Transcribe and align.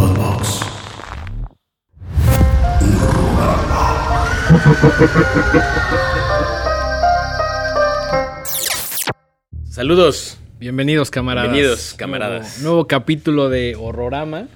Podbox. 0.00 0.60
Saludos. 9.68 10.38
Bienvenidos, 10.58 11.10
camaradas. 11.10 11.52
Bienvenidos, 11.52 11.94
camaradas. 11.98 12.60
Nuevo, 12.60 12.76
nuevo 12.76 12.86
capítulo 12.86 13.50
de 13.50 13.76
Horrorama. 13.76 14.48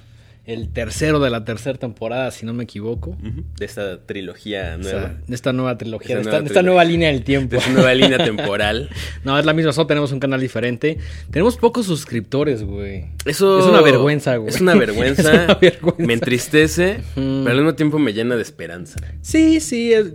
El 0.46 0.68
tercero 0.68 1.20
de 1.20 1.30
la 1.30 1.44
tercera 1.46 1.78
temporada, 1.78 2.30
si 2.30 2.44
no 2.44 2.52
me 2.52 2.64
equivoco. 2.64 3.16
De 3.56 3.64
esta 3.64 4.04
trilogía 4.04 4.74
O 4.74 4.82
nueva. 4.82 5.00
sea, 5.00 5.16
de 5.26 5.34
esta 5.34 5.52
nueva 5.54 5.78
trilogía, 5.78 6.18
Esta 6.18 6.18
de 6.18 6.20
esta, 6.22 6.30
nueva 6.30 6.40
de 6.42 6.46
esta 6.46 6.60
trilogía. 6.60 6.70
nueva 6.70 6.84
línea 6.84 7.08
del 7.12 7.24
tiempo. 7.24 7.50
de 7.52 7.56
esta 7.58 7.70
nueva 7.70 7.94
línea 7.94 8.18
temporal. 8.24 8.90
no, 9.24 9.38
es 9.38 9.46
la 9.46 9.54
misma, 9.54 9.72
solo 9.72 9.86
tenemos 9.86 10.12
un 10.12 10.20
canal 10.20 10.40
diferente. 10.40 10.98
Tenemos 11.30 11.56
pocos 11.56 11.86
suscriptores, 11.86 12.62
güey. 12.62 13.06
Eso 13.24 13.58
Es 13.58 13.64
una 13.64 13.80
vergüenza, 13.80 14.36
güey. 14.36 14.50
Es 14.54 14.60
una 14.60 14.74
vergüenza. 14.76 15.22
Es 15.22 15.44
una 15.44 15.54
vergüenza. 15.54 16.02
Me 16.04 16.12
entristece, 16.12 17.00
pero 17.14 17.48
al 17.50 17.56
mismo 17.56 17.74
tiempo 17.74 17.98
me 17.98 18.12
llena 18.12 18.36
de 18.36 18.42
esperanza. 18.42 19.00
Sí, 19.22 19.60
sí, 19.60 19.94
es 19.94 20.12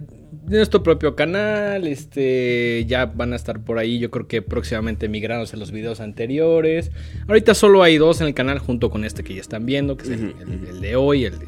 nuestro 0.47 0.83
propio 0.83 1.15
canal, 1.15 1.88
este, 1.88 2.85
ya 2.88 3.05
van 3.05 3.33
a 3.33 3.35
estar 3.35 3.59
por 3.63 3.77
ahí, 3.79 3.99
yo 3.99 4.09
creo 4.11 4.27
que 4.27 4.41
próximamente 4.41 5.07
migrados 5.09 5.53
en 5.53 5.59
los 5.59 5.71
videos 5.71 5.99
anteriores. 5.99 6.91
Ahorita 7.27 7.53
solo 7.53 7.83
hay 7.83 7.97
dos 7.97 8.21
en 8.21 8.27
el 8.27 8.33
canal 8.33 8.59
junto 8.59 8.89
con 8.89 9.05
este 9.05 9.23
que 9.23 9.33
ya 9.35 9.41
están 9.41 9.65
viendo, 9.65 9.97
que 9.97 10.03
es 10.03 10.09
el, 10.11 10.29
Ujú, 10.29 10.41
el- 10.43 10.67
el 10.67 10.81
de 10.81 10.95
hoy, 10.95 11.25
el 11.25 11.39
de... 11.39 11.45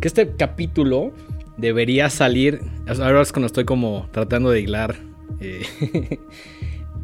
Que 0.00 0.08
este 0.08 0.30
capítulo 0.36 1.12
debería 1.56 2.08
salir, 2.10 2.60
ahora 2.86 3.20
es 3.22 3.32
cuando 3.32 3.46
estoy 3.46 3.64
como 3.64 4.08
tratando 4.12 4.50
de 4.50 4.60
hilar, 4.60 4.96
eh, 5.40 5.62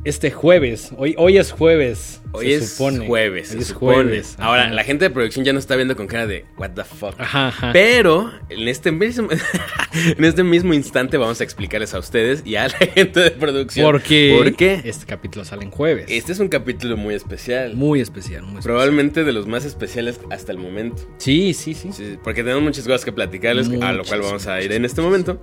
este 0.09 0.30
jueves, 0.30 0.92
hoy, 0.96 1.15
hoy 1.19 1.37
es 1.37 1.51
jueves, 1.51 2.23
Hoy 2.33 2.46
se 2.46 2.55
es 2.56 2.70
supone. 2.74 3.06
jueves. 3.06 3.51
Hoy 3.51 3.56
se 3.56 3.62
es 3.62 3.69
supone. 3.69 3.95
jueves. 3.95 4.37
Ahora, 4.38 4.65
ajá. 4.66 4.74
la 4.74 4.84
gente 4.84 5.05
de 5.06 5.10
producción 5.10 5.45
ya 5.45 5.52
nos 5.52 5.65
está 5.65 5.74
viendo 5.74 5.96
con 5.96 6.06
cara 6.06 6.27
de 6.27 6.45
what 6.59 6.70
the 6.70 6.84
fuck. 6.84 7.15
Ajá, 7.19 7.48
ajá. 7.48 7.73
Pero 7.73 8.30
en 8.49 8.68
este 8.68 8.93
mismo 8.93 9.29
en 10.16 10.24
este 10.24 10.45
mismo 10.45 10.74
instante 10.74 11.16
vamos 11.16 11.40
a 11.40 11.45
explicarles 11.45 11.93
a 11.95 11.99
ustedes 11.99 12.43
y 12.45 12.54
a 12.57 12.68
la 12.68 12.77
gente 12.95 13.18
de 13.21 13.30
producción 13.32 13.84
Porque 13.90 14.34
por 14.38 14.54
qué. 14.54 14.80
este 14.84 15.07
capítulo 15.07 15.45
sale 15.45 15.65
en 15.65 15.71
jueves. 15.71 16.07
Este 16.09 16.30
es 16.32 16.38
un 16.38 16.49
capítulo 16.49 16.96
muy 16.96 17.15
especial. 17.15 17.74
Muy 17.74 18.01
especial, 18.01 18.43
muy 18.43 18.51
especial. 18.51 18.62
Probablemente 18.62 19.24
de 19.24 19.32
los 19.32 19.46
más 19.49 19.65
especiales 19.65 20.21
hasta 20.30 20.52
el 20.52 20.59
momento. 20.59 21.02
Sí, 21.18 21.52
sí, 21.52 21.74
sí. 21.74 21.90
Sí, 21.93 22.16
porque 22.23 22.43
tenemos 22.43 22.62
muchas 22.62 22.84
cosas 22.84 23.04
que 23.04 23.12
platicarles, 23.12 23.68
a 23.82 23.93
lo 23.93 24.04
cual 24.04 24.21
vamos 24.21 24.46
a 24.46 24.52
muchas, 24.54 24.65
ir 24.66 24.73
en 24.73 24.84
este 24.84 25.01
momento. 25.01 25.40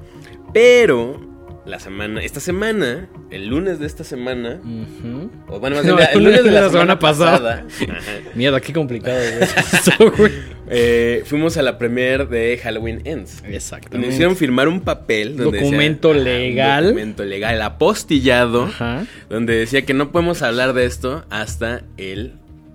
Pero 0.54 1.33
la 1.66 1.80
semana, 1.80 2.22
esta 2.22 2.40
semana, 2.40 3.08
el 3.32 3.48
lunes 3.48 3.80
de 3.80 3.86
esta 3.86 4.04
semana, 4.04 4.60
Ujú. 4.64 5.32
o 5.48 5.60
bueno, 5.60 5.78
más 5.78 5.86
No, 5.86 5.96
bien, 5.96 6.10
el 6.14 6.24
lunes 6.24 6.44
de 6.44 6.52
la, 6.52 6.70
semana, 6.70 7.00
pasada. 7.00 7.66
Mierda, 8.36 8.60
qué 8.60 8.74
complicado 8.74 9.18
güey. 10.18 10.32
Eh, 10.70 11.24
fuimos 11.26 11.56
a 11.58 11.62
la 11.62 11.78
premiere 11.78 12.26
de 12.26 12.58
Halloween 12.62 13.02
Ends. 13.06 13.44
Exactamente. 13.48 14.06
nos 14.08 14.14
hicieron 14.14 14.36
firmar 14.36 14.68
un 14.68 14.82
papel 14.82 15.36
donde 15.38 15.58
decía- 15.60 15.62
Documento 15.70 16.10
un 16.10 16.24
legal. 16.24 16.84
documento 16.86 17.24
legal, 17.26 17.62
apostillado, 17.62 18.64
Ajá. 18.66 19.06
donde 19.30 19.56
decía 19.56 19.84
que 19.86 19.94
no 19.94 20.12
podemos 20.12 20.42
hablar 20.42 20.74
de 20.74 20.86
esto 20.86 21.26
hasta 21.30 21.84
el 21.98 22.34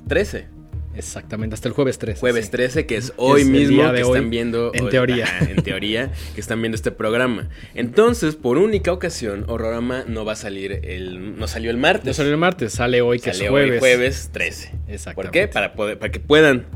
13. 0.09 0.47
Exactamente, 0.99 1.55
hasta 1.55 1.69
el 1.69 1.75
jueves 1.75 1.99
3. 1.99 2.19
Jueves 2.19 2.51
13, 2.51 2.85
que 2.87 2.97
es 2.97 3.13
hoy 3.17 3.43
Es 3.43 3.47
mismo 3.49 3.83
que 3.93 4.03
hoy, 4.05 4.17
están 4.17 4.31
viendo. 4.31 4.73
en 4.75 4.89
teoría. 4.89 5.27
en 5.41 5.63
teoría, 5.63 6.11
que 6.35 6.41
están 6.41 6.61
viendo 6.61 6.75
este 6.77 6.91
programa. 6.91 7.49
Entonces, 7.75 8.35
por 8.35 8.59
única 8.59 8.93
ocasión, 8.93 9.45
Horrorama 9.49 10.05
no 10.07 10.25
va 10.25 10.33
a 10.33 10.37
salir 10.37 10.81
el. 10.83 11.39
No 11.39 11.47
salió 11.47 11.71
el 11.71 11.77
martes. 11.77 12.05
No 12.07 12.13
salió 12.15 12.33
el 12.33 12.39
martes, 12.39 12.73
sale 12.73 13.01
hoy 13.01 13.19
que 13.21 13.33
Sale 13.33 13.45
es 13.47 13.51
hoy 13.51 13.61
jueves. 13.63 13.79
jueves 13.81 14.31
13. 14.33 14.71
¿Por 14.85 14.95
Exactamente. 14.95 15.39
qué? 15.41 15.49
Para, 15.49 15.73
poder, 15.75 15.99
para 15.99 16.11
que 16.13 16.21
puedan 16.21 16.67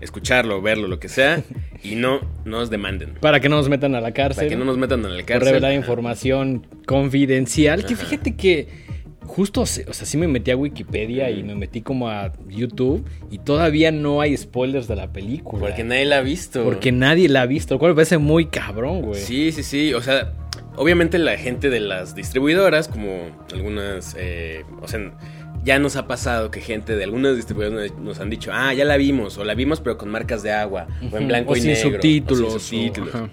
escucharlo, 0.00 0.62
verlo, 0.62 0.88
lo 0.88 0.98
que 0.98 1.08
sea, 1.08 1.42
y 1.82 1.94
no 1.94 2.20
nos 2.44 2.70
demanden. 2.70 3.14
Para 3.20 3.40
que 3.40 3.48
no 3.48 3.56
nos 3.56 3.68
metan 3.68 3.94
a 3.94 4.00
la 4.00 4.12
cárcel. 4.12 4.42
Para 4.44 4.48
que 4.50 4.56
no 4.56 4.64
nos 4.64 4.78
metan 4.78 5.00
en 5.04 5.10
la 5.12 5.16
por 5.18 5.24
cárcel. 5.26 5.48
revelar 5.48 5.70
Ajá. 5.72 5.78
información 5.80 6.66
confidencial. 6.86 7.84
Que 7.84 7.94
Ajá. 7.94 8.04
fíjate 8.04 8.36
que 8.36 8.89
justo, 9.30 9.60
o 9.62 9.66
sea, 9.66 9.92
sí 9.92 10.16
me 10.18 10.26
metí 10.26 10.50
a 10.50 10.56
Wikipedia 10.56 11.30
y 11.30 11.42
me 11.42 11.54
metí 11.54 11.82
como 11.82 12.08
a 12.08 12.32
YouTube 12.48 13.04
y 13.30 13.38
todavía 13.38 13.92
no 13.92 14.20
hay 14.20 14.36
spoilers 14.36 14.88
de 14.88 14.96
la 14.96 15.12
película. 15.12 15.60
Porque 15.60 15.84
nadie 15.84 16.04
la 16.04 16.18
ha 16.18 16.22
visto. 16.22 16.64
Porque 16.64 16.90
nadie 16.92 17.28
la 17.28 17.42
ha 17.42 17.46
visto, 17.46 17.74
lo 17.74 17.78
cual 17.78 17.92
me 17.92 17.94
parece 17.96 18.18
muy 18.18 18.46
cabrón, 18.46 19.02
güey. 19.02 19.20
Sí, 19.20 19.52
sí, 19.52 19.62
sí. 19.62 19.94
O 19.94 20.02
sea, 20.02 20.32
obviamente 20.76 21.18
la 21.18 21.36
gente 21.38 21.70
de 21.70 21.78
las 21.80 22.14
distribuidoras, 22.14 22.88
como 22.88 23.30
algunas, 23.54 24.16
eh, 24.18 24.64
o 24.82 24.88
sea, 24.88 25.00
ya 25.62 25.78
nos 25.78 25.94
ha 25.96 26.06
pasado 26.06 26.50
que 26.50 26.60
gente 26.60 26.96
de 26.96 27.04
algunas 27.04 27.36
distribuidoras 27.36 27.92
nos 27.98 28.18
han 28.18 28.30
dicho, 28.30 28.50
ah, 28.52 28.74
ya 28.74 28.84
la 28.84 28.96
vimos, 28.96 29.38
o 29.38 29.44
la 29.44 29.54
vimos 29.54 29.80
pero 29.80 29.96
con 29.96 30.08
marcas 30.10 30.42
de 30.42 30.52
agua, 30.52 30.88
o 31.12 31.16
en 31.16 31.28
blanco 31.28 31.52
o 31.52 31.56
y 31.56 31.60
sin 31.60 31.72
negro, 31.72 31.90
subtítulos, 31.92 32.54
o 32.54 32.58
sin 32.58 32.86
subtítulos. 32.94 33.14
o-. 33.14 33.30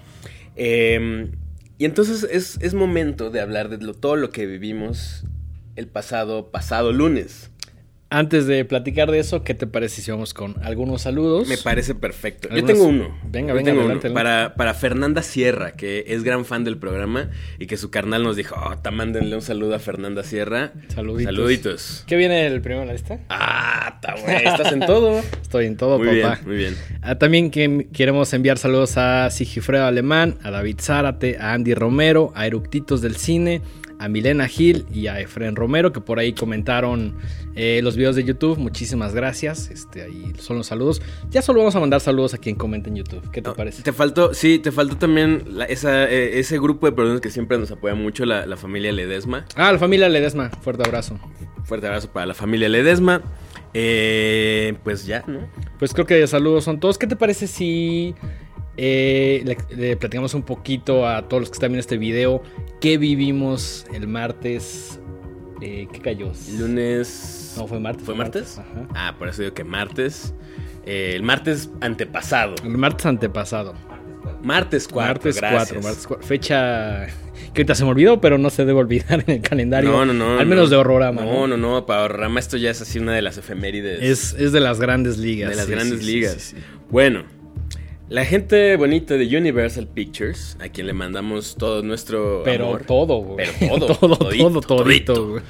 Eh, 0.54 1.28
y 1.78 1.84
entonces 1.84 2.26
es, 2.30 2.58
es 2.60 2.74
momento 2.74 3.30
de 3.30 3.40
hablar 3.40 3.68
de 3.68 3.78
lo- 3.84 3.94
todo 3.94 4.16
lo 4.16 4.30
que 4.30 4.46
vivimos 4.46 5.24
el 5.78 5.86
pasado, 5.86 6.50
pasado 6.50 6.92
lunes. 6.92 7.50
Antes 8.10 8.46
de 8.46 8.64
platicar 8.64 9.10
de 9.10 9.18
eso, 9.18 9.44
¿qué 9.44 9.52
te 9.52 9.66
parece 9.66 10.00
si 10.00 10.10
vamos 10.10 10.32
con 10.32 10.56
algunos 10.64 11.02
saludos? 11.02 11.46
Me 11.46 11.58
parece 11.58 11.94
perfecto. 11.94 12.48
Yo 12.48 12.64
tengo 12.64 12.84
uno. 12.84 13.14
Venga, 13.24 13.48
Yo 13.50 13.56
venga, 13.56 13.70
tengo 13.70 13.80
adelante, 13.82 14.06
uno. 14.06 14.14
Para, 14.14 14.54
para 14.56 14.72
Fernanda 14.72 15.22
Sierra, 15.22 15.72
que 15.72 16.04
es 16.08 16.24
gran 16.24 16.46
fan 16.46 16.64
del 16.64 16.78
programa 16.78 17.28
y 17.58 17.66
que 17.66 17.76
su 17.76 17.90
carnal 17.90 18.22
nos 18.22 18.34
dijo, 18.36 18.56
oh, 18.58 18.78
ta, 18.78 18.90
mándenle 18.90 19.36
un 19.36 19.42
saludo 19.42 19.74
a 19.74 19.78
Fernanda 19.78 20.24
Sierra. 20.24 20.72
Saluditos. 20.88 21.34
Saluditos. 21.34 22.04
¿Qué 22.06 22.16
viene 22.16 22.46
el 22.46 22.62
primero 22.62 22.80
en 22.80 22.88
la 22.88 22.94
lista? 22.94 23.20
Ah, 23.28 23.92
está 23.96 24.14
güey, 24.14 24.36
estás 24.36 24.72
en 24.72 24.80
todo. 24.80 25.18
Estoy 25.42 25.66
en 25.66 25.76
todo, 25.76 25.98
muy 25.98 26.22
papá. 26.22 26.36
bien, 26.36 26.48
muy 26.48 26.56
bien. 26.56 26.76
Ah, 27.02 27.18
también 27.18 27.50
que 27.50 27.88
queremos 27.92 28.32
enviar 28.32 28.56
saludos 28.56 28.96
a 28.96 29.28
Sigifredo 29.28 29.84
Alemán, 29.84 30.38
a 30.42 30.50
David 30.50 30.78
Zárate, 30.80 31.36
a 31.38 31.52
Andy 31.52 31.74
Romero, 31.74 32.32
a 32.34 32.46
Eructitos 32.46 33.02
del 33.02 33.16
Cine, 33.16 33.60
a 33.98 34.08
Milena 34.08 34.46
Gil 34.48 34.86
y 34.92 35.08
a 35.08 35.20
Efren 35.20 35.56
Romero, 35.56 35.92
que 35.92 36.00
por 36.00 36.18
ahí 36.18 36.32
comentaron 36.32 37.14
eh, 37.56 37.80
los 37.82 37.96
videos 37.96 38.14
de 38.16 38.24
YouTube. 38.24 38.56
Muchísimas 38.58 39.14
gracias. 39.14 39.70
Este, 39.70 40.02
ahí 40.02 40.32
son 40.38 40.58
los 40.58 40.66
saludos. 40.68 41.02
Ya 41.30 41.42
solo 41.42 41.58
vamos 41.60 41.74
a 41.76 41.80
mandar 41.80 42.00
saludos 42.00 42.34
a 42.34 42.38
quien 42.38 42.54
comente 42.56 42.88
en 42.90 42.96
YouTube. 42.96 43.22
¿Qué 43.32 43.42
te 43.42 43.48
No, 43.50 43.54
parece? 43.56 43.82
Te 43.82 43.92
faltó, 43.92 44.34
sí, 44.34 44.58
te 44.60 44.70
faltó 44.72 44.96
también 44.96 45.44
la- 45.48 45.64
esa, 45.64 46.04
eh, 46.08 46.38
ese 46.38 46.58
grupo 46.58 46.86
de 46.86 46.92
personas 46.92 47.20
que 47.20 47.30
siempre 47.30 47.58
nos 47.58 47.70
apoya 47.70 47.94
mucho, 47.94 48.24
la, 48.24 48.46
la 48.46 48.56
familia 48.56 48.92
Ledesma. 48.92 49.44
Ah, 49.56 49.72
la 49.72 49.78
familia 49.78 50.08
Ledesma. 50.08 50.50
Fuerte 50.50 50.84
abrazo. 50.84 51.18
Fuerte 51.64 51.86
abrazo 51.86 52.10
para 52.12 52.26
la 52.26 52.34
familia 52.34 52.68
Ledesma. 52.68 53.22
Eh, 53.74 54.74
pues 54.82 55.06
ya, 55.06 55.24
¿no? 55.26 55.40
Pues 55.78 55.92
creo 55.92 56.06
que 56.06 56.26
saludos 56.26 56.64
son 56.64 56.80
todos. 56.80 56.98
¿Qué 56.98 57.06
te 57.06 57.16
parece 57.16 57.46
si 57.46 58.14
eh, 58.78 59.42
le, 59.44 59.58
le 59.76 59.96
platicamos 59.96 60.32
un 60.34 60.42
poquito 60.42 61.06
a 61.06 61.28
todos 61.28 61.42
los 61.42 61.50
que 61.50 61.54
están 61.54 61.70
viendo 61.70 61.80
este 61.80 61.98
video 61.98 62.42
qué 62.80 62.98
vivimos 62.98 63.84
el 63.92 64.06
martes? 64.08 65.00
Eh, 65.60 65.88
¿Qué 65.92 66.00
cayó? 66.00 66.32
Lunes. 66.58 67.54
No, 67.56 67.66
fue 67.66 67.80
martes. 67.80 68.04
¿Fue 68.04 68.14
martes? 68.14 68.58
Ajá. 68.58 68.88
Ah, 68.94 69.16
por 69.18 69.28
eso 69.28 69.42
digo 69.42 69.54
que 69.54 69.64
martes. 69.64 70.34
Eh, 70.86 71.12
el 71.14 71.22
martes 71.22 71.70
antepasado. 71.80 72.54
El 72.64 72.78
martes 72.78 73.06
antepasado. 73.06 73.74
Martes 74.42 74.86
4. 74.86 75.14
martes 75.14 75.36
gracias. 75.36 75.72
4. 75.72 75.82
Martes 75.82 76.06
4. 76.06 76.26
Fecha 76.26 77.06
que 77.52 77.62
ahorita 77.62 77.74
se 77.74 77.84
me 77.84 77.90
olvidó, 77.90 78.20
pero 78.20 78.38
no 78.38 78.50
se 78.50 78.64
debe 78.64 78.78
olvidar 78.78 79.24
en 79.26 79.36
el 79.36 79.40
calendario. 79.40 79.90
No, 79.90 80.06
no, 80.06 80.12
no. 80.12 80.38
Al 80.38 80.46
menos 80.46 80.66
no. 80.66 80.70
de 80.70 80.76
Horrorama. 80.76 81.22
No, 81.22 81.48
no, 81.48 81.56
no. 81.56 81.86
Para 81.86 82.04
Horrorama 82.04 82.38
esto 82.38 82.56
ya 82.56 82.70
es 82.70 82.80
así 82.80 83.00
una 83.00 83.14
de 83.14 83.22
las 83.22 83.36
efemérides. 83.36 84.00
Es, 84.00 84.34
es 84.38 84.52
de 84.52 84.60
las 84.60 84.78
grandes 84.78 85.18
ligas. 85.18 85.50
de 85.50 85.56
las 85.56 85.66
sí, 85.66 85.72
grandes 85.72 86.00
sí, 86.00 86.06
ligas. 86.06 86.34
sí. 86.34 86.56
Bueno, 86.90 87.24
la 88.08 88.24
gente 88.24 88.76
bonita 88.76 89.14
de 89.14 89.36
Universal 89.36 89.86
Pictures, 89.86 90.56
a 90.60 90.68
quien 90.68 90.86
le 90.86 90.92
mandamos 90.92 91.56
todo 91.56 91.82
nuestro 91.82 92.42
Pero 92.44 92.68
amor, 92.68 92.84
todo, 92.84 93.16
güey. 93.18 93.46
Pero 93.58 93.78
todo, 93.78 93.94
todo, 93.94 94.16
todito, 94.16 94.60
todo, 94.60 94.82
todito, 94.84 95.42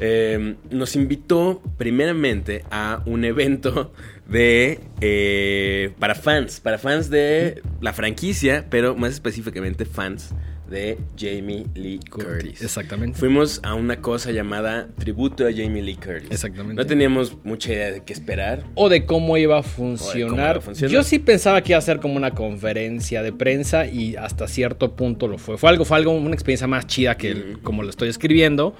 eh, 0.00 0.56
nos 0.70 0.96
invitó 0.96 1.60
primeramente 1.76 2.64
a 2.70 3.02
un 3.06 3.24
evento 3.24 3.92
de 4.26 4.80
eh, 5.00 5.92
para 5.98 6.14
fans, 6.14 6.60
para 6.60 6.78
fans 6.78 7.10
de 7.10 7.62
la 7.80 7.92
franquicia, 7.92 8.66
pero 8.70 8.96
más 8.96 9.12
específicamente 9.12 9.84
fans 9.84 10.34
de 10.70 10.98
Jamie 11.18 11.64
Lee 11.74 12.00
Curtis. 12.10 12.62
Exactamente. 12.62 13.18
Fuimos 13.18 13.60
a 13.62 13.74
una 13.74 14.00
cosa 14.00 14.30
llamada 14.32 14.88
Tributo 14.98 15.46
a 15.46 15.50
Jamie 15.52 15.82
Lee 15.82 15.96
Curtis. 15.96 16.30
Exactamente. 16.30 16.74
No 16.74 16.86
teníamos 16.86 17.36
mucha 17.44 17.72
idea 17.72 17.92
de 17.92 18.02
qué 18.04 18.12
esperar. 18.12 18.64
o 18.74 18.88
de 18.88 19.04
cómo 19.06 19.36
iba 19.36 19.58
a 19.58 19.62
funcionar. 19.62 20.50
iba 20.56 20.58
a 20.58 20.60
funcionar. 20.60 20.92
Yo 20.92 21.02
sí 21.04 21.18
pensaba 21.18 21.60
que 21.62 21.72
iba 21.72 21.78
a 21.78 21.82
ser 21.82 22.00
como 22.00 22.16
una 22.16 22.32
conferencia 22.32 23.22
de 23.22 23.32
prensa 23.32 23.86
y 23.86 24.16
hasta 24.16 24.48
cierto 24.48 24.96
punto 24.96 25.28
lo 25.28 25.38
fue. 25.38 25.56
Fue 25.58 25.70
algo, 25.70 25.84
fue 25.84 25.96
algo, 25.98 26.12
una 26.12 26.34
experiencia 26.34 26.66
más 26.66 26.86
chida 26.86 27.16
que 27.16 27.30
el- 27.30 27.58
como 27.62 27.82
lo 27.82 27.90
estoy 27.90 28.08
escribiendo. 28.08 28.74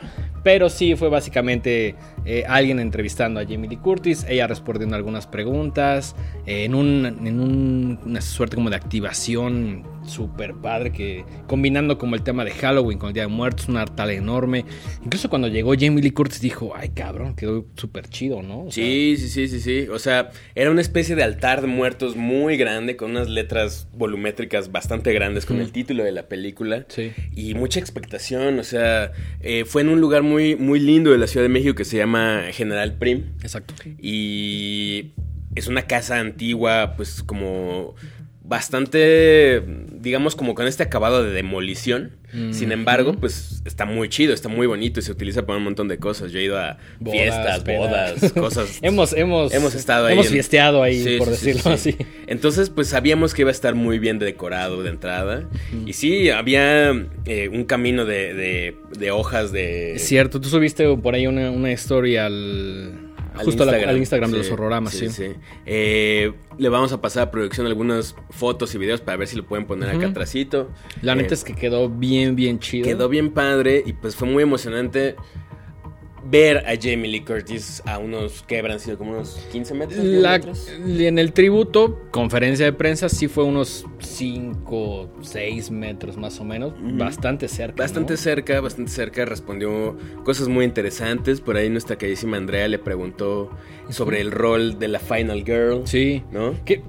Pero 0.47 0.69
sí 0.69 0.95
fue 0.95 1.09
básicamente 1.09 1.97
eh, 2.25 2.45
alguien 2.47 2.79
entrevistando 2.79 3.41
a 3.41 3.45
Jamie 3.45 3.69
Lee 3.69 3.79
Curtis, 3.79 4.25
ella 4.29 4.47
respondiendo 4.47 4.95
algunas 4.95 5.27
preguntas, 5.27 6.15
eh, 6.47 6.63
en, 6.67 6.77
un, 6.77 7.05
en 7.05 7.41
un- 7.41 7.99
una 8.07 8.21
suerte 8.21 8.55
como 8.55 8.71
de 8.71 8.77
activación 8.77 9.83
súper 10.07 10.55
padre, 10.55 10.93
que 10.93 11.25
combinando 11.49 11.99
como 11.99 12.15
el 12.15 12.23
tema 12.23 12.45
de 12.45 12.53
Halloween 12.53 12.97
con 12.97 13.09
el 13.09 13.15
Día 13.15 13.25
de 13.25 13.29
Muertos, 13.29 13.69
un 13.69 13.77
altar 13.77 14.09
enorme. 14.11 14.65
Incluso 15.05 15.29
cuando 15.29 15.49
llegó 15.49 15.73
Jamie 15.77 16.01
Lee 16.01 16.13
Curtis 16.13 16.41
dijo, 16.41 16.73
ay 16.77 16.91
cabrón, 16.91 17.35
quedó 17.35 17.67
súper 17.75 18.07
chido, 18.09 18.41
¿no? 18.41 18.67
O 18.67 18.71
sea, 18.71 18.85
Sí, 18.85 19.17
sí, 19.19 19.29
sí, 19.29 19.49
sí, 19.49 19.59
sí. 19.61 19.89
O 19.89 19.99
sea, 19.99 20.31
era 20.55 20.71
una 20.71 20.81
especie 20.81 21.17
de 21.17 21.25
altar 21.25 21.61
de 21.61 21.67
muertos 21.67 22.15
muy 22.15 22.57
grande, 22.57 22.95
con 22.95 23.11
unas 23.11 23.29
letras 23.29 23.89
volumétricas 23.93 24.71
bastante 24.71 25.13
grandes, 25.13 25.45
con 25.45 25.57
Ujú. 25.57 25.67
el 25.67 25.73
título 25.73 26.05
de 26.05 26.13
la 26.13 26.29
película. 26.29 26.85
Sí. 26.87 27.11
Y 27.35 27.55
mucha 27.55 27.81
expectación. 27.81 28.61
O 28.61 28.65
sea, 28.65 29.11
eh, 29.41 29.65
fue 29.67 29.83
en 29.83 29.89
un 29.89 30.01
lugar 30.01 30.23
muy, 30.23 30.36
muy 30.57 30.81
lindo 30.81 31.11
de 31.11 31.19
la 31.19 31.27
Ciudad 31.27 31.45
de 31.45 31.49
México 31.49 31.75
que 31.75 31.85
se 31.85 31.97
llama 31.97 32.45
General 32.53 32.93
Prim. 32.95 33.25
Exacto. 33.43 33.75
Y 34.01 35.13
es 35.55 35.69
una 35.69 35.83
casa 35.83 36.21
antigua, 36.21 36.95
pues 36.97 37.23
como 37.23 37.95
bastante, 38.49 39.63
digamos, 40.01 40.37
como 40.37 40.55
con 40.55 40.67
este 40.67 40.83
acabado 40.83 41.23
de 41.25 41.31
demolición. 41.33 42.13
Mm, 42.33 42.53
Sin 42.53 42.73
embargo, 42.73 43.15
pues 43.15 43.63
está 43.65 43.85
muy 43.87 44.09
chido, 44.09 44.35
está 44.35 44.49
muy 44.49 44.67
bonito 44.67 45.01
y 45.01 45.03
se 45.03 45.13
utiliza 45.13 45.47
para 45.47 45.59
un 45.59 45.65
montón 45.65 45.89
de 45.89 45.99
cosas. 45.99 46.33
Yo 46.33 46.39
he 46.41 46.45
ido 46.45 46.59
a 46.59 46.77
Bodas, 46.99 47.13
fiestas, 47.21 47.65
bodas, 47.65 48.33
cosas. 48.35 48.79
hemos, 48.83 49.13
hemos, 49.13 49.55
Hemos 49.55 49.75
estado 49.75 50.07
ahí 50.07 50.13
Hemos 50.15 50.27
en- 50.27 50.33
fiesteado 50.33 50.83
ahí, 50.83 51.03
Sí, 51.03 51.17
por 51.19 51.29
sí, 51.29 51.33
decirlo 51.53 51.77
sí. 51.79 51.91
así. 51.91 52.07
Entonces, 52.27 52.69
pues 52.71 52.89
sabíamos 52.89 53.33
que 53.33 53.43
iba 53.43 53.51
a 53.51 53.53
estar 53.53 53.75
muy 53.75 53.99
bien 53.99 54.19
decorado 54.19 54.83
de 54.83 54.91
entrada. 54.91 55.45
Y 55.87 55.93
sí, 55.93 56.31
había 56.31 56.91
eh, 57.25 57.49
un 57.53 57.65
camino 57.65 58.05
de, 58.05 58.35
de- 58.35 58.77
de 58.99 59.11
hojas 59.13 59.53
de. 59.53 59.95
Es 59.95 60.03
cierto, 60.07 60.41
tú 60.41 60.49
subiste 60.49 60.85
por 60.97 61.15
ahí 61.15 61.27
una, 61.27 61.51
una 61.51 61.73
historia 61.73 62.27
al. 62.27 63.06
Al 63.39 63.45
justo 63.45 63.65
la- 63.65 63.73
al 63.89 63.97
Instagram 63.97 64.31
de 64.31 64.39
sí, 64.39 64.43
los 64.45 64.53
horroramas, 64.53 64.93
sí. 64.95 65.07
Eh, 65.65 66.33
le 66.59 66.69
vamos 66.69 66.93
a 66.93 67.01
pasar 67.01 67.25
a 67.25 67.31
producción 67.31 67.67
algunas 67.67 68.15
fotos 68.31 68.75
y 68.75 68.79
videos 68.79 69.01
para 69.01 69.17
ver 69.17 69.29
si 69.29 69.37
lo 69.37 69.45
pueden 69.47 69.67
poner 69.67 69.89
acá 69.89 69.99
Ujú. 69.99 70.07
atrásito. 70.09 70.71
La 71.03 71.13
Eh, 71.13 71.17
neta 71.17 71.35
es 71.35 71.45
que 71.45 71.55
quedó 71.55 71.89
bien, 71.89 72.37
bien 72.37 72.59
chido. 72.59 72.85
Quedó 72.85 73.09
bien 73.09 73.31
padre 73.31 73.83
y 73.85 73.93
pues 73.93 74.17
fue 74.17 74.29
muy 74.29 74.43
emocionante 74.43 75.17
ver 76.29 76.59
a 76.59 76.75
Jamie 76.81 77.09
Lee 77.09 77.21
Curtis 77.25 77.83
a 77.87 77.99
unos, 77.99 78.43
¿qué 78.47 78.59
habrán 78.59 78.81
sido? 78.81 78.99
Como 78.99 79.13
unos 79.13 79.35
15 79.53 79.75
metros. 79.75 80.03
10 80.03 80.23
La- 80.23 80.33
metros? 80.33 80.69
en 80.69 81.19
el 81.19 81.33
tributo, 81.33 82.01
conferencia 82.11 82.65
de 82.67 82.73
prensa, 82.73 83.09
sí 83.09 83.29
fue 83.29 83.45
unos 83.45 83.85
5, 84.01 85.11
6 85.23 85.71
metros 85.71 86.17
más 86.17 86.41
o 86.41 86.45
menos. 86.45 86.73
Bastante 86.81 87.49
cerca. 87.49 87.83
Bastante 87.83 88.15
¿no? 88.15 88.17
cerca, 88.19 88.61
bastante 88.61 88.91
cerca, 88.91 89.25
respondió 89.25 89.97
cosas 90.25 90.49
muy 90.49 90.65
interesantes. 90.65 91.41
Por 91.41 91.57
ahí 91.57 91.69
nuestra 91.71 91.97
queridísima 91.97 92.37
Andrea 92.37 92.67
le 92.69 92.79
preguntó 92.79 93.51
sobre 93.91 94.21
el 94.21 94.33
rol 94.33 94.79
de 94.79 94.89
la 94.89 94.99
Final 94.99 95.45
Girl. 95.45 95.83
Sí. 95.87 96.23
¿No? 96.33 96.55
Que 96.65 96.83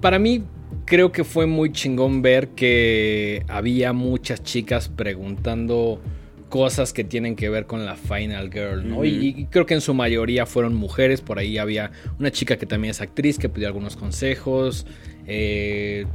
para 0.00 0.18
mí 0.18 0.44
creo 0.84 1.10
que 1.12 1.24
fue 1.24 1.46
muy 1.46 1.72
chingón 1.72 2.22
ver 2.22 2.48
que 2.48 3.44
había 3.48 3.92
muchas 3.92 4.42
chicas 4.42 4.88
preguntando 4.88 6.00
cosas 6.48 6.92
que 6.92 7.04
tienen 7.04 7.36
que 7.36 7.48
ver 7.48 7.66
con 7.66 7.84
la 7.84 7.96
Final 7.96 8.50
Girl, 8.52 8.88
¿no? 8.88 9.04
Y, 9.04 9.34
y 9.36 9.44
creo 9.46 9.66
que 9.66 9.74
en 9.74 9.80
su 9.80 9.94
mayoría 9.94 10.46
fueron 10.46 10.74
mujeres, 10.74 11.20
por 11.20 11.38
ahí 11.38 11.58
había 11.58 11.90
una 12.18 12.30
chica 12.30 12.56
que 12.56 12.66
también 12.66 12.90
es 12.90 13.00
actriz 13.00 13.38
que 13.38 13.48
pidió 13.48 13.66
algunos 13.68 13.96
consejos. 13.96 14.86
eh, 15.26 16.06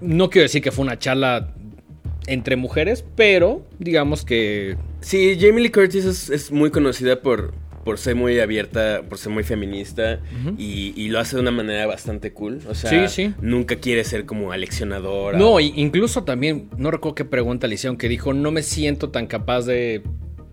no 0.00 0.30
quiero 0.30 0.44
decir 0.44 0.62
que 0.62 0.70
fue 0.70 0.82
una 0.84 0.98
charla 0.98 1.54
entre 2.26 2.56
mujeres, 2.56 3.04
pero 3.16 3.66
digamos 3.78 4.24
que 4.24 4.76
Sí, 5.00 5.36
Jamie 5.40 5.62
Lee 5.62 5.70
Curtis 5.70 6.04
es, 6.04 6.30
es 6.30 6.52
muy 6.52 6.70
conocida 6.70 7.20
por, 7.20 7.54
por 7.84 7.98
ser 7.98 8.14
muy 8.14 8.38
abierta, 8.40 9.02
por 9.08 9.16
ser 9.18 9.32
muy 9.32 9.42
feminista 9.42 10.20
y, 10.58 10.92
y 10.96 11.08
lo 11.08 11.18
hace 11.18 11.36
de 11.36 11.42
una 11.42 11.50
manera 11.50 11.86
bastante 11.86 12.32
cool. 12.32 12.60
O 12.68 12.74
sea, 12.74 13.08
Sí, 13.08 13.26
sí. 13.26 13.34
nunca 13.40 13.76
quiere 13.76 14.04
ser 14.04 14.26
como 14.26 14.52
aleccionadora. 14.52 15.38
No, 15.38 15.54
o- 15.54 15.60
incluso 15.60 16.24
también, 16.24 16.68
no 16.76 16.90
recuerdo 16.90 17.14
qué 17.14 17.24
pregunta 17.24 17.66
le 17.66 17.74
hicieron, 17.76 17.96
que 17.96 18.08
dijo, 18.08 18.32
no 18.34 18.50
me 18.52 18.62
siento 18.62 19.10
tan 19.10 19.26
capaz 19.26 19.62
de 19.62 20.02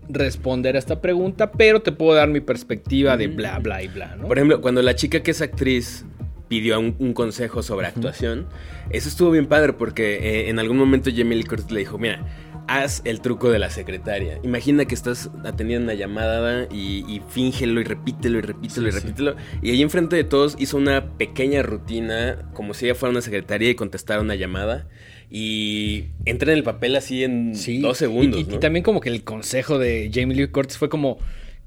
responder 0.08 0.76
a 0.76 0.78
esta 0.78 1.00
pregunta, 1.02 1.52
pero 1.52 1.82
te 1.82 1.92
puedo 1.92 2.14
dar 2.14 2.28
mi 2.28 2.40
perspectiva 2.40 3.16
de 3.18 3.26
bla, 3.28 3.58
bla 3.58 3.82
y 3.82 3.88
bla, 3.88 4.16
¿no? 4.16 4.26
Por 4.26 4.38
ejemplo, 4.38 4.60
cuando 4.62 4.80
la 4.80 4.94
chica 4.94 5.20
que 5.22 5.32
es 5.32 5.42
actriz 5.42 6.06
pidió 6.48 6.78
un, 6.80 6.96
un 6.98 7.12
consejo 7.12 7.62
sobre 7.62 7.86
actuación, 7.86 8.46
eso 8.90 9.08
estuvo 9.08 9.30
bien 9.30 9.46
padre 9.46 9.74
porque 9.74 10.16
eh, 10.16 10.48
en 10.50 10.58
algún 10.58 10.76
momento 10.78 11.10
Jamie 11.14 11.36
Lee 11.36 11.44
Curtis 11.44 11.70
le 11.70 11.80
dijo, 11.80 11.98
mira, 11.98 12.24
haz 12.66 13.00
el 13.04 13.20
truco 13.20 13.50
de 13.50 13.58
la 13.58 13.70
secretaria. 13.70 14.38
Imagina 14.42 14.84
que 14.84 14.94
estás 14.94 15.30
atendiendo 15.44 15.84
una 15.84 15.94
llamada 15.94 16.66
y, 16.70 17.04
y 17.08 17.22
fíngelo 17.28 17.80
y 17.80 17.84
repítelo 17.84 18.38
y 18.38 18.42
repítelo 18.42 18.90
Sí, 18.90 18.96
y 18.96 19.00
sí. 19.00 19.06
repítelo. 19.06 19.36
Y 19.62 19.70
ahí 19.70 19.82
enfrente 19.82 20.16
de 20.16 20.24
todos 20.24 20.54
hizo 20.58 20.76
una 20.76 21.16
pequeña 21.16 21.62
rutina 21.62 22.50
como 22.54 22.74
si 22.74 22.84
ella 22.86 22.94
fuera 22.94 23.10
una 23.10 23.22
secretaria 23.22 23.70
y 23.70 23.74
contestara 23.74 24.20
una 24.20 24.34
llamada. 24.34 24.86
Y 25.30 26.06
entra 26.24 26.52
en 26.52 26.58
el 26.58 26.64
papel 26.64 26.96
así 26.96 27.22
en 27.24 27.54
Sí, 27.54 27.80
dos 27.80 27.98
segundos. 27.98 28.40
Y, 28.50 28.54
y- 28.54 28.58
también 28.58 28.82
como 28.82 29.00
que 29.00 29.08
el 29.10 29.24
consejo 29.24 29.78
de 29.78 30.10
Jamie 30.12 30.36
Lee 30.36 30.48
Curtis 30.48 30.78
fue 30.78 30.88
como 30.88 31.18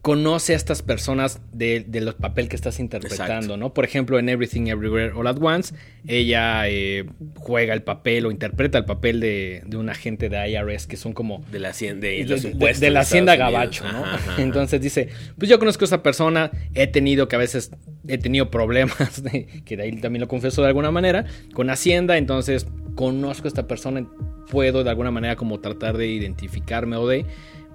conoce 0.02 0.54
a 0.54 0.56
estas 0.56 0.82
personas 0.82 1.40
de, 1.54 1.86
de 1.88 2.02
los 2.02 2.16
papel 2.16 2.50
que 2.50 2.56
estás 2.56 2.80
interpretando, 2.80 3.34
Exacto. 3.34 3.58
¿no? 3.58 3.72
Por 3.74 3.86
ejemplo, 3.86 4.18
en 4.18 4.30
Everything 4.30 4.68
Everywhere 4.68 5.12
All 5.16 5.28
at 5.28 5.38
Once, 5.40 5.76
ella 6.08 6.68
eh, 6.68 7.06
juega 7.38 7.76
el 7.76 7.84
papel 7.84 8.26
o 8.26 8.32
interpreta 8.32 8.80
el 8.80 8.86
papel 8.86 9.20
de, 9.20 9.62
de 9.66 9.78
un 9.78 9.90
agente 9.90 10.28
de 10.28 10.50
IRS 10.50 10.88
que 10.88 10.98
son 10.98 11.14
como 11.14 11.44
de 11.52 11.60
la 11.60 11.70
hacienda, 11.70 12.08
de, 12.08 12.24
de, 12.24 12.26
los 12.26 12.42
de- 12.42 12.50
impuestos 12.50 12.80
de 12.82 12.90
la 12.90 13.02
hacienda 13.02 13.34
Estados 13.34 13.54
gabacho, 13.54 13.84
Unidos. 13.84 14.00
¿no? 14.02 14.06
Ajá, 14.08 14.16
ajá, 14.18 14.32
ajá. 14.34 14.42
Entonces 14.42 14.82
dice, 14.82 15.10
pues 15.38 15.50
yo 15.50 15.60
conozco 15.60 15.84
a 15.84 15.88
esa 15.88 16.02
persona, 16.02 16.50
he 16.74 16.88
tenido 16.88 17.28
que 17.28 17.36
a 17.36 17.40
veces 17.40 17.70
he 18.08 18.18
tenido 18.18 18.50
problemas, 18.50 19.22
que 19.66 19.78
de 19.78 19.84
ahí 19.84 19.92
también 20.02 20.22
lo 20.22 20.28
confieso 20.28 20.64
de 20.64 20.68
alguna 20.70 20.90
manera, 20.90 21.26
con 21.54 21.70
Hacienda, 21.70 22.18
entonces 22.18 22.66
conozco 22.96 23.46
a 23.46 23.50
esta 23.50 23.68
persona, 23.68 24.08
puedo 24.50 24.84
de 24.84 24.90
alguna 24.90 25.12
manera 25.12 25.36
como 25.36 25.60
tratar 25.60 25.96
de 25.98 26.08
identificarme 26.08 26.96
o 26.98 27.08
de 27.08 27.26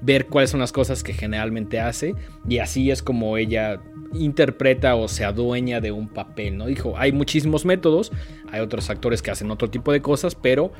ver 0.01 0.27
cuáles 0.27 0.51
son 0.51 0.61
las 0.61 0.73
cosas 0.73 1.03
que 1.03 1.13
generalmente 1.13 1.81
hace 1.81 2.15
y 2.49 2.59
así 2.59 2.91
es 2.91 3.03
como 3.03 3.37
ella 3.37 3.81
interpreta 4.13 4.95
o 4.95 5.09
se 5.09 5.25
adueña 5.25 5.81
de 5.81 5.93
un 5.93 6.09
papel, 6.09 6.57
¿no? 6.57 6.67
Dijo, 6.67 6.95
hay 6.97 7.13
muchísimos 7.13 7.65
métodos, 7.65 8.13
hay 8.53 8.61
otros 8.61 8.91
actores 8.91 9.23
que 9.23 9.31
hacen 9.31 9.51
otro 9.51 9.71
tipo 9.71 9.93
de 9.93 10.01
cosas, 10.03 10.35
pero 10.35 10.73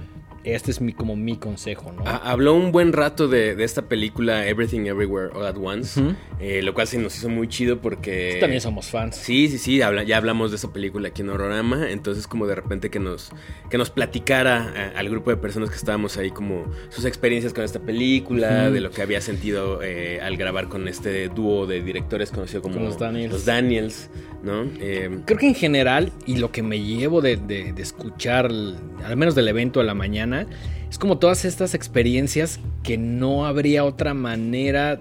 este 0.45 0.71
es 0.71 0.81
mi, 0.81 0.93
como 0.93 1.17
mi 1.17 1.37
consejo, 1.39 1.91
¿no? 1.91 2.07
Ha- 2.07 2.19
Habló 2.31 2.55
un 2.55 2.71
buen 2.71 2.93
rato 2.93 3.27
de, 3.27 3.57
de 3.57 3.65
esta 3.65 3.83
película 3.89 4.47
Everything 4.47 4.83
Everywhere 4.87 5.31
All 5.35 5.45
at 5.45 5.57
Once, 5.61 6.01
eh, 6.39 6.63
lo 6.63 6.73
cual 6.73 6.87
se 6.87 6.99
nos 6.99 7.17
hizo 7.17 7.29
muy 7.29 7.49
chido 7.49 7.81
porque... 7.81 8.37
También 8.39 8.61
somos 8.61 8.87
fans. 8.87 9.17
Sí, 9.17 9.49
sí, 9.49 9.59
sí, 9.59 9.83
habla- 9.83 10.05
ya 10.05 10.19
hablamos 10.19 10.53
de 10.53 10.57
esa 10.59 10.73
película 10.73 11.09
aquí 11.09 11.23
en 11.23 11.31
Horrorama, 11.31 11.91
entonces 11.91 12.29
como 12.29 12.47
de 12.47 12.55
repente 12.55 12.91
que 12.91 13.01
nos, 13.01 13.31
que 13.71 13.77
nos 13.77 13.91
platicara 13.91 14.73
eh, 14.77 14.93
al 14.97 15.09
grupo 15.09 15.31
de 15.31 15.37
personas 15.37 15.69
que 15.69 15.75
estábamos 15.77 16.17
ahí 16.17 16.31
como 16.31 16.65
sus 16.91 17.05
experiencias 17.07 17.53
con 17.53 17.65
esta 17.65 17.81
película, 17.81 18.67
Ujú. 18.67 18.75
de 18.75 18.81
lo 18.83 18.91
que 18.93 19.03
había 19.03 19.21
sentido 19.21 19.81
eh, 19.83 20.21
al 20.23 20.37
grabar 20.37 20.69
con 20.69 20.87
este 20.87 21.29
dúo 21.29 21.67
de 21.67 21.83
directores 21.83 22.31
conocido 22.31 22.63
como 22.63 22.79
los 22.79 23.01
Daniels. 23.01 23.33
los 23.33 23.45
Daniels, 23.45 24.11
¿no? 24.45 24.63
Eh, 24.79 25.11
Creo 25.25 25.39
que 25.41 25.49
en 25.49 25.55
general, 25.57 26.13
y 26.25 26.37
lo 26.37 26.53
que 26.53 26.63
me 26.63 26.81
llevo 26.81 27.21
de, 27.21 27.37
de- 27.37 27.56
de 27.65 27.83
escuchar, 27.83 28.47
al 28.47 29.17
menos 29.17 29.35
del 29.35 29.49
evento 29.49 29.81
de 29.81 29.87
la 29.87 29.95
mañana, 29.95 30.47
es 30.91 30.99
como 30.99 31.19
todas 31.19 31.45
estas 31.45 31.75
experiencias 31.75 32.61
que 32.83 32.97
no 32.99 33.47
habría 33.47 33.85
otra 33.85 34.15
manera 34.15 35.01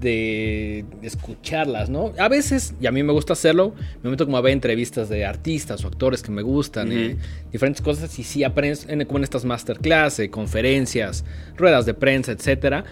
de 0.00 0.84
escucharlas, 1.02 1.90
¿no? 1.90 2.12
A 2.18 2.28
veces, 2.28 2.74
y 2.80 2.86
a 2.86 2.92
mí 2.92 3.02
me 3.02 3.12
gusta 3.12 3.32
hacerlo, 3.32 3.74
me 4.02 4.10
meto 4.10 4.24
como 4.24 4.36
a 4.36 4.40
ver 4.40 4.52
entrevistas 4.52 5.08
de 5.08 5.24
artistas 5.24 5.84
o 5.84 5.88
actores 5.88 6.22
que 6.22 6.30
me 6.30 6.42
gustan, 6.42 6.92
eh, 6.92 7.16
diferentes 7.52 7.82
cosas, 7.82 8.16
y 8.18 8.22
sí 8.22 8.44
aprendes 8.44 8.86
en, 8.88 9.04
como 9.04 9.18
en 9.18 9.24
estas 9.24 9.44
masterclass, 9.44 10.20
eh, 10.20 10.30
conferencias, 10.30 11.24
ruedas 11.56 11.86
de 11.86 11.94
prensa, 11.94 12.32
etcétera. 12.32 12.84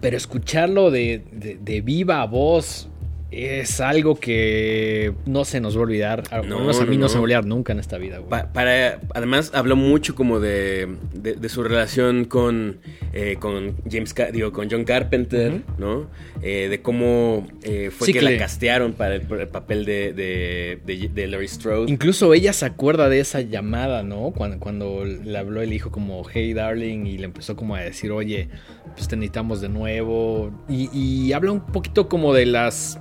Pero 0.00 0.16
escucharlo 0.16 0.90
de, 0.90 1.24
de- 1.32 1.56
de 1.56 1.80
viva 1.80 2.24
voz 2.26 2.88
es 3.32 3.80
algo 3.80 4.16
que 4.16 5.12
no 5.26 5.44
se 5.44 5.60
nos 5.60 5.76
va 5.76 5.80
a 5.80 5.82
olvidar. 5.84 6.22
Al 6.30 6.48
No, 6.48 6.60
menos 6.60 6.80
a 6.80 6.84
mí 6.86 6.96
no, 6.96 7.02
no, 7.02 7.08
se 7.08 7.14
me 7.14 7.18
va 7.18 7.20
a 7.20 7.24
olvidar 7.24 7.46
nunca 7.46 7.72
en 7.72 7.78
esta 7.78 7.96
vida, 7.98 8.18
güey. 8.18 8.28
Pa- 8.30 8.52
para, 8.52 9.00
además 9.14 9.52
habló 9.54 9.76
mucho 9.76 10.14
como 10.14 10.40
de, 10.40 10.88
de, 11.14 11.34
de 11.34 11.48
su 11.48 11.62
relación 11.62 12.24
con, 12.24 12.78
eh, 13.12 13.36
con 13.38 13.76
James 13.90 14.14
Ca- 14.14 14.30
digo, 14.32 14.52
con 14.52 14.68
John 14.70 14.84
Carpenter. 14.84 15.62
¿no? 15.78 16.08
Eh, 16.42 16.68
de 16.70 16.82
cómo 16.82 17.46
eh, 17.62 17.90
fue 17.96 18.06
Sí, 18.06 18.12
que 18.12 18.18
que 18.20 18.24
la 18.24 18.38
castearon 18.38 18.92
para 18.94 19.14
el, 19.14 19.22
papel 19.48 19.84
de, 19.84 20.12
de, 20.12 21.08
de, 21.14 21.26
Laurie 21.26 21.48
Strode. 21.48 21.90
Incluso 21.90 22.34
ella 22.34 22.52
se 22.52 22.66
acuerda 22.66 23.08
de 23.08 23.20
esa 23.20 23.40
llamada, 23.40 24.02
¿no? 24.02 24.32
Cuando, 24.32 24.58
cuando 24.58 25.04
le 25.04 25.38
habló 25.38 25.62
el 25.62 25.72
hijo 25.72 25.90
como, 25.90 26.22
hey 26.28 26.52
darling, 26.52 27.06
y 27.06 27.18
le 27.18 27.24
empezó 27.26 27.56
como 27.56 27.74
a 27.76 27.80
decir, 27.80 28.10
oye, 28.10 28.48
pues 28.96 29.06
te 29.08 29.16
necesitamos 29.16 29.60
de 29.60 29.68
nuevo. 29.68 30.50
Y, 30.68 30.88
y 30.92 31.32
habla 31.32 31.52
un 31.52 31.60
poquito 31.66 32.08
como 32.08 32.34
de 32.34 32.46
las 32.46 32.98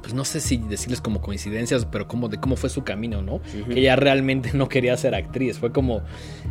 pues 0.00 0.14
no 0.14 0.24
sé 0.24 0.40
si 0.40 0.56
decirles 0.56 1.00
como 1.00 1.20
coincidencias, 1.20 1.86
pero 1.86 2.08
como 2.08 2.28
de 2.28 2.38
cómo 2.38 2.56
fue 2.56 2.70
su 2.70 2.84
camino, 2.84 3.22
¿no? 3.22 3.40
Que 3.68 3.80
ella 3.80 3.96
realmente 3.96 4.50
no 4.54 4.68
quería 4.68 4.96
ser 4.96 5.14
actriz. 5.14 5.58
Fue 5.58 5.72
como, 5.72 6.02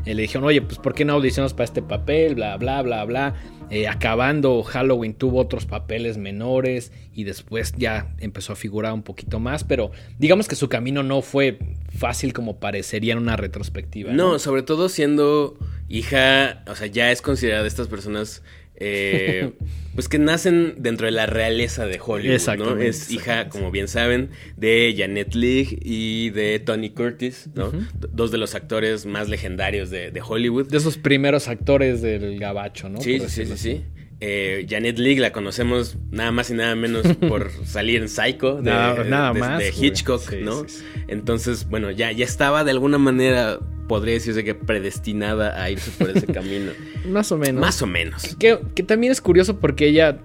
eh, 0.06 0.14
le 0.14 0.22
dijeron, 0.22 0.46
oye, 0.46 0.62
pues 0.62 0.78
¿por 0.78 0.94
qué 0.94 1.06
no 1.06 1.14
audicionas 1.14 1.54
para 1.54 1.66
este 1.66 1.82
papel? 1.82 2.36
Bla, 2.36 2.58
bla, 2.58 2.82
bla, 2.82 3.06
bla. 3.06 3.36
Eh, 3.72 3.88
acabando 3.88 4.64
Halloween 4.64 5.14
tuvo 5.14 5.40
otros 5.40 5.68
papeles 5.68 6.18
menores 6.18 6.92
y 7.14 7.24
después 7.24 7.74
ya 7.78 8.16
empezó 8.18 8.54
a 8.54 8.56
figurar 8.56 8.94
un 8.94 9.04
poquito 9.04 9.40
más, 9.40 9.64
pero 9.64 9.92
digamos 10.18 10.48
que 10.48 10.56
su 10.56 10.70
camino 10.70 11.04
no 11.04 11.22
fue 11.22 11.60
fácil 11.96 12.34
como 12.34 12.60
parecería 12.60 13.14
en 13.14 13.20
una 13.20 13.36
retrospectiva. 13.36 14.12
No, 14.12 14.34
no 14.34 14.40
sobre 14.40 14.64
todo 14.64 14.90
siendo 14.90 15.56
hija, 15.88 16.64
o 16.68 16.76
sea, 16.76 16.88
ya 16.88 17.12
es 17.12 17.22
considerada 17.22 17.62
de 17.62 17.68
estas 17.68 17.88
personas 17.88 18.42
eh, 18.80 19.52
pues 19.96 20.08
que 20.08 20.20
nacen 20.20 20.76
dentro 20.78 21.06
de 21.06 21.12
la 21.12 21.26
realeza 21.26 21.86
de 21.86 22.00
Hollywood, 22.04 22.58
¿no? 22.58 22.78
Es 22.78 23.12
hija, 23.12 23.50
como 23.50 23.72
bien 23.72 23.88
saben, 23.88 24.30
de 24.56 24.96
Janet 24.98 25.36
Leigh 25.36 25.80
y 25.82 26.30
de 26.30 26.60
Tony 26.60 26.90
Curtis, 26.92 27.50
¿no? 27.54 27.72
Dos 28.12 28.32
de 28.32 28.38
los 28.38 28.56
actores 28.56 29.06
más 29.06 29.30
legendarios 29.30 29.90
de, 29.90 30.22
Hollywood. 30.26 30.68
De 30.68 30.78
esos 30.78 30.98
primeros 30.98 31.48
actores 31.48 32.02
del 32.02 32.40
gabacho, 32.40 32.90
¿no? 32.90 33.02
Sí, 33.02 33.20
sí, 33.28 33.46
sí, 33.46 33.58
sí. 33.58 33.84
Eh, 34.22 34.66
Janet 34.70 35.00
Leigh 35.00 35.20
la 35.20 35.32
conocemos 35.32 35.98
nada 36.12 36.32
más 36.32 36.50
y 36.50 36.54
nada 36.54 36.76
menos 36.76 37.06
por 37.30 37.52
salir 37.66 38.02
en 38.02 38.10
Psycho 38.10 38.62
de, 38.62 38.70
nada, 38.70 39.34
más, 39.34 39.60
de 39.60 39.70
Hitchcock, 39.70 40.34
¿no? 40.42 40.66
Entonces, 41.08 41.70
bueno, 41.70 41.90
ya, 41.92 42.12
ya 42.12 42.26
estaba 42.26 42.66
de 42.66 42.72
alguna 42.72 42.98
manera 42.98 43.60
podría 43.90 44.14
decirse 44.14 44.46
que 44.46 44.56
predestinada 44.56 45.62
a 45.62 45.70
irse 45.70 45.92
por 45.92 46.16
ese 46.16 46.28
camino. 46.34 46.72
Más 47.06 47.34
o 47.34 47.38
menos. 47.38 47.60
Más 47.60 47.82
o 47.82 47.88
menos. 47.88 48.38
Que, 48.38 48.56
también 48.84 49.12
es 49.12 49.20
curioso 49.20 49.60
porque 49.60 49.88
ella, 49.88 50.20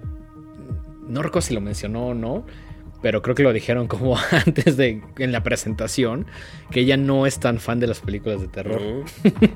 no 1.09 1.23
recuerdo 1.23 1.49
si 1.49 1.55
lo 1.55 1.61
mencionó 1.61 2.09
o 2.09 2.15
no, 2.15 2.47
pero 3.03 3.23
creo 3.23 3.35
que 3.35 3.43
lo 3.43 3.53
dijeron 3.53 3.89
como 3.89 4.17
antes 4.47 4.77
de 4.77 5.03
en 5.19 5.33
la 5.33 5.43
presentación, 5.43 6.27
que 6.71 6.81
ella 6.81 6.97
no 6.97 7.27
es 7.27 7.41
tan 7.41 7.59
fan 7.59 7.81
de 7.81 7.89
las 7.89 8.01
películas 8.01 8.41
de 8.41 8.47
terror. 8.47 8.81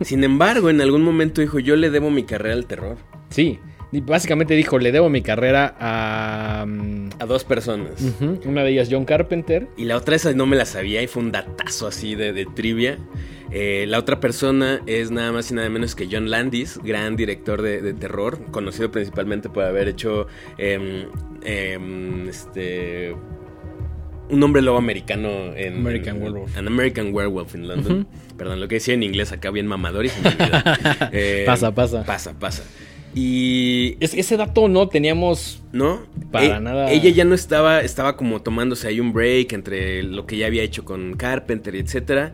Sin 0.01 0.25
embargo, 0.25 0.71
en 0.71 0.81
algún 0.81 1.03
momento 1.03 1.41
dijo, 1.41 1.61
yo 1.61 1.77
le 1.77 1.91
debo 1.91 2.11
mi 2.11 2.25
carrera 2.25 2.55
al 2.55 2.67
terror. 2.67 2.97
Sí. 3.31 3.61
Y 3.91 4.01
básicamente 4.01 4.55
dijo, 4.55 4.79
le 4.79 4.93
debo 4.93 5.09
mi 5.09 5.23
carrera 5.23 5.75
a... 5.79 6.67
Mm, 6.67 7.11
a 7.19 7.27
dos 7.27 7.45
personas. 7.45 7.93
Una 8.45 8.63
de 8.63 8.71
ellas 8.71 8.89
John 8.91 9.05
Carpenter. 9.05 9.69
Y 9.77 9.85
la 9.85 9.97
otra 9.97 10.17
esa 10.17 10.33
no 10.33 10.47
me 10.47 10.57
la 10.57 10.67
sabía 10.67 11.03
y 11.03 11.07
fue 11.07 11.23
un 11.23 11.33
datazo 11.33 11.87
así 11.87 12.15
de, 12.15 12.33
de 12.33 12.45
trivia. 12.45 12.99
Eh, 13.51 13.87
la 13.89 13.99
otra 13.99 14.21
persona 14.21 14.83
es 14.87 15.11
nada 15.11 15.33
más 15.33 15.51
y 15.51 15.55
nada 15.55 15.69
menos 15.71 15.95
que 15.95 16.09
John 16.11 16.31
Landis, 16.31 16.79
gran 16.83 17.17
director 17.17 17.63
de, 17.63 17.95
terror, 17.95 18.39
conocido 18.51 18.91
principalmente 18.91 19.49
por 19.49 19.65
haber 19.65 19.89
hecho 19.89 20.27
em, 20.59 21.07
em, 21.43 22.29
este 22.29 23.17
un 24.29 24.43
hombre 24.43 24.61
lobo 24.61 24.77
americano 24.77 25.55
en 25.57 25.79
American 25.79 26.23
Werewolf. 26.23 26.55
An 26.59 26.67
American 26.67 27.15
Werewolf 27.15 27.55
in 27.55 27.67
London. 27.67 28.07
Perdón, 28.37 28.61
lo 28.61 28.69
que 28.69 28.75
decía 28.75 28.93
en 28.93 29.03
inglés 29.03 29.33
acá 29.33 29.51
bien 29.51 29.67
mamador 29.67 30.05
y 30.05 30.11
eh, 31.13 31.45
pasa, 31.47 31.75
pasa. 31.75 32.05
Pasa, 32.05 32.39
pasa. 32.39 32.65
Y 33.21 33.97
ese 33.99 34.37
dato 34.37 34.69
no 34.69 34.89
teníamos 34.89 35.61
no 35.73 36.03
para 36.31 36.59
e 36.59 36.61
nada. 36.61 36.91
Ella 36.93 37.11
ya 37.11 37.25
no 37.25 37.35
estaba 37.35 37.81
estaba 37.81 38.17
como 38.17 38.43
tomándose 38.43 38.87
ahí 38.87 39.01
un 39.01 39.13
break 39.13 39.53
entre 39.55 40.05
lo 40.05 40.25
que 40.25 40.37
ya 40.37 40.47
había 40.47 40.63
hecho 40.63 40.85
con 40.85 41.15
Carpenter 41.15 41.75
etcétera 41.75 42.33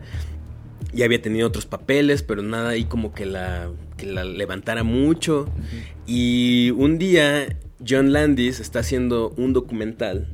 ya 0.93 1.05
había 1.05 1.21
tenido 1.21 1.47
otros 1.47 1.65
papeles, 1.65 2.23
pero 2.23 2.41
nada 2.41 2.69
ahí 2.69 2.85
como 2.85 3.13
que 3.13 3.25
la, 3.25 3.69
que 3.97 4.05
la 4.05 4.23
levantara 4.23 4.83
mucho. 4.83 5.49
Y 6.07 6.71
un 6.71 6.97
día 6.97 7.57
John 7.85 8.13
Landis 8.13 8.59
está 8.59 8.79
haciendo 8.79 9.33
un 9.37 9.53
documental 9.53 10.27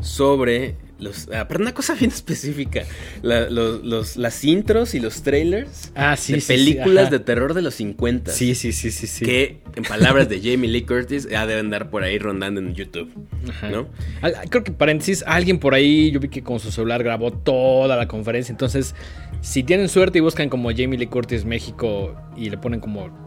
sobre 0.00 0.76
los, 0.98 1.28
ah, 1.32 1.46
una 1.58 1.74
cosa 1.74 1.94
bien 1.94 2.10
específica. 2.14 2.84
los, 3.22 4.16
las 4.16 4.44
intros 4.44 4.94
y 4.94 5.00
los 5.00 5.22
trailers 5.22 5.92
ah, 5.94 6.16
sí, 6.16 6.34
de 6.34 6.40
películas 6.40 7.10
de 7.10 7.18
terror 7.18 7.54
de 7.54 7.62
los 7.62 7.74
50. 7.74 8.32
Sí, 8.32 8.54
sí, 8.54 8.72
sí, 8.72 8.90
sí, 8.90 9.06
sí. 9.06 9.24
Que, 9.24 9.60
en 9.74 9.82
palabras 9.84 10.28
de 10.28 10.40
Jamie 10.40 10.70
Lee 10.70 10.82
Curtis, 10.82 11.28
ya 11.28 11.46
deben 11.46 11.66
andar 11.66 11.90
por 11.90 12.04
ahí 12.04 12.18
rondando 12.18 12.60
en 12.60 12.74
YouTube. 12.74 13.10
¿no? 13.70 13.88
Creo 14.48 14.64
que 14.64 14.72
paréntesis, 14.72 15.24
alguien 15.26 15.58
por 15.58 15.74
ahí, 15.74 16.10
yo 16.10 16.20
vi 16.20 16.28
que 16.28 16.42
con 16.42 16.60
su 16.60 16.70
celular 16.70 17.02
grabó 17.02 17.32
toda 17.32 17.96
la 17.96 18.06
conferencia. 18.06 18.52
Entonces, 18.52 18.94
si 19.40 19.62
tienen 19.62 19.88
suerte 19.88 20.18
y 20.18 20.20
buscan 20.20 20.48
como 20.48 20.70
Jamie 20.70 20.98
Lee 20.98 21.06
Curtis 21.06 21.44
México 21.44 22.16
y 22.36 22.50
le 22.50 22.58
ponen 22.58 22.80
como 22.80 23.23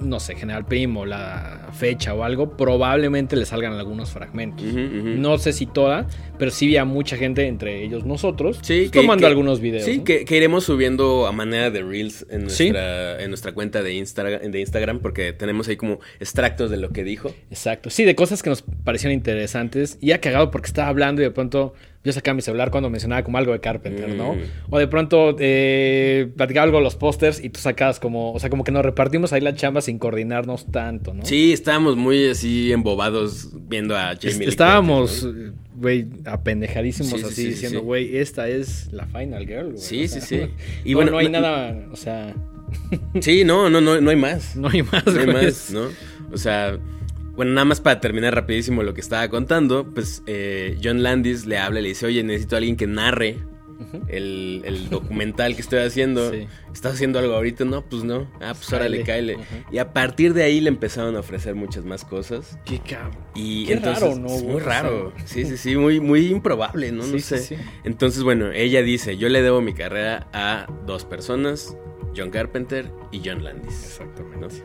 no 0.00 0.20
sé, 0.20 0.34
General 0.36 0.66
Primo, 0.66 1.06
la 1.06 1.68
fecha 1.72 2.14
o 2.14 2.22
algo, 2.22 2.56
probablemente 2.56 3.36
le 3.36 3.44
salgan 3.44 3.74
algunos 3.74 4.10
fragmentos. 4.10 4.64
No 4.64 5.38
sé 5.38 5.52
si 5.52 5.66
toda, 5.66 6.06
pero 6.38 6.50
sí 6.50 6.66
había 6.66 6.84
mucha 6.84 7.16
gente, 7.16 7.46
entre 7.46 7.82
ellos 7.84 8.04
nosotros, 8.04 8.58
sí, 8.62 8.90
tomando 8.92 9.26
algunos 9.26 9.60
videos. 9.60 9.84
Sí, 9.84 10.00
que, 10.00 10.24
iremos 10.36 10.64
subiendo 10.64 11.26
a 11.26 11.32
manera 11.32 11.70
de 11.70 11.82
Reels 11.82 12.26
en 12.30 12.42
nuestra, 12.42 13.20
en 13.22 13.30
nuestra 13.30 13.52
cuenta 13.52 13.82
de 13.82 13.94
Instagram, 13.94 14.50
de 14.50 14.60
Instagram, 14.60 15.00
porque 15.00 15.32
tenemos 15.32 15.68
ahí 15.68 15.76
como 15.76 16.00
extractos 16.20 16.70
de 16.70 16.76
lo 16.76 16.90
que 16.90 17.04
dijo. 17.04 17.34
Exacto, 17.50 17.90
sí, 17.90 18.04
de 18.04 18.14
cosas 18.14 18.42
que 18.42 18.50
nos 18.50 18.62
parecieron 18.62 19.14
interesantes. 19.14 19.98
Y 20.00 20.12
ha 20.12 20.20
cagado 20.20 20.50
porque 20.50 20.66
estaba 20.66 20.88
hablando 20.88 21.22
y 21.22 21.24
de 21.24 21.30
pronto 21.30 21.74
yo 22.06 22.12
sacaba 22.12 22.36
mi 22.36 22.42
celular 22.42 22.70
cuando 22.70 22.88
mencionaba 22.88 23.24
como 23.24 23.36
algo 23.36 23.52
de 23.52 23.58
Carpenter, 23.58 24.08
¿no? 24.10 24.34
Mm. 24.34 24.40
O 24.70 24.78
de 24.78 24.86
pronto 24.86 25.34
eh, 25.40 26.30
platicaba 26.36 26.62
algo 26.62 26.78
de 26.78 26.84
los 26.84 26.94
pósters 26.94 27.42
y 27.42 27.50
tú 27.50 27.58
sacabas 27.58 27.98
como, 27.98 28.32
o 28.32 28.38
sea, 28.38 28.48
como 28.48 28.62
que 28.62 28.70
nos 28.70 28.84
repartimos 28.84 29.32
ahí 29.32 29.40
la 29.40 29.56
chamba 29.56 29.80
sin 29.80 29.98
coordinarnos 29.98 30.70
tanto, 30.70 31.12
¿no? 31.12 31.24
Sí, 31.24 31.52
estábamos 31.52 31.96
muy 31.96 32.28
así 32.28 32.70
embobados 32.70 33.50
viendo 33.68 33.96
a 33.96 34.14
Jamie. 34.20 34.46
estábamos, 34.46 35.28
güey, 35.74 36.06
apendejadísimos 36.26 37.24
así 37.24 37.48
diciendo, 37.48 37.82
güey, 37.82 38.18
esta 38.18 38.48
es 38.48 38.92
la 38.92 39.06
Final 39.06 39.44
Girl, 39.44 39.72
güey. 39.72 39.78
Sí, 39.78 40.06
sí, 40.06 40.20
sí. 40.20 40.42
Y 40.84 40.94
bueno, 40.94 41.10
no 41.10 41.18
hay 41.18 41.28
nada, 41.28 41.76
o 41.90 41.96
sea... 41.96 42.36
sí, 43.20 43.42
no, 43.42 43.68
no, 43.68 43.80
no, 43.80 44.00
no 44.00 44.10
hay 44.10 44.16
más. 44.16 44.54
No 44.56 44.68
hay 44.68 44.84
más, 44.84 45.04
No 45.06 45.20
hay 45.20 45.26
más, 45.26 45.70
¿no? 45.72 45.88
O 46.32 46.38
sea... 46.38 46.78
Bueno, 47.36 47.52
nada 47.52 47.66
más 47.66 47.80
para 47.80 48.00
terminar 48.00 48.34
rapidísimo 48.34 48.82
lo 48.82 48.94
que 48.94 49.00
estaba 49.00 49.28
contando, 49.28 49.92
pues 49.92 50.22
eh, 50.26 50.78
John 50.82 51.02
Landis 51.02 51.46
le 51.46 51.58
habla 51.58 51.80
y 51.80 51.82
le 51.82 51.88
dice, 51.90 52.06
oye, 52.06 52.22
necesito 52.22 52.56
a 52.56 52.58
alguien 52.58 52.76
que 52.76 52.86
narre 52.86 53.38
el, 54.08 54.88
documental 54.90 55.54
que 55.54 55.60
estoy 55.60 55.80
haciendo. 55.80 56.32
¿Estás 56.72 56.94
haciendo 56.94 57.18
algo 57.18 57.34
ahorita? 57.34 57.64
No, 57.64 57.82
pues 57.82 58.04
no. 58.04 58.30
Ah, 58.40 58.54
pues 58.54 58.72
órale, 58.72 59.02
cáele. 59.02 59.38
Y 59.70 59.78
a 59.78 59.92
partir 59.92 60.34
de 60.34 60.44
ahí 60.44 60.60
le 60.60 60.68
empezaron 60.68 61.16
a 61.16 61.20
ofrecer 61.20 61.54
muchas 61.54 61.84
más 61.84 62.04
cosas. 62.04 62.58
Qué 62.64 62.78
cabrón. 62.78 63.16
Y 63.34 63.66
Qué 63.66 63.76
raro, 63.76 64.16
¿no? 64.16 64.28
Muy 64.28 64.60
raro. 64.60 65.12
Sí, 65.24 65.44
sí, 65.44 65.56
sí, 65.56 65.76
muy, 65.76 66.00
muy 66.00 66.26
improbable, 66.26 66.92
¿no? 66.92 67.06
no 67.06 67.18
sé. 67.18 67.58
Entonces, 67.84 68.22
bueno, 68.22 68.50
ella 68.52 68.82
dice, 68.82 69.16
yo 69.16 69.28
le 69.28 69.42
debo 69.42 69.60
mi 69.60 69.74
carrera 69.74 70.26
a 70.32 70.66
dos 70.86 71.04
personas, 71.04 71.76
John 72.16 72.30
Carpenter 72.30 72.90
y 73.12 73.20
John 73.24 73.44
Landis. 73.44 73.84
Exactamente. 73.84 74.62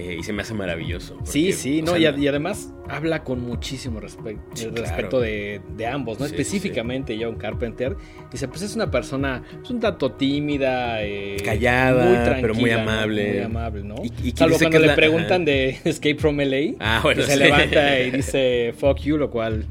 Eh, 0.00 0.16
y 0.18 0.22
se 0.22 0.32
me 0.32 0.40
hace 0.40 0.54
maravilloso. 0.54 1.18
sí, 1.24 1.52
sí, 1.52 1.82
no, 1.82 1.94
y, 1.98 2.06
además 2.06 2.72
habla 2.88 3.22
con 3.22 3.42
muchísimo 3.42 4.00
respeto 4.00 4.40
respecto 4.74 5.20
de, 5.20 5.60
ambos, 5.86 6.18
¿no? 6.18 6.24
Específicamente 6.24 7.18
John 7.20 7.34
Carpenter. 7.34 7.96
Dice, 8.32 8.48
pues 8.48 8.62
es 8.62 8.74
una 8.74 8.90
persona 8.90 9.42
es 9.62 9.70
un 9.70 9.78
tanto 9.78 10.12
tímida, 10.12 11.02
eh, 11.02 11.36
callada, 11.44 12.38
pero 12.40 12.54
muy 12.54 12.70
amable. 12.70 13.32
Muy 13.32 13.42
amable, 13.42 13.82
¿no? 13.84 13.96
Y, 14.22 14.30
Salvo 14.30 14.56
cuando 14.58 14.78
le 14.78 14.94
preguntan 14.94 15.44
de 15.44 15.78
Escape 15.84 16.16
from 16.16 16.38
LA, 16.38 16.76
ah, 16.80 17.00
bueno, 17.02 17.22
se 17.22 17.36
levanta 17.36 18.00
y 18.00 18.10
dice 18.12 18.72
fuck 18.78 19.00
you, 19.00 19.18
lo 19.18 19.30
cual 19.30 19.66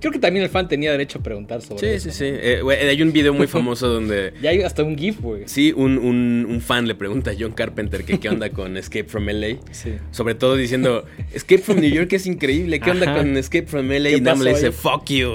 Creo 0.00 0.12
que 0.12 0.18
también 0.18 0.44
el 0.44 0.50
fan 0.50 0.68
tenía 0.68 0.92
derecho 0.92 1.18
a 1.18 1.22
preguntar 1.22 1.62
sobre 1.62 1.80
sí, 1.80 1.86
eso. 1.86 2.10
Sí, 2.10 2.10
sí, 2.10 2.18
sí. 2.18 2.38
Eh, 2.38 2.88
hay 2.88 3.02
un 3.02 3.12
video 3.12 3.32
muy 3.32 3.46
famoso 3.46 3.88
donde... 3.88 4.34
ya 4.42 4.50
hay 4.50 4.62
hasta 4.62 4.82
un 4.82 4.96
GIF, 4.96 5.20
güey. 5.20 5.42
Sí, 5.46 5.72
un, 5.74 5.98
un, 5.98 6.60
fan 6.60 6.86
le 6.86 6.94
pregunta 6.94 7.30
a 7.30 7.34
John 7.38 7.52
Carpenter 7.52 8.04
que 8.04 8.18
qué 8.18 8.28
onda 8.28 8.50
con 8.50 8.76
Escape 8.76 9.04
from 9.04 9.26
LA. 9.26 9.58
Sí. 9.70 9.94
Sobre 10.10 10.34
todo 10.34 10.56
diciendo, 10.56 11.04
Escape 11.32 11.62
from 11.62 11.80
New 11.80 11.90
York 11.90 12.12
es 12.12 12.26
increíble. 12.26 12.80
¿Qué 12.80 12.90
onda 12.90 13.14
con 13.14 13.36
Escape 13.36 13.66
from 13.66 13.88
LA? 13.88 14.10
Y 14.10 14.20
Nam 14.20 14.40
le 14.42 14.50
dice, 14.50 14.72
fuck 14.72 15.04
you. 15.06 15.34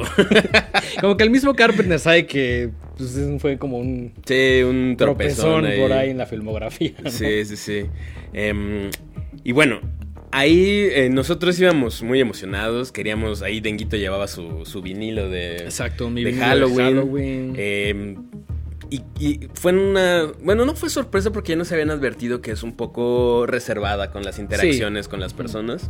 como 1.02 1.18
que 1.18 1.24
el 1.24 1.30
mismo 1.30 1.54
Carpenter 1.56 2.00
sabe 2.00 2.26
que 2.26 2.70
pues, 2.98 3.18
fue 3.40 3.58
como 3.58 3.78
un... 3.80 4.14
Sí, 4.26 4.62
un 4.64 4.96
tropezón, 4.98 5.66
por 5.80 5.94
ahí 5.94 6.12
en 6.12 6.18
la 6.18 6.26
filmografía. 6.26 6.94
Sí, 7.08 7.46
sí, 7.46 7.58
sí. 7.58 7.86
Em, 8.34 8.90
y 9.44 9.52
bueno, 9.54 9.82
Ahí 10.32 10.88
eh, 10.92 11.10
nosotros 11.10 11.60
íbamos 11.60 12.02
muy 12.04 12.22
emocionados, 12.22 12.92
queríamos, 12.92 13.42
ahí 13.42 13.60
Denguito 13.60 13.98
llevaba 13.98 14.28
su, 14.28 14.66
su 14.66 14.82
vinilo 14.82 15.30
de, 15.30 15.58
Exacto, 15.58 16.10
mi 16.10 16.24
de 16.24 16.34
Halloween. 16.34 17.54
Em, 17.58 18.16
y, 18.90 19.50
fue 19.54 19.74
una, 19.74 20.32
bueno, 20.42 20.66
no 20.66 20.76
fue 20.76 20.90
sorpresa 20.90 21.32
porque 21.32 21.52
ya 21.52 21.56
nos 21.58 21.72
habían 21.72 21.90
advertido 21.92 22.42
que 22.42 22.52
es 22.52 22.64
un 22.64 22.76
poco 22.76 23.46
reservada 23.46 24.12
con 24.12 24.24
las 24.24 24.40
interacciones 24.40 25.08
con 25.08 25.20
las 25.20 25.34
personas. 25.34 25.90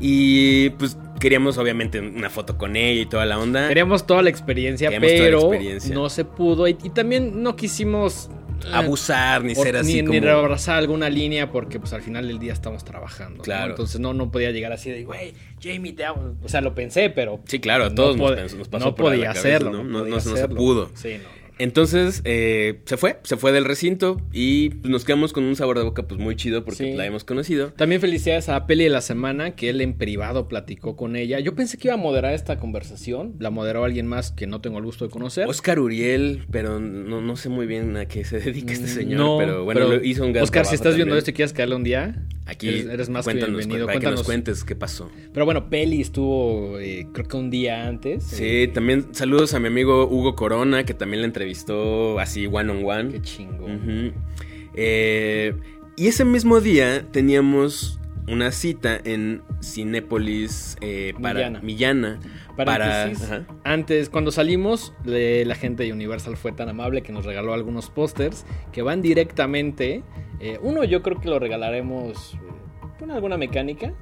Y 0.00 0.70
pues 0.70 0.98
queríamos 1.20 1.56
obviamente 1.56 2.00
una 2.00 2.28
foto 2.28 2.58
con 2.58 2.76
ella 2.76 3.00
y 3.00 3.06
toda 3.06 3.24
la 3.24 3.38
onda. 3.38 3.68
Queríamos 3.68 4.06
toda 4.06 4.22
la 4.22 4.30
experiencia, 4.30 4.90
pero 5.00 5.50
no 5.92 6.10
se 6.10 6.24
pudo. 6.24 6.66
y 6.68 6.74
también 6.74 7.42
no 7.42 7.56
quisimos 7.56 8.28
abusar 8.72 9.44
ni 9.44 9.54
ser 9.54 9.76
así 9.76 10.02
ni, 10.02 10.06
como... 10.06 10.20
ni 10.20 10.26
abrazar 10.28 10.76
alguna 10.78 11.08
línea 11.10 11.50
porque 11.50 11.78
pues 11.80 11.92
al 11.92 12.02
final 12.02 12.26
del 12.28 12.38
día 12.38 12.52
estamos 12.52 12.84
trabajando. 12.84 13.38
¿no? 13.38 13.42
Claro. 13.42 13.70
Entonces 13.70 14.00
no, 14.00 14.14
no 14.14 14.30
podía 14.30 14.50
llegar 14.50 14.72
así 14.72 14.90
de, 14.90 15.04
güey, 15.04 15.34
Jamie, 15.62 15.92
te 15.92 16.04
amo". 16.04 16.36
O 16.42 16.48
sea, 16.48 16.60
lo 16.60 16.74
pensé, 16.74 17.10
pero... 17.10 17.40
Sí, 17.46 17.58
claro, 17.60 17.84
a 17.84 17.94
todos 17.94 18.16
nos 18.16 18.30
pod- 18.30 18.36
pens- 18.38 18.56
nos 18.56 18.68
pasó 18.68 18.86
no 18.86 18.94
por 18.94 19.06
la 19.06 19.10
podía 19.12 19.26
cabeza, 19.28 19.48
hacerlo. 19.48 19.70
¿no? 19.72 19.84
No, 19.84 19.84
No- 19.84 19.98
podía 20.00 20.14
no 20.14 20.20
se- 20.20 20.28
no 20.28 20.34
hacerlo. 20.34 20.56
pudo. 20.56 20.90
Sí, 20.94 21.08
no, 21.22 21.22
no. 21.24 21.43
Entonces, 21.58 22.20
eh, 22.24 22.80
se 22.84 22.96
fue, 22.96 23.18
se 23.22 23.36
fue 23.36 23.52
del 23.52 23.64
recinto 23.64 24.20
y 24.32 24.70
pues, 24.70 24.90
nos 24.90 25.04
quedamos 25.04 25.32
con 25.32 25.44
un 25.44 25.54
sabor 25.56 25.78
de 25.78 25.84
boca 25.84 26.02
pues 26.02 26.20
muy 26.20 26.34
chido 26.36 26.64
porque 26.64 26.74
Sí. 26.92 26.92
la 26.96 27.06
hemos 27.06 27.24
conocido. 27.24 27.72
También 27.76 28.00
felicidades 28.00 28.48
a 28.48 28.66
Peli 28.66 28.84
de 28.84 28.90
la 28.90 29.00
semana, 29.00 29.54
que 29.54 29.70
él 29.70 29.80
en 29.80 29.94
privado 29.94 30.48
platicó 30.48 30.96
con 30.96 31.14
ella. 31.16 31.38
Yo 31.40 31.54
pensé 31.54 31.78
que 31.78 31.88
iba 31.88 31.94
a 31.94 31.98
moderar 31.98 32.34
esta 32.34 32.58
conversación. 32.58 33.34
La 33.38 33.50
moderó 33.50 33.84
alguien 33.84 34.06
más 34.06 34.32
que 34.32 34.46
no 34.46 34.60
tengo 34.60 34.78
el 34.78 34.84
gusto 34.84 35.04
de 35.04 35.10
conocer. 35.10 35.46
Oscar 35.48 35.78
Uriel, 35.78 36.44
pero 36.50 36.80
no, 36.80 37.20
no 37.20 37.36
sé 37.36 37.48
muy 37.48 37.66
bien 37.66 37.96
a 37.96 38.06
qué 38.06 38.24
se 38.24 38.40
dedica 38.40 38.72
este 38.72 38.88
señor, 38.88 39.14
Mm, 39.14 39.22
No, 39.22 39.38
pero 39.38 39.64
bueno, 39.64 39.80
pero, 39.82 39.94
lo 39.98 40.04
hizo 40.04 40.24
un 40.24 40.32
gran 40.32 40.42
Oscar, 40.44 40.66
si 40.66 40.74
estás 40.74 40.96
viendo 40.96 41.16
esto 41.16 41.30
y 41.30 41.34
quieres 41.34 41.52
caerle 41.52 41.76
un 41.76 41.84
día, 41.84 42.26
Aquí 42.46 42.68
eres, 42.68 42.86
eres 42.86 43.08
más 43.08 43.24
que 43.24 43.32
cuéntanos, 43.32 43.56
bienvenido. 43.58 43.86
para 43.86 43.98
que 44.00 44.04
nos 44.06 44.22
Cuéntanos. 44.22 44.26
cuentes 44.26 44.64
qué 44.64 44.76
pasó. 44.76 45.10
Pero 45.32 45.46
bueno, 45.46 45.70
Peli 45.70 46.00
estuvo, 46.02 46.78
eh, 46.78 47.06
creo 47.14 47.26
que 47.26 47.36
un 47.38 47.48
día 47.50 47.86
antes. 47.86 48.24
Sí, 48.24 48.42
Eh, 48.44 48.68
también 48.68 49.06
saludos 49.14 49.54
a 49.54 49.60
mi 49.60 49.68
amigo 49.68 50.06
Hugo 50.06 50.34
Corona, 50.34 50.84
que 50.84 50.92
también 50.92 51.22
la 51.22 51.26
entrevistó 51.26 51.43
así 52.20 52.46
one 52.46 52.70
on 52.72 52.84
one. 52.84 53.10
Qué 53.12 53.22
chingo. 53.22 53.66
Eh, 54.74 55.54
y 55.96 56.08
ese 56.08 56.24
mismo 56.24 56.60
día 56.60 57.06
teníamos 57.10 58.00
una 58.26 58.50
cita 58.52 58.98
en 59.04 59.42
Cinépolis 59.62 60.76
eh, 60.80 61.12
para 61.20 61.34
Millana. 61.34 61.60
Millana. 61.60 62.20
Para. 62.56 63.10
Antes, 63.64 64.08
cuando 64.08 64.30
salimos, 64.32 64.94
le- 65.04 65.44
la 65.44 65.54
gente 65.54 65.82
de 65.84 65.92
Universal 65.92 66.36
fue 66.36 66.52
tan 66.52 66.68
amable 66.68 67.02
que 67.02 67.12
nos 67.12 67.24
regaló 67.24 67.52
algunos 67.52 67.90
pósters 67.90 68.46
que 68.72 68.82
van 68.82 69.02
directamente. 69.02 70.02
eh, 70.40 70.58
uno, 70.62 70.84
yo 70.84 71.02
creo 71.02 71.20
que 71.20 71.28
lo 71.28 71.38
regalaremos 71.38 72.34
eh, 72.34 72.38
con 72.98 73.10
alguna 73.10 73.36
mecánica. 73.36 73.92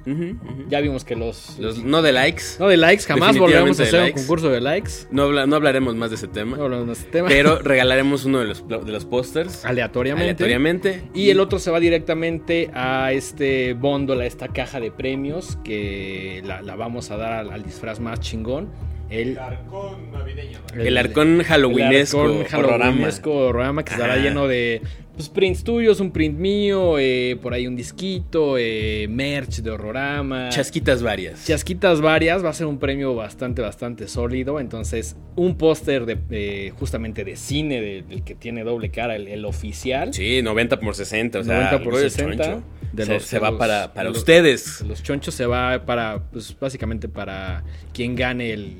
Ya 0.69 0.79
vimos 0.81 1.03
que 1.03 1.15
los. 1.15 1.57
Los- 1.59 1.83
no 1.83 2.01
de 2.01 2.11
likes. 2.11 2.43
no 2.59 2.67
de 2.67 2.77
likes, 2.77 3.03
jamás 3.03 3.37
volveremos 3.37 3.79
a 3.79 3.83
hacer 3.83 3.99
likes. 4.01 4.19
un 4.19 4.25
concurso 4.25 4.49
de 4.49 4.61
likes. 4.61 4.91
No, 5.11 5.23
habla- 5.23 5.45
no 5.45 5.55
hablaremos 5.55 5.95
más 5.95 6.09
de 6.11 6.15
ese 6.17 6.27
tema. 6.27 6.57
No 6.57 6.63
hablamos 6.65 6.87
de 6.87 6.93
este 6.93 7.05
tema. 7.11 7.27
Pero 7.27 7.59
regalaremos 7.63 8.25
uno 8.25 8.39
de 8.39 8.45
los, 8.45 8.67
de 8.67 8.91
los 8.91 9.05
pósters. 9.05 9.65
aleatoriamente. 9.65 10.23
Aleatoriamente. 10.31 11.03
Y 11.13 11.29
el 11.29 11.39
otro 11.39 11.59
se 11.59 11.71
va 11.71 11.79
directamente 11.79 12.69
a 12.73 13.11
este 13.11 13.73
bundle, 13.73 14.23
a 14.23 14.27
esta 14.27 14.47
caja 14.49 14.79
de 14.79 14.91
premios 14.91 15.57
que 15.63 16.41
la, 16.45 16.61
la 16.61 16.75
vamos 16.75 17.11
a 17.11 17.17
dar 17.17 17.33
al, 17.33 17.51
al 17.51 17.63
disfraz 17.63 17.99
más 17.99 18.19
chingón. 18.19 18.69
El, 19.09 19.37
Arcón 19.37 20.11
navideño. 20.11 20.57
¿no? 20.75 20.81
El 20.81 20.97
arcón 20.97 21.43
halloweenesco, 21.43 22.25
El 22.25 22.31
arcón 22.41 22.45
halloweenesco 22.63 23.31
horrorama 23.31 23.83
que 23.85 23.93
estará 23.93 24.17
lleno 24.17 24.47
de 24.47 24.81
pues, 25.15 25.29
prints 25.29 25.63
tuyos, 25.63 25.99
un 25.99 26.11
print 26.11 26.37
mío, 26.39 26.97
eh, 26.99 27.37
por 27.41 27.53
ahí 27.53 27.67
un 27.67 27.75
disquito, 27.75 28.55
eh, 28.57 29.07
merch 29.09 29.57
de 29.61 29.71
horrorama. 29.71 30.49
Chasquitas 30.49 31.03
varias. 31.03 31.45
Chasquitas 31.45 32.01
varias, 32.01 32.43
va 32.43 32.49
a 32.49 32.53
ser 32.53 32.67
un 32.67 32.79
premio 32.79 33.13
bastante, 33.15 33.61
bastante 33.61 34.07
sólido. 34.07 34.59
Entonces, 34.59 35.15
un 35.35 35.57
póster 35.57 36.05
de 36.05 36.17
eh, 36.31 36.71
justamente 36.75 37.23
de 37.23 37.35
cine, 37.35 37.79
de- 37.81 38.01
del 38.03 38.23
que 38.23 38.35
tiene 38.35 38.63
doble 38.63 38.89
cara, 38.89 39.15
el, 39.15 39.27
el 39.27 39.45
oficial. 39.45 40.13
Sí, 40.13 40.41
90 40.41 40.79
por 40.79 40.95
60. 40.95 41.39
O 41.39 41.43
sea, 41.43 41.55
90 41.55 41.77
por 41.77 41.87
algo 41.93 41.97
de 41.99 42.09
60. 42.09 42.43
choncho. 42.43 42.63
De 42.91 43.05
se, 43.05 43.13
los- 43.13 43.23
se 43.23 43.35
de 43.35 43.39
va 43.39 43.49
los- 43.51 43.59
para, 43.59 43.93
para 43.93 44.09
los- 44.09 44.17
ustedes. 44.19 44.81
Los 44.81 45.01
chonchos 45.03 45.33
se 45.33 45.45
va 45.45 45.85
para, 45.85 46.23
pues 46.31 46.55
básicamente 46.59 47.07
para 47.07 47.63
quien 47.93 48.15
gane 48.15 48.51
el 48.53 48.77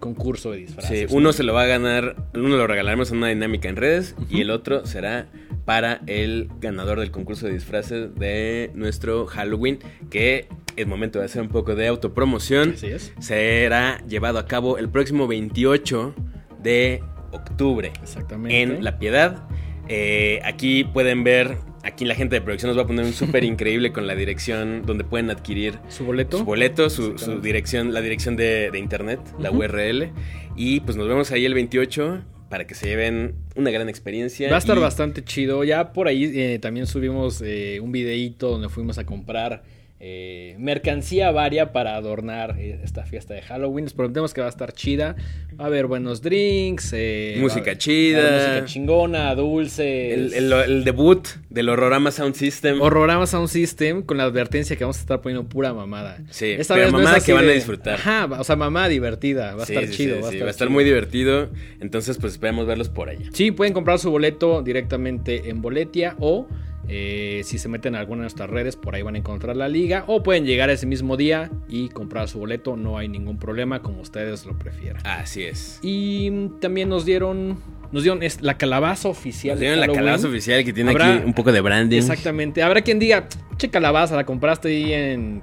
concurso 0.00 0.50
de 0.50 0.58
Sí, 0.58 0.64
disfraces. 0.64 1.12
uno 1.12 1.28
¿no? 1.28 1.32
se 1.32 1.44
lo 1.44 1.54
va 1.54 1.62
a 1.62 1.66
ganar, 1.66 2.16
uno 2.34 2.56
lo 2.56 2.66
regalaremos 2.66 3.12
en 3.12 3.18
una 3.18 3.28
dinámica 3.28 3.68
en 3.68 3.76
redes 3.76 4.16
y 4.28 4.40
el 4.40 4.50
otro 4.50 4.84
será 4.84 5.28
para 5.64 6.00
el 6.06 6.48
ganador 6.60 7.00
del 7.00 7.10
concurso 7.10 7.46
de 7.46 7.52
disfraces 7.54 8.14
de 8.16 8.70
nuestro 8.74 9.26
Halloween, 9.26 9.78
que 10.10 10.48
es 10.76 10.86
momento 10.86 11.18
de 11.18 11.26
hacer 11.26 11.42
un 11.42 11.48
poco 11.48 11.74
de 11.74 11.86
autopromoción. 11.86 12.72
Así 12.72 12.86
es. 12.88 13.12
Será 13.20 14.02
llevado 14.08 14.38
a 14.38 14.46
cabo 14.46 14.78
el 14.78 14.88
próximo 14.88 15.26
28 15.26 16.14
de 16.62 17.02
octubre 17.30 17.92
Exactamente. 18.02 18.62
en 18.62 18.84
La 18.84 18.98
Piedad. 18.98 19.44
Eh, 19.88 20.40
aquí 20.44 20.84
pueden 20.84 21.24
ver, 21.24 21.58
aquí 21.82 22.04
la 22.04 22.14
gente 22.14 22.36
de 22.36 22.40
producción 22.40 22.68
nos 22.70 22.78
va 22.78 22.82
a 22.82 22.86
poner 22.86 23.04
un 23.04 23.12
súper 23.12 23.44
increíble 23.44 23.92
con 23.92 24.06
la 24.06 24.14
dirección 24.14 24.82
donde 24.86 25.04
pueden 25.04 25.28
adquirir 25.30 25.78
¿Su 25.88 26.04
boleto? 26.04 26.38
su 26.38 26.44
boleto, 26.44 26.88
su, 26.88 27.14
dirección, 27.40 27.92
la 27.92 28.00
dirección 28.00 28.36
de, 28.36 28.70
de 28.70 28.78
internet, 28.78 29.20
la. 29.38 29.50
URL. 29.50 30.10
Y 30.56 30.80
pues 30.80 30.96
nos 30.96 31.08
vemos 31.08 31.30
ahí 31.32 31.44
el 31.44 31.54
28 31.54 32.22
para 32.52 32.66
que 32.66 32.74
se 32.74 32.84
lleven 32.86 33.34
una 33.56 33.70
gran 33.70 33.88
experiencia. 33.88 34.50
Va 34.50 34.56
a 34.56 34.58
estar 34.58 34.76
y- 34.76 34.80
bastante 34.80 35.24
chido. 35.24 35.64
Ya 35.64 35.94
por 35.94 36.06
ahí 36.06 36.24
eh, 36.38 36.58
también 36.58 36.86
subimos 36.86 37.40
eh, 37.42 37.80
un 37.80 37.92
videíto 37.92 38.50
donde 38.50 38.68
fuimos 38.68 38.98
a 38.98 39.06
comprar 39.06 39.62
eh, 40.04 40.56
mercancía 40.58 41.30
varia 41.30 41.72
para 41.72 41.94
adornar 41.94 42.56
eh, 42.58 42.80
esta 42.82 43.04
fiesta 43.04 43.34
de 43.34 43.42
Halloween. 43.42 43.84
Les 43.84 43.94
prometemos 43.94 44.34
que 44.34 44.40
va 44.40 44.48
a 44.48 44.50
estar 44.50 44.72
chida. 44.72 45.14
Va 45.60 45.64
a 45.64 45.66
haber 45.68 45.86
buenos 45.86 46.20
drinks. 46.22 46.90
eh, 46.92 47.36
Música 47.38 47.60
haber- 47.70 47.78
chida. 47.78 48.22
música 48.32 48.64
chingona, 48.66 49.32
dulces. 49.36 49.78
El, 49.78 50.34
el- 50.34 50.52
el 50.52 50.84
debut 50.84 51.24
del 51.50 51.68
Horrorama 51.68 52.10
Sound 52.10 52.34
System. 52.34 52.80
Horrorama 52.82 53.26
Sound 53.28 53.46
System 53.48 54.02
con 54.02 54.16
la 54.16 54.24
advertencia 54.24 54.74
que 54.74 54.82
vamos 54.82 54.96
a 54.96 55.00
estar 55.02 55.20
poniendo 55.20 55.48
pura 55.48 55.72
mamada. 55.72 56.18
Sí, 56.30 56.46
Esta 56.50 56.74
pero 56.74 56.86
vez 56.86 56.92
no 56.92 56.98
mamada 56.98 57.16
es 57.18 57.22
así 57.22 57.26
que 57.26 57.32
van 57.34 57.44
a 57.44 57.48
de- 57.48 57.54
disfrutar. 57.54 57.94
Ajá, 57.94 58.28
o 58.40 58.42
sea, 58.42 58.56
mamada 58.56 58.88
divertida. 58.88 59.54
Va 59.54 59.62
a 59.62 59.66
Sí, 59.66 59.72
estar 59.74 59.86
sí, 59.88 59.94
chido. 59.96 60.16
sí, 60.16 60.20
va, 60.22 60.28
a 60.28 60.30
estar 60.32 60.42
va 60.42 60.48
a 60.48 60.50
estar 60.50 60.66
chido. 60.66 60.74
muy 60.74 60.82
divertido. 60.84 61.48
Entonces, 61.80 62.18
pues 62.18 62.32
esperamos 62.32 62.66
verlos 62.66 62.88
por 62.88 63.08
allá. 63.08 63.26
Sí, 63.32 63.52
pueden 63.52 63.72
comprar 63.72 64.00
su 64.00 64.10
boleto 64.10 64.62
directamente 64.62 65.48
en 65.48 65.62
Boletia 65.62 66.16
o 66.18 66.48
eh, 66.94 67.40
si 67.44 67.56
se 67.58 67.68
meten 67.70 67.94
a 67.94 68.00
alguna 68.00 68.18
de 68.18 68.24
nuestras 68.24 68.50
redes, 68.50 68.76
por 68.76 68.94
ahí 68.94 69.00
van 69.00 69.14
a 69.14 69.18
encontrar 69.18 69.56
la 69.56 69.66
liga. 69.68 70.04
O 70.08 70.22
pueden 70.22 70.44
llegar 70.44 70.68
ese 70.68 70.84
mismo 70.86 71.16
día 71.16 71.50
y 71.68 71.88
comprar 71.88 72.28
su 72.28 72.38
boleto, 72.38 72.76
no 72.76 72.98
hay 72.98 73.08
ningún 73.08 73.38
problema, 73.38 73.80
como 73.80 74.02
ustedes 74.02 74.44
lo 74.44 74.58
prefieran. 74.58 75.00
Así 75.06 75.42
es. 75.44 75.78
Y 75.82 76.30
también 76.60 76.90
nos 76.90 77.06
dieron, 77.06 77.56
nos 77.92 78.02
dieron 78.02 78.22
es- 78.22 78.42
la 78.42 78.58
calabaza 78.58 79.08
oficial. 79.08 79.54
Nos 79.54 79.60
dieron 79.60 79.80
la 79.80 79.88
calabaza 79.88 80.28
oficial 80.28 80.62
que 80.64 80.72
tiene 80.74 80.90
Habrá- 80.90 81.14
aquí 81.16 81.24
un 81.26 81.32
poco 81.32 81.50
de 81.50 81.62
branding. 81.62 81.96
Exactamente. 81.98 82.62
Habrá 82.62 82.82
quien 82.82 82.98
diga, 82.98 83.26
che 83.56 83.70
calabaza, 83.70 84.14
la 84.14 84.26
compraste 84.26 84.68
ahí 84.68 84.92
en, 84.92 85.42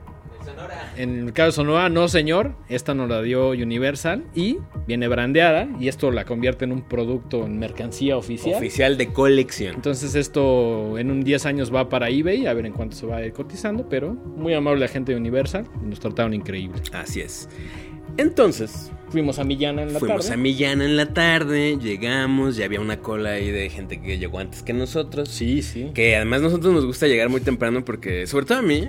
en 0.98 1.18
el 1.18 1.24
mercado 1.26 1.48
de 1.48 1.54
Sonora. 1.54 1.90
No, 1.90 2.08
señor. 2.08 2.56
Esta 2.70 2.94
nos 2.94 3.10
la 3.10 3.22
dio 3.22 3.50
Universal 3.50 4.26
y 4.36 4.58
viene 4.88 5.08
brandeada. 5.08 5.68
Y 5.80 5.88
esto 5.88 6.12
la 6.12 6.26
convierte 6.26 6.66
en 6.66 6.72
un 6.72 6.82
producto, 6.82 7.46
en 7.46 7.60
mercancía 7.60 8.18
oficial. 8.18 8.56
Oficial 8.56 8.98
de 8.98 9.12
colección. 9.12 9.76
Entonces 9.76 10.16
esto 10.16 10.98
en 10.98 11.12
un 11.12 11.24
10 11.24 11.46
años 11.46 11.74
va 11.74 11.90
para 11.90 12.10
eBay, 12.10 12.48
a 12.48 12.54
ver 12.54 12.66
en 12.66 12.74
cuánto 12.74 12.96
se 12.96 13.06
va 13.06 13.18
a 13.18 13.26
ir 13.26 13.34
cotizando, 13.34 13.88
pero 13.90 14.14
muy 14.14 14.54
amable 14.54 14.82
la 14.82 14.88
gente 14.88 15.12
de 15.12 15.18
Universal, 15.18 15.66
nos 15.84 16.00
trataron 16.00 16.34
increíble. 16.34 16.82
Así 16.94 17.22
es. 17.22 17.50
Entonces, 18.18 18.92
Fuimos 19.10 19.40
a 19.40 19.44
Millana 19.44 19.82
en 19.82 19.94
la 19.94 20.00
fuimos 20.00 20.26
tarde. 20.28 20.36
a 20.36 20.38
Millana 20.38 20.86
en 20.86 20.96
la 20.96 21.14
tarde, 21.14 21.78
llegamos, 21.82 22.56
ya 22.56 22.66
había 22.66 22.80
una 22.80 23.00
cola 23.00 23.32
ahí 23.32 23.50
de 23.50 23.70
gente 23.70 24.00
que 24.00 24.20
llegó 24.20 24.38
antes 24.38 24.62
que 24.62 24.72
nosotros. 24.72 25.30
Sí, 25.30 25.64
sí. 25.64 25.90
Que 25.96 26.16
además 26.16 26.42
nosotros 26.42 26.72
nos 26.74 26.86
gusta 26.86 27.08
llegar 27.08 27.30
muy 27.30 27.42
temprano 27.42 27.84
porque, 27.84 28.28
sobre 28.28 28.46
todo 28.46 28.60
a 28.60 28.62
mí, 28.62 28.88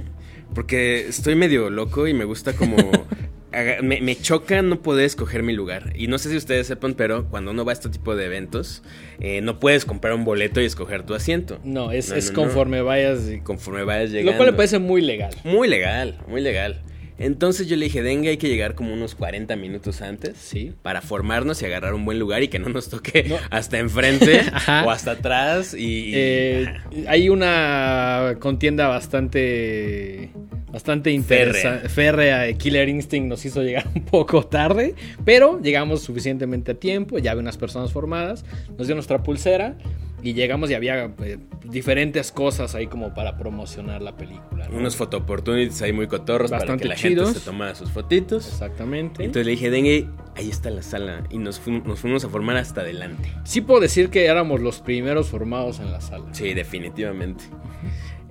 porque 0.55 1.09
estoy 1.09 1.35
medio 1.35 1.71
loco 1.71 2.07
y 2.07 2.15
me 2.15 2.25
gusta 2.25 2.53
como... 2.55 2.77
me, 3.83 4.01
me 4.01 4.17
choca 4.17 4.63
no 4.63 4.81
poder 4.81 5.05
escoger 5.07 5.43
mi 5.43 5.53
lugar. 5.53 5.93
Y 5.97 6.07
no 6.07 6.19
sé 6.19 6.31
si 6.31 6.37
ustedes 6.37 6.67
sepan, 6.69 6.95
pero 6.95 7.27
cuando 7.29 7.51
uno 7.51 7.65
va 7.65 7.73
a 7.73 7.75
este 7.75 7.89
tipo 7.89 8.15
de 8.15 8.27
eventos, 8.27 8.83
eh, 9.19 9.41
no 9.41 9.59
puedes 9.59 9.85
comprar 9.85 10.15
un 10.15 10.25
boleto 10.25 10.61
y 10.61 10.65
escoger 10.67 11.03
tu 11.03 11.15
asiento. 11.15 11.59
No, 11.65 11.91
es, 11.91 12.11
No, 12.11 12.15
es 12.17 12.27
no, 12.31 12.37
no. 12.37 12.43
conforme 12.45 12.81
vayas. 12.83 13.29
y- 13.29 13.41
Conforme 13.41 13.83
vayas 13.85 14.11
llegando. 14.11 14.33
Lo 14.33 14.37
cual 14.37 14.51
me 14.53 14.57
parece 14.57 14.79
muy 14.79 15.03
legal. 15.03 15.35
Muy 15.45 15.67
legal, 15.69 16.19
muy 16.29 16.41
legal. 16.41 16.81
Entonces 17.21 17.69
yo 17.69 17.77
le 17.77 17.85
dije, 17.85 18.01
venga, 18.01 18.31
hay 18.31 18.39
que 18.39 18.49
llegar 18.49 18.75
como 18.75 18.95
unos 18.95 19.15
40 19.15 19.55
minutos 19.57 20.01
antes. 20.01 20.39
Sí. 20.39 20.73
Para 20.83 21.03
formarnos 21.03 21.61
y 21.61 21.67
agarrar 21.67 21.93
un 21.93 22.07
buen 22.07 22.19
lugar 22.19 22.43
y 22.43 22.49
que 22.49 22.59
no 22.59 22.71
nos 22.71 22.89
toque 22.89 23.25
No. 23.29 23.37
hasta 23.51 23.79
enfrente 23.79 24.41
o 24.87 24.91
hasta 24.91 25.13
atrás. 25.13 25.75
Y, 25.75 26.13
Eh, 26.15 26.75
hay 27.07 27.29
una 27.29 28.37
contienda 28.41 28.89
bastante 28.89 30.31
bastante 30.73 31.11
interesante. 31.11 31.89
Férrea. 31.89 32.53
Killer 32.55 32.89
Instinct 32.89 33.29
nos 33.29 33.45
hizo 33.45 33.63
llegar 33.63 33.87
un 33.95 34.05
poco 34.05 34.45
tarde, 34.45 34.95
pero 35.25 35.61
llegamos 35.61 36.03
suficientemente 36.03 36.73
a 36.73 36.75
tiempo. 36.75 37.19
Ya 37.19 37.33
había 37.33 37.43
unas 37.43 37.59
personas 37.59 37.93
formadas, 37.93 38.45
nos 38.79 38.87
dio 38.87 38.95
nuestra 38.97 39.23
pulsera 39.23 39.77
y 40.23 40.35
llegamos 40.35 40.71
y 40.71 40.75
había 40.75 41.13
eh, 41.23 41.39
diferentes 41.65 42.33
cosas 42.33 42.75
ahí 42.75 42.87
como 42.87 43.15
para 43.15 43.37
promocionar 43.37 44.03
la 44.03 44.17
película. 44.17 44.69
¿no? 44.69 44.79
unos 44.79 44.97
photo 44.97 45.19
opportunities 45.19 45.83
ahí 45.83 45.93
muy 45.93 46.07
cotorros 46.07 46.51
para 46.51 46.77
que 46.77 46.85
la 46.87 46.97
gente 46.97 47.25
se 47.27 47.41
tomara 47.41 47.75
sus 47.75 47.91
fotitos. 47.91 48.47
Exactamente. 48.47 49.25
Entonces 49.25 49.47
le 49.47 49.53
dije, 49.53 49.71
dengue, 49.71 50.09
ahí 50.37 50.51
está 50.51 50.71
la 50.71 50.83
sala. 50.83 51.25
Y 51.31 51.39
nos 51.39 51.61
fuimos, 51.61 51.87
nos 51.87 52.01
fuimos 52.01 52.25
a 52.25 52.29
formar 52.29 52.57
hasta 52.57 52.83
adelante. 52.83 53.33
sí 53.45 53.61
puedo 53.61 53.81
decir 53.81 54.11
que 54.11 54.27
éramos 54.27 54.61
los 54.61 54.81
primeros 54.81 55.29
formados 55.29 55.81
en 55.81 55.93
la 55.93 56.01
sala. 56.01 56.27
Sí, 56.33 56.55
definitivamente. 56.55 57.45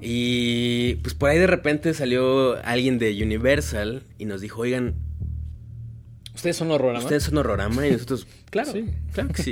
Y 0.02 0.96
pues 0.96 1.14
por 1.14 1.30
ahí 1.30 1.38
de 1.38 1.48
repente 1.48 1.94
salió 1.94 2.58
alguien 2.64 3.00
de 3.00 3.22
Universal 3.22 4.04
y 4.18 4.26
nos 4.26 4.42
dijo, 4.42 4.62
oigan, 4.62 4.96
¿Ustedes 6.40 6.56
son 6.56 6.72
horrorama? 6.72 7.00
Ustedes 7.00 7.24
son 7.24 7.38
horrorama 7.38 7.86
y 7.86 7.92
nosotros, 7.92 8.26
claro, 8.50 8.72
Sí. 8.72 8.86
claro 9.14 9.30
que 9.34 9.44
sí. 9.44 9.52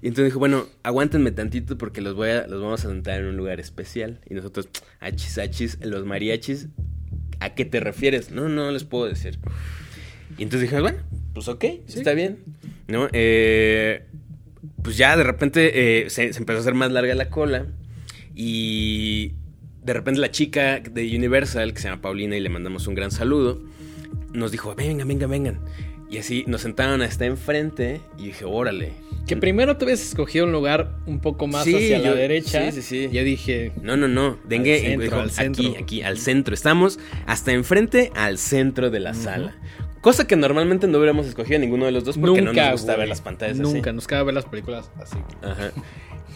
Y 0.00 0.06
entonces 0.08 0.26
dijo, 0.26 0.38
bueno, 0.38 0.66
aguántenme 0.84 1.32
tantito 1.32 1.76
porque 1.76 2.00
los 2.00 2.14
voy 2.14 2.30
a, 2.30 2.46
los 2.46 2.62
vamos 2.62 2.84
a 2.84 2.88
sentar 2.88 3.20
en 3.20 3.26
un 3.26 3.36
lugar 3.36 3.58
especial. 3.58 4.20
Y 4.30 4.34
nosotros, 4.34 4.68
achis, 5.00 5.38
achis, 5.38 5.78
los 5.82 6.04
mariachis, 6.06 6.68
¿a 7.40 7.54
qué 7.54 7.64
te 7.64 7.80
refieres? 7.80 8.30
No, 8.30 8.48
no 8.48 8.70
les 8.70 8.84
puedo 8.84 9.06
decir. 9.06 9.38
Y 10.38 10.44
entonces 10.44 10.70
dije, 10.70 10.80
bueno, 10.80 10.98
pues 11.34 11.48
ok, 11.48 11.64
está 11.88 12.12
bien. 12.14 12.38
¿No? 12.86 13.08
Eh, 13.12 14.04
pues 14.82 14.96
ya 14.96 15.16
de 15.16 15.24
repente 15.24 16.04
eh, 16.04 16.10
se, 16.10 16.32
se 16.32 16.38
empezó 16.38 16.58
a 16.58 16.60
hacer 16.60 16.74
más 16.74 16.92
larga 16.92 17.14
la 17.16 17.28
cola. 17.28 17.66
Y 18.34 19.32
de 19.82 19.92
repente 19.92 20.20
la 20.20 20.30
chica 20.30 20.78
de 20.80 21.16
Universal, 21.16 21.72
que 21.74 21.80
se 21.80 21.88
llama 21.88 22.00
Paulina 22.02 22.36
y 22.36 22.40
le 22.40 22.48
mandamos 22.48 22.86
un 22.86 22.94
gran 22.94 23.10
saludo, 23.10 23.60
nos 24.32 24.52
dijo, 24.52 24.74
vengan, 24.74 25.08
vengan, 25.08 25.30
vengan. 25.30 25.60
Y 26.10 26.18
así 26.18 26.44
nos 26.48 26.62
sentaron 26.62 27.02
hasta 27.02 27.24
enfrente 27.24 28.00
y 28.18 28.26
dije, 28.26 28.44
órale. 28.44 28.92
Que 29.28 29.36
primero 29.36 29.76
te 29.76 29.84
habías 29.84 30.00
escogido 30.02 30.44
un 30.44 30.50
lugar 30.50 30.96
un 31.06 31.20
poco 31.20 31.46
más 31.46 31.62
Sí, 31.64 31.76
hacia 31.76 31.98
yo- 31.98 32.04
la 32.06 32.14
derecha. 32.14 32.72
sí, 32.72 32.82
sí, 32.82 33.06
sí. 33.08 33.14
Yo 33.14 33.22
dije, 33.22 33.70
No, 33.80 33.96
no, 33.96 34.08
no. 34.08 34.36
Dengue, 34.44 34.74
Al 34.74 34.80
centro, 34.82 35.02
dijo, 35.04 35.16
al 35.20 35.30
centro. 35.30 35.64
Aquí, 35.70 35.76
aquí, 35.82 36.02
al 36.02 36.18
centro. 36.18 36.52
Estamos 36.54 36.98
hasta 37.26 37.52
enfrente 37.52 38.10
al 38.16 38.38
centro 38.38 38.90
de 38.90 38.98
la 38.98 39.14
sala. 39.14 39.54
Cosa 40.00 40.26
que 40.26 40.34
normalmente 40.36 40.86
no 40.86 40.96
hubiéramos 40.98 41.26
escogido 41.26 41.58
ninguno 41.58 41.84
de 41.84 41.92
los 41.92 42.04
dos 42.04 42.16
porque 42.16 42.40
nunca. 42.40 42.52
no 42.62 42.70
nos 42.70 42.80
gusta 42.80 42.96
ver 42.96 43.08
las 43.08 43.20
pantallas 43.20 43.58
Nunca, 43.58 43.90
así. 43.90 43.96
nos 43.96 44.06
cabe 44.06 44.24
ver 44.24 44.34
las 44.34 44.46
películas 44.46 44.90
así. 45.00 45.16
Ajá. 45.42 45.72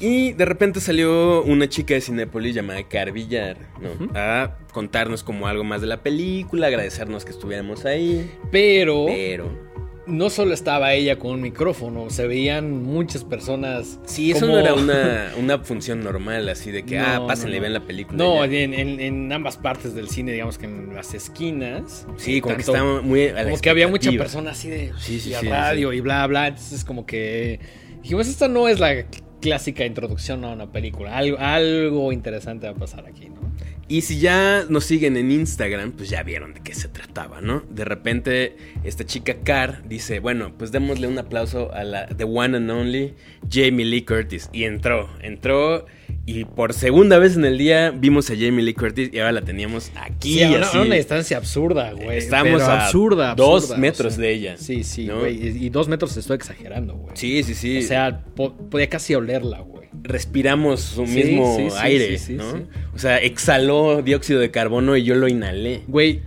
Y 0.01 0.33
de 0.33 0.45
repente 0.45 0.81
salió 0.81 1.43
una 1.45 1.69
chica 1.69 1.95
de 1.95 2.01
Cinépolis 2.01 2.55
llamada 2.55 2.83
Car 2.89 3.13
Villar, 3.13 3.57
¿no? 3.81 4.11
A 4.15 4.59
contarnos 4.73 5.23
como 5.23 5.47
algo 5.47 5.63
más 5.65 5.81
de 5.81 5.87
la 5.87 6.03
película, 6.03 6.67
agradecernos 6.67 7.25
que 7.25 7.31
estuviéramos 7.31 7.85
ahí. 7.85 8.31
Pero 8.51 9.05
Pero. 9.07 9.74
No 10.07 10.29
solo 10.31 10.53
estaba 10.55 10.93
ella 10.95 11.19
con 11.19 11.33
un 11.33 11.41
micrófono, 11.41 12.11
se 12.11 12.27
veían 12.27 12.83
muchas 12.83 13.25
personas. 13.25 13.99
Sí, 14.05 14.31
eso 14.33 14.41
como- 14.41 14.53
no 14.55 14.59
era 14.59 14.75
una, 14.75 15.33
una 15.39 15.59
función 15.61 16.03
normal, 16.05 16.49
así 16.49 16.71
de 16.71 16.85
que, 16.85 16.99
No, 16.99 17.05
ah, 17.07 17.15
no, 17.17 17.27
pásenle, 17.27 17.57
no. 17.57 17.61
vean 17.63 17.73
la 17.75 17.81
película. 17.87 18.19
No, 18.19 18.45
en, 18.45 18.75
en- 18.75 19.01
en 19.01 19.33
ambas 19.33 19.57
partes 19.57 19.95
del 19.95 20.09
cine, 20.09 20.33
digamos 20.33 20.59
que 20.59 20.67
en 20.67 20.95
las 20.95 21.15
esquinas. 21.15 22.07
Sí, 22.17 22.41
como 22.41 22.55
que 22.57 22.61
estaba 22.63 23.01
muy. 23.03 23.29
a 23.29 23.33
la 23.35 23.45
Como 23.45 23.61
que 23.61 23.71
había 23.71 23.89
mucha 23.89 24.11
persona 24.13 24.51
así 24.53 24.69
de. 24.69 24.93
Sí, 24.99 25.21
sí, 25.21 25.31
y 25.31 25.35
sí, 25.35 25.47
radio 25.49 25.93
y 25.93 26.01
bla, 26.01 26.27
bla. 26.27 26.49
Entonces, 26.49 26.85
como 26.85 27.07
que. 27.07 27.61
Dijimos, 28.03 28.29
esta 28.29 28.49
no 28.49 28.69
es 28.69 28.81
la 28.81 29.07
clásica 29.41 29.85
introducción 29.87 30.45
a 30.45 30.53
una 30.53 30.71
película. 30.71 31.17
Algo, 31.17 31.39
algo 31.39 32.13
interesante 32.13 32.67
va 32.67 32.73
a 32.73 32.77
pasar 32.77 33.07
aquí, 33.07 33.29
¿no? 33.31 33.43
Y 33.89 34.01
si 34.03 34.19
ya 34.19 34.65
nos 34.71 34.85
siguen 34.85 35.17
en 35.19 35.31
Instagram, 35.31 35.93
pues 35.93 36.09
ya 36.09 36.23
vieron 36.23 36.55
de 36.55 36.61
qué 36.61 36.75
se 36.75 36.89
trataba, 36.89 37.43
¿no? 37.43 37.63
De 37.69 37.85
repente, 37.85 38.57
esta 38.85 39.05
chica 39.05 39.35
Car 39.45 39.83
dice, 39.89 40.21
bueno, 40.21 40.53
pues 40.57 40.71
démosle 40.73 41.07
un 41.09 41.19
aplauso 41.19 41.73
a 41.73 41.85
la 41.85 42.07
The 42.07 42.25
One 42.25 42.57
and 42.57 42.71
Only 42.71 43.15
Jamie 43.51 43.85
Lee 43.85 44.03
Curtis. 44.05 44.49
Y 44.53 44.65
entró, 44.65 45.09
entró. 45.23 45.87
Y 46.27 46.45
por 46.45 46.73
segunda 46.73 47.19
vez 47.19 47.37
en 47.37 47.45
el 47.45 47.59
día 47.59 47.91
vimos 47.91 48.31
a 48.31 48.35
Jamie 48.35 48.63
Lee 48.63 48.75
Curtis 48.75 49.11
y 49.13 49.19
ahora 49.19 49.33
la 49.33 49.43
teníamos 49.43 49.91
aquí. 49.97 50.35
Sí, 50.35 50.43
a 50.43 50.49
una, 50.51 50.83
una 50.83 50.95
distancia 50.95 51.37
absurda, 51.37 51.93
güey. 51.93 52.19
Estamos 52.19 52.63
a 52.63 52.87
absurda, 52.87 53.35
dos 53.35 53.77
metros 53.77 54.15
o 54.15 54.17
sea. 54.17 54.23
de 54.25 54.33
ella. 54.33 54.57
Sí, 54.57 54.85
sí, 54.85 55.07
¿no? 55.07 55.21
güey. 55.21 55.65
Y, 55.65 55.69
dos 55.71 55.89
metros 55.89 56.17
estoy 56.17 56.37
exagerando, 56.37 56.95
güey. 56.95 57.17
Sí, 57.17 57.43
sí, 57.43 57.55
sí. 57.55 57.79
O 57.79 57.83
sea, 57.83 58.23
po- 58.35 58.55
podía 58.55 58.89
casi 58.89 59.15
olerla, 59.15 59.61
güey. 59.61 59.89
respiramos 60.03 60.81
su 60.81 61.05
mismo 61.07 61.57
sí, 61.57 61.71
sí, 61.71 61.77
aire, 61.81 62.19
sí, 62.19 62.27
sí, 62.27 62.33
¿no? 62.35 62.53
sí. 62.53 62.63
O 62.95 62.99
sea, 62.99 63.19
exhaló 63.19 64.03
dióxido 64.03 64.41
de 64.41 64.51
carbono 64.51 64.97
y 64.97 65.03
yo 65.05 65.15
lo 65.15 65.29
inhalé. 65.29 65.83
Güey, 65.89 66.23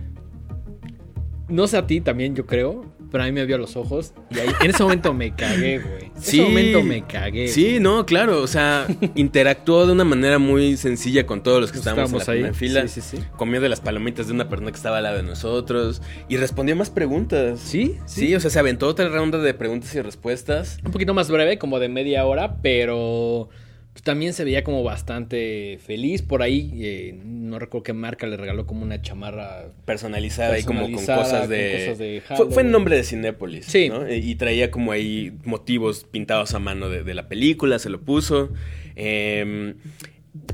no 1.48 1.66
sé 1.66 1.76
a 1.76 1.86
ti 1.86 2.00
también, 2.00 2.34
yo 2.36 2.46
creo, 2.46 2.84
pero 3.10 3.24
a 3.24 3.26
mí 3.26 3.32
me 3.32 3.44
vio 3.46 3.56
a 3.56 3.58
los 3.58 3.76
ojos 3.76 4.12
y 4.30 4.38
ahí, 4.38 4.48
en 4.62 4.70
ese 4.70 4.82
momento 4.82 5.14
me 5.14 5.34
cagué, 5.34 5.78
güey. 5.78 6.04
En 6.14 6.22
Sí. 6.22 6.40
ese 6.40 6.48
momento 6.48 6.82
me 6.82 7.06
cagué. 7.06 7.48
Sí, 7.48 7.64
güey. 7.64 7.80
no, 7.80 8.04
claro, 8.06 8.42
o 8.42 8.46
sea, 8.46 8.86
interactuó 9.14 9.86
de 9.86 9.92
una 9.92 10.04
manera 10.04 10.38
muy 10.38 10.76
sencilla 10.76 11.24
con 11.26 11.42
todos 11.42 11.60
los 11.60 11.72
que 11.72 11.78
estábamos, 11.78 12.12
en 12.12 12.18
la 12.18 12.24
primera 12.24 12.54
fila. 12.54 12.88
Sí, 12.88 13.00
sí, 13.00 13.16
sí. 13.18 13.22
Comió 13.36 13.60
de 13.60 13.68
las 13.68 13.80
palomitas 13.80 14.26
de 14.26 14.32
una 14.34 14.48
persona 14.48 14.70
que 14.70 14.76
estaba 14.76 14.98
al 14.98 15.04
lado 15.04 15.16
de 15.16 15.22
nosotros 15.22 16.02
y 16.28 16.36
respondió 16.36 16.76
más 16.76 16.90
preguntas. 16.90 17.60
Sí, 17.60 17.96
Sí, 18.06 18.34
o 18.34 18.40
sea, 18.40 18.50
se 18.50 18.58
aventó 18.58 18.86
otra 18.88 19.08
ronda 19.08 19.38
de 19.38 19.54
preguntas 19.54 19.94
y 19.94 20.00
respuestas. 20.02 20.78
Un 20.84 20.90
poquito 20.92 21.14
más 21.14 21.30
breve, 21.30 21.58
como 21.58 21.78
de 21.78 21.88
media 21.88 22.26
hora, 22.26 22.56
pero 22.62 23.48
pues, 23.98 24.04
también 24.04 24.32
se 24.32 24.44
veía 24.44 24.62
como 24.62 24.84
bastante 24.84 25.80
feliz. 25.84 26.22
Por 26.22 26.42
ahí, 26.42 26.70
eh, 26.76 27.20
no 27.24 27.58
recuerdo 27.58 27.82
qué 27.82 27.92
marca 27.92 28.28
le 28.28 28.36
regaló 28.36 28.64
como 28.64 28.82
una 28.84 29.02
chamarra. 29.02 29.72
Personalizada, 29.86 30.56
y 30.56 30.62
como 30.62 30.82
con 30.82 30.92
Personalizada, 30.92 31.24
cosas 31.24 31.40
con 31.40 31.50
de. 31.50 31.84
cosas 31.84 31.98
de 31.98 32.22
fue, 32.36 32.50
fue 32.52 32.62
en 32.62 32.70
nombre 32.70 32.94
de 32.96 33.02
Cinépolis. 33.02 33.66
Sí. 33.66 33.88
¿no? 33.88 34.08
Y, 34.08 34.36
traía 34.36 34.70
como 34.70 34.92
ahí 34.92 35.32
motivos 35.44 36.04
pintados 36.04 36.54
a 36.54 36.60
mano 36.60 36.88
de, 36.88 37.02
de 37.02 37.12
la 37.14 37.28
película, 37.28 37.80
se 37.80 37.90
lo 37.90 38.00
puso. 38.00 38.52
Eh, 38.94 39.74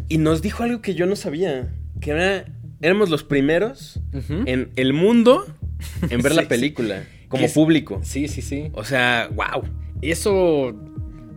y 0.08 0.16
nos 0.16 0.40
dijo 0.40 0.62
algo 0.62 0.80
que 0.80 0.94
yo 0.94 1.04
no 1.04 1.14
sabía: 1.14 1.70
que 2.00 2.12
era, 2.12 2.46
éramos 2.80 3.10
los 3.10 3.24
primeros 3.24 4.00
en 4.46 4.70
el 4.76 4.94
mundo 4.94 5.44
en 6.08 6.22
ver 6.22 6.32
Sí, 6.32 6.36
la 6.36 6.48
película, 6.48 7.04
como 7.28 7.44
es- 7.44 7.52
público. 7.52 8.00
Sí, 8.04 8.26
sí, 8.28 8.40
sí. 8.40 8.70
O 8.72 8.84
sea, 8.84 9.28
wow. 9.34 9.64
Eso 10.00 10.74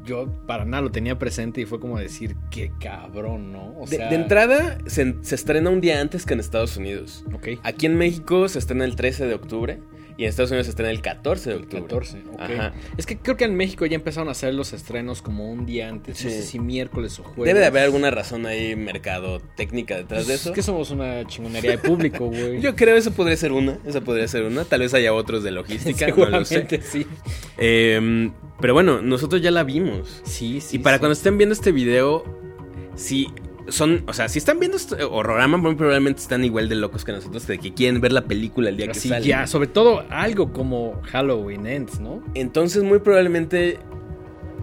yo 0.08 0.28
para 0.48 0.65
nada 0.65 0.82
lo 0.82 0.91
tenía 0.91 1.20
presente 1.20 1.62
y 1.62 1.65
fue 1.65 1.80
como 1.80 2.00
decir, 2.00 2.36
qué 2.50 2.72
cabrón, 2.80 3.52
¿no? 3.52 3.76
O 3.78 3.86
De, 3.86 3.98
sea, 3.98 4.10
de 4.10 4.15
entrada, 4.15 4.80
se, 4.88 5.15
se 5.22 5.36
estrena 5.36 5.70
un 5.70 5.82
día 5.82 6.02
antes 6.02 6.26
que 6.26 6.34
en 6.34 6.39
Estados 6.39 6.78
Unidos. 6.78 7.24
Ok. 7.34 7.50
Aquí 7.62 7.86
en 7.86 7.96
México 7.98 8.48
se 8.50 8.58
estrena 8.58 8.86
el 8.86 8.96
13 8.96 9.28
de 9.28 9.34
octubre 9.36 9.80
y 10.17 10.23
en 10.23 10.30
Estados 10.30 10.49
Unidos 10.49 10.65
se 10.65 10.71
estrena 10.71 10.91
el 10.91 11.01
14 11.01 11.49
de 11.51 11.56
octubre. 11.58 11.84
14, 11.84 12.23
ok. 12.34 12.39
Ajá. 12.39 12.73
Es 12.97 13.06
que 13.06 13.17
creo 13.17 13.38
que 13.38 13.45
en 13.45 13.56
México 13.56 13.86
ya 13.86 13.95
empezaron 13.95 14.27
a 14.30 14.32
hacer 14.32 14.53
los 14.53 14.73
estrenos 14.73 15.21
como 15.21 15.51
un 15.51 15.65
día 15.67 15.89
antes. 15.89 16.23
No 16.23 16.32
sé 16.32 16.41
si 16.41 16.60
miércoles 16.60 17.19
o 17.19 17.23
jueves. 17.23 17.45
Debe 17.45 17.60
de 17.60 17.67
haber 17.67 17.84
alguna 17.84 18.10
razón 18.10 18.47
ahí, 18.47 18.75
mercado 18.75 19.39
técnica 19.56 19.95
detrás 19.95 20.25
de 20.25 20.34
Pues, 20.34 20.41
eso. 20.41 20.49
Es 20.49 20.56
que 20.56 20.63
somos 20.63 20.89
una 20.89 21.25
chingonería 21.27 21.71
de 21.71 21.77
público, 21.77 22.25
güey. 22.30 22.60
Yo 22.60 22.75
creo 22.75 22.95
eso 22.95 23.12
podría 23.12 23.38
ser 23.38 23.51
una, 23.51 23.77
esa 23.86 24.01
podría 24.01 24.27
ser 24.27 24.43
una. 24.43 24.65
Tal 24.65 24.80
vez 24.80 24.93
haya 24.95 25.13
otros 25.13 25.43
de 25.43 25.51
logística, 25.51 26.08
no 26.08 26.15
lo 26.15 26.45
sé. 26.45 26.56
Seguramente 26.67 26.82
sí. 26.82 27.06
Eh, 27.58 28.32
pero 28.60 28.73
bueno, 28.73 29.01
nosotros 29.01 29.41
ya 29.41 29.51
la 29.51 29.63
vimos. 29.63 30.21
Sí, 30.23 30.62
sí. 30.62 30.77
y 30.77 30.80
para 30.80 30.97
sí. 30.97 30.99
cuando 30.99 31.13
estén 31.13 31.38
viendo 31.38 31.53
este 31.53 31.71
video, 31.71 32.23
si 32.95 33.27
son, 33.69 34.03
o 34.08 34.13
sea, 34.13 34.30
si 34.30 34.39
están 34.39 34.60
viendo 34.60 34.77
este 34.77 35.03
horrorama, 35.03 35.58
muy 35.58 35.75
probablemente 35.75 36.21
están 36.21 36.43
igual 36.45 36.69
de 36.69 36.75
locos 36.75 37.03
que 37.06 37.12
nosotros, 37.12 37.45
de 37.47 37.58
que 37.58 37.73
quieren 37.73 37.99
ver 38.01 38.12
la 38.12 38.21
película 38.23 38.69
el 38.69 38.77
día 38.77 38.86
que 38.88 38.91
Así 38.91 39.10
sale. 39.10 39.25
ya, 39.25 39.47
sobre 39.47 39.67
todo 39.67 40.03
algo 40.10 40.53
como 40.53 41.01
Halloween 41.03 41.65
Ends, 41.67 41.99
¿no? 41.99 42.23
Entonces, 42.34 42.84
muy 42.84 42.99
probablemente 42.99 43.80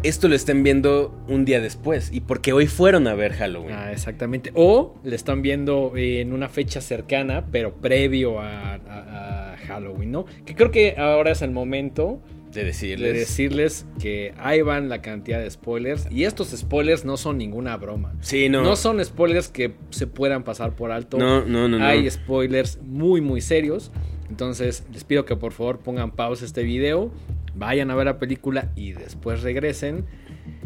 esto 0.02 0.28
lo 0.28 0.34
estén 0.34 0.62
viendo 0.62 1.14
un 1.28 1.44
día 1.46 1.60
después. 1.60 2.10
Y 2.12 2.20
porque 2.20 2.52
hoy 2.52 2.66
fueron 2.66 3.06
a 3.06 3.14
ver 3.14 3.32
Halloween. 3.32 3.74
Ah, 3.74 3.90
exactamente. 3.92 4.50
O 4.54 4.96
le 5.02 5.16
están 5.16 5.40
viendo 5.40 5.92
eh, 5.96 6.20
en 6.20 6.32
una 6.34 6.48
fecha 6.50 6.80
cercana, 6.82 7.46
pero 7.50 7.74
previo 7.76 8.38
a, 8.38 8.74
a- 8.74 9.52
a 9.54 9.56
Halloween, 9.66 10.12
¿no? 10.12 10.26
Que 10.44 10.54
creo 10.54 10.70
que 10.70 10.96
ahora 10.98 11.30
es 11.32 11.40
el 11.40 11.52
momento 11.52 12.20
de 12.54 12.64
decirles. 12.64 13.12
de 13.12 13.18
decirles 13.18 13.86
que 14.00 14.32
ahí 14.38 14.62
van 14.62 14.88
la 14.88 15.02
cantidad 15.02 15.40
de 15.40 15.50
spoilers. 15.50 16.06
Y 16.10 16.24
estos 16.24 16.48
spoilers 16.48 17.04
no 17.04 17.16
son 17.16 17.38
ninguna 17.38 17.76
broma. 17.76 18.14
Sí, 18.20 18.48
no. 18.48 18.62
No, 18.62 18.76
son 18.76 19.04
spoilers 19.04 19.48
que 19.48 19.74
se 19.90 20.06
puedan 20.06 20.44
pasar 20.44 20.74
por 20.74 20.92
alto. 20.92 21.18
No, 21.18 21.44
no, 21.44 21.68
no, 21.68 21.78
no. 21.78 21.84
Hay 21.84 22.08
spoilers 22.10 22.78
muy, 22.82 23.20
muy 23.20 23.40
serios. 23.40 23.90
Entonces, 24.30 24.84
les 24.92 25.04
pido 25.04 25.24
que 25.24 25.36
por 25.36 25.52
favor 25.52 25.80
pongan 25.80 26.10
pausa 26.12 26.44
este 26.44 26.62
video, 26.62 27.12
vayan 27.54 27.90
a 27.90 27.94
ver 27.94 28.06
la 28.06 28.18
película 28.18 28.72
y 28.74 28.92
después 28.92 29.42
regresen. 29.42 30.06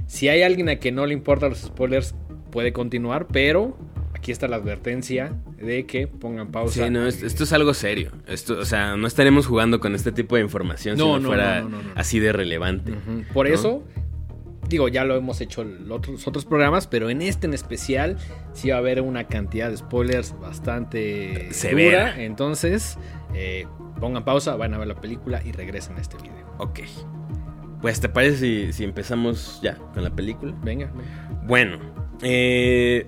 Si 0.07 0.29
hay 0.29 0.43
alguien 0.43 0.69
a 0.69 0.77
que 0.77 0.93
no 0.93 1.07
le 1.07 1.15
importan 1.15 1.51
los 1.51 1.61
spoilers, 1.61 2.15
puede 2.51 2.73
continuar, 2.73 3.27
pero 3.27 3.77
aquí 4.29 4.33
está 4.33 4.47
la 4.47 4.57
advertencia 4.57 5.33
de 5.57 5.87
que 5.87 6.07
pongan 6.07 6.53
pausa. 6.53 6.85
Sí, 6.85 6.91
no, 6.91 7.07
esto, 7.07 7.25
esto 7.25 7.45
es 7.45 7.53
algo 7.55 7.73
serio. 7.73 8.13
Esto, 8.27 8.59
o 8.59 8.65
sea, 8.67 8.95
no 8.95 9.07
estaremos 9.07 9.47
jugando 9.47 9.81
con 9.81 9.95
este 9.95 10.13
tipo 10.13 10.37
de 10.37 10.43
información 10.43 10.99
No, 10.99 11.05
si 11.05 11.11
no, 11.13 11.19
no, 11.21 11.29
fuera 11.29 11.63
no, 11.63 11.79
así 11.95 12.19
de 12.19 12.35
relevante. 12.35 12.93
Por 13.33 13.47
eso, 13.47 13.85
digo, 14.69 14.89
ya 14.89 15.05
lo 15.07 15.17
hemos 15.17 15.41
hecho 15.41 15.63
en 15.63 15.89
los 15.89 16.27
otros 16.27 16.45
programas, 16.45 16.87
pero 16.87 17.09
en 17.09 17.23
este 17.23 17.47
en 17.47 17.55
especial 17.55 18.19
sí 18.53 18.69
va 18.69 18.77
a 18.77 18.79
haber 18.81 19.01
una 19.01 19.29
cantidad 19.29 19.71
de 19.71 19.79
spoilers 19.79 20.39
bastante 20.39 21.51
Severa. 21.55 22.11
dura. 22.11 22.23
Entonces, 22.23 22.99
eh, 23.33 23.67
pongan 23.99 24.27
pausa, 24.27 24.57
van 24.57 24.75
a 24.75 24.79
ver 24.79 24.89
la 24.89 25.01
película 25.01 25.41
y 25.43 25.53
regresen 25.53 25.97
a 25.97 26.03
este 26.03 26.19
video. 26.19 26.55
Ok. 26.59 26.81
Pues, 27.81 27.99
¿te 27.99 28.11
parece 28.11 28.37
si, 28.37 28.73
si 28.75 28.85
empezamos 28.85 29.59
ya 29.63 29.77
con 29.95 30.05
la 30.05 30.11
película? 30.11 30.55
Venga, 30.63 30.93
venga. 30.95 31.45
Bueno, 31.47 31.79
eh, 32.21 33.07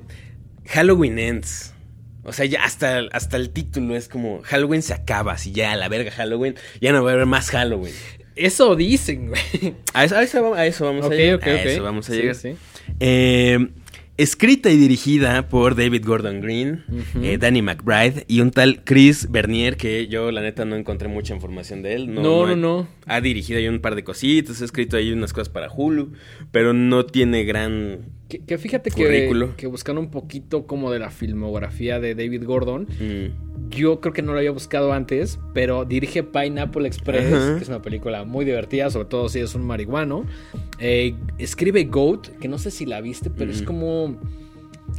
Halloween 0.71 1.19
Ends. 1.19 1.75
O 2.23 2.33
sea, 2.33 2.45
ya 2.45 2.63
hasta, 2.65 3.01
hasta 3.13 3.37
el 3.37 3.51
título 3.51 3.97
es 3.97 4.09
como 4.09 4.41
Halloween 4.43 4.83
se 4.83 4.93
acaba, 4.93 5.33
así 5.33 5.53
ya, 5.53 5.73
a 5.73 5.77
la 5.77 5.89
verga 5.89 6.11
Halloween, 6.11 6.55
ya 6.81 6.93
no 6.93 7.03
va 7.03 7.11
a 7.11 7.15
haber 7.15 7.27
más 7.27 7.51
Halloween. 7.51 7.95
Eso 8.37 8.77
dicen, 8.77 9.29
güey. 9.29 9.75
A 9.95 10.05
eso, 10.05 10.17
a 10.17 10.23
eso 10.23 10.55
a 10.55 10.67
eso 10.67 10.85
vamos 10.85 11.07
Ok, 11.07 11.13
a 11.13 11.15
llegar. 11.17 11.49
a 11.49 11.63
eso 11.63 11.83
vamos 11.83 12.09
a 12.09 12.13
Sí, 12.13 12.19
llegar. 12.21 12.35
sí. 12.37 12.55
Eh, 13.01 13.69
escrita 14.17 14.71
y 14.71 14.77
dirigida 14.77 15.49
por 15.49 15.75
David 15.77 16.05
Gordon 16.07 16.41
Green, 16.41 16.85
eh, 17.23 17.39
Danny 17.39 17.63
McBride 17.63 18.25
y 18.29 18.41
un 18.43 18.51
tal 18.51 18.85
Chris 18.85 19.31
Bernier, 19.31 19.77
que 19.77 20.07
yo 20.09 20.31
la 20.31 20.43
neta 20.43 20.65
no 20.67 20.77
encontré 20.77 21.09
mucha 21.09 21.35
información 21.35 21.83
de 21.83 21.95
él. 21.95 22.15
No, 22.15 22.47
no, 22.47 22.55
no. 22.57 22.89
Ha 23.07 23.21
dirigido 23.23 23.59
ahí 23.59 23.67
un 23.69 23.81
par 23.81 23.95
de 23.95 24.05
cositas, 24.05 24.61
ha 24.61 24.65
escrito 24.65 24.97
ahí 24.97 25.11
unas 25.13 25.33
cosas 25.33 25.49
para 25.49 25.71
Hulu, 25.73 26.13
pero 26.53 26.73
no 26.75 27.07
tiene 27.07 27.45
gran... 27.45 28.20
Que, 28.31 28.39
que 28.39 28.57
fíjate 28.59 28.91
que, 28.91 29.53
que 29.57 29.67
buscando 29.67 30.01
un 30.01 30.09
poquito 30.11 30.67
como 30.67 30.91
de 30.91 30.99
la 31.01 31.11
filmografía 31.11 32.01
de 32.01 32.15
David 32.15 32.45
Gordon, 32.47 32.85
mm, 32.85 33.69
yo 33.71 34.01
creo 34.01 34.15
que 34.15 34.23
no 34.23 34.33
lo 34.33 34.39
había 34.39 34.53
buscado 34.53 34.93
antes, 34.93 35.39
pero 35.53 35.85
dirige 35.85 36.23
Pineapple 36.23 36.87
Express, 36.87 37.33
Ajá. 37.33 37.57
que 37.57 37.63
es 37.65 37.69
una 37.69 37.83
película 37.83 38.25
muy 38.25 38.45
divertida, 38.45 38.89
sobre 38.89 39.07
todo 39.09 39.29
si 39.29 39.41
es 39.41 39.55
un 39.55 39.63
marihuano. 39.67 40.25
Eh, 40.79 41.15
escribe 41.39 41.85
Goat, 41.85 42.29
que 42.41 42.49
no 42.49 42.57
sé 42.59 42.71
si 42.71 42.87
la 42.87 43.01
viste, 43.03 43.29
pero 43.31 43.51
es 43.51 43.63
Mm. 43.63 43.65
como... 43.67 44.17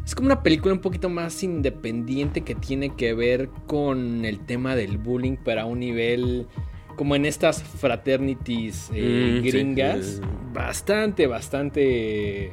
Es 0.05 0.15
como 0.15 0.27
una 0.27 0.41
película 0.43 0.73
un 0.73 0.79
poquito 0.79 1.09
más 1.09 1.43
independiente 1.43 2.41
que 2.41 2.55
tiene 2.55 2.95
que 2.95 3.13
ver 3.13 3.49
con 3.67 4.23
el 4.25 4.39
tema 4.39 4.75
del 4.75 4.97
bullying, 4.97 5.35
pero 5.43 5.61
a 5.61 5.65
un 5.65 5.79
nivel 5.79 6.47
como 6.95 7.15
en 7.15 7.25
estas 7.25 7.61
fraternities 7.63 8.89
eh, 8.93 9.39
Mm, 9.39 9.43
sí. 9.43 9.51
gringas. 9.51 10.21
Bastante, 10.53 11.27
bastante 11.27 12.51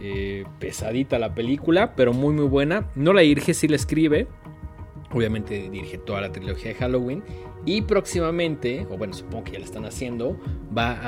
eh, 0.00 0.44
pesadita 0.58 1.18
la 1.18 1.34
película, 1.34 1.94
pero 1.94 2.12
muy, 2.12 2.32
muy 2.32 2.46
buena. 2.46 2.88
No 2.94 3.12
la 3.12 3.20
dirige, 3.20 3.54
sí 3.54 3.68
la 3.68 3.76
escribe. 3.76 4.26
Obviamente 5.12 5.68
dirige 5.70 5.98
toda 5.98 6.20
la 6.20 6.30
trilogía 6.32 6.68
de 6.68 6.74
Halloween. 6.74 7.22
Y 7.66 7.82
próximamente, 7.82 8.86
o 8.90 8.96
bueno, 8.96 9.12
supongo 9.12 9.44
que 9.44 9.52
ya 9.52 9.58
la 9.58 9.64
están 9.66 9.84
haciendo, 9.84 10.38
va 10.76 10.98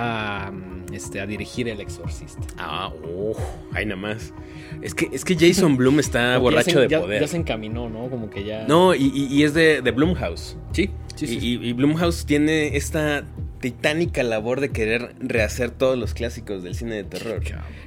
a, 0.47 0.51
mm, 0.51 0.87
este, 0.93 1.21
a 1.21 1.27
dirigir 1.27 1.69
El 1.69 1.81
Exorcista. 1.81 2.43
Ah, 2.59 2.93
oh, 3.07 3.35
ahí 3.73 3.87
nada 3.87 4.01
más. 4.01 4.35
Es 4.83 4.95
que, 4.95 5.09
es 5.13 5.25
que 5.25 5.35
Jason 5.37 5.77
Bloom 5.77 6.01
está 6.01 6.37
borracho 6.39 6.71
se- 6.73 6.81
de 6.81 6.89
ya- 6.89 7.01
poder. 7.01 7.21
Ya 7.23 7.29
se 7.29 7.37
encaminó, 7.39 7.89
¿no? 7.89 8.11
Como 8.11 8.29
que 8.29 8.45
ya. 8.45 8.67
No, 8.67 8.95
y, 8.95 9.11
y- 9.15 9.27
y 9.35 9.45
es 9.45 9.55
de, 9.55 9.81
de 9.81 9.91
Blumhouse. 9.93 10.57
Sí, 10.73 10.91
sí, 11.15 11.27
sí. 11.27 11.39
y, 11.41 11.69
y- 11.69 11.73
Blumhouse 11.73 12.27
tiene 12.27 12.77
esta 12.77 13.25
titánica 13.61 14.23
labor 14.25 14.61
de 14.61 14.71
querer 14.71 15.15
rehacer 15.21 15.71
todos 15.71 15.97
los 15.97 16.13
clásicos 16.13 16.63
del 16.65 16.75
cine 16.75 16.97
de 16.97 17.05
terror. 17.05 17.41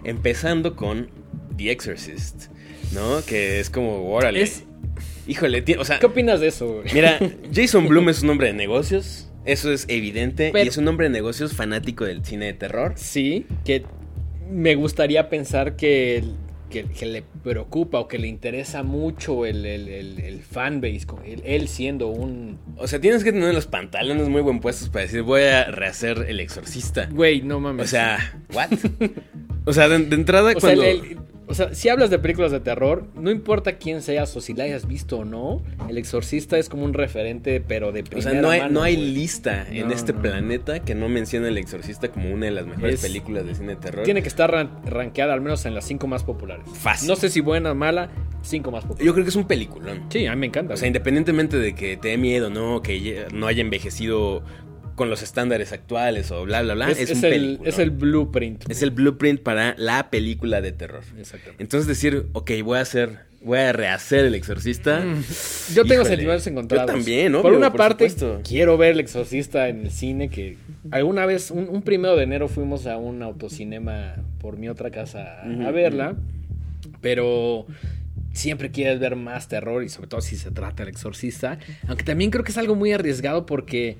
Empezando 0.06 0.76
con 0.76 1.10
The 1.58 1.72
Exorcist, 1.72 2.46
¿no? 2.94 3.24
Que 3.28 3.60
es 3.60 3.70
como, 3.70 4.12
órale. 4.14 4.42
Es- 4.42 4.64
Híjole, 5.28 5.62
ti- 5.62 5.74
o 5.76 5.86
sea, 5.86 6.00
¿Qué 6.00 6.06
opinas 6.06 6.40
de 6.40 6.48
eso, 6.48 6.68
güey? 6.82 6.94
mira, 6.94 7.20
Jason 7.54 7.88
Bloom 7.88 8.10
es 8.10 8.22
un 8.24 8.30
hombre 8.32 8.48
de 8.48 8.54
negocios, 8.54 9.30
eso 9.46 9.72
es 9.72 9.86
evidente, 9.90 10.50
Pero- 10.54 10.66
y 10.66 10.68
es 10.68 10.78
un 10.78 10.88
hombre 10.88 11.08
de 11.08 11.12
negocios 11.14 11.54
fanático 11.54 12.06
del 12.06 12.24
cine 12.26 12.46
de 12.46 12.54
terror. 12.54 12.94
Sí, 12.96 13.46
que 13.64 13.84
me 14.50 14.76
gustaría 14.76 15.28
pensar 15.30 15.76
que, 15.76 16.24
que, 16.70 16.84
que 16.86 17.06
le 17.08 17.24
preocupa 17.44 18.00
o 18.00 18.08
que 18.08 18.20
le 18.20 18.28
interesa 18.28 18.84
mucho 18.84 19.46
el, 19.48 19.66
el, 19.66 19.88
el, 19.88 20.20
el 20.20 20.42
fanbase, 20.44 21.06
él, 21.44 21.68
siendo 21.68 22.08
un... 22.10 22.60
O 22.78 22.88
sea, 22.88 23.00
tienes 23.02 23.24
que 23.24 23.32
tener 23.32 23.54
los 23.56 23.66
pantalones 23.66 24.28
muy 24.30 24.42
buen 24.42 24.60
puestos 24.60 24.90
para 24.90 25.06
decir, 25.06 25.24
voy 25.24 25.42
a 25.44 25.66
rehacer 25.72 26.26
El 26.28 26.40
Exorcista. 26.40 27.08
Güey, 27.12 27.42
no 27.42 27.60
mames. 27.60 27.86
O 27.86 27.90
sea, 27.90 28.40
¿what? 28.54 28.70
o 29.66 29.74
sea, 29.74 29.88
de, 29.90 29.98
de 30.00 30.16
entrada 30.16 30.52
O 30.56 30.60
cuando... 30.60 30.84
o 31.48 31.54
sea, 31.54 31.74
si 31.76 31.90
hablas 31.90 32.10
de 32.10 32.20
películas 32.20 32.52
de 32.52 32.60
terror, 32.60 33.06
no 33.16 33.32
importa 33.32 33.74
quién 33.78 34.02
seas 34.02 34.36
o 34.36 34.42
si 34.42 34.54
la 34.54 34.64
hayas 34.66 34.88
visto 34.88 35.20
o 35.20 35.26
no, 35.26 35.62
El 35.90 35.98
Exorcista 35.98 36.58
es 36.58 36.70
como 36.70 36.86
un 36.86 36.94
referente, 36.94 37.62
pero 37.62 37.92
de 37.92 38.02
O 38.02 38.04
primera 38.04 38.32
sea, 38.32 38.42
no 38.42 38.50
hay, 38.50 38.60
mano, 38.62 38.74
no 38.74 38.84
hay 38.84 38.98
lista 38.98 39.66
en 39.70 39.88
No, 39.88 39.94
este 39.94 40.14
no. 40.14 40.22
planeta 40.22 40.80
que 40.80 40.96
no 40.96 41.08
mencione 41.10 41.48
El 41.50 41.58
Exorcista 41.58 42.10
como 42.10 42.32
una 42.34 42.46
de 42.48 42.52
las 42.52 42.66
mejores 42.66 42.96
Es- 42.96 43.02
películas 43.02 43.46
de 43.46 43.56
cine 43.56 43.76
de 43.76 43.82
terror. 43.82 44.04
Tiene 44.04 44.22
que 44.22 44.28
estar 44.28 44.52
ran- 44.52 44.70
rankeada 44.86 45.34
al 45.34 45.42
menos 45.42 45.66
en 45.66 45.76
las 45.76 45.86
cinco 45.86 46.08
más 46.08 46.24
populares. 46.24 46.66
Fácil. 46.74 47.08
No 47.08 47.16
sé 47.16 47.30
si 47.30 47.42
buena 47.42 47.72
o 47.72 47.76
mala, 47.76 48.10
cinco 48.42 48.72
más 48.72 48.84
populares. 48.84 49.06
Yo 49.06 49.14
creo 49.14 49.24
que 49.26 49.30
es 49.30 49.36
un 49.36 49.46
peliculón. 49.46 50.04
Sí, 50.10 50.26
a 50.26 50.34
mí 50.36 50.40
me 50.42 50.46
encanta. 50.48 50.74
O 50.74 50.78
sea, 50.78 50.82
güey. 50.84 50.90
independientemente 50.90 51.58
de 51.58 51.76
que 51.76 51.98
te 51.98 52.10
dé 52.10 52.18
miedo, 52.18 52.50
¿no? 52.50 52.82
Que 52.82 53.28
no 53.34 53.48
haya 53.48 53.62
envejecido 53.62 54.44
con 54.96 55.10
los 55.10 55.22
estándares 55.22 55.72
actuales 55.74 56.32
o 56.32 56.44
bla, 56.46 56.62
bla, 56.62 56.74
bla. 56.74 56.90
es, 56.92 57.00
Es, 57.00 57.10
es 57.12 57.18
un 57.20 57.26
el, 57.26 57.60
es 57.66 57.80
el 57.80 57.92
blueprint. 57.92 58.70
Es 58.70 58.82
el 58.82 58.92
blueprint 58.92 59.42
para 59.42 59.76
la 59.78 60.10
película 60.10 60.62
de 60.62 60.72
terror. 60.72 61.04
Exactamente. 61.20 61.62
Entonces 61.62 61.88
decir, 61.88 62.28
ok, 62.34 62.52
voy 62.64 62.78
a 62.78 62.82
hacer, 62.82 63.20
voy 63.42 63.60
a 63.60 63.74
rehacer 63.74 64.26
El 64.26 64.36
Exorcista. 64.36 65.04
Yo 65.74 65.84
tengo 65.86 66.06
sentimientos 66.06 66.48
encontrados. 66.48 66.88
yo 66.90 66.94
también, 66.96 67.34
Por 67.34 67.46
obvio, 67.48 67.58
una 67.58 67.72
por 67.72 67.78
parte, 67.80 68.10
supuesto. 68.10 68.42
quiero 68.48 68.78
ver 68.78 68.94
El 68.94 69.00
Exorcista 69.02 69.68
en 69.68 69.82
el 69.82 69.92
cine. 69.92 70.30
Que 70.30 70.58
alguna 70.92 71.26
vez, 71.26 71.52
un, 71.52 71.68
un 71.70 71.82
primero 71.82 72.16
de 72.16 72.24
enero, 72.24 72.48
fuimos 72.48 72.88
a 72.88 72.98
un 72.98 73.22
autocinema 73.22 74.16
por 74.40 74.58
mi 74.58 74.70
otra 74.70 74.92
casa 74.92 75.42
a 75.44 75.72
verla. 75.72 76.16
Pero 77.02 77.66
siempre 78.34 78.72
quieres 78.72 79.00
ver 79.00 79.16
más 79.16 79.48
terror 79.48 79.84
y 79.84 79.90
sobre 79.90 80.08
todo 80.08 80.22
si 80.22 80.36
se 80.36 80.52
trata 80.52 80.84
del 80.84 80.90
exorcista. 80.94 81.58
Aunque 81.88 82.04
también 82.04 82.32
creo 82.32 82.44
que 82.44 82.52
es 82.52 82.58
algo 82.58 82.76
muy 82.76 82.92
arriesgado 82.92 83.46
porque 83.46 83.98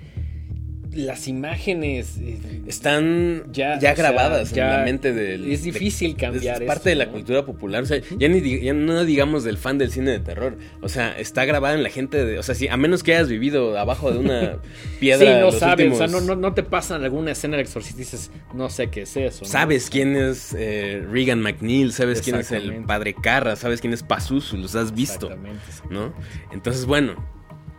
las 0.96 1.28
imágenes... 1.28 2.18
eh, 2.20 2.40
Están 2.68 3.44
Ya, 3.52 3.76
ya, 3.76 3.80
sea, 3.80 3.94
grabadas 3.96 4.52
ya 4.52 4.66
en 4.72 4.78
la 4.80 4.86
mente 4.86 5.14
del. 5.14 5.52
es 5.52 5.64
difícil 5.64 6.14
de- 6.14 6.18
cambiar 6.20 6.62
Es 6.64 6.68
parte 6.68 6.90
de 6.90 6.96
la 6.96 7.06
¿no? 7.06 7.12
cultura 7.12 7.46
popular. 7.46 7.84
O 7.84 7.86
sea, 7.86 8.02
ya, 8.18 8.28
ni, 8.28 8.62
ya 8.62 8.74
no 8.74 9.04
digamos 9.06 9.44
del 9.44 9.58
fan 9.58 9.78
del 9.78 9.92
cine 9.92 10.12
de 10.12 10.20
terror. 10.20 10.58
O 10.82 10.90
sea, 10.90 11.18
está 11.20 11.46
grabada 11.46 11.76
en 11.76 11.84
la 11.84 11.90
gente 11.90 12.24
de. 12.26 12.40
O 12.40 12.44
sea, 12.44 12.56
si, 12.56 12.68
a 12.68 12.78
menos 12.78 13.04
que 13.04 13.14
hayas 13.16 13.30
vivido 13.30 13.78
abajo 13.78 14.12
de 14.12 14.20
una 14.20 14.58
piedra. 15.00 15.36
Sí, 15.36 15.42
no 15.42 15.52
sabes, 15.52 15.86
últimos- 15.88 15.96
o 16.02 16.08
sea, 16.08 16.08
no, 16.08 16.22
no, 16.26 16.36
no 16.36 16.54
te 16.54 16.64
pasan 16.64 17.04
alguna 17.04 17.32
escena 17.32 17.58
del 17.58 17.66
exorcista 17.66 18.02
y 18.02 18.06
dices, 18.06 18.32
no 18.54 18.70
sé 18.70 18.90
qué 18.90 19.02
es 19.04 19.16
eso. 19.18 19.46
Sabes 19.46 19.90
quién 19.90 20.16
es 20.16 20.56
eh, 20.58 21.06
Regan 21.12 21.42
McNeil, 21.42 21.92
sabes 21.94 22.22
quién 22.22 22.38
es 22.38 22.52
el 22.52 22.84
padre 22.86 23.14
Carra, 23.14 23.56
sabes 23.56 23.82
quién 23.82 23.94
es 23.94 24.02
Pazuzu, 24.04 24.58
los 24.58 24.76
has 24.76 24.94
visto, 24.94 25.28
Exactamente. 25.28 25.62
¿no? 25.90 26.14
Entonces, 26.52 26.86
bueno, 26.86 27.16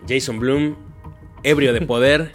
Jason 0.09 0.39
Bloom, 0.39 0.77
ebrio 1.47 1.73
de 1.73 1.81
poder, 1.83 2.33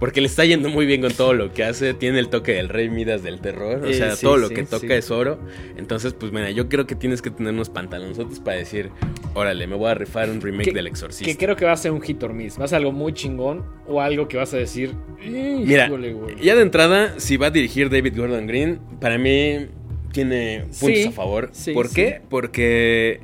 porque 0.00 0.20
le 0.20 0.26
está 0.26 0.44
yendo 0.44 0.68
muy 0.68 0.86
bien 0.86 1.00
con 1.02 1.12
todo 1.12 1.34
lo 1.34 1.52
que 1.52 1.64
hace, 1.64 1.94
tiene 1.94 2.18
el 2.18 2.28
toque 2.28 2.52
del 2.54 2.68
rey 2.68 2.88
Midas 2.90 3.22
del 3.22 3.40
terror, 3.40 3.82
o 3.84 3.86
Eh, 3.86 3.94
sea, 3.94 4.16
sí, 4.16 4.22
todo 4.26 4.36
lo 4.36 4.48
que 4.48 4.62
toca 4.64 4.86
sí. 4.88 4.92
es 4.94 5.10
oro. 5.10 5.38
Entonces, 5.76 6.14
pues 6.14 6.32
mira, 6.32 6.50
yo 6.50 6.68
creo 6.68 6.86
que 6.86 6.94
tienes 6.94 7.20
que 7.22 7.30
tener 7.30 7.52
unos 7.52 7.68
pantalonzotes 7.70 8.40
para 8.40 8.56
decir, 8.56 8.90
órale, 9.34 9.66
me 9.66 9.76
voy 9.76 9.90
a 9.90 9.94
rifar 9.94 10.30
un 10.30 10.40
remake 10.40 10.70
Que- 10.70 10.74
del 10.74 10.86
Exorcista. 10.86 11.30
Que 11.30 11.36
creo 11.38 11.56
que 11.56 11.64
va 11.64 11.72
a 11.72 11.76
ser 11.76 11.92
un 11.92 12.00
hit 12.00 12.22
or 12.22 12.32
miss. 12.32 12.58
Va 12.58 12.64
a 12.64 12.68
ser 12.68 12.76
algo 12.78 12.92
muy 12.92 13.12
chingón 13.12 13.64
o 13.86 14.00
algo 14.00 14.28
que 14.28 14.36
vas 14.36 14.52
a 14.54 14.56
decir. 14.56 14.94
Mira, 15.24 15.86
"Híjole, 15.86 16.12
güey". 16.14 16.36
ya 16.40 16.54
de 16.56 16.62
entrada, 16.62 17.18
si 17.20 17.36
va 17.36 17.46
a 17.48 17.50
dirigir 17.50 17.90
David 17.90 18.16
Gordon 18.16 18.46
Green, 18.46 18.80
para 19.00 19.18
mí 19.18 19.66
tiene 20.12 20.64
puntos 20.80 21.06
a 21.06 21.12
favor. 21.12 21.50
¿Por 21.74 21.90
qué? 21.92 22.20
Porque 22.28 23.20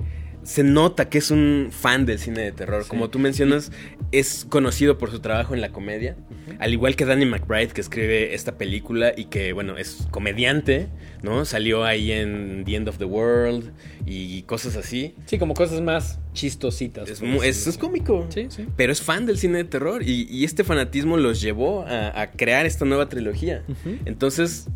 se 0.48 0.62
nota 0.62 1.10
que 1.10 1.18
es 1.18 1.30
un 1.30 1.68
fan 1.70 2.06
del 2.06 2.18
cine 2.18 2.40
de 2.40 2.52
terror. 2.52 2.84
Sí. 2.84 2.88
Como 2.88 3.10
tú 3.10 3.18
mencionas, 3.18 3.70
es 4.12 4.46
conocido 4.48 4.96
por 4.96 5.10
su 5.10 5.20
trabajo 5.20 5.54
en 5.54 5.60
la 5.60 5.68
comedia. 5.68 6.16
Al 6.58 6.72
igual 6.72 6.96
que 6.96 7.04
Danny 7.04 7.26
McBride, 7.26 7.68
que 7.68 7.82
escribe 7.82 8.34
esta 8.34 8.56
película 8.56 9.12
y 9.14 9.26
que, 9.26 9.52
bueno, 9.52 9.76
es 9.76 10.08
comediante, 10.10 10.88
¿no? 11.22 11.44
Salió 11.44 11.84
ahí 11.84 12.12
en 12.12 12.64
The 12.64 12.76
End 12.76 12.88
of 12.88 12.96
the 12.96 13.04
World 13.04 13.72
y 14.06 14.40
cosas 14.44 14.76
así. 14.76 15.14
Sí, 15.26 15.38
como 15.38 15.52
cosas 15.52 15.82
más 15.82 16.18
chistositas. 16.32 17.10
Es, 17.10 17.66
es, 17.66 17.76
cómico. 17.76 18.26
Sí, 18.30 18.46
sí. 18.48 18.64
Pero 18.74 18.90
es 18.90 19.02
fan 19.02 19.26
del 19.26 19.36
cine 19.36 19.58
de 19.58 19.64
terror 19.64 20.02
y, 20.02 20.26
y 20.30 20.44
este 20.44 20.64
fanatismo 20.64 21.18
los 21.18 21.42
llevó 21.42 21.82
a, 21.82 22.18
a 22.18 22.30
crear 22.30 22.64
esta 22.64 22.86
nueva 22.86 23.10
trilogía. 23.10 23.64
Entonces, 24.06 24.66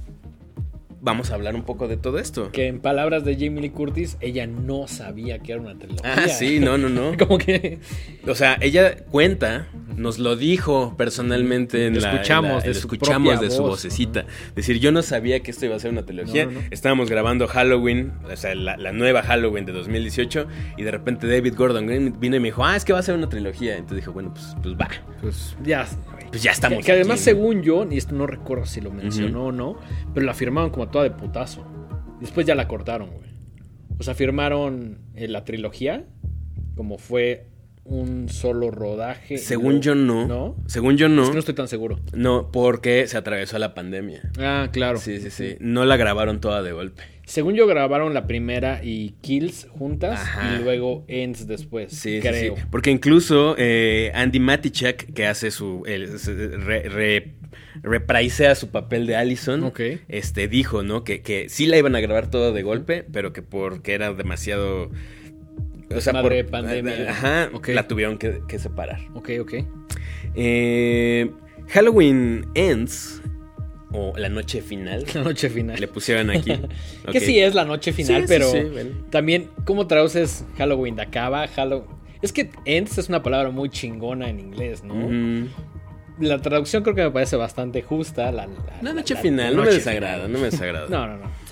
vamos 1.02 1.30
a 1.30 1.34
hablar 1.34 1.54
un 1.54 1.64
poco 1.64 1.88
de 1.88 1.96
todo 1.98 2.18
esto. 2.18 2.50
Que 2.52 2.68
en 2.68 2.80
palabras 2.80 3.24
de 3.24 3.34
Jamie 3.34 3.60
Lee 3.60 3.70
Curtis, 3.70 4.16
ella 4.20 4.46
no 4.46 4.86
sabía 4.88 5.40
que 5.40 5.52
era 5.52 5.60
una 5.60 5.76
trilogía. 5.78 6.14
Ah, 6.16 6.28
sí, 6.28 6.60
no, 6.60 6.78
no, 6.78 6.88
no. 6.88 7.16
Como 7.18 7.36
que. 7.38 7.80
O 8.26 8.34
sea, 8.34 8.56
ella 8.60 8.96
cuenta, 9.10 9.66
nos 9.96 10.18
lo 10.18 10.36
dijo 10.36 10.96
personalmente 10.96 11.86
en 11.88 11.94
Lo 11.96 12.00
la... 12.00 12.12
escuchamos 12.12 12.50
en 12.50 12.56
la- 12.56 12.62
de 12.62 12.68
lo 12.68 12.74
su 12.74 12.80
escuchamos 12.80 13.40
de 13.40 13.50
su 13.50 13.62
voz, 13.62 13.70
vocecita. 13.72 14.24
Decir, 14.54 14.78
yo 14.78 14.92
no 14.92 15.02
sabía 15.02 15.40
que 15.40 15.50
esto 15.50 15.66
iba 15.66 15.76
a 15.76 15.78
ser 15.80 15.90
una 15.90 16.06
trilogía. 16.06 16.46
No, 16.46 16.52
no, 16.52 16.60
no. 16.60 16.66
Estábamos 16.70 17.10
grabando 17.10 17.46
Halloween, 17.48 18.12
o 18.24 18.36
sea, 18.36 18.54
la, 18.54 18.76
la 18.76 18.92
nueva 18.92 19.22
Halloween 19.22 19.66
de 19.66 19.72
2018, 19.72 20.46
y 20.78 20.82
de 20.84 20.90
repente 20.90 21.26
David 21.26 21.54
Gordon 21.56 21.86
Green 21.86 22.14
vino 22.20 22.36
y 22.36 22.40
me 22.40 22.48
dijo, 22.48 22.64
ah, 22.64 22.76
es 22.76 22.84
que 22.84 22.92
va 22.92 23.00
a 23.00 23.02
ser 23.02 23.16
una 23.16 23.28
trilogía. 23.28 23.72
Entonces 23.76 23.96
dijo, 23.98 24.12
bueno, 24.12 24.32
pues, 24.32 24.56
pues 24.62 24.74
va. 24.76 24.88
Pues 25.20 25.56
ya. 25.64 25.86
Pues 26.32 26.42
ya 26.42 26.50
estamos. 26.50 26.78
Que, 26.78 26.84
que 26.86 26.92
además, 26.92 27.20
según 27.20 27.62
yo, 27.62 27.86
y 27.88 27.98
esto 27.98 28.14
no 28.14 28.26
recuerdo 28.26 28.64
si 28.66 28.80
lo 28.80 28.90
mencionó 28.90 29.46
o 29.46 29.52
no, 29.52 29.78
pero 30.14 30.26
la 30.26 30.34
firmaron 30.34 30.70
como 30.70 30.88
toda 30.88 31.04
de 31.04 31.10
putazo. 31.10 31.64
Después 32.20 32.46
ya 32.46 32.54
la 32.54 32.66
cortaron, 32.66 33.10
güey. 33.10 33.30
O 33.98 34.02
sea, 34.02 34.14
firmaron 34.14 34.98
eh, 35.14 35.28
la 35.28 35.44
trilogía 35.44 36.06
como 36.74 36.98
fue 36.98 37.46
un 37.84 38.28
solo 38.28 38.70
rodaje. 38.70 39.38
Según 39.38 39.80
yo 39.82 39.94
no. 39.94 40.26
¿No? 40.26 40.56
Según 40.66 40.96
yo 40.96 41.06
Es 41.06 41.12
no. 41.12 41.26
que 41.26 41.32
no 41.34 41.38
estoy 41.38 41.54
tan 41.54 41.68
seguro. 41.68 41.98
No, 42.14 42.50
porque 42.50 43.06
se 43.08 43.16
atravesó 43.18 43.58
la 43.58 43.74
pandemia. 43.74 44.22
Ah, 44.38 44.68
claro. 44.72 44.98
Sí, 44.98 45.20
sí, 45.20 45.30
sí. 45.30 45.56
No 45.60 45.84
la 45.84 45.96
grabaron 45.96 46.40
toda 46.40 46.62
de 46.62 46.72
golpe. 46.72 47.02
Según 47.24 47.54
yo 47.54 47.66
grabaron 47.66 48.14
la 48.14 48.26
primera 48.26 48.80
y 48.82 49.14
Kills 49.20 49.68
juntas 49.70 50.20
Ajá. 50.20 50.56
y 50.58 50.62
luego 50.64 51.04
Ends 51.08 51.46
después. 51.46 51.92
Sí, 51.92 52.18
creo. 52.20 52.56
sí. 52.56 52.62
Porque 52.70 52.90
incluso 52.90 53.54
eh, 53.58 54.10
Andy 54.14 54.40
Matichak, 54.40 55.12
que 55.14 55.26
hace 55.26 55.50
su. 55.50 55.84
el- 55.86 56.18
re- 56.64 56.88
re- 56.88 57.34
repraisea 57.82 58.54
su 58.54 58.70
papel 58.70 59.06
de 59.06 59.16
Allison, 59.16 59.62
Ok. 59.64 59.80
este, 60.08 60.46
dijo, 60.48 60.82
¿no? 60.82 61.04
Que, 61.04 61.22
que 61.22 61.48
sí 61.48 61.66
la 61.66 61.78
iban 61.78 61.94
a 61.96 62.00
grabar 62.00 62.28
todo 62.28 62.52
de 62.52 62.62
golpe, 62.62 63.04
pero 63.12 63.32
que 63.32 63.40
porque 63.42 63.94
era 63.94 64.12
demasiado. 64.12 64.90
O 65.94 66.00
sea, 66.00 66.12
por. 66.20 66.32
Desmadre, 66.32 66.44
pandemia. 66.44 67.10
Ajá, 67.10 67.50
Ok. 67.54 67.68
la 67.68 67.86
tuvieron 67.88 68.18
que, 68.18 68.40
que 68.48 68.58
separar. 68.58 69.00
Ok, 69.14 69.30
ok. 69.40 69.54
Eh, 70.34 71.30
Halloween 71.68 72.46
Ends, 72.54 73.21
o 73.92 74.12
la 74.16 74.28
noche 74.28 74.60
final, 74.62 75.04
La 75.14 75.22
noche 75.22 75.48
final. 75.50 75.78
le 75.80 75.88
pusieron 75.88 76.30
aquí. 76.30 76.52
Que 77.12 77.20
sí 77.20 77.38
es 77.38 77.54
la 77.54 77.64
noche 77.64 77.92
final, 77.92 78.16
Sí, 78.16 78.22
sí, 78.22 78.26
pero 78.28 78.50
sí, 78.50 78.60
bueno. 78.72 78.90
también, 79.10 79.48
¿cómo 79.64 79.86
traduces 79.86 80.44
Halloween 80.56 80.96
de 80.96 81.02
acaba? 81.02 81.46
Hallow... 81.56 81.84
Es 82.22 82.32
que 82.32 82.50
Ends 82.64 82.98
es 82.98 83.08
una 83.08 83.22
palabra 83.22 83.50
muy 83.50 83.68
chingona 83.68 84.28
en 84.28 84.38
inglés, 84.40 84.84
¿no? 84.84 84.94
La 86.20 86.40
traducción 86.40 86.82
creo 86.84 86.94
que 86.94 87.02
me 87.02 87.10
parece 87.10 87.36
bastante 87.36 87.82
justa. 87.82 88.30
La, 88.30 88.46
la- 88.46 88.52
La 88.80 88.82
la- 88.82 88.92
noche 88.92 89.14
la 89.14 89.20
final, 89.20 89.56
no 89.56 89.60
me 89.62 89.66
noche 89.66 89.78
desagrada, 89.78 90.14
final. 90.26 90.32
no 90.32 90.38
me 90.38 90.44
desagrada. 90.44 90.86
No, 90.90 91.06
no, 91.08 91.16
no. 91.18 91.42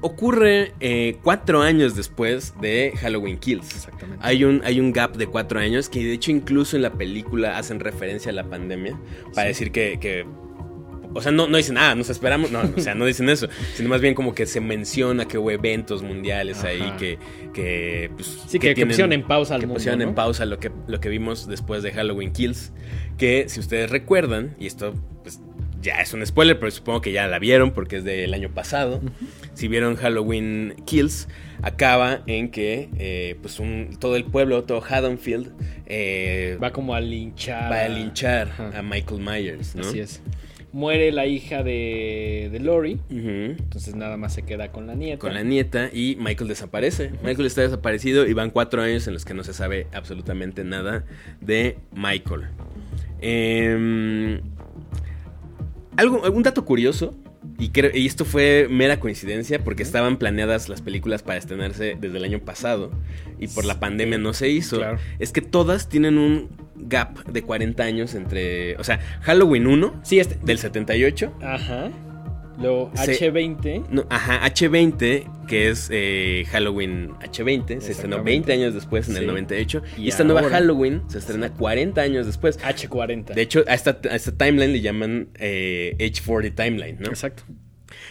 Ocurre 0.00 0.72
eh, 0.80 1.16
cuatro 1.22 1.62
años 1.62 1.96
después 1.96 2.52
de 2.60 2.92
Halloween 3.00 3.38
Kills. 3.38 3.74
Exactamente. 3.74 4.22
Hay 4.26 4.44
un, 4.44 4.60
hay 4.64 4.78
un 4.78 4.92
gap 4.92 5.16
de 5.16 5.26
cuatro 5.26 5.60
años 5.60 5.88
que 5.88 6.00
de 6.04 6.12
hecho 6.12 6.30
incluso 6.30 6.76
en 6.76 6.82
la 6.82 6.92
película 6.92 7.56
hacen 7.56 7.80
referencia 7.80 8.30
a 8.30 8.34
la 8.34 8.44
pandemia 8.44 8.98
para 9.34 9.44
Sí. 9.44 9.48
decir 9.48 9.72
que, 9.72 9.98
que- 10.00 10.26
o 11.14 11.22
sea, 11.22 11.32
no, 11.32 11.46
no 11.46 11.56
dicen, 11.56 11.78
ah, 11.78 11.94
nos 11.94 12.10
esperamos, 12.10 12.50
no, 12.50 12.60
o 12.76 12.80
sea, 12.80 12.94
no 12.94 13.06
dicen 13.06 13.28
eso, 13.30 13.48
sino 13.74 13.88
más 13.88 14.00
bien 14.00 14.14
como 14.14 14.34
que 14.34 14.46
se 14.46 14.60
menciona 14.60 15.26
que 15.26 15.38
hubo 15.38 15.50
eventos 15.50 16.02
mundiales 16.02 16.58
Ajá. 16.58 16.68
ahí 16.68 16.92
que, 16.98 17.18
que 17.54 18.10
pues, 18.14 18.26
Sí, 18.48 18.58
que, 18.58 18.68
que 18.68 18.74
tienen- 18.74 18.88
pusieron 18.88 19.12
en 19.12 19.22
pausa 19.22 19.54
al 19.54 19.60
que 19.60 19.66
mundo. 19.66 19.76
pusieron 19.78 20.02
en 20.02 20.08
¿no? 20.08 20.14
pausa 20.14 20.44
lo 20.44 20.58
que, 20.58 20.70
lo 20.88 21.00
que 21.00 21.08
vimos 21.08 21.46
después 21.48 21.82
de 21.82 21.92
Halloween 21.92 22.32
Kills. 22.32 22.72
Que 23.16 23.44
si 23.48 23.60
ustedes 23.60 23.90
recuerdan, 23.90 24.56
y 24.58 24.66
esto 24.66 24.92
pues 25.22 25.40
ya 25.80 26.00
es 26.00 26.12
un 26.14 26.24
spoiler, 26.26 26.58
pero 26.58 26.70
supongo 26.72 27.00
que 27.00 27.12
ya 27.12 27.26
la 27.28 27.38
vieron 27.38 27.70
porque 27.72 27.96
es 27.98 28.04
del 28.04 28.32
año 28.34 28.50
pasado. 28.50 29.00
Si 29.52 29.68
vieron 29.68 29.96
Halloween 29.96 30.74
Kills, 30.86 31.28
acaba 31.62 32.22
en 32.26 32.50
que 32.50 32.88
eh, 32.98 33.36
pues 33.40 33.60
un- 33.60 33.96
todo 34.00 34.16
el 34.16 34.24
pueblo, 34.24 34.64
todo 34.64 34.82
Haddonfield, 34.82 35.52
eh, 35.86 36.58
Va 36.62 36.72
como 36.72 36.94
a 36.94 37.00
linchar. 37.00 37.70
va 37.70 37.82
a 37.84 37.88
linchar 37.88 38.50
a 38.74 38.82
Michael 38.82 39.20
Myers, 39.20 39.74
¿no? 39.76 39.82
Así 39.86 40.00
es. 40.00 40.22
Muere 40.74 41.12
la 41.12 41.24
hija 41.26 41.62
de, 41.62 42.48
de 42.50 42.58
Lori. 42.58 42.98
Entonces 43.08 43.94
nada 43.94 44.16
más 44.16 44.34
se 44.34 44.42
queda 44.42 44.72
con 44.72 44.88
la 44.88 44.96
nieta. 44.96 45.20
Con 45.20 45.32
la 45.32 45.44
nieta 45.44 45.88
y 45.92 46.16
Michael 46.18 46.48
desaparece. 46.48 47.12
Michael 47.22 47.46
está 47.46 47.60
desaparecido 47.62 48.26
y 48.26 48.32
van 48.32 48.50
cuatro 48.50 48.82
años 48.82 49.06
en 49.06 49.14
los 49.14 49.24
que 49.24 49.34
no 49.34 49.44
se 49.44 49.54
sabe 49.54 49.86
absolutamente 49.92 50.64
nada 50.64 51.04
de 51.40 51.78
Michael. 51.94 52.48
Em, 53.20 54.40
algo, 55.96 56.22
un 56.28 56.42
dato 56.42 56.64
curioso, 56.64 57.14
y, 57.58 57.68
creo- 57.68 57.92
y 57.94 58.06
esto 58.06 58.24
fue 58.24 58.66
mera 58.68 58.98
coincidencia 58.98 59.62
porque 59.62 59.84
estaban 59.84 60.16
planeadas 60.18 60.68
las 60.68 60.82
películas 60.82 61.22
para 61.22 61.38
estrenarse 61.38 61.96
desde 62.00 62.16
el 62.18 62.24
año 62.24 62.40
pasado 62.40 62.90
y 63.38 63.46
por 63.46 63.64
la 63.64 63.78
pandemia 63.78 64.18
no 64.18 64.32
se 64.32 64.48
hizo, 64.48 64.78
Claro. 64.78 64.98
es 65.20 65.30
que 65.30 65.40
todas 65.40 65.88
tienen 65.88 66.18
un 66.18 66.48
gap 66.76 67.24
de 67.26 67.42
40 67.42 67.82
años 67.82 68.14
entre, 68.14 68.76
o 68.76 68.84
sea, 68.84 68.98
Halloween 69.22 69.66
1 69.66 70.00
Sí, 70.02 70.18
este. 70.18 70.36
del 70.44 70.58
78 70.58 71.32
Ajá. 71.42 71.90
Luego 72.56 72.92
Se- 72.94 73.18
H20. 73.32 73.86
no, 73.90 74.06
ajá, 74.10 74.40
H20, 74.46 75.46
que 75.48 75.70
es 75.70 75.88
eh, 75.90 76.44
Halloween 76.52 77.10
H20, 77.20 77.80
se 77.80 77.90
estrenó 77.90 78.16
Exactamente. 78.18 78.22
20 78.30 78.52
años 78.52 78.74
después, 78.74 79.08
en 79.08 79.16
el 79.16 79.22
Sí. 79.22 79.26
98. 79.26 79.82
Y, 79.98 80.02
Y 80.02 80.08
esta 80.08 80.22
nueva 80.22 80.42
ahora- 80.42 80.54
Halloween 80.58 81.02
se 81.08 81.18
estrena 81.18 81.52
40 81.52 82.00
años 82.02 82.26
después. 82.26 82.60
H40. 82.60 83.34
De 83.34 83.42
hecho, 83.42 83.64
a 83.66 83.74
esta, 83.74 83.98
a 84.08 84.14
esta 84.14 84.30
timeline 84.36 84.72
le 84.72 84.80
llaman 84.82 85.30
eh, 85.40 85.96
H40 85.98 86.54
Timeline, 86.54 86.98
¿no? 87.00 87.08
Exacto. 87.08 87.42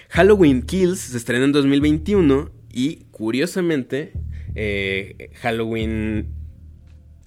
Halloween 0.09 0.61
Kills 0.63 0.99
se 0.99 1.15
estrena 1.17 1.45
en 1.45 1.53
2021 1.53 2.51
y, 2.69 3.05
curiosamente, 3.11 4.11
eh, 4.55 5.29
Halloween 5.41 6.27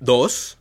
2 0.01 0.59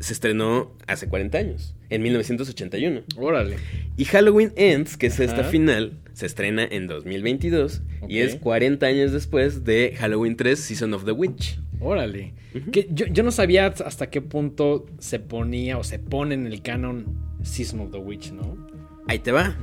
se 0.00 0.12
estrenó 0.12 0.72
hace 0.86 1.08
40 1.08 1.38
años, 1.38 1.74
en 1.90 2.02
1981. 2.02 3.02
Órale. 3.16 3.56
Y 3.96 4.04
Halloween 4.04 4.52
Ends, 4.56 4.96
que 4.96 5.08
es 5.08 5.18
esta 5.20 5.44
final, 5.44 5.94
se 6.12 6.26
estrena 6.26 6.64
en 6.70 6.86
2022 6.86 7.82
y 8.08 8.20
Ok. 8.22 8.28
es 8.28 8.36
40 8.36 8.86
años 8.86 9.12
después 9.12 9.64
de 9.64 9.94
Halloween 9.98 10.36
3 10.36 10.58
Season 10.58 10.94
of 10.94 11.04
the 11.04 11.12
Witch. 11.12 11.58
Órale. 11.80 12.34
Que 12.72 12.88
yo, 12.90 13.06
yo 13.06 13.22
no 13.22 13.30
sabía 13.30 13.66
hasta 13.66 14.10
qué 14.10 14.20
punto 14.20 14.86
se 14.98 15.18
ponía 15.20 15.78
o 15.78 15.84
se 15.84 15.98
pone 15.98 16.34
en 16.34 16.46
el 16.46 16.62
canon 16.62 17.06
Season 17.42 17.80
of 17.80 17.90
the 17.92 17.98
Witch, 17.98 18.32
¿no? 18.32 18.66
Ahí 19.06 19.18
te 19.20 19.32
va. 19.32 19.56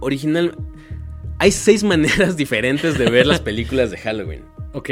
Original. 0.00 0.56
Hay 1.38 1.50
seis 1.52 1.82
maneras 1.84 2.36
diferentes 2.36 2.98
de 2.98 3.10
ver 3.10 3.26
las 3.26 3.40
películas 3.40 3.90
de 3.90 3.96
Halloween. 3.98 4.42
Ok. 4.74 4.90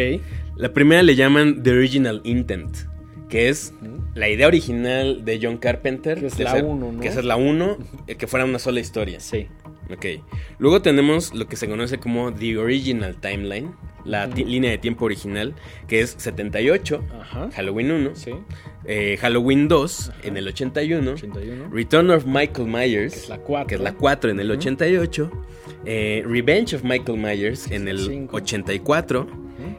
La 0.56 0.72
primera 0.72 1.02
le 1.02 1.16
llaman 1.16 1.62
The 1.62 1.70
Original 1.72 2.20
Intent, 2.24 2.76
que 3.30 3.48
es 3.48 3.72
la 4.14 4.28
idea 4.28 4.46
original 4.48 5.24
de 5.24 5.38
John 5.42 5.56
Carpenter. 5.56 6.18
Que 6.20 6.26
es 6.26 6.38
la 6.38 6.50
hacer- 6.52 6.64
uno, 6.64 6.92
¿no? 6.92 7.00
Que 7.00 7.08
esa 7.08 7.20
es 7.20 7.24
la 7.24 7.36
1, 7.36 7.78
que 8.18 8.26
fuera 8.26 8.44
una 8.44 8.58
sola 8.58 8.80
historia. 8.80 9.20
Sí. 9.20 9.46
Ok. 9.92 10.06
Luego 10.58 10.82
tenemos 10.82 11.32
lo 11.34 11.46
que 11.48 11.56
se 11.56 11.68
conoce 11.68 11.98
como 11.98 12.32
The 12.32 12.58
Original 12.58 13.16
Timeline, 13.16 13.72
la 14.04 14.26
línea 14.26 14.70
de 14.70 14.78
tiempo 14.78 15.04
original, 15.04 15.54
que 15.88 16.00
es 16.00 16.14
78, 16.18 17.04
Ajá. 17.20 17.50
Halloween 17.54 17.90
1, 17.90 18.10
Sí. 18.14 18.32
eh, 18.84 19.16
Halloween 19.20 19.68
2 19.68 20.10
Ajá. 20.10 20.18
en 20.24 20.36
el 20.36 20.48
81, 20.48 21.12
81. 21.12 21.68
Return 21.72 22.10
of 22.10 22.24
Michael 22.26 22.68
Myers, 22.68 23.12
Que 23.14 23.20
es 23.20 23.28
la 23.28 23.38
4. 23.38 23.66
que 23.66 23.74
es 23.76 23.80
la 23.80 23.92
4 23.94 24.30
en 24.30 24.40
el. 24.40 24.50
88, 24.50 25.30
eh, 25.84 26.22
Revenge 26.26 26.74
of 26.76 26.84
Michael 26.84 27.18
Myers 27.18 27.70
en 27.70 27.88
el 27.88 27.98
cinco. 28.00 28.36
84 28.36 29.22
Ujú. 29.22 29.30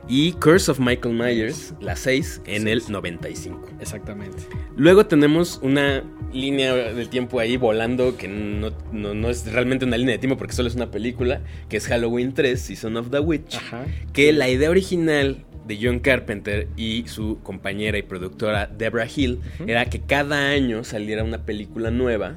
y 0.08 0.32
Curse 0.34 0.72
of 0.72 0.80
Michael 0.80 1.16
Myers, 1.16 1.74
la 1.80 1.96
6 1.96 2.42
en 2.46 2.68
el 2.68 2.82
Seis. 2.82 2.90
95. 2.92 3.68
Exactamente. 3.80 4.38
Luego 4.76 5.06
tenemos 5.06 5.60
una 5.62 6.04
línea 6.34 6.74
del 6.74 7.10
tiempo 7.10 7.40
ahí 7.42 7.58
volando 7.58 8.16
que 8.16 8.30
no, 8.30 8.72
no- 8.94 9.14
no 9.14 9.30
es 9.30 9.52
realmente 9.52 9.84
una 9.84 9.98
línea 9.98 10.14
de 10.14 10.20
tiempo 10.20 10.38
porque 10.38 10.54
solo 10.54 10.70
es 10.70 10.76
una 10.76 10.90
película, 10.90 11.42
que 11.68 11.76
es 11.76 11.88
Halloween 11.88 12.34
3, 12.34 12.60
Season 12.62 12.96
of 12.96 13.10
the 13.12 13.20
Witch, 13.20 13.56
Ajá. 13.58 13.86
Que 14.22 14.32
la 14.34 14.50
idea 14.50 14.70
original 14.70 15.44
de 15.66 15.80
John 15.82 15.98
Carpenter 15.98 16.68
y 16.78 17.06
su 17.08 17.40
compañera 17.42 17.98
y 17.98 18.04
productora 18.04 18.68
Deborah 18.68 19.08
Hill 19.08 19.40
era 19.66 19.86
que 19.86 20.00
cada 20.00 20.50
año 20.50 20.84
saliera 20.84 21.24
una 21.24 21.44
película 21.44 21.90
nueva 21.90 22.36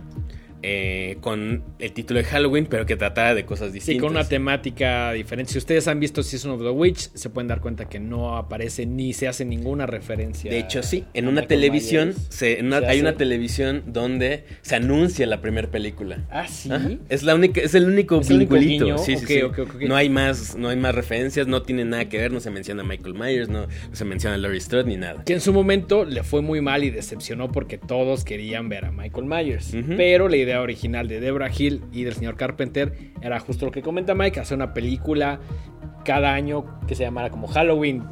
eh, 0.67 1.19
con 1.21 1.63
el 1.79 1.93
título 1.93 2.19
de 2.21 2.25
Halloween, 2.25 2.67
pero 2.67 2.87
que 2.87 2.97
tratara 2.97 3.35
de 3.35 3.45
cosas 3.45 3.69
Sí, 3.69 3.75
distintas. 3.75 4.03
con 4.03 4.13
una 4.13 4.25
temática 4.27 5.13
diferente. 5.13 5.53
Si 5.53 5.59
ustedes 5.59 5.87
han 5.89 6.01
visto 6.01 6.23
Season 6.23 6.53
of 6.53 6.63
the 6.63 6.71
Witch, 6.71 7.11
se 7.13 7.29
pueden 7.29 7.49
dar 7.49 7.61
cuenta 7.61 7.87
que 7.89 8.01
no 8.01 8.37
aparece 8.39 8.87
ni 8.87 9.13
se 9.13 9.29
hace 9.29 9.45
ninguna 9.45 9.85
referencia. 9.87 10.51
De 10.51 10.59
hecho, 10.59 10.83
sí. 10.83 11.05
En 11.13 11.29
una 11.29 11.43
televisión, 11.47 12.09
Myers. 12.09 12.27
se- 12.31 12.59
en 12.61 12.67
una- 12.67 12.81
Se 12.81 12.87
hay 12.87 13.01
una 13.01 13.15
televisión 13.17 13.83
donde 13.87 14.45
se 14.63 14.77
anuncia 14.77 15.27
la 15.27 15.41
primera 15.43 15.69
película. 15.71 16.25
Ah, 16.31 16.49
sí. 16.49 16.71
Ajá. 16.73 16.89
Es 17.11 17.23
la 17.25 17.35
única, 17.35 17.61
es 17.61 17.75
el 17.75 17.85
único 17.85 18.21
¿Es 18.21 18.31
el 18.31 18.37
único 18.37 18.55
vinculito. 18.55 18.99
Sí, 18.99 19.17
sí, 19.17 19.27
sí. 19.27 19.41
No 19.87 19.97
hay 19.97 20.09
más, 20.09 20.57
no 20.57 20.71
hay 20.71 20.77
más 20.77 20.95
referencias, 20.95 21.47
no 21.47 21.63
tiene 21.63 21.85
nada 21.85 22.09
que 22.09 22.17
ver, 22.19 22.33
no 22.33 22.41
se 22.41 22.51
menciona 22.51 22.83
a 22.83 22.87
Michael 22.87 23.15
Myers, 23.15 23.49
no, 23.49 23.67
no 23.67 23.95
se 23.95 24.05
menciona 24.07 24.37
a 24.37 24.39
Laurie 24.39 24.61
Strode 24.61 24.89
ni 24.89 24.97
nada. 24.97 25.23
Que 25.25 25.35
en 25.35 25.41
su 25.41 25.53
momento 25.53 26.05
le 26.05 26.23
fue 26.23 26.41
muy 26.41 26.61
mal 26.61 26.85
y 26.85 26.91
decepcionó 26.91 27.53
porque 27.53 27.77
todos 27.79 28.25
querían 28.25 28.69
ver 28.69 28.87
a 28.87 28.93
Michael 28.93 29.27
Myers. 29.27 29.75
Pero 29.97 30.29
la 30.29 30.37
idea 30.37 30.54
original 30.61 31.09
de 31.09 31.21
Deborah 31.21 31.51
Hill 31.57 31.83
y 31.93 32.05
del 32.05 32.15
señor 32.15 32.37
Carpenter 32.37 32.93
era 33.23 33.41
justo 33.41 33.67
lo 33.67 33.73
que 33.73 33.83
comenta 33.83 34.15
Mike, 34.15 34.41
hacer 34.41 34.57
una 34.57 34.75
película 34.75 35.41
cada 36.05 36.35
año 36.35 36.65
que 36.87 36.95
se 36.95 37.03
llamara 37.05 37.31
como 37.31 37.47
Halloween, 37.47 38.05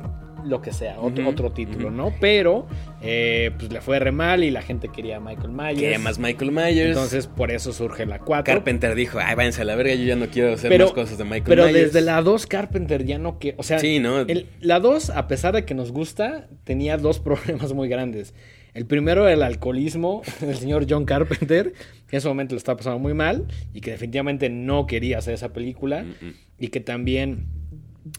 lo 0.44 0.60
que 0.60 0.72
sea, 0.72 0.98
otro, 0.98 1.28
otro 1.28 1.52
título. 1.52 1.90
¿no? 1.92 2.12
Pero 2.20 2.66
eh, 3.00 3.52
pues 3.58 3.70
le 3.72 3.80
fue 3.80 3.98
re 4.00 4.10
mal 4.10 4.42
y 4.42 4.50
la 4.50 4.60
gente 4.62 4.88
quería 4.88 5.18
a 5.18 5.20
Michael 5.20 5.50
Myers. 5.52 5.78
Quería 5.78 5.98
más 6.00 6.18
Michael 6.18 6.50
Myers. 6.50 6.88
Entonces 6.88 7.28
por 7.28 7.52
eso 7.52 7.72
surge 7.72 8.06
la 8.06 8.18
4. 8.18 8.52
Carpenter 8.54 8.94
dijo, 8.96 9.18
ay, 9.22 9.36
váyanse 9.36 9.62
a 9.62 9.64
la 9.64 9.76
verga, 9.76 9.94
yo 9.94 10.04
ya 10.04 10.16
no 10.16 10.26
quiero 10.26 10.52
hacer 10.54 10.68
Pero- 10.70 10.86
más 10.86 10.94
cosas 10.94 11.18
de 11.18 11.24
Michael 11.24 11.44
Pero 11.44 11.66
Myers. 11.66 11.92
desde 11.92 12.00
la 12.00 12.20
2 12.22 12.46
Carpenter 12.46 13.04
ya 13.04 13.18
no 13.18 13.38
que, 13.38 13.54
o 13.56 13.62
sea, 13.62 13.78
Sí, 13.78 14.00
¿no? 14.00 14.20
el- 14.20 14.46
la 14.60 14.80
2 14.80 15.10
a 15.10 15.28
pesar 15.28 15.54
de 15.54 15.64
que 15.64 15.74
nos 15.74 15.92
gusta, 15.92 16.48
tenía 16.64 16.96
dos 16.96 17.20
problemas 17.20 17.72
muy 17.72 17.88
grandes. 17.88 18.34
El 18.74 18.86
primero 18.86 19.28
el 19.28 19.42
alcoholismo 19.42 20.22
del 20.40 20.56
señor 20.56 20.86
John 20.88 21.04
Carpenter, 21.04 21.72
que 22.06 22.16
en 22.16 22.18
ese 22.18 22.28
momento 22.28 22.54
lo 22.54 22.58
estaba 22.58 22.76
pasando 22.78 22.98
muy 22.98 23.14
mal 23.14 23.46
y 23.74 23.80
que 23.80 23.92
definitivamente 23.92 24.48
no 24.48 24.86
quería 24.86 25.18
hacer 25.18 25.34
esa 25.34 25.52
película 25.52 26.02
Mm, 26.02 26.26
mm. 26.26 26.34
y 26.58 26.68
que 26.68 26.80
también 26.80 27.46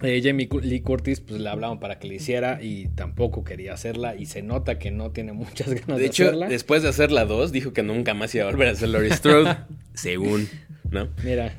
eh, 0.02 0.22
Jamie 0.24 0.48
Lee 0.62 0.82
Curtis 0.82 1.20
pues 1.22 1.42
le 1.42 1.50
hablaban 1.50 1.80
para 1.80 2.00
que 2.00 2.08
le 2.08 2.16
hiciera 2.16 2.62
y 2.62 2.88
tampoco 2.96 3.44
quería 3.44 3.74
hacerla 3.74 4.16
y 4.16 4.26
se 4.28 4.42
nota 4.42 4.80
que 4.80 4.92
no 4.92 5.12
tiene 5.12 5.34
muchas 5.34 5.68
ganas 5.74 5.88
de, 5.98 6.04
De 6.04 6.06
hecho, 6.06 6.24
hacerla. 6.26 6.48
después 6.48 6.84
de 6.84 6.90
hacer 6.90 7.12
la 7.12 7.26
2, 7.26 7.52
dijo 7.52 7.74
que 7.74 7.84
nunca 7.84 8.14
más 8.14 8.34
iba 8.36 8.46
a 8.46 8.52
volver 8.52 8.70
a 8.70 8.72
hacer 8.72 8.90
Laurie 8.90 9.12
Strode, 9.14 9.58
según. 9.94 10.48
¿no? 10.92 11.08
Mira. 11.24 11.56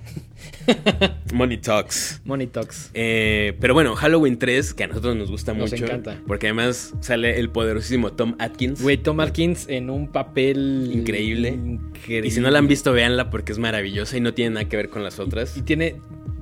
Money 1.32 1.58
Talks. 1.58 2.20
Money 2.24 2.46
Talks. 2.46 2.90
Eh, 2.94 3.54
pero 3.60 3.74
bueno, 3.74 3.94
Halloween 3.96 4.38
3, 4.38 4.74
que 4.74 4.84
a 4.84 4.86
nosotros 4.86 5.16
nos 5.16 5.30
gusta 5.30 5.52
Nos 5.54 5.72
mucho. 5.72 5.84
encanta. 5.84 6.20
Porque 6.26 6.46
además 6.46 6.94
sale 7.00 7.38
el 7.40 7.50
poderosísimo 7.50 8.12
Tom 8.12 8.36
Atkins. 8.38 8.80
Güey, 8.80 8.98
Tom 8.98 9.18
Atkins 9.20 9.68
en 9.68 9.90
un 9.90 10.08
papel 10.12 10.90
Increíble. 10.92 11.48
increíble. 11.48 12.28
Y 12.28 12.30
si 12.30 12.40
no 12.40 12.50
la 12.50 12.58
han 12.60 12.68
visto, 12.68 12.92
véanla 12.92 13.30
porque 13.30 13.52
es 13.52 13.58
maravillosa 13.58 14.16
y 14.16 14.20
no 14.20 14.34
tiene 14.34 14.54
nada 14.54 14.68
que 14.68 14.76
ver 14.76 14.88
con 14.88 15.02
las 15.02 15.18
otras. 15.18 15.56
Y 15.56 15.62
tiene, 15.62 15.96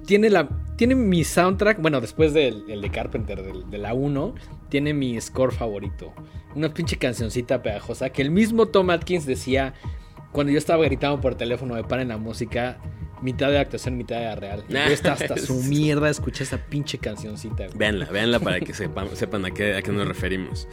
tiene, 0.06 0.30
la, 0.30 0.48
tiene 0.76 0.94
mi 0.94 1.24
soundtrack, 1.24 1.80
bueno, 1.80 2.00
después 2.00 2.32
del 2.32 2.64
el 2.68 2.80
de 2.80 2.90
Carpenter, 2.90 3.42
de 3.42 3.78
la 3.78 3.94
1, 3.94 4.34
tiene 4.68 4.94
mi 4.94 5.20
score 5.20 5.52
favorito. 5.52 6.12
Una 6.54 6.72
pinche 6.72 6.96
cancioncita 6.96 7.62
pegajosa 7.62 8.10
que 8.10 8.22
el 8.22 8.30
mismo 8.30 8.66
Tom 8.66 8.90
Atkins 8.90 9.26
decía 9.26 9.74
cuando 10.32 10.52
yo 10.52 10.58
estaba 10.58 10.84
gritando 10.84 11.20
por 11.20 11.34
teléfono 11.34 11.74
de 11.74 11.84
paren 11.84 12.08
la 12.08 12.16
música, 12.16 12.78
mitad 13.22 13.50
de 13.50 13.58
actuación, 13.58 13.96
mitad 13.96 14.18
de 14.20 14.34
real. 14.36 14.64
Y 14.68 14.76
estaba 14.92 15.14
hasta 15.14 15.36
su 15.38 15.54
mierda 15.64 16.10
escuché 16.10 16.44
esa 16.44 16.58
pinche 16.58 16.98
cancioncita. 16.98 17.66
güey. 17.66 17.78
Véanla, 17.78 18.06
véanla 18.06 18.40
para 18.40 18.60
que 18.60 18.74
sepan, 18.74 19.08
sepan 19.16 19.44
a, 19.46 19.50
qué, 19.50 19.74
a 19.74 19.82
qué 19.82 19.92
nos 19.92 20.06
referimos. 20.08 20.68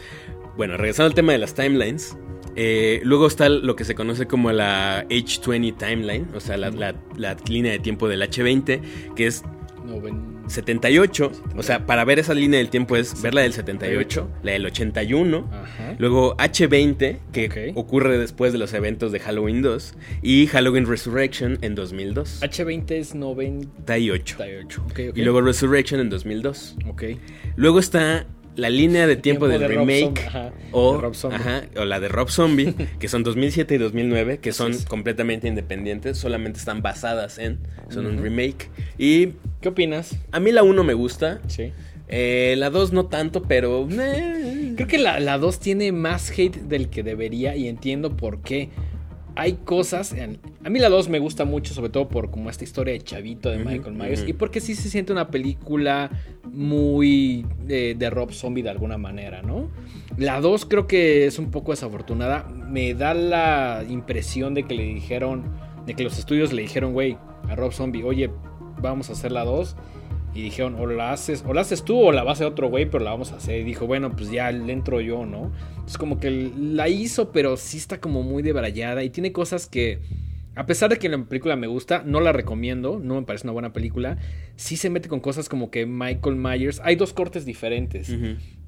Bueno, 0.57 0.75
regresando 0.77 1.07
al 1.07 1.13
tema 1.15 1.31
de 1.31 1.37
las 1.37 1.53
timelines. 1.53 2.17
eh, 2.55 2.99
luego 3.03 3.27
está 3.27 3.47
lo 3.47 3.75
que 3.75 3.85
se 3.85 3.95
conoce 3.95 4.25
como 4.25 4.51
la 4.51 5.05
H20 5.07 5.77
timeline, 5.77 6.27
o 6.35 6.39
sea, 6.39 6.57
la, 6.57 6.69
la- 6.71 6.95
la 7.15 7.37
línea 7.47 7.71
de 7.71 7.79
tiempo 7.79 8.07
del 8.09 8.21
H20, 8.21 9.13
que 9.15 9.27
es 9.27 9.43
Noven- 9.89 10.37
78. 10.47 11.31
O 11.57 11.63
sea, 11.63 11.85
para 11.85 12.03
ver 12.05 12.17
esa 12.19 12.33
línea 12.33 12.57
del 12.59 12.69
tiempo 12.69 12.95
es 12.95 13.21
ver 13.21 13.33
la 13.35 13.41
del 13.41 13.53
78, 13.53 14.27
la 14.41 14.53
del 14.53 14.65
81, 14.65 15.47
Ajá. 15.51 15.95
luego 15.99 16.35
H20, 16.37 17.17
que 17.31 17.71
ocurre 17.75 18.17
después 18.17 18.51
de 18.51 18.57
los 18.59 18.73
eventos 18.73 19.11
de 19.11 19.19
Halloween 19.19 19.61
2, 19.61 19.93
y 20.23 20.47
Halloween 20.47 20.87
Resurrection 20.87 21.59
en 21.61 21.75
2002. 21.75 22.41
H20 22.41 22.91
es 22.91 23.13
98. 23.15 24.37
98. 24.39 24.81
Ok, 24.85 24.99
ok. 25.11 25.17
Y 25.17 25.21
luego 25.21 25.41
Resurrection 25.41 25.99
en 25.99 26.09
2002. 26.09 26.77
Ok. 26.87 27.03
Luego 27.55 27.79
está 27.79 28.25
la 28.55 28.69
línea 28.69 29.07
de 29.07 29.15
tiempo, 29.15 29.47
Tiempo 29.47 29.47
del 29.47 29.61
de 29.61 29.67
remake 29.67 30.27
ajá, 30.27 30.51
o, 30.71 30.95
de 30.95 31.01
Rob 31.01 31.15
Zombie. 31.15 31.35
ajá, 31.37 31.63
o 31.77 31.85
la 31.85 31.99
de 31.99 32.07
Rob 32.09 32.29
Zombie, 32.29 32.73
que 32.99 33.07
son 33.07 33.23
2007 33.23 33.75
y 33.75 33.77
2009, 33.77 34.39
que 34.39 34.51
son 34.51 34.73
completamente 34.87 35.47
independientes, 35.47 36.17
solamente 36.17 36.59
están 36.59 36.81
basadas 36.81 37.37
en, 37.37 37.59
son 37.89 38.05
un 38.05 38.21
remake. 38.21 38.69
Y 38.97 39.33
¿Qué 39.61 39.69
opinas? 39.69 40.15
a 40.31 40.39
mí 40.39 40.51
la 40.51 40.63
1 40.63 40.83
me 40.83 40.93
gusta, 40.93 41.39
Sí. 41.47 41.71
eh, 42.09 42.55
la 42.57 42.69
2 42.69 42.91
no 42.93 43.05
tanto, 43.05 43.43
pero... 43.43 43.87
eh, 43.89 44.73
Creo 44.75 44.87
que 44.87 44.97
la, 44.97 45.19
la 45.19 45.37
2 45.37 45.59
tiene 45.59 45.91
más 45.91 46.29
hate 46.37 46.55
del 46.57 46.89
que 46.89 47.03
debería 47.03 47.55
y 47.55 47.67
entiendo 47.67 48.15
por 48.17 48.41
qué. 48.41 48.69
Hay 49.35 49.53
cosas. 49.63 50.11
en- 50.13 50.39
a 50.63 50.69
mí 50.69 50.79
la 50.79 50.89
2 50.89 51.07
me 51.09 51.19
gusta 51.19 51.45
mucho, 51.45 51.73
sobre 51.73 51.89
todo 51.89 52.09
por 52.09 52.29
como 52.31 52.49
esta 52.49 52.63
historia 52.63 52.93
de 52.93 52.99
Chavito 53.01 53.49
de 53.49 53.57
Michael 53.59 53.95
Myers. 53.95 54.21
Y 54.27 54.33
porque 54.33 54.59
sí 54.59 54.75
se 54.75 54.89
siente 54.89 55.11
una 55.13 55.29
película 55.29 56.09
muy 56.51 57.45
eh, 57.67 57.95
de 57.97 58.09
Rob 58.09 58.31
Zombie 58.33 58.63
de 58.63 58.69
alguna 58.69 58.97
manera, 58.97 59.41
¿no? 59.41 59.69
La 60.17 60.41
2 60.41 60.65
creo 60.65 60.87
que 60.87 61.25
es 61.25 61.39
un 61.39 61.51
poco 61.51 61.71
desafortunada. 61.71 62.43
Me 62.49 62.93
da 62.93 63.13
la 63.13 63.83
impresión 63.87 64.53
de 64.53 64.63
que 64.63 64.73
le 64.73 64.83
dijeron. 64.83 65.43
De 65.85 65.93
que 65.95 66.03
los 66.03 66.19
estudios 66.19 66.51
le 66.53 66.61
dijeron, 66.63 66.93
güey, 66.93 67.17
a 67.47 67.55
Rob 67.55 67.71
Zombie, 67.71 68.03
oye, 68.03 68.29
vamos 68.81 69.09
a 69.09 69.13
hacer 69.13 69.31
la 69.31 69.43
2. 69.45 69.75
Y 70.33 70.41
dijeron, 70.43 70.75
o 70.79 70.85
la 70.85 71.11
haces, 71.11 71.43
o 71.47 71.53
la 71.53 71.61
haces 71.61 71.83
tú 71.83 71.99
o 71.99 72.11
la 72.11 72.23
va 72.23 72.31
a 72.31 72.33
hacer 72.33 72.45
otro 72.45 72.69
güey, 72.69 72.85
pero 72.85 73.03
la 73.03 73.11
vamos 73.11 73.31
a 73.31 73.37
hacer. 73.37 73.61
Y 73.61 73.63
dijo, 73.63 73.87
bueno, 73.87 74.15
pues 74.15 74.31
ya 74.31 74.51
le 74.51 74.71
entro 74.71 75.01
yo, 75.01 75.25
¿no? 75.25 75.51
Es 75.87 75.97
como 75.97 76.19
que 76.19 76.29
la 76.55 76.87
hizo, 76.87 77.31
pero 77.31 77.57
sí 77.57 77.77
está 77.77 77.99
como 77.99 78.21
muy 78.21 78.43
debrayada 78.43 79.03
y 79.03 79.09
tiene 79.09 79.31
cosas 79.31 79.67
que, 79.67 79.99
a 80.55 80.65
pesar 80.67 80.91
de 80.91 80.97
que 80.97 81.09
la 81.09 81.17
película 81.25 81.55
me 81.55 81.67
gusta, 81.67 82.03
no 82.05 82.19
la 82.21 82.31
recomiendo, 82.31 82.99
no 83.03 83.15
me 83.15 83.23
parece 83.23 83.47
una 83.47 83.53
buena 83.53 83.73
película. 83.73 84.17
Sí 84.55 84.77
se 84.77 84.89
mete 84.89 85.09
con 85.09 85.19
cosas 85.19 85.49
como 85.49 85.71
que 85.71 85.85
Michael 85.87 86.35
Myers, 86.35 86.79
hay 86.83 86.95
dos 86.95 87.11
cortes 87.13 87.45
diferentes. 87.45 88.15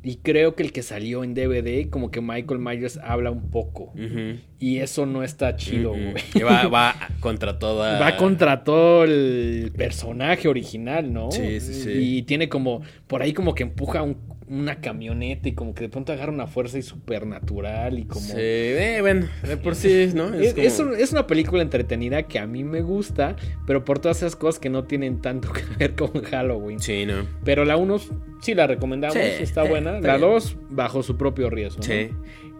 Y 0.03 0.16
creo 0.16 0.55
que 0.55 0.64
el 0.64 0.72
que 0.72 0.82
salió 0.82 1.24
en 1.24 1.36
DVD, 1.36 1.89
como 1.91 2.09
que 2.09 2.22
Michael 2.22 2.59
Myers 2.59 2.97
habla 3.03 3.30
un 3.30 3.51
poco. 3.51 3.93
ujú, 3.93 4.39
Y 4.62 4.78
eso 4.78 5.07
no 5.07 5.24
está 5.24 5.55
chido, 5.55 5.89
güey. 5.89 6.14
Va, 6.43 6.68
va 6.68 6.95
contra 7.20 7.57
toda... 7.57 7.99
Va 7.99 8.16
contra 8.16 8.64
todo 8.64 9.03
el 9.05 9.74
personaje 9.76 10.47
original, 10.47 11.12
¿no? 11.12 11.32
Sí, 11.32 11.59
sí, 11.59 11.74
sí. 11.74 11.89
Y 11.93 12.22
tiene 12.24 12.47
como, 12.47 12.82
por 13.07 13.24
ahí 13.24 13.34
como 13.34 13.55
que 13.55 13.64
empuja 13.64 14.03
un- 14.03 14.18
una 14.47 14.82
camioneta 14.82 15.47
y 15.49 15.53
como 15.53 15.74
que 15.74 15.84
de 15.86 15.89
pronto 15.89 16.12
agarra 16.12 16.32
una 16.32 16.45
fuerza 16.45 16.78
y 16.78 16.82
supernatural 16.84 17.97
y 17.97 18.03
como... 18.05 18.22
Sí, 18.22 18.34
eh, 18.38 18.97
bueno, 19.01 19.28
de 19.47 19.57
por 19.57 19.76
sí, 19.76 20.09
¿no? 20.14 20.32
Es, 20.34 20.53
como- 20.53 20.68
es 20.68 20.80
un- 20.80 20.93
es 20.95 21.12
una 21.12 21.26
película 21.26 21.64
entretenida 21.64 22.24
que 22.24 22.38
a 22.38 22.45
mí 22.45 22.64
me 22.64 22.82
gusta, 22.82 23.36
pero 23.66 23.84
por 23.84 23.97
todas 23.97 24.18
esas 24.18 24.36
cosas 24.36 24.59
que 24.59 24.70
no 24.70 24.84
tienen 24.84 25.22
tanto 25.22 25.51
que 25.53 25.62
ver 25.80 25.95
con 25.95 26.12
Halloween. 26.24 26.80
Sí, 26.80 27.05
¿no? 27.07 27.26
Pero 27.43 27.66
la 27.66 27.78
1 27.78 27.97
sí 28.41 28.53
la 28.53 28.68
recomendamos, 28.68 29.16
Sí, 29.18 29.22
está 29.41 29.64
buena. 29.64 29.95
está 29.95 30.07
la 30.09 30.18
bien. 30.18 30.30
2 30.30 30.57
bajo 30.70 31.01
su 31.01 31.18
propio 31.18 31.49
riesgo. 31.49 31.80
¿no? 31.80 31.86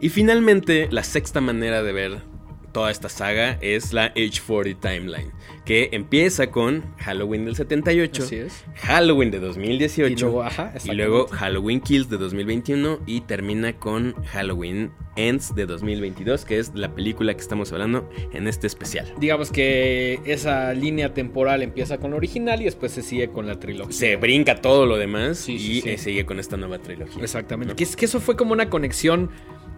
Y 0.02 0.10
finalmente, 0.10 0.88
la 0.92 1.04
sexta 1.04 1.42
manera 1.42 1.84
de 1.84 1.94
ver 1.94 2.18
toda 2.72 2.90
esta 2.90 3.10
saga 3.10 3.58
es 3.62 3.92
la 3.94 4.14
H40 4.16 4.80
Timeline, 4.80 5.32
que 5.66 5.90
empieza 5.92 6.48
con 6.52 6.84
Halloween 6.98 7.44
del 7.46 7.56
78, 7.58 8.24
Así 8.24 8.38
es. 8.38 8.64
Halloween 8.78 9.30
de 9.30 9.40
2018 9.42 10.14
Y 10.14 10.16
luego, 10.22 10.42
ajá, 10.44 10.64
y 10.74 10.78
exactamente. 10.78 10.96
luego 10.96 11.28
Halloween 11.28 11.82
Kills 11.82 12.10
de 12.10 12.18
2021 12.18 13.00
y 13.06 13.22
termina 13.22 13.74
con 13.74 14.14
Halloween 14.24 14.92
Ends 15.18 15.54
de 15.54 15.66
2022, 15.66 16.46
que 16.46 16.60
es 16.60 16.72
la 16.74 16.96
película 16.96 17.34
que 17.34 17.42
estamos 17.42 17.74
hablando 17.74 18.10
en 18.32 18.48
este 18.48 18.68
especial. 18.68 19.14
Digamos 19.20 19.52
que 19.52 20.22
esa 20.24 20.74
línea 20.74 21.14
temporal 21.14 21.62
empieza 21.64 21.98
con 21.98 22.12
la 22.12 22.18
original 22.18 22.62
y 22.62 22.66
después 22.66 22.94
se 22.94 23.02
sigue 23.02 23.30
con 23.30 23.48
la 23.48 23.60
trilogía. 23.60 23.92
Se 23.92 24.16
brinca 24.16 24.56
todo 24.62 24.86
lo 24.86 24.96
demás 24.98 25.38
Sí, 25.40 25.56
y 25.56 25.60
sí, 25.60 25.82
sí. 25.82 25.90
eh, 25.90 25.98
sigue 25.98 26.26
con 26.26 26.40
esta 26.40 26.56
nueva 26.56 26.80
trilogía. 26.80 27.22
Exactamente. 27.22 27.74
¿no? 27.74 27.76
Que, 27.76 27.84
es, 27.84 27.98
que 27.98 28.06
eso 28.06 28.22
fue 28.22 28.38
como 28.38 28.54
una 28.54 28.70
conexión 28.70 29.30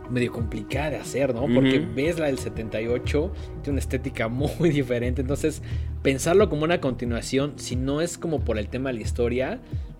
medio 0.09 0.31
complicada 0.31 0.91
de 0.91 0.95
hacer, 0.97 1.33
¿no? 1.33 1.41
Porque 1.53 1.79
ves 1.79 2.19
la 2.19 2.27
del 2.27 2.39
78, 2.39 3.31
tiene 3.61 3.71
una 3.71 3.79
estética 3.79 4.27
muy 4.29 4.69
diferente. 4.69 5.21
Entonces, 5.21 5.61
pensarlo 6.01 6.49
como 6.49 6.63
una 6.63 6.79
continuación, 6.81 7.53
si 7.57 7.75
no 7.75 8.01
es 8.01 8.17
como 8.17 8.41
por 8.41 8.57
el 8.57 8.67
tema 8.67 8.89
de 8.89 8.95
la 8.95 9.01
historia, 9.01 9.59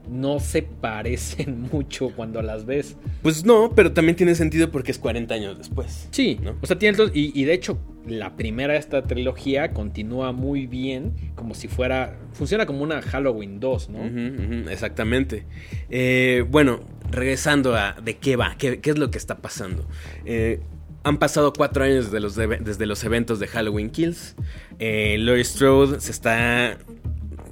no 0.10 0.39
se 0.39 0.64
parecen 0.64 1.62
mucho 1.72 2.12
cuando 2.16 2.41
las 2.41 2.66
ves. 2.66 2.97
Pues 3.22 3.45
no, 3.45 3.72
pero 3.76 3.93
también 3.93 4.16
tiene 4.16 4.36
sentido 4.36 4.72
porque 4.72 4.91
es 4.91 4.99
40 4.99 5.34
años 5.34 5.58
después. 5.58 6.08
Sí, 6.12 6.39
¿no? 6.41 6.56
O 6.62 6.66
sea, 6.66 6.78
tiene 6.78 6.97
y, 7.14 7.39
y 7.39 7.45
de 7.45 7.54
hecho, 7.54 7.80
la 8.08 8.36
primera 8.36 8.74
de 8.74 8.80
esta 8.80 9.04
trilogía 9.04 9.72
continúa 9.72 10.32
muy 10.32 10.68
bien, 10.68 11.14
como 11.36 11.54
si 11.54 11.68
fuera. 11.68 12.18
Funciona 12.34 12.66
como 12.66 12.84
una 12.84 13.01
Halloween 13.01 13.60
2, 13.60 13.89
¿no? 13.89 14.70
Exactamente. 14.70 15.45
Eh, 15.89 16.45
bueno, 16.49 16.82
regresando 17.14 17.76
a 17.76 17.93
de 17.93 18.18
qué 18.18 18.36
va, 18.36 18.55
qué, 18.57 18.80
qué 18.82 18.89
es 18.91 18.97
lo 18.97 19.09
que 19.11 19.18
está 19.18 19.38
pasando. 19.38 19.88
Eh, 20.26 20.59
han 21.05 21.18
pasado 21.20 21.51
cuatro 21.53 21.84
años 21.84 22.05
desde 22.11 22.20
los, 22.22 22.36
desde 22.36 22.86
los 22.86 23.03
eventos 23.03 23.39
de 23.39 23.47
Halloween 23.47 23.89
Kills. 23.89 24.36
Eh, 24.80 25.18
Laurie 25.20 25.43
Strode 25.43 25.99
se 25.99 26.11
está 26.11 26.78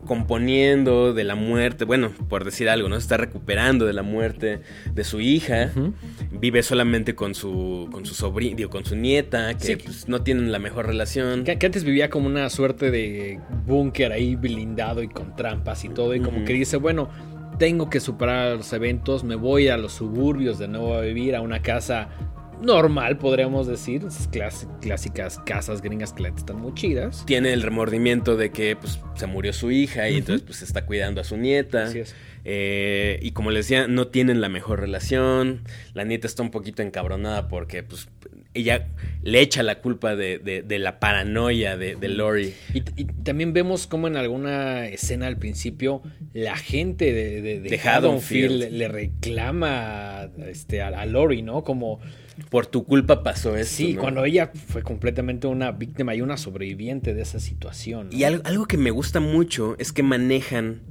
componiendo 0.06 1.14
de 1.14 1.24
la 1.24 1.36
muerte, 1.36 1.86
bueno, 1.86 2.12
por 2.28 2.44
decir 2.44 2.70
algo, 2.70 2.90
¿no? 2.90 2.96
Se 2.96 3.02
está 3.04 3.18
recuperando 3.18 3.86
de 3.86 3.94
la 3.94 4.04
muerte 4.04 4.62
de 4.94 5.04
su 5.04 5.20
hija. 5.22 5.72
Vive 6.32 6.64
solamente 6.64 7.14
con 7.16 7.36
su, 7.36 7.88
con 7.92 8.06
su 8.06 8.14
sobrino, 8.16 8.70
con 8.70 8.84
su 8.84 8.96
nieta, 8.96 9.54
que 9.58 9.64
Sí. 9.66 9.76
pues, 9.78 10.08
no 10.10 10.22
tienen 10.22 10.52
la 10.52 10.60
mejor 10.60 10.88
relación. 10.88 11.44
Que, 11.44 11.58
que 11.58 11.66
antes 11.68 11.84
vivía 11.84 12.10
como 12.10 12.28
una 12.28 12.50
suerte 12.50 12.90
de 12.92 13.40
búnker 13.66 14.12
ahí 14.12 14.36
blindado 14.36 15.04
y 15.04 15.08
con 15.08 15.36
trampas 15.36 15.86
y 15.86 15.90
todo. 15.90 16.16
Y 16.16 16.20
como 16.20 16.44
que 16.46 16.54
dice, 16.54 16.78
bueno, 16.78 17.10
tengo 17.58 17.90
que 17.90 18.00
superar 18.00 18.58
los 18.58 18.74
eventos, 18.74 19.24
me 19.24 19.36
voy 19.36 19.68
a 19.68 19.78
los 19.78 19.94
suburbios 19.94 20.60
de 20.60 20.68
nuevo 20.68 20.96
a 20.96 21.02
vivir 21.02 21.36
a 21.36 21.42
una 21.42 21.62
casa 21.62 22.10
normal, 22.62 23.18
podríamos 23.18 23.68
decir. 23.68 24.06
Esas 24.06 24.30
clásicas 24.82 25.40
casas 25.40 25.82
gringas 25.82 26.14
que 26.14 26.28
están 26.28 26.58
muy 26.58 26.74
chidas. 26.74 27.26
Tiene 27.26 27.54
el 27.54 27.62
remordimiento 27.62 28.38
de 28.38 28.52
que 28.52 28.76
pues, 28.76 29.00
se 29.16 29.28
murió 29.28 29.54
su 29.54 29.72
hija 29.72 30.10
y 30.10 30.18
entonces 30.18 30.44
pues 30.46 30.62
está 30.62 30.86
cuidando 30.86 31.22
a 31.22 31.24
su 31.24 31.38
nieta. 31.38 31.86
Así 31.86 32.00
es. 32.00 32.16
Eh, 32.44 33.20
y 33.22 33.32
como 33.32 33.52
les 33.52 33.68
decía, 33.68 33.88
no 33.88 34.08
tienen 34.08 34.42
la 34.42 34.50
mejor 34.50 34.80
relación. 34.80 35.62
La 35.94 36.04
nieta 36.04 36.28
está 36.28 36.44
un 36.44 36.52
poquito 36.52 36.82
encabronada 36.82 37.48
porque 37.48 37.84
pues 37.84 38.10
ella 38.54 38.88
le 39.24 39.40
echa 39.40 39.64
la 39.64 39.80
culpa 39.80 40.16
de, 40.16 40.38
de- 40.40 40.62
de 40.62 40.80
la 40.80 41.00
paranoia 41.00 41.78
de, 41.78 41.96
de 41.96 42.08
Lori. 42.10 42.54
Y, 42.74 42.80
y 42.98 43.06
también 43.06 43.54
vemos 43.54 43.88
como 43.88 44.08
en 44.08 44.18
alguna 44.18 44.88
escena 44.88 45.28
al 45.28 45.38
principio 45.38 46.02
la 46.34 46.58
gente 46.58 47.14
de, 47.14 47.42
de, 47.42 47.60
de 47.62 47.70
De 47.70 47.80
Haddonfield 47.80 48.52
Haddonfield. 48.64 48.74
le 48.78 48.88
reclama 48.90 50.30
este, 50.48 50.82
a, 50.82 50.88
a 50.90 51.06
Lori, 51.06 51.42
¿no? 51.44 51.64
Como, 51.64 52.00
Por 52.50 52.66
tu 52.68 52.84
culpa 52.84 53.24
pasó 53.24 53.56
esto. 53.56 53.76
sí, 53.78 53.94
¿no? 53.94 54.02
cuando 54.02 54.26
ella 54.26 54.52
fue 54.68 54.84
completamente 54.84 55.48
una 55.48 55.72
víctima 55.72 56.14
y 56.16 56.22
una 56.22 56.36
sobreviviente 56.36 57.14
de 57.14 57.22
esa 57.22 57.40
situación. 57.40 58.10
¿no? 58.12 58.18
Y 58.18 58.24
algo, 58.26 58.42
algo 58.46 58.66
que 58.66 58.78
me 58.78 58.92
gusta 58.92 59.20
mucho 59.22 59.76
es 59.80 59.94
que 59.94 60.04
manejan 60.04 60.82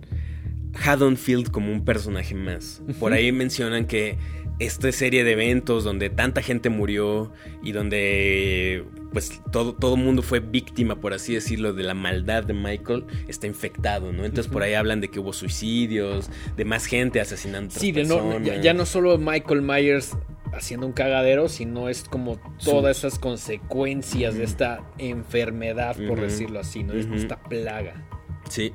Haddonfield 0.74 1.50
como 1.50 1.72
un 1.72 1.84
personaje 1.84 2.34
más. 2.34 2.80
Por 3.00 3.12
ahí 3.12 3.32
mencionan 3.32 3.86
que 3.86 4.16
esta 4.61 4.92
serie 4.92 5.24
de 5.24 5.32
eventos 5.32 5.84
donde 5.84 6.11
tanta 6.11 6.42
gente 6.42 6.68
murió 6.68 7.32
y 7.62 7.72
donde 7.72 8.84
pues 9.12 9.40
todo 9.50 9.74
todo 9.74 9.96
mundo 9.96 10.22
fue 10.22 10.40
víctima 10.40 11.00
por 11.00 11.14
así 11.14 11.34
decirlo 11.34 11.72
de 11.72 11.82
la 11.82 11.94
maldad 11.94 12.44
de 12.44 12.52
Michael 12.52 13.06
está 13.26 13.46
infectado, 13.46 14.12
¿no? 14.12 14.24
Entonces 14.24 14.52
por 14.52 14.62
ahí 14.62 14.74
hablan 14.74 15.00
de 15.00 15.08
que 15.08 15.18
hubo 15.18 15.32
suicidios, 15.32 16.30
de 16.56 16.64
más 16.64 16.86
gente 16.86 17.20
asesinando 17.20 17.74
Sí, 17.74 17.90
de 17.90 18.04
no, 18.04 18.38
ya, 18.40 18.61
ya 18.61 18.74
no 18.74 18.86
solo 18.86 19.16
Michael 19.18 19.62
Myers 19.62 20.16
haciendo 20.52 20.86
un 20.86 20.92
cagadero, 20.92 21.48
sino 21.48 21.88
es 21.88 22.04
como 22.04 22.38
todas 22.62 22.98
esas 22.98 23.18
consecuencias 23.18 24.34
de 24.34 24.44
esta 24.44 24.80
enfermedad, 24.98 25.96
por 26.06 26.20
decirlo 26.20 26.61
así, 26.61 26.82
¿no? 26.82 26.94
Esta 26.94 27.42
plaga. 27.42 28.06
Sí. 28.48 28.72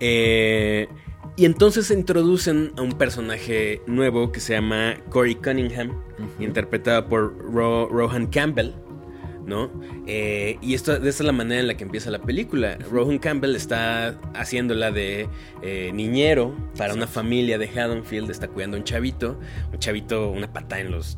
Eh, 0.00 0.88
y 1.38 1.44
entonces 1.46 1.86
se 1.86 1.94
introducen 1.94 2.72
a 2.76 2.82
un 2.82 2.92
personaje 2.92 3.80
nuevo 3.86 4.30
que 4.32 4.40
se 4.40 4.52
llama 4.54 4.96
Corey 5.08 5.36
Cunningham, 5.36 5.92
interpretado 6.40 7.08
por 7.08 7.38
Ro- 7.52 7.88
Rohan 7.88 8.26
Campbell. 8.26 8.72
¿No? 9.46 9.70
Eh, 10.06 10.58
y 10.60 10.74
esto, 10.74 10.92
esta 10.92 11.08
es 11.08 11.20
la 11.20 11.32
manera 11.32 11.62
en 11.62 11.68
la 11.68 11.74
que 11.78 11.84
empieza 11.84 12.10
la 12.10 12.18
película. 12.20 12.76
Rohan 12.90 13.18
Campbell 13.18 13.56
está 13.56 14.08
haciéndola 14.34 14.90
de 14.92 15.26
eh, 15.62 15.90
niñero 15.94 16.54
para 16.76 16.92
una 16.92 17.06
familia 17.06 17.56
de 17.56 17.66
Haddonfield. 17.66 18.30
Está 18.30 18.48
cuidando 18.48 18.76
a 18.76 18.80
un 18.80 18.84
chavito. 18.84 19.40
Un 19.72 19.78
chavito, 19.78 20.28
una 20.30 20.52
pata 20.52 20.80
en 20.80 20.90
los 20.90 21.16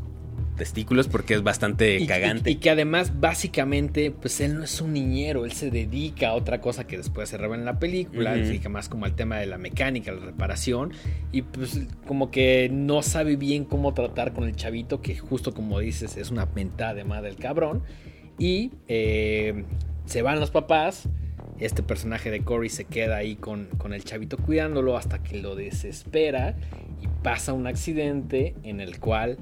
testículos 0.60 1.08
porque 1.08 1.32
es 1.32 1.42
bastante 1.42 1.98
Y- 1.98 2.06
cagante. 2.06 2.50
Y, 2.50 2.52
y 2.52 2.56
que 2.56 2.68
además, 2.68 3.18
básicamente, 3.18 4.10
pues 4.10 4.40
él 4.42 4.58
no 4.58 4.64
es 4.64 4.78
un 4.82 4.92
niñero, 4.92 5.46
él 5.46 5.52
se 5.52 5.70
dedica 5.70 6.28
a 6.28 6.34
otra 6.34 6.60
cosa 6.60 6.86
que 6.86 6.98
después 6.98 7.30
se 7.30 7.38
revela 7.38 7.60
en 7.60 7.64
la 7.64 7.78
película, 7.78 8.32
Ujú. 8.32 8.40
se 8.42 8.46
dedica 8.48 8.68
más 8.68 8.90
como 8.90 9.06
al 9.06 9.14
tema 9.14 9.38
de 9.38 9.46
la 9.46 9.56
mecánica, 9.56 10.12
la 10.12 10.20
reparación, 10.26 10.92
y 11.32 11.40
pues 11.42 11.80
como 12.06 12.30
que 12.30 12.68
no 12.70 13.00
sabe 13.02 13.36
bien 13.36 13.64
cómo 13.64 13.94
tratar 13.94 14.34
con 14.34 14.44
el 14.44 14.54
chavito, 14.54 15.00
que 15.00 15.16
justo 15.16 15.54
como 15.54 15.78
dices, 15.80 16.18
es 16.18 16.30
una 16.30 16.44
mentada 16.54 16.92
de 16.92 17.04
madre 17.04 17.30
el 17.30 17.36
cabrón, 17.36 17.82
y 18.38 18.70
eh, 18.88 19.64
se 20.04 20.20
van 20.20 20.40
los 20.40 20.50
papás. 20.50 21.08
Este 21.58 21.82
personaje 21.82 22.30
de 22.30 22.40
Cory 22.42 22.68
se 22.68 22.84
queda 22.84 23.16
ahí 23.16 23.36
con, 23.36 23.66
con 23.78 23.92
el 23.94 24.02
chavito 24.04 24.36
cuidándolo 24.36 24.96
hasta 24.96 25.22
que 25.22 25.40
lo 25.42 25.56
desespera 25.56 26.54
y 27.02 27.06
pasa 27.22 27.52
un 27.54 27.66
accidente 27.66 28.54
en 28.62 28.80
el 28.80 28.98
cual 28.98 29.36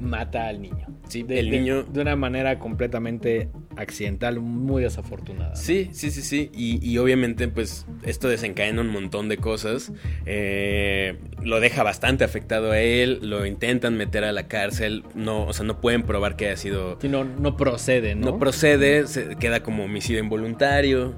mata 0.00 0.48
al 0.48 0.60
niño. 0.62 0.86
Sí, 1.08 1.22
De, 1.22 1.38
el 1.40 1.50
de- 1.50 1.58
niño- 1.60 1.82
De 1.84 2.00
una 2.00 2.16
manera 2.16 2.58
completamente 2.58 3.48
accidental, 3.76 4.40
muy 4.40 4.82
desafortunada. 4.82 5.50
¿no? 5.50 5.56
Sí, 5.56 5.88
sí, 5.92 6.10
sí, 6.10 6.22
sí. 6.22 6.50
Y, 6.54 6.84
y 6.88 6.98
obviamente, 6.98 7.46
pues, 7.48 7.86
esto 8.02 8.28
desencadena 8.28 8.80
un 8.80 8.88
montón 8.88 9.28
de 9.28 9.36
cosas. 9.36 9.92
Eh, 10.24 11.16
lo 11.42 11.60
deja 11.60 11.82
bastante 11.82 12.24
afectado 12.24 12.72
a 12.72 12.80
él. 12.80 13.20
Lo 13.22 13.46
intentan 13.46 13.96
meter 13.96 14.24
a 14.24 14.32
la 14.32 14.48
cárcel. 14.48 15.04
No, 15.14 15.44
o 15.46 15.52
sea, 15.52 15.64
no 15.64 15.80
pueden 15.80 16.02
probar 16.02 16.36
que 16.36 16.46
haya 16.46 16.56
sido. 16.56 16.98
Sí, 17.00 17.08
no, 17.08 17.24
no 17.24 17.56
procede, 17.56 18.14
¿no? 18.14 18.26
No 18.32 18.38
procede. 18.38 19.06
Se 19.06 19.36
queda 19.36 19.62
como 19.62 19.84
homicidio 19.84 20.20
involuntario. 20.20 21.14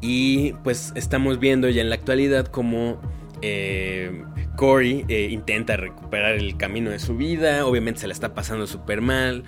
Y 0.00 0.52
pues 0.64 0.92
estamos 0.94 1.38
viendo 1.40 1.68
ya 1.68 1.82
en 1.82 1.88
la 1.90 1.96
actualidad 1.96 2.46
como. 2.46 3.00
eh, 3.42 4.22
Corey 4.58 5.04
eh, 5.06 5.28
intenta 5.30 5.76
recuperar 5.76 6.34
el 6.34 6.56
camino 6.56 6.90
de 6.90 6.98
su 6.98 7.16
vida. 7.16 7.64
Obviamente 7.64 8.00
se 8.00 8.08
la 8.08 8.12
está 8.12 8.34
pasando 8.34 8.66
súper 8.66 9.00
mal. 9.00 9.44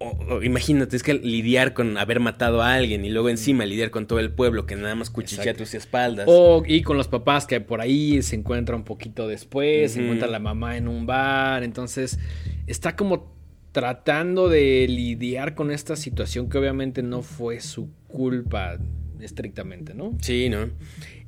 O- 0.00 0.18
o 0.28 0.42
imagínate, 0.42 0.96
es 0.96 1.04
que 1.04 1.14
lidiar 1.14 1.72
con 1.72 1.96
haber 1.98 2.18
matado 2.18 2.60
a 2.60 2.74
alguien 2.74 3.04
y 3.04 3.10
luego 3.10 3.28
encima 3.28 3.64
lidiar 3.64 3.92
con 3.92 4.08
todo 4.08 4.18
el 4.18 4.32
pueblo 4.32 4.66
que 4.66 4.74
nada 4.74 4.96
más 4.96 5.08
cuchichea 5.08 5.44
Exacto. 5.44 5.62
tus 5.62 5.74
espaldas. 5.74 6.26
O, 6.28 6.64
y 6.66 6.82
con 6.82 6.96
los 6.96 7.06
papás 7.06 7.46
que 7.46 7.60
por 7.60 7.80
ahí 7.80 8.20
se 8.22 8.34
encuentra 8.34 8.74
un 8.74 8.82
poquito 8.82 9.28
después, 9.28 9.92
se 9.92 10.02
encuentra 10.02 10.26
la 10.26 10.40
mamá 10.40 10.76
en 10.76 10.88
un 10.88 11.06
bar, 11.06 11.62
entonces 11.62 12.18
está 12.66 12.96
como 12.96 13.32
tratando 13.70 14.48
de 14.48 14.86
lidiar 14.88 15.54
con 15.54 15.70
esta 15.70 15.94
situación 15.94 16.48
que 16.48 16.58
obviamente 16.58 17.04
no 17.04 17.22
fue 17.22 17.60
su 17.60 17.88
culpa 18.08 18.78
estrictamente, 19.20 19.94
¿no? 19.94 20.12
Sí, 20.20 20.48
¿no? 20.48 20.70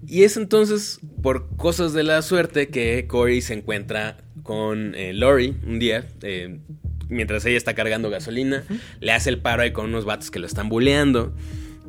Y 0.08 0.24
es 0.24 0.36
entonces 0.36 1.00
por 1.22 1.56
cosas 1.56 1.92
de 1.92 2.02
la 2.02 2.22
suerte 2.22 2.68
que 2.68 3.06
Corey 3.06 3.40
se 3.40 3.54
encuentra 3.54 4.18
con 4.42 4.94
eh, 4.94 5.12
Lori 5.12 5.56
un 5.66 5.78
día, 5.78 6.06
eh, 6.22 6.60
mientras 7.08 7.44
ella 7.44 7.56
está 7.56 7.74
cargando 7.74 8.10
gasolina, 8.10 8.64
le 9.00 9.12
hace 9.12 9.30
el 9.30 9.38
paro 9.38 9.62
ahí 9.62 9.72
con 9.72 9.86
unos 9.86 10.04
vatos 10.04 10.30
que 10.30 10.38
lo 10.38 10.46
están 10.46 10.68
buleando 10.68 11.34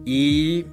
y 0.05 0.65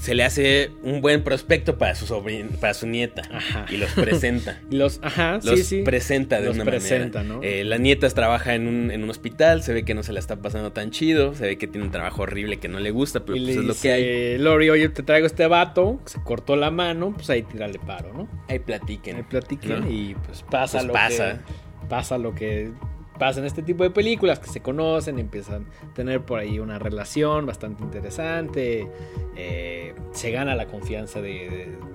se 0.00 0.14
le 0.14 0.24
hace 0.24 0.70
un 0.82 1.00
buen 1.02 1.22
prospecto 1.22 1.76
para 1.76 1.94
su 1.94 2.06
sobrina, 2.06 2.48
para 2.60 2.72
su 2.74 2.86
nieta 2.86 3.22
Ajá. 3.32 3.66
y 3.70 3.76
los 3.76 3.90
presenta. 3.92 4.58
Los, 4.70 4.98
ajá, 5.02 5.40
Los 5.42 5.58
sí, 5.58 5.64
sí. 5.64 5.82
presenta 5.82 6.40
de 6.40 6.46
Los 6.46 6.54
una 6.56 6.64
presenta, 6.64 7.18
manera. 7.18 7.36
¿no? 7.36 7.42
Eh, 7.42 7.64
la 7.64 7.76
nieta 7.76 8.08
trabaja 8.08 8.54
en 8.54 8.66
un, 8.66 8.90
en 8.90 9.04
un 9.04 9.10
hospital, 9.10 9.62
se 9.62 9.72
ve 9.74 9.84
que 9.84 9.94
no 9.94 10.02
se 10.02 10.12
la 10.12 10.18
está 10.20 10.36
pasando 10.36 10.72
tan 10.72 10.90
chido, 10.90 11.34
se 11.34 11.44
ve 11.46 11.58
que 11.58 11.66
tiene 11.66 11.84
un 11.86 11.92
trabajo 11.92 12.22
horrible 12.22 12.56
que 12.58 12.68
no 12.68 12.80
le 12.80 12.90
gusta, 12.90 13.20
pero 13.24 13.36
y 13.36 13.40
pues 13.44 13.56
le 13.56 13.60
es 13.60 13.66
lo 13.66 13.74
que 13.74 13.92
hay. 13.92 14.38
Lori, 14.38 14.70
oye, 14.70 14.88
te 14.88 15.02
traigo 15.02 15.26
este 15.26 15.46
vato, 15.46 16.00
se 16.06 16.20
cortó 16.22 16.56
la 16.56 16.70
mano, 16.70 17.12
pues 17.14 17.28
ahí 17.30 17.42
tírale 17.42 17.78
paro, 17.78 18.12
¿no? 18.14 18.28
Ahí 18.48 18.58
platiquen. 18.58 19.16
Que 19.16 19.24
platiquen 19.24 19.80
¿no? 19.80 19.90
y 19.90 20.14
pues 20.26 20.42
pasa 20.50 20.78
Pues 20.78 20.86
lo 20.86 20.92
pasa. 20.94 21.32
que 21.80 21.86
pasa 21.88 22.16
lo 22.18 22.34
que 22.34 22.70
pasa 23.20 23.38
en 23.38 23.46
este 23.46 23.62
tipo 23.62 23.84
de 23.84 23.90
películas 23.90 24.40
que 24.40 24.48
se 24.48 24.60
conocen 24.60 25.20
empiezan 25.20 25.66
a 25.88 25.94
tener 25.94 26.22
por 26.22 26.40
ahí 26.40 26.58
una 26.58 26.80
relación 26.80 27.46
bastante 27.46 27.84
interesante 27.84 28.88
eh, 29.36 29.94
se 30.10 30.32
gana 30.32 30.56
la 30.56 30.66
confianza 30.66 31.20
de, 31.20 31.28
de- 31.28 31.90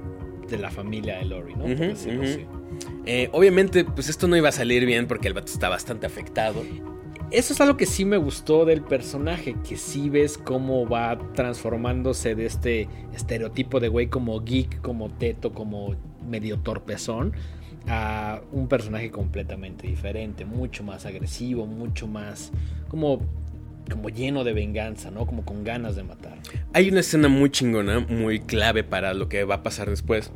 de 0.48 0.58
la 0.60 0.70
familia 0.70 1.18
de 1.18 1.26
Lori 1.26 1.56
no 1.56 1.66
decirlo. 1.90 2.22
Eh, 3.08 3.30
obviamente, 3.34 3.84
pues 3.84 4.10
esto 4.10 4.28
no 4.28 4.38
iba 4.38 4.50
a 4.50 4.52
salir 4.52 4.86
bien 4.86 5.08
porque 5.08 5.28
el 5.28 5.34
vato 5.34 5.52
está 5.52 5.70
bastante 5.70 6.06
afectado. 6.06 6.62
eso 7.32 7.54
es 7.54 7.60
algo 7.62 7.78
que 7.78 7.88
sí 7.88 8.06
me 8.06 8.18
gustó 8.18 8.64
del 8.66 8.82
personaje 8.84 9.56
que 9.68 9.76
sí 9.76 10.08
ves 10.10 10.38
cómo 10.38 10.88
va 10.88 11.18
transformándose 11.34 12.36
de 12.36 12.46
este 12.46 12.88
estereotipo 13.14 13.80
de 13.80 13.88
güey 13.88 14.08
como 14.08 14.40
geek 14.44 14.82
como 14.82 15.10
teto 15.10 15.52
como 15.52 15.96
medio 16.30 16.60
torpezón 16.60 17.34
a 17.88 18.42
un 18.52 18.68
personaje 18.68 19.12
completamente 19.12 19.88
diferente, 19.88 20.46
mucho 20.46 20.84
más 20.84 21.06
agresivo, 21.06 21.66
mucho 21.66 22.08
más 22.08 22.52
como, 22.88 23.22
como 23.90 24.10
lleno 24.10 24.44
de 24.44 24.54
venganza, 24.54 25.12
¿no? 25.12 25.26
Como 25.26 25.46
con 25.46 25.64
ganas 25.64 25.96
de 25.96 26.04
matar. 26.04 26.38
Hay 26.74 26.90
una 26.90 27.02
escena 27.02 27.28
muy 27.28 27.50
chingona, 27.50 28.00
muy 28.00 28.40
clave 28.40 28.84
para 28.84 29.14
lo 29.14 29.30
que 29.30 29.44
va 29.44 29.56
a 29.56 29.64
pasar 29.64 29.90
después. 29.90 30.32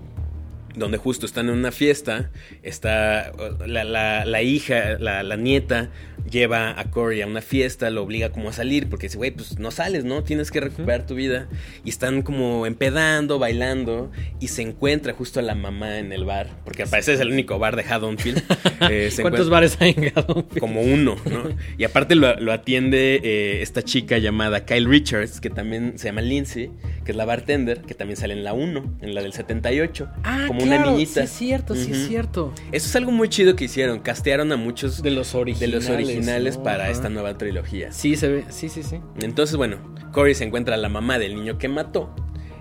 Donde 0.75 0.97
justo 0.97 1.25
están 1.25 1.49
en 1.49 1.55
una 1.55 1.71
fiesta, 1.71 2.29
está 2.63 3.31
la, 3.65 3.83
la- 3.83 4.25
la 4.25 4.41
hija, 4.41 4.97
la, 4.99 5.23
la 5.23 5.35
nieta, 5.35 5.89
lleva 6.29 6.79
a 6.79 6.91
Corey 6.91 7.21
a 7.21 7.27
una 7.27 7.41
fiesta, 7.41 7.89
lo 7.89 8.03
obliga 8.03 8.29
como 8.31 8.49
a 8.49 8.53
salir, 8.53 8.87
porque 8.87 9.07
dice, 9.07 9.17
güey, 9.17 9.31
pues 9.31 9.57
no 9.57 9.71
sales, 9.71 10.03
¿no? 10.05 10.23
Tienes 10.23 10.51
que 10.51 10.59
recuperar 10.59 11.05
tu 11.07 11.15
vida. 11.15 11.47
Y 11.83 11.89
están 11.89 12.21
como 12.21 12.65
empedando, 12.67 13.39
bailando, 13.39 14.11
y 14.39 14.49
se 14.49 14.61
encuentra 14.61 15.13
justo 15.13 15.39
a 15.39 15.43
la 15.43 15.55
mamá 15.55 15.97
en 15.97 16.11
el 16.13 16.23
bar, 16.25 16.47
porque 16.65 16.83
al 16.83 16.89
parecer 16.89 17.15
es 17.15 17.21
el 17.21 17.31
único 17.31 17.57
bar 17.59 17.75
de 17.75 17.83
Haddonfield. 17.83 18.43
Eh, 18.89 19.11
¿Cuántos 19.21 19.49
bares 19.49 19.75
hay 19.81 19.93
en 19.97 20.05
Haddonfield? 20.15 20.59
como 20.59 20.81
uno, 20.81 21.17
¿no? 21.29 21.49
Y 21.77 21.83
aparte 21.83 22.15
lo, 22.15 22.39
lo 22.39 22.53
atiende 22.53 23.19
eh, 23.23 23.61
esta 23.61 23.81
chica 23.83 24.17
llamada 24.19 24.63
Kyle 24.65 24.87
Richards, 24.87 25.41
que 25.41 25.49
también 25.49 25.99
se 25.99 26.05
llama 26.07 26.21
Lindsay, 26.21 26.71
que 27.03 27.11
es 27.11 27.17
la 27.17 27.25
bartender, 27.25 27.81
que 27.81 27.93
también 27.93 28.15
sale 28.15 28.33
en 28.35 28.43
la 28.45 28.53
1, 28.53 28.99
en 29.01 29.13
la 29.15 29.21
del 29.21 29.33
78, 29.33 30.07
Ah, 30.23 30.45
como 30.47 30.58
claro, 30.63 30.83
una 30.83 30.91
niñita. 30.91 31.13
Sí, 31.13 31.19
es 31.25 31.31
cierto, 31.31 31.75
sí, 31.75 31.91
es 31.91 32.07
cierto. 32.07 32.53
Eso 32.71 32.87
es 32.87 32.95
algo 32.95 33.11
muy 33.11 33.29
chido 33.29 33.55
que 33.55 33.65
hicieron, 33.65 33.99
castearon 33.99 34.51
a 34.51 34.57
muchos 34.57 35.01
De 35.01 35.11
los 35.11 35.31
de 35.33 35.39
originales. 35.39 35.73
los 35.85 35.89
originales 35.89 36.57
¿no? 36.57 36.63
para 36.63 36.89
esta 36.89 37.09
nueva 37.09 37.37
trilogía. 37.37 37.91
Sí, 37.91 38.15
se 38.15 38.27
ve, 38.27 38.45
sí, 38.49 38.69
sí, 38.69 38.83
sí. 38.83 38.99
Entonces, 39.21 39.55
bueno, 39.55 39.77
Corey 40.11 40.35
se 40.35 40.43
encuentra 40.43 40.75
a 40.75 40.77
la 40.77 40.89
mamá 40.89 41.19
del 41.19 41.35
niño 41.35 41.57
que 41.57 41.67
mató 41.67 42.13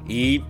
y 0.09 0.43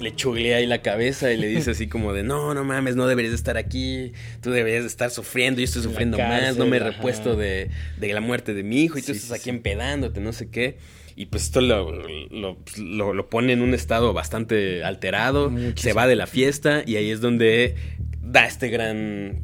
le 0.00 0.14
chuglea 0.14 0.58
ahí 0.58 0.66
la 0.66 0.82
cabeza 0.82 1.32
y 1.32 1.36
le 1.36 1.46
dice 1.46 1.70
así 1.70 1.86
como 1.86 2.12
de, 2.12 2.22
no, 2.22 2.52
no 2.54 2.64
mames, 2.64 2.96
no 2.96 3.06
deberías 3.06 3.32
de 3.32 3.36
estar 3.36 3.56
aquí, 3.56 4.12
tú 4.40 4.50
deberías 4.50 4.82
de 4.82 4.88
estar 4.88 5.10
sufriendo, 5.10 5.60
yo 5.60 5.64
estoy 5.64 5.82
sufriendo 5.82 6.18
más, 6.18 6.56
no 6.56 6.66
me 6.66 6.76
he 6.76 6.80
repuesto 6.80 7.36
de, 7.36 7.70
de 7.98 8.12
la 8.12 8.20
muerte 8.20 8.54
de 8.54 8.62
mi 8.64 8.82
hijo 8.82 8.98
y 8.98 9.02
tú 9.02 9.12
estás 9.12 9.28
sí, 9.28 9.34
aquí 9.34 9.44
sí. 9.44 9.50
empedándote, 9.50 10.20
no 10.20 10.32
sé 10.32 10.50
qué. 10.50 10.78
Y 11.16 11.26
pues 11.26 11.44
esto 11.44 11.60
lo, 11.60 11.90
lo, 12.30 12.58
lo- 12.78 13.14
lo 13.14 13.30
pone 13.30 13.52
en 13.52 13.62
un 13.62 13.72
estado 13.74 14.12
bastante 14.12 14.82
alterado, 14.84 15.50
Muchísimo. 15.50 15.76
se 15.76 15.92
va 15.92 16.06
de 16.06 16.16
la 16.16 16.26
fiesta 16.26 16.82
y 16.86 16.96
ahí 16.96 17.10
es 17.10 17.20
donde 17.20 17.76
da 18.20 18.46
este 18.46 18.68
gran... 18.68 19.42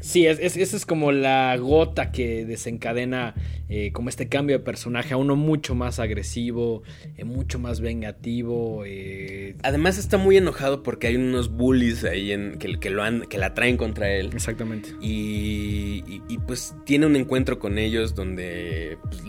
Sí, 0.00 0.26
es, 0.26 0.38
es- 0.40 0.56
esa 0.56 0.76
es 0.76 0.86
como 0.86 1.10
la 1.12 1.56
gota 1.56 2.12
que 2.12 2.44
desencadena 2.44 3.34
eh, 3.68 3.90
como 3.92 4.08
este 4.10 4.28
cambio 4.28 4.58
de 4.58 4.64
personaje 4.64 5.12
a 5.12 5.16
uno 5.16 5.34
mucho 5.34 5.74
más 5.74 5.98
agresivo, 5.98 6.82
eh, 7.16 7.24
mucho 7.24 7.58
más 7.58 7.80
vengativo. 7.80 8.84
eh, 8.86 9.56
Además 9.62 9.98
está 9.98 10.18
muy 10.18 10.36
enojado 10.36 10.82
porque 10.84 11.08
hay 11.08 11.16
unos 11.16 11.50
bullies 11.50 12.04
ahí 12.04 12.30
en, 12.32 12.58
que, 12.58 12.78
que, 12.78 12.90
lo 12.90 13.02
han, 13.02 13.22
que 13.22 13.38
la 13.38 13.54
traen 13.54 13.76
contra 13.76 14.10
él. 14.14 14.30
Exactamente. 14.32 14.90
Y, 15.02 16.04
y- 16.06 16.22
y, 16.28 16.38
pues 16.38 16.74
tiene 16.86 17.06
un 17.06 17.16
encuentro 17.16 17.58
con 17.58 17.76
ellos 17.78 18.14
donde 18.14 18.98
pues, 19.02 19.22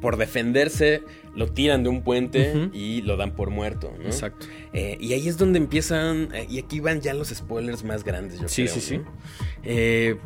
por 0.00 0.16
defenderse, 0.16 1.02
lo 1.34 1.48
tiran 1.48 1.82
de 1.82 1.88
un 1.88 2.02
puente 2.02 2.70
y 2.72 3.02
lo 3.02 3.16
dan 3.16 3.32
por 3.34 3.50
muerto, 3.50 3.92
¿no? 3.98 4.04
Exacto. 4.06 4.46
Eh, 4.72 4.96
y 5.00 5.12
ahí 5.12 5.28
es 5.28 5.36
donde 5.38 5.58
empiezan, 5.58 6.28
eh, 6.34 6.46
y 6.48 6.58
aquí 6.58 6.80
van 6.80 7.00
ya 7.00 7.14
los 7.14 7.28
spoilers 7.28 7.84
más 7.84 8.04
grandes, 8.04 8.40
yo 8.40 8.48
Sí, 8.48 8.62
creo. 8.64 8.74
sí, 8.74 8.80
sí. 8.80 8.98
¿no? 8.98 9.04
Eh, 9.64 10.16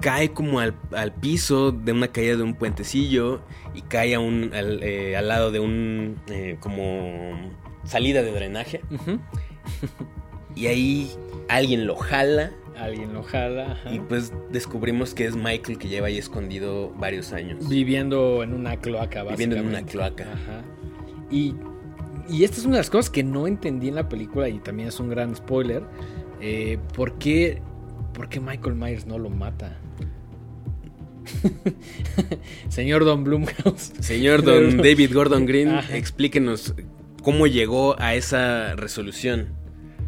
cae 0.00 0.32
como 0.32 0.60
al, 0.60 0.74
al 0.92 1.12
piso 1.14 1.72
de 1.72 1.92
una 1.92 2.08
caída 2.08 2.36
de 2.36 2.42
un 2.42 2.54
puentecillo 2.54 3.40
y 3.74 3.82
cae 3.82 4.14
a 4.14 4.20
un, 4.20 4.50
al, 4.52 4.82
al 5.16 5.28
lado 5.28 5.50
de 5.50 5.60
un 5.60 6.16
como 6.60 7.52
salida 7.84 8.22
de 8.22 8.30
drenaje. 8.32 8.80
Y 10.54 10.66
ahí 10.66 11.10
alguien 11.48 11.86
lo 11.86 11.96
jala 11.96 12.52
Alguien 12.78 13.12
lo 13.12 13.22
jala. 13.22 13.72
ajá. 13.72 13.94
y 13.94 14.00
pues 14.00 14.32
descubrimos 14.50 15.14
que 15.14 15.26
es 15.26 15.36
Michael 15.36 15.78
que 15.78 15.88
lleva 15.88 16.08
ahí 16.08 16.18
escondido 16.18 16.90
varios 16.98 17.32
años. 17.32 17.68
Viviendo 17.68 18.42
en 18.42 18.52
una 18.52 18.76
cloaca, 18.78 19.22
Viviendo 19.24 19.56
en 19.56 19.66
una 19.66 19.80
básicamente. 19.82 19.92
cloaca. 20.24 20.32
Ajá. 20.32 20.62
Y, 21.30 21.54
y 22.28 22.44
esta 22.44 22.56
es 22.58 22.64
una 22.64 22.74
de 22.76 22.80
las 22.80 22.90
cosas 22.90 23.10
que 23.10 23.22
no 23.22 23.46
entendí 23.46 23.88
en 23.88 23.94
la 23.94 24.08
película 24.08 24.48
y 24.48 24.58
también 24.58 24.88
es 24.88 24.98
un 25.00 25.08
gran 25.08 25.34
spoiler. 25.36 25.82
Eh, 26.40 26.78
¿por, 26.96 27.16
qué, 27.18 27.62
por 28.12 28.28
qué 28.28 28.40
Michael 28.40 28.74
Myers 28.74 29.06
no 29.06 29.18
lo 29.18 29.30
mata? 29.30 29.78
Señor 32.68 33.04
Don 33.04 33.24
Blumhouse. 33.24 33.92
Señor 34.00 34.42
Don 34.42 34.76
David 34.82 35.12
Gordon 35.14 35.46
Green, 35.46 35.68
Ajá. 35.70 35.96
explíquenos 35.96 36.74
cómo 37.22 37.46
llegó 37.46 37.98
a 38.00 38.14
esa 38.14 38.74
resolución, 38.76 39.48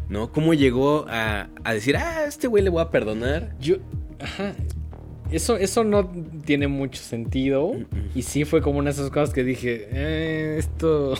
¿no? 0.09 0.31
¿Cómo 0.31 0.53
llegó 0.53 1.05
a, 1.09 1.49
a 1.63 1.73
decir, 1.73 1.97
ah, 1.97 2.25
este 2.27 2.47
güey 2.47 2.63
le 2.63 2.69
voy 2.69 2.81
a 2.81 2.89
perdonar? 2.89 3.53
Yo. 3.59 3.77
Ajá. 4.19 4.53
Eso, 5.31 5.57
eso 5.57 5.83
no 5.83 6.09
tiene 6.45 6.67
mucho 6.67 7.01
sentido. 7.01 7.73
Y 8.15 8.21
sí 8.21 8.45
fue 8.45 8.61
como 8.61 8.79
una 8.79 8.91
de 8.91 8.95
esas 8.95 9.09
cosas 9.09 9.33
que 9.33 9.43
dije. 9.43 9.87
"Eh, 9.91 10.55
esto. 10.57 11.15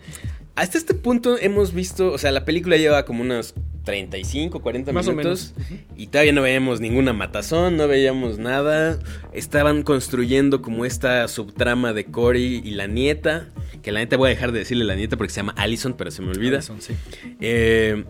Hasta 0.54 0.76
este 0.78 0.94
punto 0.94 1.38
hemos 1.38 1.72
visto, 1.72 2.12
o 2.12 2.18
sea, 2.18 2.32
la 2.32 2.44
película 2.44 2.76
lleva 2.76 3.04
como 3.04 3.22
unos 3.22 3.54
35, 3.84 4.60
40 4.60 4.92
Más 4.92 5.06
o 5.06 5.12
minutos. 5.12 5.54
Y 5.96 6.08
todavía 6.08 6.32
no 6.32 6.42
veíamos 6.42 6.80
ninguna 6.80 7.12
matazón, 7.12 7.76
no 7.76 7.86
veíamos 7.86 8.38
nada. 8.38 8.98
Estaban 9.32 9.82
construyendo 9.82 10.60
como 10.60 10.84
esta 10.84 11.26
subtrama 11.28 11.92
de 11.92 12.06
Cory 12.06 12.60
y 12.64 12.72
la 12.72 12.86
nieta. 12.88 13.48
Que 13.82 13.92
la 13.92 14.00
neta 14.00 14.16
voy 14.16 14.26
a 14.26 14.30
dejar 14.30 14.50
de 14.50 14.58
decirle 14.60 14.84
la 14.84 14.96
nieta 14.96 15.16
porque 15.16 15.32
se 15.32 15.36
llama 15.36 15.54
Allison, 15.56 15.94
pero 15.96 16.10
se 16.10 16.22
me 16.22 16.30
olvida. 16.30 16.56
Allison, 16.56 16.80
sí. 16.82 16.94
Eh, 17.40 18.04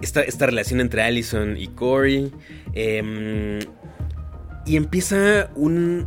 esta, 0.00 0.22
esta 0.22 0.46
relación 0.46 0.80
entre 0.80 1.02
Allison 1.02 1.56
y 1.56 1.68
Corey. 1.68 2.32
eh, 2.74 3.58
y 4.66 4.76
empieza 4.76 5.50
un. 5.54 6.06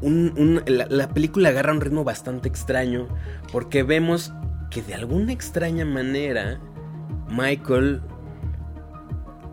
un- 0.00 0.62
la 0.66 1.08
película 1.14 1.50
agarra 1.50 1.72
un 1.72 1.80
ritmo 1.80 2.04
bastante 2.04 2.48
extraño. 2.48 3.08
Porque 3.52 3.82
vemos 3.82 4.32
que 4.70 4.82
de 4.82 4.94
alguna 4.94 5.32
extraña 5.32 5.84
manera. 5.84 6.60
Michael 7.30 8.00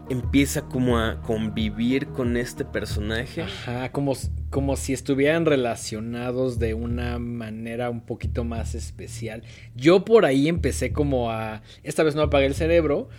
empieza 0.09 0.61
como 0.63 0.99
a 0.99 1.21
convivir 1.21 2.07
con 2.07 2.37
este 2.37 2.63
personaje. 2.63 3.41
Ajá, 3.41 3.91
como, 3.91 4.13
como 4.51 4.75
si 4.75 4.93
estuvieran 4.93 5.45
relacionados 5.45 6.59
de 6.59 6.73
una 6.75 7.17
manera 7.17 7.89
un 7.89 8.01
poquito 8.01 8.43
más 8.43 8.75
especial. 8.75 9.43
Yo 9.75 10.05
por 10.05 10.25
ahí 10.25 10.47
empecé 10.47 10.91
como 10.93 11.31
a... 11.31 11.61
Esta 11.83 12.03
vez 12.03 12.15
no 12.15 12.21
apagué 12.21 12.45
el 12.45 12.53
cerebro. 12.55 13.09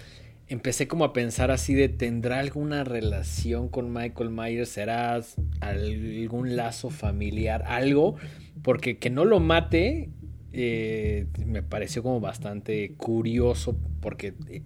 Empecé 0.49 0.87
como 0.87 1.05
a 1.05 1.13
pensar 1.13 1.51
así 1.51 1.75
de, 1.75 1.89
¿tendrá 1.89 2.39
alguna 2.39 2.85
relación 2.85 3.69
con 3.69 3.93
Michael 3.93 4.31
Myers? 4.31 4.69
¿Será 4.69 5.21
algún 5.61 6.57
lazo 6.57 6.91
familiar? 6.91 7.65
Algo. 7.67 8.17
Porque 8.63 8.99
que 8.99 9.11
no 9.11 9.25
lo 9.25 9.41
mate 9.41 10.11
eh, 10.53 11.27
me 11.45 11.63
pareció 11.63 12.03
como 12.03 12.21
bastante 12.21 12.95
curioso 12.95 13.77
porque... 14.01 14.35
eh, 14.49 14.63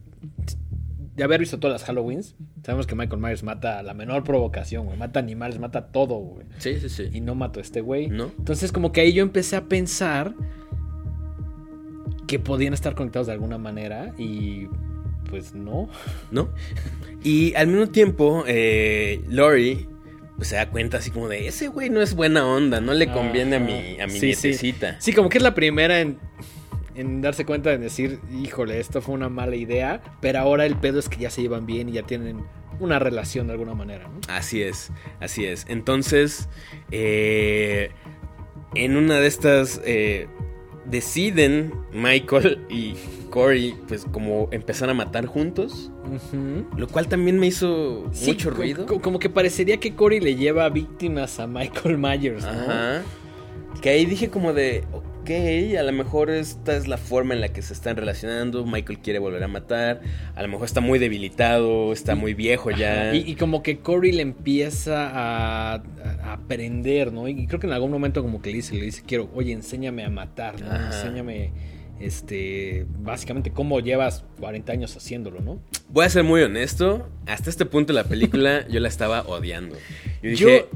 de 1.16 1.24
haber 1.24 1.41
visto 1.41 1.59
todas 1.59 1.81
las 1.81 1.89
Halloweens, 1.89 2.37
sabemos 2.64 2.87
que 2.87 2.95
Michael 2.95 3.20
Myers 3.20 3.43
mata 3.43 3.78
a 3.78 3.83
la 3.83 3.93
menor 3.93 4.22
provocación, 4.24 4.87
güey. 4.87 4.97
Mata 4.97 5.18
animales, 5.20 5.59
mata 5.59 5.89
todo, 5.89 6.14
güey. 6.16 6.47
Sí, 6.59 6.78
sí, 6.81 6.89
sí. 6.89 7.11
Y 7.12 7.20
no 7.20 7.35
mató 7.35 7.59
a 7.59 7.62
este 7.62 7.81
güey. 7.81 8.09
¿No? 8.09 8.31
Entonces, 8.39 8.72
como 8.72 8.93
que 8.93 9.03
ahí 9.03 9.12
yo 9.12 9.22
empecé 9.22 9.57
a 9.57 9.64
pensar 9.68 10.35
que 12.26 12.39
podían 12.39 12.72
estar 12.72 12.95
conectados 12.95 13.26
de 13.26 13.35
alguna 13.35 13.59
manera 13.59 14.14
y 14.16 14.68
pues 15.31 15.55
no. 15.55 15.89
¿no? 16.31 16.51
Y 17.22 17.55
al 17.55 17.68
mismo 17.68 17.87
tiempo, 17.89 18.45
eh, 18.47 19.22
Lori 19.28 19.89
pues, 20.37 20.49
se 20.49 20.57
da 20.57 20.68
cuenta 20.70 20.99
así 20.99 21.11
como 21.11 21.28
de, 21.28 21.47
ese 21.47 21.68
güey 21.68 21.89
no 21.91 22.01
es 22.03 22.14
buena 22.14 22.47
onda, 22.47 22.81
no 22.81 22.93
le 22.95 23.11
conviene 23.12 23.57
a 23.57 23.61
mi, 23.61 24.01
a 24.01 24.07
mi 24.07 24.12
Sí, 24.12 24.35
sí. 24.35 24.49
nietecita. 24.49 25.01
Sí, 25.01 25.12
como 25.12 25.28
que 25.28 25.39
es 25.39 25.45
la 25.45 25.55
primera 25.55 26.01
en, 26.01 26.18
en 26.95 27.20
darse 27.20 27.45
cuenta 27.45 27.70
de 27.70 27.78
decir, 27.78 28.20
híjole, 28.33 28.81
esto 28.81 29.01
fue 29.03 29.14
una 29.14 29.28
mala 29.28 29.57
idea, 29.57 30.03
pero 30.20 30.39
ahora 30.41 30.66
el 30.66 30.76
pedo 30.76 30.99
es 30.99 31.09
que 31.09 31.18
ya 31.18 31.31
se 31.31 31.43
llevan 31.43 31.66
bien 31.66 31.89
y 31.89 31.93
ya 31.93 32.03
tienen 32.03 32.43
una 32.78 32.99
relación 32.99 33.47
de 33.49 33.53
alguna 33.53 33.74
manera, 33.74 34.09
¿no? 34.09 34.18
Así 34.28 34.62
es, 34.62 34.91
así 35.20 35.45
es. 35.45 35.66
Entonces, 35.68 36.49
eh, 36.91 37.91
en 38.74 38.97
una 38.97 39.16
de 39.20 39.26
estas, 39.26 39.83
eh, 39.85 40.26
deciden 40.91 41.72
Michael 41.93 42.61
y 42.68 42.95
Corey, 43.30 43.74
pues 43.88 44.05
como 44.11 44.49
empezar 44.51 44.91
a 44.91 44.95
matar 44.95 45.26
juntos, 45.26 45.91
lo 46.76 46.88
cual 46.88 47.07
también 47.09 47.38
me 47.38 47.47
hizo 47.47 48.09
Sí, 48.12 48.30
mucho 48.32 48.51
ruido. 48.51 48.86
co- 48.86 49.01
Como 49.01 49.18
que 49.18 49.30
parecería 49.30 49.78
que 49.78 49.95
Corey 49.95 50.20
le 50.20 50.34
lleva 50.34 50.68
víctimas 50.68 51.38
a 51.41 51.47
Michael 51.47 51.99
Myers, 51.99 52.43
¿no? 52.45 52.51
Ajá. 52.51 53.03
Que 53.80 53.91
ahí 53.91 54.05
dije 54.05 54.28
como 54.30 54.53
de, 54.53 54.84
ok, 54.93 55.30
a 55.78 55.82
lo 55.84 55.93
mejor 55.93 56.28
esta 56.28 56.76
es 56.76 56.88
la 56.88 56.99
forma 56.99 57.34
en 57.34 57.41
la 57.41 57.49
que 57.51 57.62
se 57.62 57.72
están 57.72 57.97
relacionando. 57.97 58.66
Michael 58.66 58.99
quiere 58.99 59.20
volver 59.20 59.43
a 59.45 59.49
matar. 59.49 60.01
A 60.34 60.43
lo 60.43 60.49
mejor 60.49 60.66
está 60.66 60.80
muy 60.80 60.99
debilitado, 60.99 61.93
está 61.93 62.14
muy 62.16 62.34
viejo 62.34 62.70
ya. 62.72 63.14
Y, 63.14 63.18
y 63.30 63.36
como 63.36 63.62
que 63.62 63.78
Corey 63.78 64.11
le 64.12 64.22
empieza 64.22 65.09
a, 65.09 65.74
a 65.74 65.82
aprender, 66.51 67.13
¿no? 67.13 67.29
Y 67.29 67.47
creo 67.47 67.61
que 67.61 67.67
en 67.69 67.73
algún 67.73 67.91
momento 67.93 68.23
como 68.23 68.43
que 68.43 68.51
le 68.51 68.57
dice, 68.57 68.75
le 68.75 68.85
dice, 68.87 69.03
quiero, 69.07 69.31
oye, 69.35 69.53
enséñame 69.53 70.05
a 70.05 70.11
matar, 70.11 70.61
¿no? 70.61 70.67
Ajá. 70.71 70.87
Enséñame, 70.87 71.53
este, 72.01 72.87
básicamente 72.99 73.53
cómo 73.53 73.79
llevas 73.81 74.25
40 74.41 74.73
años 74.73 74.97
haciéndolo, 74.97 75.41
¿no? 75.41 75.61
Voy 75.91 76.07
a 76.07 76.11
ser 76.11 76.25
muy 76.25 76.43
honesto. 76.43 77.09
Hasta 77.27 77.51
este 77.51 77.67
punto 77.67 77.93
de 77.93 78.03
la 78.03 78.09
película 78.09 78.67
yo 78.71 78.81
la 78.81 78.89
estaba 78.89 79.23
odiando. 79.23 79.77
Yo 80.23 80.31
Yo- 80.31 80.47
dije, 80.49 80.67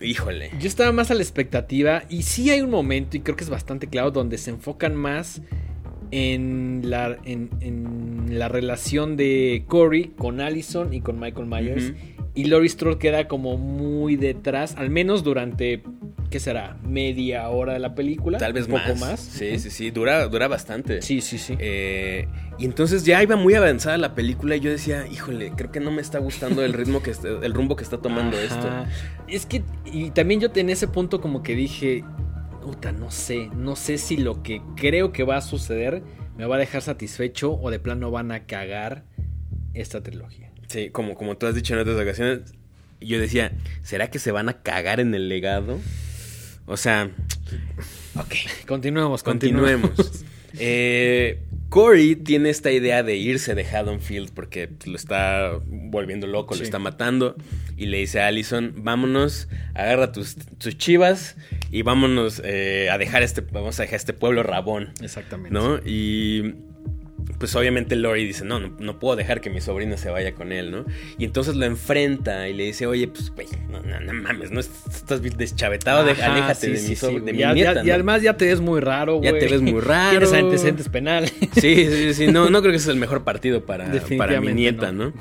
híjole. 0.00 0.50
Yo 0.58 0.66
estaba 0.66 0.90
más 0.90 1.10
a 1.12 1.14
la 1.14 1.22
expectativa 1.22 2.02
y 2.08 2.22
sí 2.22 2.50
hay 2.50 2.60
un 2.60 2.70
momento, 2.70 3.16
y 3.16 3.20
creo 3.20 3.36
que 3.36 3.44
es 3.44 3.50
bastante 3.50 3.86
claro, 3.86 4.10
donde 4.10 4.36
se 4.36 4.50
enfocan 4.50 4.96
más 4.96 5.42
en 6.10 6.80
la, 6.86 7.18
en, 7.24 7.50
en 7.60 8.36
la 8.38 8.48
relación 8.48 9.16
de 9.16 9.62
Corey 9.68 10.12
con 10.18 10.40
Allison 10.40 10.92
y 10.92 11.00
con 11.02 11.20
Michael 11.20 11.46
Myers. 11.46 11.90
Ujú. 11.90 12.19
Y 12.34 12.44
Laurie 12.44 12.68
Strode 12.68 12.98
queda 12.98 13.26
como 13.28 13.56
muy 13.58 14.14
detrás, 14.16 14.76
al 14.76 14.88
menos 14.88 15.24
durante, 15.24 15.82
¿qué 16.30 16.38
será? 16.38 16.76
Media 16.84 17.48
hora 17.48 17.72
de 17.72 17.80
la 17.80 17.94
película. 17.96 18.38
Tal 18.38 18.52
vez 18.52 18.66
un 18.66 18.72
poco 18.74 18.90
más. 18.90 19.00
más. 19.00 19.20
Sí, 19.20 19.58
sí, 19.58 19.68
sí. 19.70 19.90
Dura, 19.90 20.28
dura 20.28 20.46
bastante. 20.46 21.02
Sí, 21.02 21.20
sí, 21.20 21.38
sí. 21.38 21.56
Eh, 21.58 22.28
y 22.56 22.66
entonces 22.66 23.04
ya 23.04 23.20
iba 23.22 23.34
muy 23.34 23.54
avanzada 23.54 23.98
la 23.98 24.14
película 24.14 24.54
y 24.54 24.60
yo 24.60 24.70
decía, 24.70 25.06
híjole, 25.10 25.52
creo 25.56 25.72
que 25.72 25.80
no 25.80 25.90
me 25.90 26.00
está 26.02 26.20
gustando 26.20 26.64
el 26.64 26.72
ritmo 26.72 27.02
que 27.02 27.10
está- 27.10 27.28
el 27.28 27.52
rumbo 27.52 27.74
que 27.74 27.82
está 27.82 27.98
tomando 27.98 28.36
Ajá. 28.36 28.44
esto. 28.46 28.68
Es 29.26 29.44
que, 29.44 29.62
y 29.84 30.10
también 30.10 30.40
yo 30.40 30.48
en 30.54 30.70
ese 30.70 30.86
punto 30.86 31.20
como 31.20 31.42
que 31.42 31.56
dije, 31.56 32.04
puta, 32.62 32.92
no 32.92 33.10
sé, 33.10 33.48
no 33.56 33.74
sé 33.74 33.98
si 33.98 34.16
lo 34.16 34.42
que 34.44 34.62
creo 34.76 35.10
que 35.12 35.24
va 35.24 35.38
a 35.38 35.40
suceder 35.40 36.02
me 36.36 36.46
va 36.46 36.54
a 36.56 36.58
dejar 36.60 36.80
satisfecho 36.82 37.52
o 37.60 37.70
de 37.70 37.80
plano 37.80 38.10
van 38.12 38.30
a 38.30 38.46
cagar 38.46 39.04
esta 39.74 40.00
trilogía. 40.02 40.49
Sí, 40.70 40.90
como, 40.90 41.16
como 41.16 41.36
tú 41.36 41.46
has 41.48 41.56
dicho 41.56 41.74
en 41.74 41.80
otras 41.80 41.96
ocasiones, 42.00 42.54
yo 43.00 43.18
decía, 43.18 43.50
¿será 43.82 44.08
que 44.08 44.20
se 44.20 44.30
van 44.30 44.48
a 44.48 44.62
cagar 44.62 45.00
en 45.00 45.12
el 45.16 45.28
legado? 45.28 45.80
O 46.66 46.76
sea, 46.76 47.10
ok, 48.14 48.34
Continuemos, 48.66 49.22
continuemos. 49.24 49.90
Eh, 50.58 51.38
Corey 51.68 52.16
tiene 52.16 52.50
esta 52.50 52.72
idea 52.72 53.04
de 53.04 53.14
irse 53.16 53.54
de 53.54 53.64
Haddonfield 53.64 54.32
porque 54.32 54.68
lo 54.84 54.96
está 54.96 55.52
volviendo 55.68 56.26
loco, 56.26 56.54
Sí. 56.54 56.58
lo 56.60 56.64
está 56.64 56.80
matando. 56.80 57.36
Y 57.76 57.86
le 57.86 57.98
dice 57.98 58.20
a 58.20 58.26
Allison, 58.26 58.74
vámonos, 58.78 59.46
agarra 59.74 60.10
tus, 60.10 60.34
tus 60.58 60.76
chivas 60.76 61.36
y 61.70 61.82
vámonos 61.82 62.42
eh, 62.44 62.88
a 62.90 62.98
dejar 62.98 63.22
este, 63.22 63.42
vamos 63.42 63.78
a 63.78 63.82
dejar 63.84 63.94
este 63.98 64.12
pueblo 64.12 64.42
rabón. 64.42 64.92
Exactamente. 65.00 65.54
¿no? 65.54 65.78
Y 65.86 66.56
pues 67.40 67.56
obviamente 67.56 67.96
Lori 67.96 68.24
dice, 68.26 68.44
no, 68.44 68.60
no, 68.60 68.70
no 68.78 68.98
puedo 69.00 69.16
dejar 69.16 69.40
que 69.40 69.48
mi 69.50 69.60
sobrina 69.60 69.96
se 69.96 70.10
vaya 70.10 70.34
con 70.34 70.52
él, 70.52 70.70
¿no? 70.70 70.84
Y 71.18 71.24
entonces 71.24 71.56
lo 71.56 71.64
enfrenta 71.64 72.48
y 72.48 72.52
le 72.52 72.64
dice, 72.66 72.86
oye, 72.86 73.08
pues, 73.08 73.34
güey, 73.34 73.48
no, 73.70 73.80
no, 73.80 73.98
no 73.98 74.12
mames, 74.12 74.50
no 74.52 74.60
estás 74.60 75.22
deschavetado, 75.22 76.04
de- 76.04 76.12
Ajá, 76.12 76.34
aléjate 76.34 76.66
sí, 76.66 76.70
de, 76.72 76.76
sí, 76.76 76.88
mi, 76.90 76.96
so- 76.96 77.08
sí, 77.08 77.20
de 77.20 77.32
mi 77.32 77.38
Ya- 77.38 77.52
nieta, 77.54 77.74
ya- 77.76 77.82
Y 77.82 77.86
¿no?". 77.86 77.94
además 77.94 78.20
ya 78.22 78.36
te 78.36 78.44
ves 78.46 78.60
muy 78.60 78.80
raro, 78.80 79.16
güey. 79.16 79.32
Ya 79.32 79.38
te 79.38 79.46
ves 79.48 79.62
muy 79.62 79.80
raro. 79.80 80.10
Tienes 80.20 80.32
antecedentes 80.34 80.88
penales. 80.90 81.32
Sí, 81.54 81.86
sí, 81.90 82.14
sí, 82.14 82.26
no, 82.26 82.48
no 82.50 82.60
creo 82.60 82.70
que 82.72 82.76
ese 82.76 82.90
es 82.90 82.94
el 82.94 83.00
mejor 83.00 83.24
partido 83.24 83.64
para, 83.64 83.90
para 84.18 84.40
mi 84.40 84.52
nieta, 84.52 84.92
no. 84.92 85.06
¿no? 85.06 85.12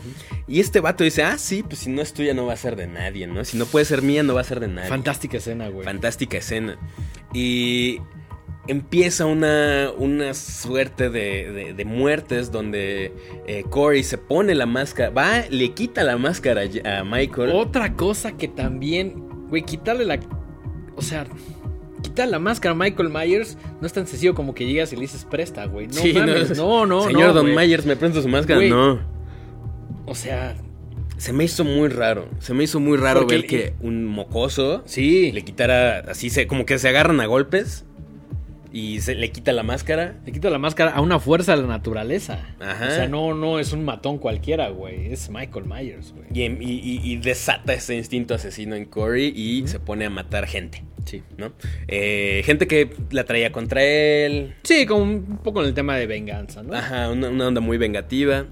Y 0.48 0.60
este 0.60 0.82
vato 0.82 1.04
dice, 1.06 1.24
ah, 1.24 1.38
sí, 1.38 1.64
pues 1.64 1.80
si 1.80 1.90
no 1.90 2.02
es 2.02 2.14
tuya 2.14 2.34
no 2.34 2.46
va 2.46 2.54
a 2.54 2.58
ser 2.58 2.76
de 2.76 2.88
nadie, 2.88 3.28
¿no? 3.28 3.46
Si 3.46 3.58
no 3.58 3.66
puede 3.66 3.86
ser 3.86 4.02
mía 4.02 4.24
no 4.24 4.34
va 4.34 4.42
a 4.42 4.44
ser 4.44 4.60
de 4.60 4.68
nadie. 4.68 4.90
Fantástica 4.90 5.38
escena, 5.38 5.70
güey. 5.70 5.86
Fantástica 5.86 6.38
escena. 6.38 6.78
Y 7.34 8.00
empieza 8.70 9.26
una, 9.26 9.90
una 9.98 10.34
suerte 10.34 11.10
de, 11.10 11.52
de- 11.52 11.74
de 11.74 11.86
muertes 11.86 12.52
donde 12.52 13.14
eh, 13.48 13.64
Corey 13.70 14.04
se 14.04 14.18
pone 14.18 14.56
la 14.56 14.66
máscara, 14.66 15.10
va, 15.10 15.42
le 15.50 15.74
quita 15.74 16.04
la 16.04 16.18
máscara 16.18 16.64
a 16.86 17.04
Michael. 17.04 17.52
Otra 17.54 17.94
cosa 17.96 18.34
que 18.38 18.48
también, 18.48 19.14
güey, 19.50 19.64
quitarle 19.64 20.06
la. 20.06 20.20
O 20.96 21.02
sea, 21.02 21.26
quitar 22.02 22.28
la 22.30 22.40
máscara 22.40 22.74
a 22.74 22.78
Michael 22.78 23.10
Myers 23.10 23.58
no 23.82 23.88
es 23.88 23.94
tan 23.94 24.08
sencillo 24.08 24.34
como 24.36 24.54
que 24.54 24.66
llegas 24.66 24.92
y 24.94 24.96
le 24.96 25.02
dices 25.04 25.26
presta, 25.30 25.66
güey. 25.66 25.88
No 25.88 25.94
Sí, 25.94 26.14
mames, 26.14 26.58
no, 26.58 26.86
no, 26.86 27.04
Señor 27.04 27.28
no, 27.30 27.34
Don 27.34 27.52
güey. 27.54 27.68
Myers, 27.68 27.86
¿me 27.86 27.96
presta 27.96 28.22
su 28.22 28.28
máscara? 28.28 28.62
No. 28.68 29.00
O 30.06 30.16
sea, 30.16 30.56
Se 31.18 31.34
me 31.34 31.44
hizo 31.44 31.64
muy 31.66 31.90
raro. 31.90 32.28
Se 32.40 32.54
me 32.54 32.64
hizo 32.64 32.80
muy 32.80 32.98
raro 32.98 33.26
ver 33.28 33.46
que 33.46 33.74
un 33.82 34.06
mocoso 34.06 34.82
sí. 34.86 35.32
le 35.34 35.44
quitara 35.44 36.00
así, 36.10 36.30
se, 36.30 36.48
como 36.48 36.66
que 36.66 36.80
se 36.80 36.88
agarran 36.88 37.20
a 37.20 37.26
golpes 37.26 37.86
y 38.72 39.02
se 39.02 39.16
le 39.16 39.32
quita 39.32 39.52
la 39.54 39.64
máscara. 39.64 40.16
Le 40.26 40.32
quita 40.32 40.50
la 40.50 40.60
máscara 40.60 40.92
a 40.92 41.02
una 41.02 41.20
fuerza 41.20 41.56
de 41.56 41.62
la 41.64 41.68
naturaleza. 41.68 42.46
Ajá. 42.60 42.88
O 42.88 42.92
sea, 42.92 43.08
no, 43.08 43.34
no 43.34 43.60
es 43.60 43.74
un 43.74 43.84
matón 43.86 44.18
cualquiera, 44.18 44.70
güey. 44.70 45.12
Es 45.12 45.30
Michael 45.30 45.66
Myers, 45.66 46.14
güey. 46.14 46.26
Y, 46.34 46.44
em- 46.44 46.62
y- 46.62 46.80
y- 46.80 47.02
y 47.04 47.18
desata 47.18 47.74
ese 47.74 47.96
instinto 47.96 48.34
asesino 48.36 48.76
en 48.76 48.86
Corey 48.86 49.34
y 49.36 49.68
se 49.68 49.80
pone 49.80 50.06
a 50.06 50.10
matar 50.10 50.46
gente, 50.48 50.84
Sí. 51.06 51.24
¿no? 51.38 51.54
Eh, 51.88 52.42
gente 52.46 52.68
que 52.68 52.90
la 53.12 53.24
traía 53.24 53.52
contra 53.52 53.84
él. 53.84 54.54
Sí, 54.64 54.86
como 54.86 55.04
un 55.04 55.40
poco 55.44 55.62
en 55.62 55.68
el 55.68 55.74
tema 55.74 55.96
de 55.98 56.06
venganza, 56.08 56.62
¿no? 56.64 56.74
Ajá, 56.76 57.10
una, 57.12 57.30
una 57.30 57.48
onda 57.48 57.62
muy 57.62 57.78
vengativa. 57.78 58.46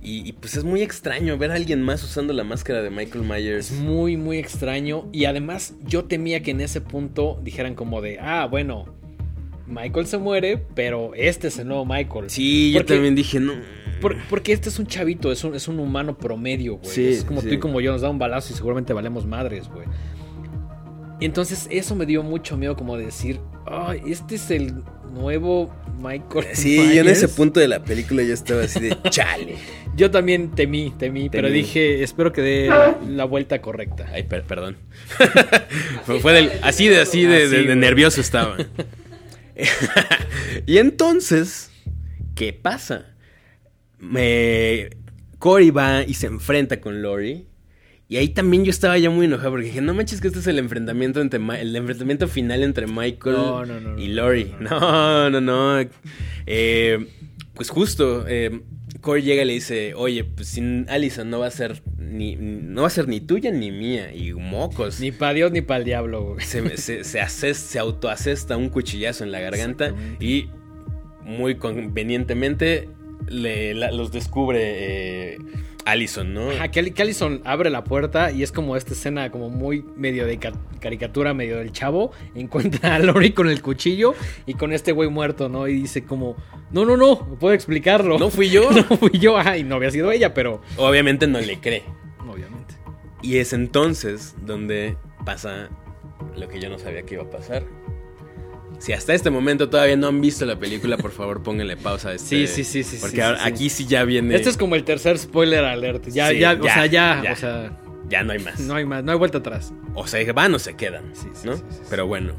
Y, 0.00 0.26
y, 0.26 0.32
pues 0.32 0.56
es 0.56 0.62
muy 0.64 0.80
extraño 0.82 1.36
ver 1.36 1.50
a 1.50 1.54
alguien 1.56 1.82
más 1.82 2.02
usando 2.04 2.32
la 2.32 2.44
máscara 2.44 2.82
de 2.82 2.88
Michael 2.90 3.24
Es 3.24 3.28
Myers. 3.28 3.72
muy, 3.72 4.16
muy 4.16 4.38
extraño. 4.38 5.08
Y 5.12 5.24
además, 5.24 5.74
yo 5.84 6.04
temía 6.04 6.40
que 6.42 6.52
en 6.52 6.60
ese 6.60 6.80
punto 6.80 7.40
dijeran 7.42 7.74
como 7.74 8.00
de, 8.00 8.18
ah, 8.20 8.46
bueno, 8.46 8.86
Michael 9.68 10.06
se 10.06 10.18
muere, 10.18 10.56
pero 10.74 11.12
este 11.14 11.48
es 11.48 11.58
el 11.58 11.68
nuevo 11.68 11.84
Michael. 11.84 12.30
Sí, 12.30 12.72
yo 12.72 12.84
también 12.84 13.14
dije, 13.14 13.38
no. 13.40 13.52
Por- 14.00 14.16
porque 14.30 14.52
este 14.52 14.68
es 14.68 14.78
un 14.78 14.86
chavito, 14.86 15.30
es 15.32 15.44
un, 15.44 15.54
es 15.54 15.68
un 15.68 15.78
humano 15.80 16.16
promedio, 16.16 16.76
güey. 16.76 16.90
Sí, 16.90 17.08
es 17.08 17.24
como 17.24 17.40
sí. 17.42 17.48
tú 17.48 17.54
y 17.54 17.58
como 17.58 17.80
yo, 17.80 17.92
nos 17.92 18.00
da 18.00 18.08
un 18.10 18.18
balazo 18.18 18.52
y 18.52 18.56
seguramente 18.56 18.92
valemos 18.92 19.26
madres, 19.26 19.68
güey. 19.68 19.86
Y 21.20 21.24
entonces 21.24 21.66
eso 21.70 21.94
me 21.96 22.06
dio 22.06 22.22
mucho 22.22 22.56
miedo 22.56 22.76
como 22.76 22.96
de 22.96 23.06
decir, 23.06 23.40
ay, 23.66 24.00
este 24.06 24.36
es 24.36 24.50
el 24.52 24.72
nuevo 25.12 25.74
Michael. 26.00 26.46
Sí, 26.54 26.76
yo 26.76 26.82
en 26.82 26.88
Myers". 27.06 27.08
ese 27.18 27.28
punto 27.28 27.58
de 27.58 27.66
la 27.68 27.82
película 27.82 28.22
ya 28.22 28.34
estaba 28.34 28.62
así 28.62 28.78
de 28.80 28.96
chale. 29.10 29.56
Yo 29.96 30.12
también 30.12 30.52
temí, 30.52 30.92
temí, 30.96 31.28
pero 31.28 31.50
dije, 31.50 32.04
espero 32.04 32.32
que 32.32 32.40
dé 32.40 32.70
la 33.08 33.24
vuelta 33.24 33.60
correcta. 33.60 34.06
Ay, 34.12 34.22
per- 34.22 34.44
perdón. 34.44 34.76
fue, 36.22 36.32
del, 36.32 36.52
así 36.62 36.86
de 36.86 37.00
así 37.00 37.24
de, 37.24 37.74
nervioso 37.74 38.20
estaba. 38.20 38.56
y 40.66 40.78
entonces, 40.78 41.70
¿qué 42.34 42.52
pasa? 42.52 43.06
Me 43.98 44.90
Cory 45.38 45.70
va 45.70 46.02
y 46.04 46.14
se 46.14 46.26
enfrenta 46.26 46.80
con 46.80 47.02
Lori. 47.02 47.46
Y 48.10 48.16
ahí 48.16 48.28
también 48.30 48.64
yo 48.64 48.70
estaba 48.70 48.96
ya 48.96 49.10
muy 49.10 49.26
enojado 49.26 49.50
porque 49.50 49.66
dije, 49.66 49.82
no 49.82 49.92
manches 49.92 50.20
que 50.22 50.28
este 50.28 50.40
es 50.40 50.46
el 50.46 50.58
enfrentamiento 50.58 51.20
entre 51.20 51.38
Ma- 51.40 51.60
el 51.60 51.76
enfrentamiento 51.76 52.26
final 52.26 52.62
entre 52.62 52.86
Michael 52.86 53.36
No, 53.36 53.66
no, 53.66 53.80
no, 53.80 53.98
y 53.98 54.08
Lori. 54.08 54.54
No, 54.60 55.28
no, 55.28 55.40
no. 55.42 55.86
Eh, 56.46 57.06
pues 57.52 57.68
justo, 57.68 58.24
eh, 58.26 58.62
Corey 59.00 59.22
llega 59.22 59.42
y 59.42 59.46
le 59.46 59.52
dice, 59.54 59.94
oye, 59.94 60.24
pues 60.24 60.48
sin 60.48 60.86
Allison 60.88 61.30
no 61.30 61.38
va 61.40 61.46
a 61.46 61.50
ser 61.50 61.82
ni, 61.98 62.36
no 62.36 62.82
va 62.82 62.86
a 62.88 62.90
ser 62.90 63.06
ni 63.08 63.20
tuya 63.20 63.50
ni 63.52 63.70
mía. 63.70 64.12
Y 64.14 64.32
mocos. 64.32 65.00
Ni 65.00 65.12
para 65.12 65.34
Dios 65.34 65.52
ni 65.52 65.60
para 65.60 65.78
el 65.78 65.84
diablo, 65.84 66.34
güey. 66.34 66.44
Se, 66.44 66.76
se, 67.04 67.54
se, 67.54 67.78
autoasesta 67.78 68.56
un 68.56 68.68
cuchillazo 68.70 69.24
en 69.24 69.32
la 69.32 69.40
garganta 69.40 69.94
y 70.20 70.48
muy 71.24 71.56
convenientemente 71.56 72.88
le, 73.28 73.74
la- 73.74 73.92
los 73.92 74.10
descubre 74.12 75.34
eh, 75.34 75.38
Allison, 75.90 76.32
¿no? 76.34 76.50
Ajá, 76.50 76.68
que, 76.70 76.92
que 76.92 77.02
Allison 77.02 77.40
abre 77.44 77.70
la 77.70 77.84
puerta 77.84 78.30
y 78.30 78.42
es 78.42 78.52
como 78.52 78.76
esta 78.76 78.92
escena 78.92 79.30
como 79.30 79.48
muy 79.50 79.84
medio 79.96 80.26
de 80.26 80.38
ca- 80.38 80.52
caricatura, 80.80 81.34
medio 81.34 81.56
del 81.58 81.72
chavo. 81.72 82.12
Encuentra 82.34 82.96
a 82.96 82.98
Lori 82.98 83.32
con 83.32 83.48
el 83.48 83.62
cuchillo 83.62 84.14
y 84.46 84.54
con 84.54 84.72
este 84.72 84.92
güey 84.92 85.08
muerto, 85.08 85.48
¿no? 85.48 85.66
Y 85.68 85.74
dice 85.74 86.04
como, 86.04 86.36
no, 86.70 86.84
no, 86.84 86.96
no, 86.96 87.18
puedo 87.40 87.54
explicarlo. 87.54 88.18
No 88.18 88.30
fui 88.30 88.50
yo. 88.50 88.70
no 88.72 88.84
fui 88.84 89.18
yo, 89.18 89.36
ajá, 89.38 89.56
y 89.58 89.64
no 89.64 89.76
había 89.76 89.90
sido 89.90 90.10
ella, 90.12 90.34
pero... 90.34 90.60
Obviamente 90.76 91.26
no 91.26 91.40
le 91.40 91.58
cree. 91.58 91.82
Obviamente. 92.28 92.74
Y 93.22 93.38
es 93.38 93.52
entonces 93.52 94.34
donde 94.44 94.96
pasa 95.24 95.68
lo 96.36 96.48
que 96.48 96.60
yo 96.60 96.68
no 96.68 96.78
sabía 96.78 97.02
que 97.02 97.14
iba 97.14 97.24
a 97.24 97.30
pasar. 97.30 97.64
Si 98.78 98.92
hasta 98.92 99.12
este 99.12 99.30
momento 99.30 99.68
todavía 99.68 99.96
no 99.96 100.06
han 100.06 100.20
visto 100.20 100.46
la 100.46 100.56
película, 100.58 100.96
por 100.96 101.10
favor 101.10 101.42
pónganle 101.42 101.76
pausa 101.76 102.10
a 102.10 102.14
este. 102.14 102.46
Sí, 102.46 102.46
sí, 102.46 102.64
sí, 102.64 102.82
sí, 102.84 102.98
Porque 103.00 103.16
sí, 103.16 103.22
ahora- 103.22 103.38
sí, 103.38 103.44
sí. 103.44 103.50
aquí 103.52 103.70
sí 103.70 103.86
ya 103.86 104.04
viene. 104.04 104.34
Este 104.36 104.50
es 104.50 104.56
como 104.56 104.76
el 104.76 104.84
tercer 104.84 105.18
spoiler 105.18 105.64
alert. 105.64 106.06
Ya, 106.08 106.28
Sí, 106.28 106.38
ya, 106.38 106.52
o 106.52 106.62
ya, 106.64 106.74
sea, 106.74 106.86
ya, 106.86 107.20
ya. 107.24 107.32
o 107.32 107.36
sea, 107.36 107.78
Ya 108.08 108.22
no 108.22 108.32
hay 108.32 108.38
más. 108.38 108.60
no 108.60 108.74
hay 108.76 108.84
más, 108.84 109.02
no 109.02 109.10
hay 109.12 109.18
vuelta 109.18 109.38
atrás. 109.38 109.72
O 109.94 110.06
se 110.06 110.30
van 110.32 110.54
o 110.54 110.58
se 110.60 110.74
quedan. 110.76 111.04
Sí, 111.12 111.26
sí, 111.34 111.48
¿no? 111.48 111.60
Pero 111.90 112.06
bueno. 112.06 112.34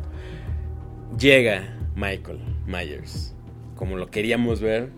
Llega 1.17 1.75
Michael 1.95 2.39
Myers. 2.67 3.33
Como 3.75 3.97
lo 3.97 4.07
queríamos 4.09 4.61
ver. 4.61 4.89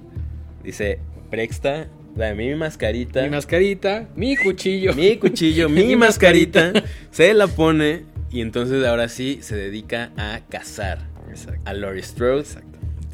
Dice: 0.64 1.00
Prexta, 1.30 1.88
dame 2.16 2.50
mi 2.50 2.56
mascarita. 2.56 3.24
Mi 3.24 3.30
mascarita, 3.30 4.08
mi 4.16 4.36
cuchillo. 4.38 4.94
mi 4.94 5.18
cuchillo, 5.18 5.70
mi, 5.70 5.84
Mi 5.86 5.96
mascarita. 5.96 6.72
Se 7.12 7.34
la 7.34 7.48
pone. 7.48 8.04
Y 8.32 8.42
entonces 8.42 8.86
ahora 8.86 9.10
sí 9.10 9.40
se 9.42 9.56
dedica 9.58 10.12
a 10.16 10.40
cazar 10.50 11.00
Exacto. 11.32 11.62
a 11.66 11.74
Laurie 11.74 12.04
Strode. 12.04 12.46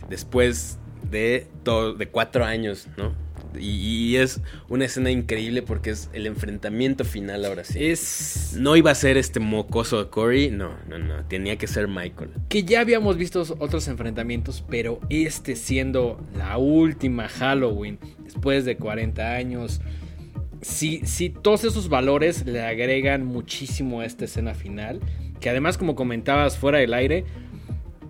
Después 0.10 0.78
de, 1.10 1.48
todo, 1.64 1.94
de 1.94 2.08
cuatro 2.08 2.46
años, 2.46 2.88
¿no? 2.98 3.14
Y, 3.60 3.70
y 3.70 4.16
es 4.18 4.42
una 4.70 4.86
escena 4.86 5.10
increíble 5.10 5.62
porque 5.62 5.92
es 5.92 6.10
el 6.14 6.28
enfrentamiento 6.28 7.06
final 7.06 7.46
ahora 7.46 7.64
sí. 7.64 7.86
Es 7.86 8.56
No 8.58 8.76
iba 8.76 8.92
a 8.92 8.96
ser 8.96 9.18
este 9.18 9.40
mocoso 9.40 10.04
de 10.04 10.10
Corey, 10.10 10.52
no, 10.52 10.72
no, 10.88 11.00
no. 11.00 11.26
Tenía 11.26 11.58
que 11.58 11.68
ser 11.68 11.88
Michael. 11.88 12.30
que 12.50 12.64
ya 12.64 12.82
habíamos 12.82 13.18
visto 13.18 13.42
otros 13.60 13.88
enfrentamientos, 13.88 14.64
pero 14.70 15.00
este 15.10 15.56
siendo 15.56 16.20
la 16.36 16.58
última 16.58 17.28
Halloween 17.28 18.00
después 18.24 18.66
de 18.66 18.78
40 18.78 19.34
años. 19.34 19.82
Si, 20.62 21.02
si 21.06 21.30
todos 21.30 21.64
esos 21.64 21.88
valores 21.88 22.46
le 22.46 22.62
agregan 22.62 23.26
muchísimo 23.26 24.02
a 24.02 24.06
esta 24.06 24.26
escena 24.26 24.54
final, 24.56 25.00
que 25.40 25.50
además 25.50 25.78
como 25.78 25.96
comentabas 25.96 26.58
fuera 26.58 26.80
del 26.80 26.94
aire, 26.94 27.26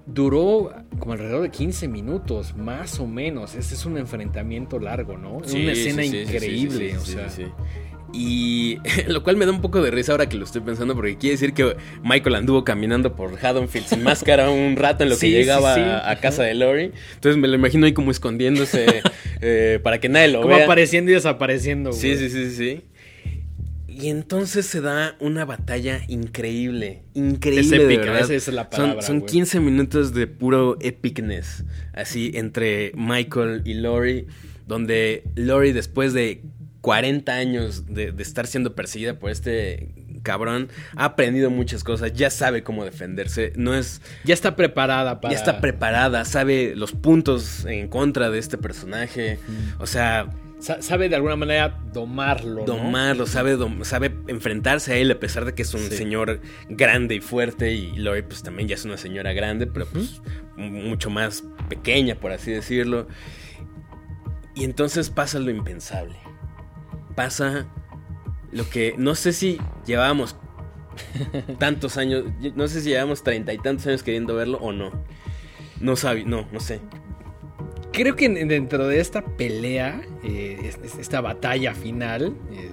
duró 0.07 0.71
como 0.99 1.13
alrededor 1.13 1.41
de 1.43 1.51
15 1.51 1.87
minutos, 1.87 2.55
más 2.55 2.99
o 2.99 3.05
menos. 3.07 3.53
Este 3.55 3.75
es 3.75 3.85
un 3.85 3.97
enfrentamiento 3.97 4.79
largo, 4.79 5.17
¿no? 5.17 5.41
Es 5.43 5.53
una 5.53 5.73
escena 5.73 6.01
sí, 6.03 6.09
sí, 6.09 6.15
sí, 6.25 6.33
increíble, 6.33 6.89
sí, 6.89 6.89
sí, 6.91 6.95
o 6.97 7.01
sí, 7.01 7.11
sea. 7.11 7.29
sí, 7.29 7.43
sí. 7.45 7.51
Y 8.13 8.77
lo 9.11 9.21
cual 9.21 9.35
me 9.35 9.45
da 9.45 9.51
un 9.51 9.59
poco 9.61 9.81
de 9.81 9.91
risa 9.91 10.13
ahora 10.13 10.29
que 10.29 10.37
lo 10.37 10.45
estoy 10.45 10.61
pensando 10.61 10.95
porque 10.95 11.17
quiere 11.17 11.33
decir 11.33 11.53
que 11.53 11.75
Michael 12.03 12.35
anduvo 12.35 12.63
caminando 12.63 13.13
por 13.17 13.37
Haddonfield 13.37 13.85
sin 13.85 14.01
máscara 14.01 14.49
un 14.49 14.77
rato 14.77 15.03
en 15.03 15.09
lo 15.09 15.15
que 15.15 15.19
Sí, 15.21 15.27
sí, 15.27 15.33
llegaba 15.33 15.75
sí. 15.75 15.81
a, 15.81 16.09
a 16.09 16.15
casa 16.21 16.43
de 16.43 16.53
Lori. 16.53 16.93
Entonces 17.15 17.37
me 17.39 17.49
lo 17.49 17.55
imagino 17.55 17.85
ahí 17.85 17.91
como 17.93 18.11
escondiéndose 18.11 19.01
eh, 19.41 19.79
para 19.83 19.99
que 19.99 20.07
nadie 20.07 20.29
lo 20.29 20.41
Como 20.41 20.55
vea. 20.55 20.63
apareciendo 20.63 21.11
y 21.11 21.15
desapareciendo. 21.15 21.91
Sí, 21.91 22.07
güey. 22.13 22.17
sí, 22.19 22.29
sí, 22.29 22.49
sí, 22.49 22.55
sí. 22.55 22.81
Y 23.99 24.09
entonces 24.09 24.65
se 24.67 24.81
da 24.81 25.15
una 25.19 25.43
batalla 25.45 26.01
increíble. 26.07 27.03
Increíble. 27.13 27.61
Es 27.61 27.69
de 27.71 27.85
épica, 27.85 28.11
verdad. 28.11 28.21
esa 28.31 28.33
es 28.35 28.47
la 28.49 28.63
Son- 28.63 28.69
palabra, 28.69 29.01
Son, 29.01 29.19
güey. 29.19 29.31
15 29.31 29.59
minutos 29.59 30.13
de 30.13 30.27
puro 30.27 30.77
epicness. 30.81 31.63
Así 31.93 32.31
entre 32.35 32.91
Michael 32.95 33.63
y 33.65 33.73
Lori. 33.75 34.27
Donde 34.67 35.23
Lori, 35.35 35.71
después 35.71 36.13
de 36.13 36.41
40 36.81 37.33
años 37.33 37.85
de, 37.87 38.11
de 38.11 38.23
estar 38.23 38.45
siendo 38.47 38.75
perseguida 38.75 39.17
por 39.17 39.31
este 39.31 39.89
cabrón, 40.23 40.69
ha 40.95 41.05
aprendido 41.05 41.49
muchas 41.49 41.83
cosas. 41.83 42.13
Ya 42.13 42.29
sabe 42.29 42.63
cómo 42.63 42.83
defenderse. 42.85 43.53
No 43.55 43.73
es. 43.75 44.01
Ya 44.25 44.33
está 44.33 44.55
preparada 44.55 45.21
para. 45.21 45.33
Ya 45.33 45.39
está 45.39 45.59
preparada. 45.61 46.23
Sabe 46.25 46.75
los 46.75 46.91
puntos 46.91 47.65
en 47.65 47.87
contra 47.87 48.29
de 48.29 48.39
este 48.39 48.57
personaje. 48.57 49.39
O 49.79 49.87
sea. 49.87 50.29
Sa- 50.59 50.81
sabe 50.81 51.07
de 51.07 51.15
alguna 51.15 51.35
manera 51.35 51.79
domarlo. 51.93 52.61
¿no? 52.61 52.65
domarlo, 52.65 53.25
sabe, 53.27 53.55
dom- 53.57 53.83
sabe 53.83 54.11
enfrentarse 54.27 54.93
a 54.93 54.97
él 54.97 55.11
a 55.11 55.19
pesar 55.19 55.45
de 55.45 55.53
que 55.53 55.61
es 55.61 55.73
un 55.75 55.81
Sí. 55.81 55.95
señor 55.97 56.41
grande 56.67 57.13
y 57.15 57.21
fuerte 57.21 57.71
y 57.73 57.95
Lori 57.97 58.23
pues 58.23 58.41
también 58.41 58.67
ya 58.67 58.75
es 58.75 58.83
una 58.85 58.97
señora 58.97 59.33
grande, 59.33 59.67
pero 59.67 59.85
pues 59.85 60.21
mucho 60.55 61.09
más 61.11 61.43
pequeña 61.69 62.15
por 62.15 62.31
así 62.31 62.51
decirlo. 62.51 63.07
Y 64.55 64.63
entonces 64.63 65.11
pasa 65.11 65.37
lo 65.37 65.51
impensable. 65.51 66.15
Pasa 67.15 67.67
lo 68.51 68.67
que 68.69 68.95
no 68.97 69.13
sé 69.13 69.33
si 69.33 69.59
llevábamos 69.85 70.35
tantos 71.59 71.97
años, 71.97 72.23
no 72.55 72.67
sé 72.67 72.81
si 72.81 72.89
llevamos 72.89 73.21
treinta 73.23 73.53
y 73.53 73.59
tantos 73.59 73.85
años 73.85 74.01
queriendo 74.01 74.33
verlo 74.35 74.57
o 74.57 74.71
no. 74.71 74.91
No 75.79 75.95
sabe, 75.95 76.23
no, 76.25 76.47
no 76.51 76.59
sé. 76.59 76.79
Creo 77.93 78.15
que 78.15 78.25
en- 78.25 78.47
dentro 78.47 78.87
de 78.87 78.99
esta 78.99 79.21
pelea, 79.23 80.01
eh, 80.23 80.57
es- 80.63 80.79
es- 80.83 80.99
esta 80.99 81.21
batalla 81.21 81.73
final, 81.73 82.35
eh, 82.51 82.69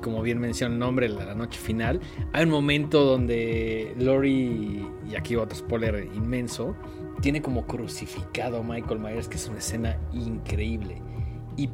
como 0.00 0.22
bien 0.22 0.38
menciona 0.38 0.72
el 0.74 0.78
nombre, 0.78 1.08
la 1.08 1.34
noche 1.34 1.58
final, 1.58 2.00
hay 2.32 2.44
un 2.44 2.50
momento 2.50 3.04
donde 3.04 3.94
Lori, 3.98 4.86
y 5.10 5.14
aquí 5.16 5.36
otro 5.36 5.56
spoiler 5.56 6.08
inmenso, 6.14 6.76
tiene 7.20 7.40
como 7.40 7.66
crucificado 7.66 8.58
a 8.58 8.62
Michael 8.62 8.98
Myers, 9.00 9.28
que 9.28 9.36
es 9.36 9.48
una 9.48 9.58
escena 9.58 9.96
increíble. 10.12 11.00
Y, 11.56 11.68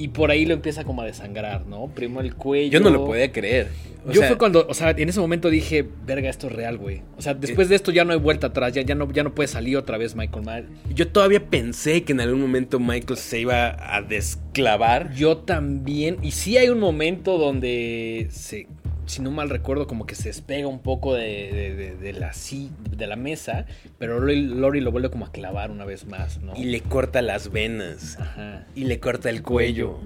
y 0.00 0.08
por 0.08 0.30
ahí 0.30 0.46
lo 0.46 0.54
empieza 0.54 0.82
como 0.84 1.02
a 1.02 1.04
desangrar, 1.04 1.66
¿no? 1.66 1.88
Primero 1.88 2.22
el 2.22 2.34
cuello. 2.34 2.70
Yo 2.70 2.80
no 2.80 2.88
lo 2.88 3.04
podía 3.04 3.30
creer. 3.30 3.68
O 4.06 4.12
yo 4.12 4.20
sea, 4.20 4.28
fue 4.28 4.38
cuando, 4.38 4.66
o 4.66 4.72
sea, 4.72 4.92
en 4.92 5.10
ese 5.10 5.20
momento 5.20 5.50
dije, 5.50 5.86
verga, 6.06 6.30
esto 6.30 6.46
es 6.46 6.54
real, 6.54 6.78
güey. 6.78 7.02
O 7.18 7.22
sea, 7.22 7.34
después 7.34 7.68
de 7.68 7.76
esto 7.76 7.92
ya 7.92 8.02
no 8.06 8.14
hay 8.14 8.18
vuelta 8.18 8.46
atrás, 8.46 8.72
ya, 8.72 8.80
ya, 8.80 8.94
no, 8.94 9.12
ya 9.12 9.24
no 9.24 9.34
puede 9.34 9.48
salir 9.48 9.76
otra 9.76 9.98
vez 9.98 10.16
Michael 10.16 10.46
Myers. 10.46 10.68
Yo 10.94 11.08
todavía 11.08 11.50
pensé 11.50 12.02
que 12.02 12.12
en 12.12 12.22
algún 12.22 12.40
momento 12.40 12.80
Michael 12.80 13.18
se 13.18 13.40
iba 13.40 13.76
a 13.94 14.00
desclavar. 14.00 15.12
Yo 15.12 15.36
también, 15.36 16.16
y 16.22 16.30
sí 16.30 16.56
hay 16.56 16.70
un 16.70 16.80
momento 16.80 17.36
donde 17.36 18.28
se, 18.30 18.68
si 19.10 19.20
no 19.22 19.30
mal 19.30 19.50
recuerdo, 19.50 19.86
como 19.86 20.06
que 20.06 20.14
se 20.14 20.28
despega 20.28 20.66
un 20.68 20.80
poco 20.80 21.14
de, 21.14 21.50
de, 21.52 21.74
de- 21.74 21.96
de 21.96 22.12
la, 22.12 22.32
si- 22.32 22.70
de 22.96 23.06
la 23.06 23.16
mesa, 23.16 23.66
pero 23.98 24.20
Lori, 24.20 24.42
Lori 24.42 24.80
lo 24.80 24.90
vuelve 24.92 25.10
como 25.10 25.26
a 25.26 25.32
clavar 25.32 25.70
una 25.70 25.84
vez 25.84 26.06
más, 26.06 26.40
¿no? 26.40 26.54
Y 26.56 26.64
le 26.64 26.80
corta 26.80 27.20
las 27.22 27.50
venas. 27.50 28.18
Ajá. 28.20 28.66
Y 28.74 28.84
le 28.84 29.00
corta 29.00 29.28
el 29.30 29.42
cuello. 29.42 29.98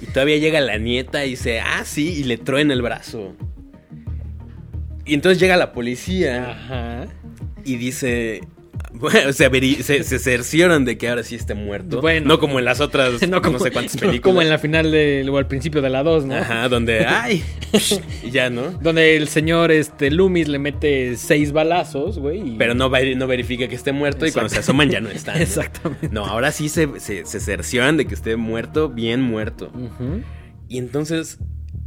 Y 0.00 0.06
todavía 0.06 0.38
llega 0.38 0.60
la 0.60 0.78
nieta 0.78 1.24
y 1.24 1.30
dice, 1.30 1.60
ah, 1.60 1.82
sí, 1.84 2.12
y 2.20 2.24
le 2.24 2.38
truena 2.38 2.74
el 2.74 2.82
brazo. 2.82 3.34
Y 5.04 5.14
entonces 5.14 5.40
llega 5.40 5.56
la 5.56 5.72
policía 5.72 6.50
Ajá. 6.52 7.06
y 7.64 7.76
dice, 7.76 8.40
bueno, 8.94 9.30
veri- 9.30 9.80
se, 9.82 10.02
se 10.04 10.18
cercioran 10.18 10.84
de 10.84 10.98
que 10.98 11.08
ahora 11.08 11.22
sí 11.22 11.34
esté 11.34 11.54
muerto. 11.54 12.00
Bueno. 12.00 12.26
no 12.26 12.38
como 12.38 12.58
en 12.58 12.64
las 12.64 12.80
otras, 12.80 13.20
no, 13.22 13.26
No, 13.28 13.42
como, 13.42 13.58
sé 13.58 13.70
cuántas 13.70 13.94
no 13.96 14.00
películas. 14.00 14.22
como 14.22 14.42
en 14.42 14.48
la 14.48 14.58
final 14.58 14.90
de, 14.90 15.26
o 15.30 15.36
al 15.38 15.46
principio 15.46 15.80
de 15.82 15.90
la 15.90 16.02
2, 16.02 16.26
¿no? 16.26 16.34
Ajá, 16.36 16.68
donde, 16.68 17.00
ay, 17.06 17.42
ya, 18.30 18.50
¿no? 18.50 18.70
Donde 18.72 19.16
el 19.16 19.28
señor 19.28 19.70
este, 19.72 20.10
Loomis 20.10 20.48
le 20.48 20.58
mete 20.58 21.16
seis 21.16 21.52
balazos, 21.52 22.18
güey. 22.18 22.54
y- 22.54 22.56
Pero 22.58 22.74
no, 22.74 22.90
veri- 22.90 23.16
no 23.16 23.26
verifica 23.26 23.68
que 23.68 23.74
esté 23.74 23.92
muerto 23.92 24.26
y 24.26 24.32
cuando 24.32 24.48
se 24.50 24.58
asoman 24.58 24.90
ya 24.90 25.00
no 25.00 25.08
está. 25.10 25.34
¿no? 25.34 25.40
Exactamente. 25.40 26.08
No, 26.10 26.24
ahora 26.26 26.52
sí 26.52 26.68
se, 26.68 26.88
se, 27.00 27.24
se 27.24 27.40
cercioran 27.40 27.96
de 27.96 28.06
que 28.06 28.14
esté 28.14 28.36
muerto, 28.36 28.88
bien 28.88 29.20
muerto. 29.22 29.70
Ujú. 29.74 30.22
Y 30.68 30.78
entonces 30.78 31.38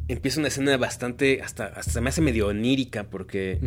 empieza 0.08 0.40
una 0.40 0.50
escena 0.50 0.78
bastante, 0.78 1.42
hasta, 1.42 1.66
hasta 1.66 1.92
se 1.92 2.02
me 2.02 2.10
hace 2.10 2.22
medio 2.22 2.48
onírica 2.48 3.06
porque 3.06 3.60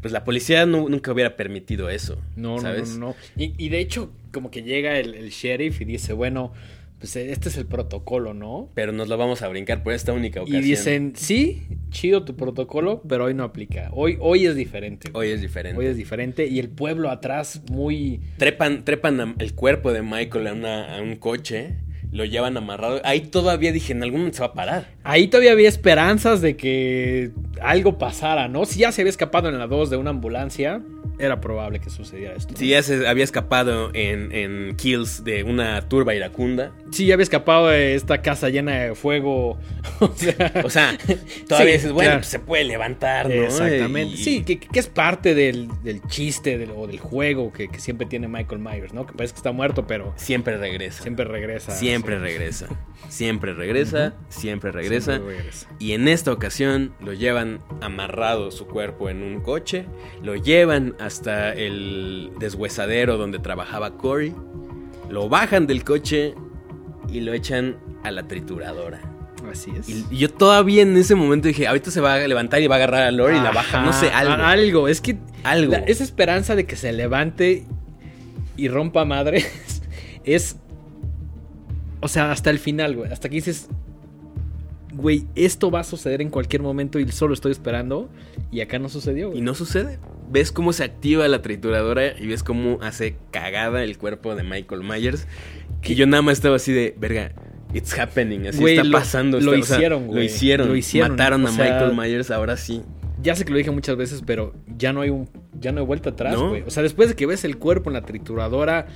pues 0.00 0.12
la 0.12 0.24
policía 0.24 0.66
nu- 0.66 0.88
nunca 0.88 1.12
hubiera 1.12 1.36
permitido 1.36 1.88
eso. 1.90 2.20
No, 2.36 2.56
no, 2.56 2.60
¿sabes? 2.62 2.96
no, 2.98 3.08
no. 3.08 3.16
Y, 3.36 3.54
y 3.56 3.68
de 3.70 3.80
hecho, 3.80 4.10
como 4.32 4.50
que 4.50 4.62
llega 4.62 4.98
el, 4.98 5.14
el 5.14 5.30
sheriff 5.30 5.80
y 5.80 5.84
dice, 5.84 6.12
bueno, 6.12 6.52
pues 6.98 7.14
este 7.14 7.48
es 7.48 7.56
el 7.56 7.64
protocolo, 7.66 8.34
¿no? 8.34 8.70
Pero 8.74 8.90
nos 8.90 9.06
lo 9.08 9.16
vamos 9.16 9.42
a 9.42 9.48
brincar 9.48 9.84
por 9.84 9.92
esta 9.92 10.12
única 10.12 10.40
Y 10.40 10.42
ocasión. 10.42 10.62
dicen, 10.64 11.12
sí, 11.14 11.62
chido 11.90 12.24
tu 12.24 12.34
protocolo, 12.34 13.02
pero 13.08 13.26
hoy 13.26 13.34
no 13.34 13.44
aplica. 13.44 13.88
Hoy, 13.92 14.16
hoy 14.20 14.46
es 14.46 14.56
diferente. 14.56 15.08
Hoy 15.12 15.28
es 15.28 15.40
diferente. 15.40 15.78
Hoy 15.78 15.86
es 15.86 15.96
diferente. 15.96 16.46
Y 16.48 16.58
el 16.58 16.68
pueblo 16.70 17.08
atrás 17.10 17.62
muy... 17.70 18.20
Trepan, 18.36 18.84
trepan 18.84 19.36
el 19.38 19.54
cuerpo 19.54 19.92
de 19.92 20.02
Michael 20.02 20.48
a, 20.48 20.52
una- 20.54 20.96
a 20.98 21.00
un 21.00 21.14
coche, 21.14 21.76
lo 22.12 22.24
llevan 22.24 22.56
amarrado. 22.56 23.00
Ahí 23.04 23.20
todavía 23.20 23.72
dije, 23.72 23.92
en 23.92 24.02
algún 24.02 24.20
momento 24.20 24.38
se 24.38 24.42
va 24.42 24.48
a 24.48 24.54
parar. 24.54 24.88
Ahí 25.04 25.28
todavía 25.28 25.52
había 25.52 25.68
esperanzas 25.68 26.40
de 26.40 26.56
que 26.56 27.30
algo 27.60 27.98
pasara, 27.98 28.48
¿no? 28.48 28.64
Si 28.64 28.80
ya 28.80 28.92
se 28.92 29.02
había 29.02 29.10
escapado 29.10 29.48
en 29.48 29.58
la 29.58 29.66
2 29.66 29.90
de 29.90 29.96
una 29.96 30.10
ambulancia, 30.10 30.80
era 31.18 31.40
probable 31.40 31.80
que 31.80 31.90
sucediera 31.90 32.34
esto. 32.34 32.54
Si 32.56 32.68
ya 32.68 32.82
se 32.82 33.06
había 33.08 33.24
escapado 33.24 33.90
en, 33.94 34.32
en 34.32 34.76
Kills 34.76 35.24
de 35.24 35.42
una 35.42 35.88
turba 35.88 36.14
iracunda. 36.14 36.72
Sí, 36.92 37.06
ya 37.06 37.14
había 37.14 37.24
escapado 37.24 37.68
de 37.68 37.94
esta 37.94 38.22
casa 38.22 38.48
llena 38.48 38.74
de 38.84 38.94
fuego. 38.94 39.58
O 40.00 40.12
sea, 40.14 40.52
O 40.64 40.70
sea, 40.70 40.96
todavía 41.48 41.72
Sí, 41.72 41.78
dices, 41.78 41.92
bueno, 41.92 42.08
claro. 42.08 42.18
pues 42.20 42.28
se 42.28 42.38
puede 42.38 42.64
levantar, 42.64 43.28
¿no? 43.28 43.34
Exactamente. 43.44 44.14
Y- 44.14 44.16
Sí, 44.16 44.44
que, 44.44 44.58
que 44.60 44.78
es 44.78 44.86
parte 44.86 45.34
del, 45.34 45.68
del 45.82 46.02
chiste 46.06 46.56
del- 46.58 46.70
o 46.76 46.86
del 46.86 47.00
juego 47.00 47.52
que, 47.52 47.68
que 47.68 47.80
siempre 47.80 48.06
tiene 48.06 48.28
Michael 48.28 48.60
Myers, 48.60 48.92
¿no? 48.92 49.06
Que 49.06 49.12
parece 49.14 49.34
que 49.34 49.38
está 49.38 49.52
muerto, 49.52 49.86
pero 49.86 50.12
Siempre 50.16 50.56
regresa. 50.56 51.02
siempre 51.02 51.24
regresa. 51.24 51.72
Siempre 51.72 52.16
Sí. 52.16 52.22
regresa. 52.22 52.66
Siempre 53.08 53.54
regresa. 53.54 54.14
Siempre 54.28 54.72
regresa. 54.72 55.12
Siempre 55.14 55.36
regresa. 55.36 55.68
Y 55.78 55.92
en 55.92 56.08
esta 56.08 56.32
ocasión 56.32 56.92
lo 57.00 57.12
llevan 57.12 57.60
amarrado 57.80 58.50
su 58.50 58.66
cuerpo 58.66 59.08
en 59.08 59.22
un 59.22 59.40
coche. 59.40 59.86
Lo 60.22 60.34
llevan 60.34 60.94
hasta 61.08 61.52
el 61.54 62.30
deshuesadero 62.38 63.16
donde 63.16 63.38
trabajaba 63.40 63.96
Corey. 63.96 64.32
Lo 65.10 65.28
bajan 65.28 65.66
del 65.66 65.82
coche 65.84 66.34
y 67.12 67.20
lo 67.20 67.32
echan 67.32 67.76
a 68.04 68.10
la 68.10 68.28
trituradora. 68.28 69.00
Así 69.50 69.72
es. 69.78 69.88
Y, 69.88 70.04
yo 70.16 70.28
todavía 70.30 70.82
en 70.82 70.94
ese 70.96 71.14
momento 71.14 71.48
dije, 71.48 71.66
ahorita 71.66 71.90
se 71.90 72.00
va 72.02 72.14
a 72.14 72.18
levantar 72.28 72.60
y 72.60 72.66
va 72.66 72.74
a 72.74 72.78
agarrar 72.78 73.02
a 73.04 73.10
Lori 73.10 73.38
y 73.38 73.40
la 73.40 73.50
baja. 73.50 73.82
No 73.82 73.92
sé, 73.92 74.10
algo. 74.10 74.34
Algo. 74.34 74.88
Es 74.88 75.00
que 75.00 75.16
Algo. 75.42 75.72
la- 75.72 75.78
esa 75.78 76.04
esperanza 76.04 76.54
de 76.54 76.66
que 76.66 76.76
se 76.76 76.92
levante 76.92 77.64
y 78.56 78.68
rompa 78.68 79.04
madres 79.04 79.82
es. 80.24 80.56
O 82.00 82.08
sea, 82.08 82.30
hasta 82.30 82.50
el 82.50 82.58
final, 82.58 82.94
güey. 82.96 83.10
Hasta 83.10 83.28
que 83.28 83.36
dices. 83.36 83.68
Güey, 84.92 85.26
esto 85.36 85.70
va 85.70 85.80
a 85.80 85.84
suceder 85.84 86.20
en 86.20 86.28
cualquier 86.28 86.60
momento 86.60 86.98
y 86.98 87.10
solo 87.12 87.32
estoy 87.32 87.52
esperando. 87.52 88.10
Y 88.50 88.60
acá 88.60 88.78
no 88.78 88.88
sucedió, 88.88 89.32
Y 89.34 89.40
no 89.40 89.54
sucede. 89.54 89.98
Ves 90.30 90.52
cómo 90.52 90.72
se 90.72 90.84
activa 90.84 91.26
la 91.28 91.40
trituradora 91.42 92.18
y 92.18 92.26
ves 92.26 92.42
cómo 92.42 92.78
hace 92.82 93.16
cagada 93.30 93.82
el 93.82 93.96
cuerpo 93.98 94.34
de 94.34 94.42
Michael 94.42 94.82
Myers. 94.82 95.26
Que 95.80 95.94
yo 95.94 96.06
nada 96.06 96.22
más 96.22 96.34
estaba 96.38 96.56
así 96.56 96.72
de, 96.72 96.94
verga, 96.98 97.32
it's 97.72 97.98
happening. 97.98 98.46
Así 98.46 98.58
Güey, 98.58 98.74
está 98.76 98.84
lo- 98.84 98.98
pasando. 98.98 99.40
lo 99.40 99.54
está- 99.54 99.62
o 99.62 99.66
sea, 99.66 99.76
hicieron, 99.76 100.06
Lo 100.06 100.12
güey. 100.12 100.26
hicieron. 100.26 100.68
Lo 100.68 100.76
hicieron, 100.76 101.10
Mataron 101.12 101.46
a 101.46 101.52
sea- 101.52 101.64
Michael 101.64 101.96
Myers, 101.96 102.30
ahora 102.30 102.56
sí. 102.56 102.82
Ya 103.22 103.34
sé 103.34 103.44
que 103.44 103.50
lo 103.52 103.58
dije 103.58 103.70
muchas 103.70 103.96
veces, 103.96 104.22
pero 104.24 104.54
ya 104.76 104.92
no 104.92 105.00
hay 105.00 105.10
un. 105.10 105.28
Ya 105.60 105.72
no 105.72 105.80
hay 105.80 105.86
vuelta 105.86 106.10
atrás, 106.10 106.34
No. 106.34 106.50
güey. 106.50 106.62
O 106.66 106.70
sea, 106.70 106.82
después 106.82 107.08
de 107.08 107.16
que 107.16 107.26
ves 107.26 107.44
el 107.44 107.56
cuerpo 107.58 107.90
en 107.90 107.94
la 107.94 108.02
trituradora 108.02 108.86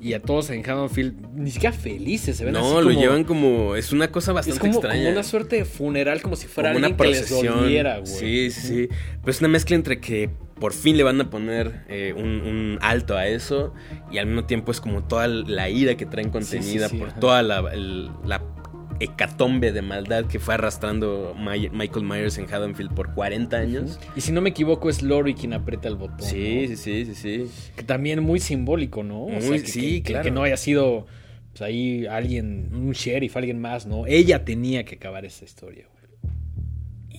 y 0.00 0.12
a 0.14 0.20
todos 0.20 0.50
en 0.50 0.68
Haddonfield, 0.68 1.14
ni 1.36 1.50
siquiera 1.50 1.74
felices, 1.74 2.36
se 2.36 2.44
ven 2.44 2.56
así 2.56 2.66
No, 2.68 2.82
lo 2.82 2.88
como- 2.88 3.00
llevan 3.00 3.24
como. 3.24 3.76
Es 3.76 3.92
una 3.92 4.10
cosa 4.10 4.32
Es 4.32 4.34
bastante 4.34 4.60
como, 4.60 4.72
extraña. 4.74 4.98
como 5.00 5.12
una 5.12 5.22
suerte 5.22 5.56
de 5.56 5.64
funeral, 5.64 6.20
como 6.20 6.36
si 6.36 6.48
fuera 6.48 6.70
Como 6.70 6.78
una 6.78 6.88
alguien 6.88 6.98
que 7.10 7.14
les 7.16 7.22
procesión. 7.28 7.60
doliera, 7.60 7.98
güey. 7.98 8.06
Sí, 8.06 8.50
sí, 8.50 8.66
sí. 8.68 8.88
Pues 9.22 9.38
una 9.40 9.48
mezcla 9.48 9.74
entre 9.76 10.00
que 10.00 10.28
por 10.62 10.72
fin 10.72 10.96
le 10.96 11.02
van 11.02 11.20
a 11.20 11.28
poner 11.28 11.82
eh, 11.88 12.14
un, 12.16 12.24
un 12.24 12.78
alto 12.82 13.16
a 13.16 13.26
eso 13.26 13.74
y 14.12 14.18
al 14.18 14.26
mismo 14.26 14.44
tiempo 14.44 14.70
es 14.70 14.80
como 14.80 15.02
toda 15.02 15.26
la 15.26 15.68
ira 15.68 15.96
que 15.96 16.06
traen 16.06 16.30
contenida 16.30 16.88
sí, 16.88 16.98
por 16.98 17.08
ajá. 17.08 17.18
toda 17.18 17.42
la, 17.42 17.58
el- 17.72 18.10
la 18.24 18.40
hecatombe 19.00 19.72
de 19.72 19.82
maldad 19.82 20.26
que 20.26 20.38
fue 20.38 20.54
arrastrando 20.54 21.34
My- 21.36 21.68
Michael 21.70 22.04
Myers 22.04 22.38
en 22.38 22.44
Haddonfield 22.52 22.94
por 22.94 23.12
40 23.14 23.56
años. 23.56 23.98
Y 24.14 24.20
si 24.20 24.30
no 24.30 24.40
me 24.40 24.50
equivoco, 24.50 24.88
es 24.88 25.02
Lori 25.02 25.34
quien 25.34 25.52
aprieta 25.52 25.88
el 25.88 25.96
botón. 25.96 26.22
Sí, 26.22 26.66
¿no? 26.70 26.76
sí, 26.76 26.76
sí, 26.76 27.04
sí, 27.06 27.14
sí. 27.46 27.70
Que 27.74 27.82
también 27.82 28.22
muy 28.22 28.38
simbólico, 28.38 29.02
¿no? 29.02 29.22
O 29.24 29.30
Muy- 29.30 29.62
que, 29.62 29.66
sí, 29.66 30.02
que- 30.02 30.12
claro. 30.12 30.22
Que 30.24 30.30
no 30.30 30.44
haya 30.44 30.56
sido 30.56 31.06
pues, 31.50 31.62
ahí 31.62 32.06
alguien, 32.06 32.68
un 32.72 32.92
sheriff, 32.92 33.36
alguien 33.36 33.60
más, 33.60 33.84
¿no? 33.86 34.06
Ella 34.06 34.44
tenía 34.44 34.84
que 34.84 34.94
acabar 34.94 35.24
esa 35.24 35.44
historia, 35.44 35.86
güey. 35.90 36.02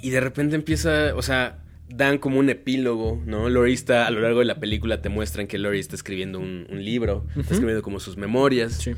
Y 0.02 0.12
de 0.12 0.22
repente 0.22 0.56
empieza, 0.56 1.14
o 1.16 1.22
sea, 1.22 1.58
dan 1.90 2.18
como 2.18 2.40
un 2.40 2.50
epílogo, 2.50 3.22
¿no? 3.26 3.50
Lori 3.50 3.74
está, 3.74 4.08
a 4.08 4.12
lo 4.12 4.22
largo 4.22 4.40
de 4.40 4.46
la 4.46 4.60
película 4.60 5.02
te 5.02 5.10
muestran 5.10 5.46
que 5.48 5.58
Lori 5.60 5.80
está 5.80 5.96
escribiendo 5.96 6.40
un, 6.40 6.66
un 6.72 6.84
libro, 6.84 7.26
está 7.38 7.54
escribiendo 7.54 7.84
como 7.84 8.00
sus 8.00 8.18
memorias. 8.18 8.74
Sí. 8.74 8.94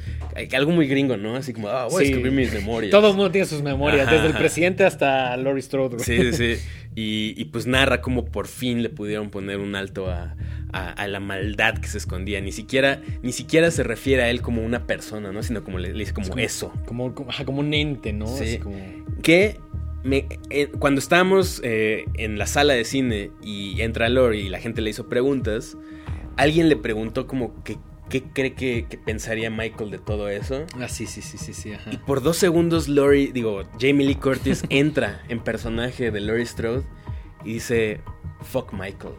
Algo 0.56 0.72
muy 0.72 0.88
gringo, 0.88 1.18
¿no? 1.18 1.36
Así 1.36 1.52
como, 1.52 1.68
ah, 1.68 1.88
voy 1.90 2.06
Sí. 2.06 2.12
a 2.14 2.16
escribir 2.16 2.32
mis 2.32 2.54
memorias. 2.54 2.92
Todo 2.92 3.10
el 3.10 3.16
mundo 3.16 3.32
tiene 3.32 3.48
sus 3.48 3.62
memorias, 3.62 4.08
Ajá, 4.08 4.16
desde 4.16 4.28
el 4.28 4.34
presidente 4.34 4.86
hasta 4.86 5.36
Lori 5.36 5.62
Strode, 5.62 5.96
güey. 5.98 6.06
Sí, 6.06 6.32
sí, 6.34 6.56
sí. 6.56 6.64
Y, 6.96 7.34
y 7.36 7.46
pues 7.46 7.68
narra 7.68 8.00
cómo 8.00 8.24
por 8.26 8.48
fin 8.48 8.82
le 8.82 8.90
pudieron 8.90 9.30
poner 9.30 9.58
un 9.58 9.76
alto 9.76 10.10
a, 10.10 10.36
a- 10.72 10.90
a 10.92 11.08
la 11.10 11.20
maldad 11.20 11.78
que 11.80 11.90
se 11.90 11.98
escondía. 11.98 12.40
Ni 12.40 12.54
siquiera, 12.54 13.02
ni 13.22 13.34
siquiera 13.34 13.70
se 13.72 13.84
refiere 13.84 14.24
a 14.24 14.30
él 14.30 14.42
como 14.42 14.64
una 14.64 14.88
persona, 14.88 15.34
¿no? 15.34 15.44
Sino 15.44 15.66
como 15.66 15.80
le, 15.80 15.92
le 15.92 16.00
dice 16.00 16.14
como, 16.14 16.24
Es 16.28 16.30
como- 16.30 16.42
eso. 16.42 16.74
Como, 16.86 17.14
como, 17.14 17.60
un 17.60 17.74
ente, 17.74 18.14
¿no? 18.14 18.28
Sí. 18.28 18.44
Así 18.46 18.58
como... 18.60 18.78
Que 19.22 19.58
me- 20.06 20.28
eh, 20.50 20.68
cuando 20.80 21.00
estábamos 21.00 21.60
eh, 21.64 22.06
en 22.14 22.38
la 22.38 22.48
sala 22.48 22.74
de 22.74 22.86
cine 22.86 23.32
y 23.44 23.82
entra 23.82 24.08
Lori 24.08 24.40
y 24.42 24.50
la 24.50 24.60
gente 24.60 24.82
le 24.82 24.92
hizo 24.92 25.10
preguntas, 25.10 25.76
alguien 26.38 26.70
le 26.70 26.78
preguntó 26.78 27.28
como 27.28 27.62
que 27.64 27.78
qué 28.10 28.22
cree 28.22 28.54
que, 28.54 28.86
que 28.88 28.98
pensaría 29.00 29.50
Michael 29.50 29.90
de 29.90 29.98
todo 29.98 30.30
eso. 30.30 30.64
Ah, 30.80 30.88
sí, 30.88 31.08
sí, 31.08 31.22
sí, 31.24 31.38
sí, 31.40 31.54
sí, 31.54 31.74
ajá. 31.74 31.90
Y 31.92 31.98
por 31.98 32.22
dos 32.22 32.38
segundos 32.38 32.88
Lori, 32.88 33.32
digo, 33.34 33.64
Jamie 33.80 34.06
Lee 34.08 34.16
Curtis 34.16 34.64
entra 34.70 35.24
en 35.28 35.40
personaje 35.44 36.12
de 36.12 36.22
Lori 36.22 36.46
Strode 36.46 36.84
y 37.44 37.54
dice, 37.54 38.02
fuck 38.44 38.74
Michael. 38.74 39.16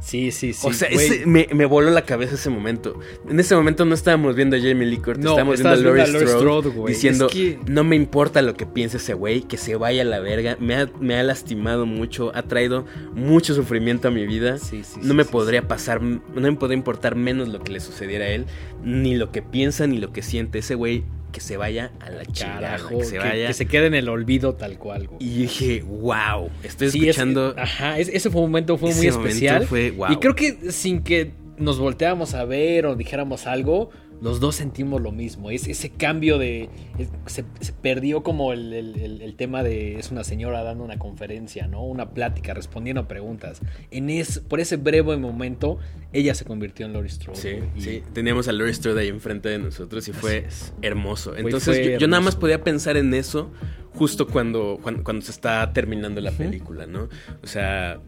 Sí, 0.00 0.30
sí, 0.30 0.52
sí. 0.52 0.66
o 0.66 0.72
sea, 0.72 0.88
ese- 0.88 1.26
me, 1.26 1.48
me 1.54 1.64
voló 1.66 1.90
la 1.90 2.02
cabeza 2.04 2.34
ese 2.34 2.50
momento. 2.50 2.98
En 3.28 3.38
ese 3.40 3.54
momento 3.56 3.84
no 3.84 3.94
estábamos 3.94 4.36
viendo 4.36 4.56
a 4.56 4.58
Jamie 4.58 4.86
Lee 4.86 4.98
Curtis, 4.98 5.24
No, 5.24 5.30
estábamos 5.30 5.56
viendo 5.56 5.70
a 5.70 5.76
Laurie 5.76 6.06
Strode, 6.06 6.28
Strode, 6.38 6.68
güey. 6.70 6.94
diciendo, 6.94 7.26
Es 7.26 7.32
que- 7.32 7.58
no 7.66 7.84
me 7.84 7.96
importa 7.96 8.42
lo 8.42 8.54
que 8.54 8.66
piense 8.66 8.98
ese 8.98 9.14
güey, 9.14 9.42
que 9.42 9.56
se 9.56 9.76
vaya 9.76 10.02
a 10.02 10.04
la 10.04 10.20
verga. 10.20 10.56
Me 10.60 10.74
ha, 10.76 10.88
me 11.00 11.16
ha 11.18 11.22
lastimado 11.22 11.86
mucho, 11.86 12.30
ha 12.34 12.42
traído 12.42 12.84
mucho 13.14 13.54
sufrimiento 13.54 14.08
a 14.08 14.10
mi 14.10 14.26
vida. 14.26 14.58
Sí, 14.58 14.82
sí, 14.84 14.98
no 15.02 15.08
sí, 15.08 15.14
me 15.14 15.24
podría 15.24 15.66
pasar, 15.68 16.02
no 16.02 16.20
me 16.34 16.52
podría 16.54 16.76
importar 16.76 17.14
menos 17.16 17.48
lo 17.48 17.60
que 17.60 17.72
le 17.72 17.80
sucediera 17.80 18.26
a 18.26 18.28
él, 18.28 18.46
ni 18.84 19.16
lo 19.16 19.32
que 19.32 19.42
piensa, 19.42 19.86
ni 19.86 19.98
lo 19.98 20.12
que 20.12 20.22
siente. 20.22 20.58
Ese 20.58 20.74
güey 20.74 21.04
que 21.36 21.42
se 21.42 21.58
vaya 21.58 21.92
a 22.00 22.08
la 22.08 22.24
chingada, 22.24 22.60
Carajo, 22.78 22.96
que 22.98 23.04
se 23.04 23.18
vaya. 23.18 23.46
que 23.48 23.52
se 23.52 23.66
quede 23.66 23.88
en 23.88 23.94
el 23.94 24.08
olvido 24.08 24.54
tal 24.54 24.78
cual, 24.78 25.06
güey. 25.06 25.18
Y 25.22 25.42
dije, 25.42 25.82
wow, 25.86 26.48
estoy 26.62 26.90
Sí, 26.90 27.00
es- 27.00 27.08
escuchando. 27.10 27.54
ajá, 27.58 27.98
es- 27.98 28.08
ese 28.08 28.30
fue 28.30 28.40
un 28.40 28.48
momento 28.48 28.78
fue 28.78 28.88
Ese 28.88 28.98
muy 29.00 29.08
especial. 29.08 29.66
fue, 29.66 29.90
wow. 29.90 30.12
Y 30.12 30.16
creo 30.16 30.34
que 30.34 30.72
sin 30.72 31.02
que 31.02 31.32
nos 31.58 31.78
volteáramos 31.78 32.32
a 32.32 32.46
ver 32.46 32.86
o 32.86 32.96
dijéramos 32.96 33.46
algo, 33.46 33.90
los 34.22 34.40
dos 34.40 34.54
sentimos 34.56 35.00
lo 35.02 35.12
mismo. 35.12 35.50
Es, 35.50 35.66
ese 35.68 35.90
cambio 35.90 36.38
de. 36.38 36.68
es- 36.98 37.08
se, 37.26 37.44
se 37.60 37.72
perdió 37.72 38.22
como 38.22 38.52
el, 38.52 38.72
el- 38.72 39.34
tema 39.36 39.62
de. 39.62 39.98
Es 39.98 40.10
una 40.10 40.24
señora 40.24 40.62
dando 40.62 40.82
una 40.84 40.98
conferencia, 40.98 41.66
¿no? 41.66 41.84
Una 41.84 42.10
plática, 42.10 42.54
respondiendo 42.54 43.02
a 43.02 43.08
preguntas. 43.08 43.60
En 43.90 44.08
es, 44.08 44.38
por 44.40 44.60
ese 44.60 44.76
breve 44.76 45.16
momento, 45.18 45.78
ella 46.12 46.34
se 46.34 46.44
convirtió 46.46 46.86
en 46.86 46.94
Laurie 46.94 47.10
Strode. 47.10 47.36
Sí, 47.38 47.58
y- 47.76 47.80
sí. 47.80 48.02
Teníamos 48.14 48.48
a 48.48 48.52
Laurie 48.52 48.72
Strode 48.72 49.00
ahí 49.02 49.08
enfrente 49.08 49.48
de 49.50 49.58
nosotros 49.58 50.08
y 50.08 50.12
fue 50.12 50.46
hermoso. 50.82 51.32
Fue- 51.32 51.40
Entonces 51.40 51.76
fue 51.76 51.92
yo, 51.92 51.98
yo 51.98 52.08
nada 52.08 52.22
más 52.22 52.34
podía 52.36 52.64
pensar 52.64 52.96
en 52.96 53.12
eso 53.12 53.50
justo 53.94 54.26
cuando, 54.26 54.78
cuando, 54.82 55.04
cuando 55.04 55.22
se 55.24 55.30
está 55.32 55.72
terminando 55.72 56.20
la 56.20 56.30
película, 56.30 56.86
¿no? 56.86 57.08
O 57.42 57.46
sea, 57.46 57.98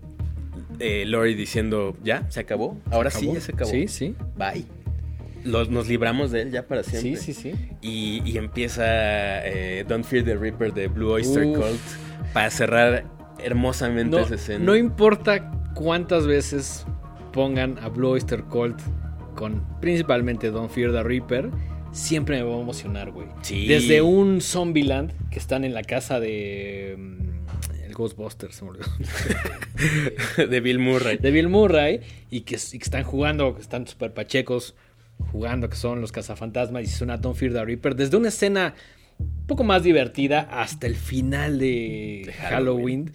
eh, 0.80 1.04
Laurie 1.06 1.34
diciendo, 1.34 1.96
ya, 2.04 2.30
se 2.30 2.40
acabó. 2.40 2.78
Ahora 2.90 3.10
sí, 3.10 3.18
¿Acabó? 3.26 3.34
ya 3.34 3.40
se 3.40 3.52
acabó. 3.52 3.70
Sí, 3.70 3.88
sí. 3.88 4.14
Bye. 4.36 4.64
Los- 5.44 5.70
nos 5.70 5.88
libramos 5.88 6.30
de 6.30 6.42
él 6.42 6.50
ya 6.50 6.66
para 6.66 6.82
siempre. 6.82 7.16
Sí, 7.16 7.32
sí, 7.32 7.52
sí. 7.52 7.54
Y, 7.80 8.22
y 8.28 8.38
empieza 8.38 8.84
eh, 9.46 9.84
Don't 9.88 10.04
Fear 10.04 10.24
the 10.24 10.36
Reaper 10.36 10.72
de 10.74 10.88
Blue 10.88 11.10
Oyster 11.12 11.44
Uf. 11.46 11.56
Cult 11.58 12.32
para 12.32 12.50
cerrar 12.50 13.04
hermosamente 13.42 14.16
No, 14.16 14.22
esa 14.24 14.34
escena. 14.34 14.64
no 14.64 14.76
importa 14.76 15.50
cuántas 15.74 16.26
veces 16.26 16.84
pongan 17.32 17.78
a 17.78 17.88
Blue 17.88 18.08
Oyster 18.10 18.42
Cult 18.44 18.80
con 19.34 19.64
principalmente 19.80 20.50
Don't 20.50 20.70
Fear 20.70 20.90
the 20.92 21.02
Reaper, 21.04 21.50
siempre 21.92 22.36
me 22.38 22.42
va 22.42 22.56
a 22.56 22.60
emocionar, 22.60 23.12
güey. 23.12 23.28
Sí. 23.42 23.66
Desde 23.68 24.02
un 24.02 24.40
Zombieland 24.40 25.12
que 25.30 25.38
están 25.38 25.64
en 25.64 25.72
la 25.74 25.82
casa 25.84 26.18
de. 26.18 26.96
mm, 26.98 27.84
El 27.84 27.94
Ghostbusters, 27.94 28.56
se 28.56 28.64
me 28.64 28.70
olvidó. 28.72 28.86
de 30.48 30.60
Bill 30.60 30.78
Murray. 30.80 31.18
de 31.18 31.30
Bill 31.30 31.48
Murray 31.48 32.00
y 32.30 32.40
que, 32.40 32.56
y 32.56 32.78
que 32.78 32.84
están 32.84 33.04
jugando, 33.04 33.54
que 33.54 33.62
están 33.62 33.86
super 33.86 34.12
pachecos 34.12 34.74
jugando, 35.18 35.68
que 35.68 35.76
son 35.76 36.00
los 36.00 36.12
cazafantasmas 36.12 36.82
y 36.84 36.86
suena 36.86 37.16
Don't 37.18 37.36
Fear 37.36 37.52
the 37.52 37.64
Reaper. 37.64 37.94
Desde 37.96 38.16
una 38.16 38.28
escena 38.28 38.74
un 39.18 39.46
poco 39.46 39.64
más 39.64 39.82
divertida 39.82 40.40
hasta 40.50 40.86
el 40.86 40.94
final 40.96 41.58
de, 41.58 42.22
De 42.26 42.32
Halloween. 42.32 43.06
Halloween. 43.06 43.12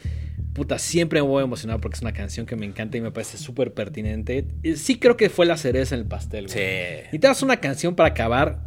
Puta, 0.53 0.77
siempre 0.77 1.19
me 1.21 1.27
voy 1.27 1.41
a 1.41 1.45
emocionar 1.45 1.79
porque 1.79 1.95
es 1.95 2.01
una 2.01 2.13
canción 2.13 2.45
que 2.45 2.55
me 2.55 2.65
encanta 2.67 2.97
y 2.97 3.01
me 3.01 3.09
parece 3.11 3.37
súper 3.37 3.73
pertinente. 3.73 4.45
Y 4.61 4.75
Sí 4.75 4.99
creo 4.99 5.17
que 5.17 5.29
fue 5.29 5.45
la 5.47 5.57
cereza 5.57 5.95
en 5.95 6.01
el 6.01 6.07
pastel, 6.07 6.45
güey. 6.47 6.53
Sí. 6.57 7.07
Y 7.11 7.19
te 7.19 7.27
das 7.27 7.41
una 7.41 7.57
canción 7.57 7.95
para 7.95 8.09
acabar 8.09 8.59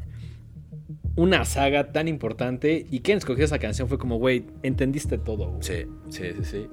una 1.14 1.44
saga 1.44 1.92
tan 1.92 2.08
importante 2.08 2.86
y 2.90 3.00
quien 3.00 3.18
escogió 3.18 3.44
esa 3.44 3.58
canción 3.58 3.88
fue 3.88 3.98
como, 3.98 4.18
güey, 4.18 4.44
entendiste 4.62 5.16
todo, 5.16 5.50
güey. 5.52 5.62
Sí, 5.62 5.86
sí, 6.10 6.22
sí, 6.38 6.44
sí. 6.44 6.66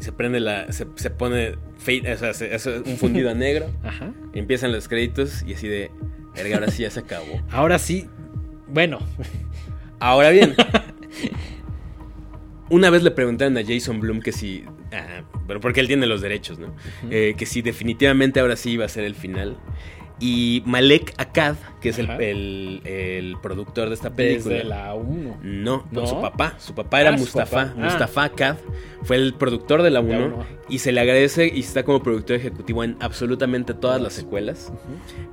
Y 0.00 0.04
se 0.04 0.12
prende 0.12 0.40
la. 0.40 0.70
Se, 0.72 0.86
se 0.96 1.10
pone. 1.10 1.56
fade- 1.84 2.14
o 2.14 2.16
sea, 2.18 2.32
se- 2.34 2.54
es 2.54 2.64
un 2.66 2.96
fundido 2.96 3.30
a 3.30 3.34
negro. 3.34 3.66
Ajá. 3.82 4.12
Empiezan 4.32 4.72
los 4.72 4.88
créditos 4.88 5.42
y 5.46 5.54
así 5.54 5.68
de. 5.68 5.90
Verga, 6.34 6.56
ahora 6.56 6.70
sí 6.70 6.82
ya 6.82 6.90
se 6.90 7.00
acabó. 7.00 7.42
Ahora 7.50 7.78
sí, 7.78 8.08
bueno, 8.66 8.98
Ahora 10.02 10.30
bien. 10.30 10.56
Una 12.70 12.90
vez 12.90 13.04
le 13.04 13.12
preguntaron 13.12 13.56
a 13.56 13.62
Jason 13.64 14.00
Bloom 14.00 14.20
que 14.20 14.32
si. 14.32 14.64
ah, 14.92 15.22
bueno, 15.46 15.60
porque 15.60 15.78
él 15.78 15.86
tiene 15.86 16.06
los 16.06 16.22
derechos, 16.22 16.58
¿no? 16.58 16.74
Eh, 17.08 17.34
que 17.36 17.46
si 17.46 17.62
definitivamente 17.62 18.40
ahora 18.40 18.56
sí 18.56 18.72
iba 18.72 18.84
a 18.84 18.88
ser 18.88 19.04
el 19.04 19.14
final. 19.14 19.56
Y 20.24 20.62
Malek 20.66 21.14
Akkad, 21.18 21.56
que 21.80 21.88
es 21.88 21.98
el, 21.98 22.08
el- 22.10 22.80
el 22.84 23.36
productor 23.42 23.88
de 23.88 23.94
esta 23.96 24.10
película. 24.10 24.54
desde 24.54 24.68
la 24.68 24.94
1. 24.94 25.38
No, 25.42 25.84
¿No? 25.90 26.06
su 26.06 26.20
papá. 26.20 26.54
Su 26.58 26.74
papá 26.76 27.00
era 27.00 27.10
Ah, 27.10 27.16
Mustafa. 27.16 27.56
papá. 27.66 27.74
Ah. 27.76 27.84
Mustafa 27.86 28.24
Akkad 28.24 28.56
fue 29.02 29.16
el 29.16 29.34
productor 29.34 29.82
de 29.82 29.90
la 29.90 30.00
1 30.00 30.26
uno. 30.26 30.46
y 30.68 30.78
se 30.78 30.92
le 30.92 31.00
agradece 31.00 31.50
y 31.52 31.58
está 31.58 31.82
como 31.82 32.04
productor 32.04 32.36
ejecutivo 32.36 32.84
en 32.84 32.96
absolutamente 33.00 33.74
todas 33.74 34.00
las 34.00 34.12
secuelas. 34.12 34.72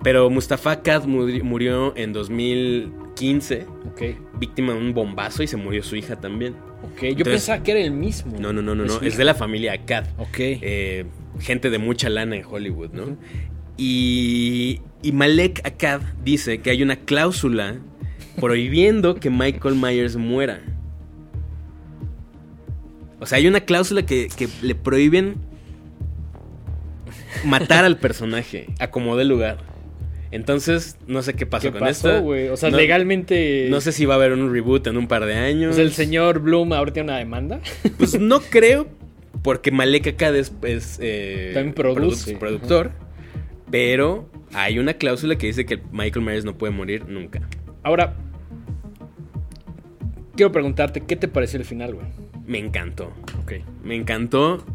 Pero 0.02 0.28
Mustafa 0.32 0.72
Akkad 0.72 1.04
muri- 1.06 1.44
murió 1.44 1.94
en 1.96 2.12
2015, 2.12 3.68
Ok, 3.92 4.02
víctima 4.40 4.74
de 4.74 4.80
un 4.80 4.94
bombazo 4.94 5.44
y 5.44 5.48
se 5.48 5.58
murió 5.58 5.84
su 5.84 5.96
hija 5.96 6.16
también. 6.20 6.56
ok. 6.84 7.02
Yo 7.02 7.08
Entonces- 7.10 7.34
pensaba 7.34 7.62
que 7.64 7.72
era 7.72 7.82
el 7.82 7.92
mismo. 7.92 8.34
No, 8.40 8.54
no, 8.54 8.62
no, 8.64 8.74
no, 8.74 8.86
Es 8.86 9.02
no. 9.02 9.18
de 9.18 9.24
la 9.24 9.36
familia 9.36 9.74
Akkad. 9.74 10.06
Ok. 10.18 10.38
Eh, 10.40 11.06
gente 11.40 11.70
de 11.70 11.78
mucha 11.78 12.10
lana 12.10 12.36
en 12.38 12.44
Hollywood, 12.46 12.90
¿no? 12.92 13.18
Y, 13.82 14.82
y 15.02 15.14
Malek 15.14 15.66
Akkad 15.66 16.02
dice 16.26 16.58
que 16.60 16.70
hay 16.70 16.84
una 16.84 16.98
cláusula 16.98 17.78
prohibiendo 18.42 19.16
que 19.16 19.30
Michael 19.30 19.76
Myers 19.76 20.18
muera. 20.18 20.60
O 23.22 23.26
sea, 23.26 23.38
hay 23.38 23.48
una 23.48 23.62
cláusula 23.62 24.06
que, 24.06 24.28
que 24.36 24.50
le 24.62 24.76
prohíben 24.76 25.36
matar 27.46 27.86
al 27.86 27.98
personaje 27.98 28.68
a 28.80 28.92
como 28.92 29.16
dé 29.16 29.24
lugar. 29.26 29.58
Entonces, 30.32 30.98
no 31.08 31.22
sé 31.22 31.34
qué 31.34 31.46
pasó 31.46 31.68
¿Qué 31.68 31.72
con 31.72 31.80
pasó, 31.88 32.36
esto. 32.36 32.54
O 32.54 32.58
sea, 32.58 32.70
No- 32.70 32.78
legalmente. 32.78 33.68
No 33.70 33.82
sé 33.82 33.92
si 33.94 34.06
va 34.06 34.14
a 34.16 34.18
haber 34.18 34.34
un 34.34 34.52
reboot 34.54 34.86
en 34.88 34.98
un 34.98 35.08
par 35.08 35.26
de 35.26 35.36
años. 35.36 35.78
El 35.78 35.92
señor 35.94 36.40
Bloom 36.40 36.74
ahora 36.74 36.94
tiene 36.94 37.12
una 37.12 37.18
demanda. 37.18 37.60
Pues 37.98 38.20
no 38.20 38.40
creo, 38.50 38.88
porque 39.42 39.72
Malek 39.72 40.08
Akkad 40.08 40.36
es, 40.36 40.52
es, 40.64 40.98
eh, 41.02 41.52
También 41.54 41.74
produce. 41.74 42.36
produ- 42.36 42.40
productor. 42.40 42.92
Pero 43.72 44.30
hay 44.54 44.80
una 44.80 44.94
cláusula 44.96 45.38
que 45.38 45.48
dice 45.48 45.66
que 45.66 45.80
Michael 45.92 46.26
Myers 46.26 46.46
no 46.46 46.58
puede 46.58 46.74
morir 46.74 47.08
nunca. 47.08 47.42
Ahora, 47.84 48.16
quiero 50.36 50.52
preguntarte, 50.52 51.02
¿qué 51.02 51.16
te 51.16 51.28
pareció 51.28 51.60
el 51.60 51.66
final, 51.66 51.96
güey? 51.96 52.08
Me 52.46 52.58
encantó. 52.58 53.14
Ok. 53.42 53.54
Me 53.84 53.96
encantó 53.96 54.66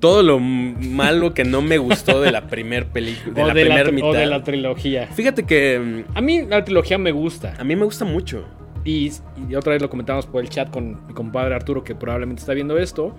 todo 0.00 0.22
lo 0.22 0.38
malo 0.38 1.32
que 1.32 1.44
no 1.44 1.62
me 1.62 1.78
gustó 1.78 2.20
de 2.20 2.30
la 2.30 2.48
primer 2.48 2.88
película. 2.88 3.32
De 3.32 3.42
o, 3.42 3.46
la 3.46 3.54
de 3.54 3.64
primera 3.64 3.90
mitad. 3.90 4.10
o 4.10 4.12
de 4.12 4.26
la 4.26 4.42
trilogía. 4.42 5.06
Fíjate 5.06 5.44
que 5.44 5.78
mm, 5.78 6.16
A 6.16 6.20
mí 6.20 6.42
la 6.42 6.62
trilogía 6.62 6.98
me 6.98 7.12
gusta. 7.12 7.54
a 7.58 7.64
mí 7.64 7.74
me 7.74 7.84
gusta 7.84 8.04
mucho. 8.04 8.44
Y, 8.84 9.10
y 9.48 9.54
otra 9.54 9.72
vez 9.72 9.80
lo 9.80 9.88
comentamos 9.88 10.26
por 10.26 10.42
el 10.42 10.50
chat 10.50 10.70
con 10.70 11.06
mi 11.06 11.14
compadre 11.14 11.54
Arturo, 11.54 11.82
que 11.84 11.94
probablemente 11.94 12.40
está 12.40 12.52
viendo 12.52 12.76
esto. 12.76 13.16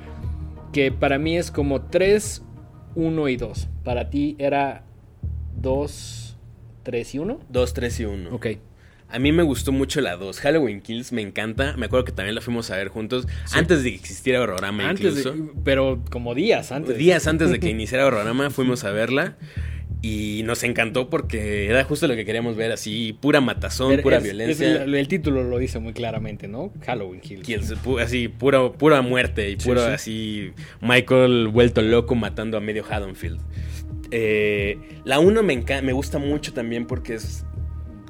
Que 0.72 0.92
para 0.92 1.18
mí 1.18 1.38
es 1.38 1.50
como 1.50 1.82
3, 1.82 2.44
1 2.94 3.30
y 3.30 3.38
2. 3.38 3.70
Para 3.84 4.12
ti 4.12 4.36
era 4.38 4.85
2, 5.62 6.38
3 6.84 7.16
y 7.16 7.20
1. 7.20 7.40
Dos, 7.50 7.74
tres 7.74 8.00
y 8.00 8.06
uno. 8.06 8.30
Ok. 8.34 8.48
A 9.10 9.20
mí 9.20 9.32
me 9.32 9.44
gustó 9.44 9.72
mucho 9.72 10.02
la 10.02 10.16
2. 10.18 10.40
Halloween 10.40 10.82
Kills 10.82 11.12
me 11.12 11.22
encanta. 11.22 11.76
Me 11.78 11.86
acuerdo 11.86 12.06
que 12.06 12.12
también 12.12 12.36
la 12.36 12.42
fuimos 12.42 12.72
a 12.72 12.76
ver 12.78 12.88
juntos. 12.90 13.28
Antes 13.54 13.84
de 13.84 13.92
que 13.92 13.96
existiera 13.98 14.42
Horrorama 14.42 14.90
Antes 14.90 15.18
incluso. 15.20 15.32
de, 15.34 15.52
pero 15.64 16.02
como 16.10 16.34
días 16.36 16.72
antes. 16.72 16.98
Días 16.98 17.28
antes 17.28 17.52
de 17.52 17.60
que 17.60 17.70
iniciara 17.70 18.06
Horrorama 18.08 18.50
fuimos 18.50 18.84
a 18.84 18.92
verla. 18.92 19.38
Y 20.02 20.42
nos 20.46 20.64
encantó 20.64 21.10
porque 21.10 21.68
era 21.68 21.84
justo 21.84 22.08
lo 22.08 22.16
que 22.16 22.26
queríamos 22.26 22.56
ver, 22.56 22.72
así 22.72 23.18
pura 23.22 23.42
matazón, 23.42 23.90
Pero 23.92 24.04
pura 24.04 24.18
es- 24.18 24.24
violencia. 24.24 24.76
es 24.76 24.82
el, 24.82 24.94
el 24.94 25.08
título 25.08 25.44
lo 25.44 25.58
dice 25.58 25.80
muy 25.80 25.94
claramente, 25.94 26.48
¿no? 26.48 26.72
Halloween 26.86 27.22
Kills. 27.22 27.74
Así, 28.00 28.28
pura, 28.28 28.72
pura 28.74 29.02
muerte 29.02 29.50
y 29.50 29.54
Sí, 29.60 29.68
puro 29.68 29.82
sí. 29.84 29.92
así 29.92 30.52
Michael 30.82 31.48
vuelto 31.48 31.82
loco 31.82 32.14
matando 32.14 32.58
a 32.58 32.62
medio 32.62 32.84
Haddonfield. 32.88 33.40
Eh, 34.12 35.00
la 35.04 35.20
1 35.20 35.44
me, 35.44 35.64
me 35.82 35.94
gusta 35.94 36.20
mucho 36.20 36.54
también 36.54 36.86
porque 36.86 37.16
es, 37.16 37.46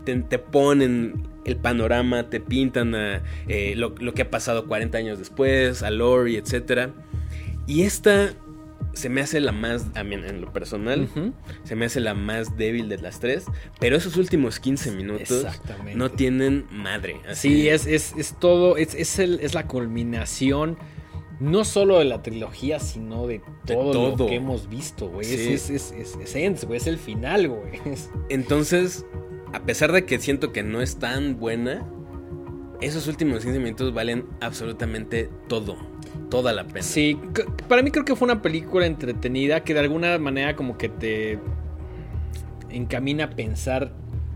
te, 0.04 0.16
te 0.18 0.40
ponen 0.40 1.28
el 1.46 1.56
panorama, 1.58 2.30
te 2.30 2.40
pintan 2.40 2.96
a, 2.96 3.22
eh, 3.48 3.74
lo, 3.76 3.96
lo 4.00 4.14
que 4.14 4.24
ha 4.24 4.30
pasado 4.30 4.66
40 4.68 4.98
años 4.98 5.20
después, 5.20 5.84
a 5.84 5.92
Lori, 5.92 6.36
etc. 6.38 6.90
Y 7.68 7.84
esta 7.84 8.34
se 8.94 9.10
me 9.10 9.20
hace 9.22 9.40
la 9.42 9.52
más, 9.52 9.88
a 9.96 10.04
mí 10.06 10.16
en 10.16 10.40
lo 10.42 10.54
personal, 10.54 11.10
se 11.64 11.76
me 11.76 11.86
hace 11.86 12.00
la 12.00 12.14
más 12.14 12.56
débil 12.56 12.88
de 12.88 12.98
las 12.98 13.20
tres, 13.20 13.46
pero 13.80 13.98
esos 13.98 14.16
últimos 14.16 14.60
15 14.60 14.92
minutos 14.92 15.28
no 15.96 16.12
tienen 16.12 16.66
madre. 16.72 17.18
así. 17.30 17.50
Sí, 17.50 17.70
es, 17.70 17.88
es, 17.88 18.14
es 18.18 18.36
todo, 18.40 18.78
es, 18.78 18.96
es, 18.96 19.20
el- 19.20 19.40
es 19.42 19.54
la 19.54 19.68
culminación. 19.68 20.78
No 21.40 21.66
solo 21.66 22.00
de 22.00 22.06
la 22.06 22.22
trilogía, 22.22 22.80
sino 22.80 23.28
de 23.28 23.42
De 23.66 23.76
todo, 23.76 24.16
lo 24.16 24.26
que 24.28 24.36
hemos 24.36 24.70
visto, 24.70 25.10
güey. 25.10 25.26
Sí. 25.26 25.54
Es, 25.54 25.70
es, 25.70 25.92
es, 25.92 26.18
es, 26.22 26.36
Ends, 26.36 26.66
güey. 26.66 26.78
Es 26.78 26.88
el 26.88 26.98
final, 26.98 27.48
güey. 27.50 27.80
Es- 27.86 28.10
Entonces, 28.30 29.06
a 29.54 29.60
pesar 29.64 29.92
de 29.92 30.06
que 30.06 30.20
siento 30.20 30.52
que 30.54 30.64
no 30.64 30.82
es 30.82 30.98
tan 30.98 31.38
buena, 31.40 31.86
esos 32.82 33.08
últimos 33.08 33.44
15 33.44 33.60
minutos 33.60 33.94
valen 33.94 34.26
absolutamente 34.42 35.30
todo. 35.48 35.76
Toda 36.30 36.54
la 36.54 36.66
pena. 36.66 36.82
Sí, 36.82 37.18
para 37.68 37.82
mí 37.84 37.92
creo 37.92 38.06
que 38.06 38.16
fue 38.16 38.26
una 38.28 38.42
película 38.42 38.86
entretenida 38.86 39.64
que 39.64 39.74
de 39.74 39.82
alguna 39.82 40.18
manera 40.18 40.56
como 40.56 40.78
que 40.78 40.90
te 40.90 41.40
encamina 42.70 43.26
a 43.26 43.30
pensar 43.32 43.94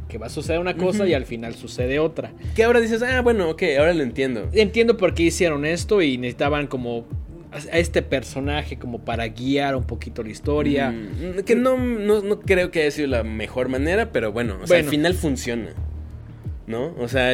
que 0.10 0.18
va 0.18 0.26
a 0.26 0.30
suceder 0.30 0.60
una 0.60 0.76
cosa 0.76 1.08
y 1.08 1.14
al 1.14 1.26
final 1.26 1.56
sucede 1.56 2.00
otra. 2.00 2.34
Que 2.56 2.64
ahora 2.64 2.82
dices, 2.82 3.02
ah, 3.02 3.22
bueno, 3.22 3.50
ok, 3.50 3.64
ahora 3.78 3.94
lo 3.94 4.04
entiendo. 4.04 4.50
Entiendo 4.52 4.98
por 4.98 5.14
qué 5.14 5.24
hicieron 5.24 5.66
esto 5.66 6.02
y 6.02 6.18
necesitaban 6.18 6.68
como 6.68 7.06
a 7.52 7.78
este 7.78 8.02
personaje 8.02 8.78
como 8.78 9.00
para 9.00 9.28
guiar 9.28 9.76
un 9.76 9.86
poquito 9.86 10.24
la 10.24 10.30
historia. 10.30 10.92
Mm, 10.92 11.44
que 11.46 11.56
no, 11.56 11.78
no, 11.78 12.22
no 12.22 12.40
creo 12.42 12.72
que 12.72 12.82
haya 12.82 12.92
sido 12.92 13.08
la 13.08 13.24
mejor 13.24 13.70
manera, 13.70 14.12
pero 14.12 14.32
bueno, 14.32 14.58
o 14.62 14.68
sea, 14.68 14.80
al 14.80 14.86
final 14.86 15.14
funciona. 15.14 15.74
¿no? 16.68 16.94
O 17.00 17.08
sea, 17.08 17.34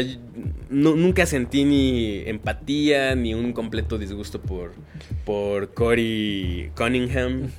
nunca 0.70 1.26
sentí 1.26 1.66
ni 1.66 2.20
empatía 2.26 3.16
ni 3.16 3.34
un 3.34 3.52
completo 3.52 3.98
disgusto 3.98 4.40
por, 4.42 4.72
por 5.26 5.74
Cory 5.74 6.72
Cunningham. 6.74 7.50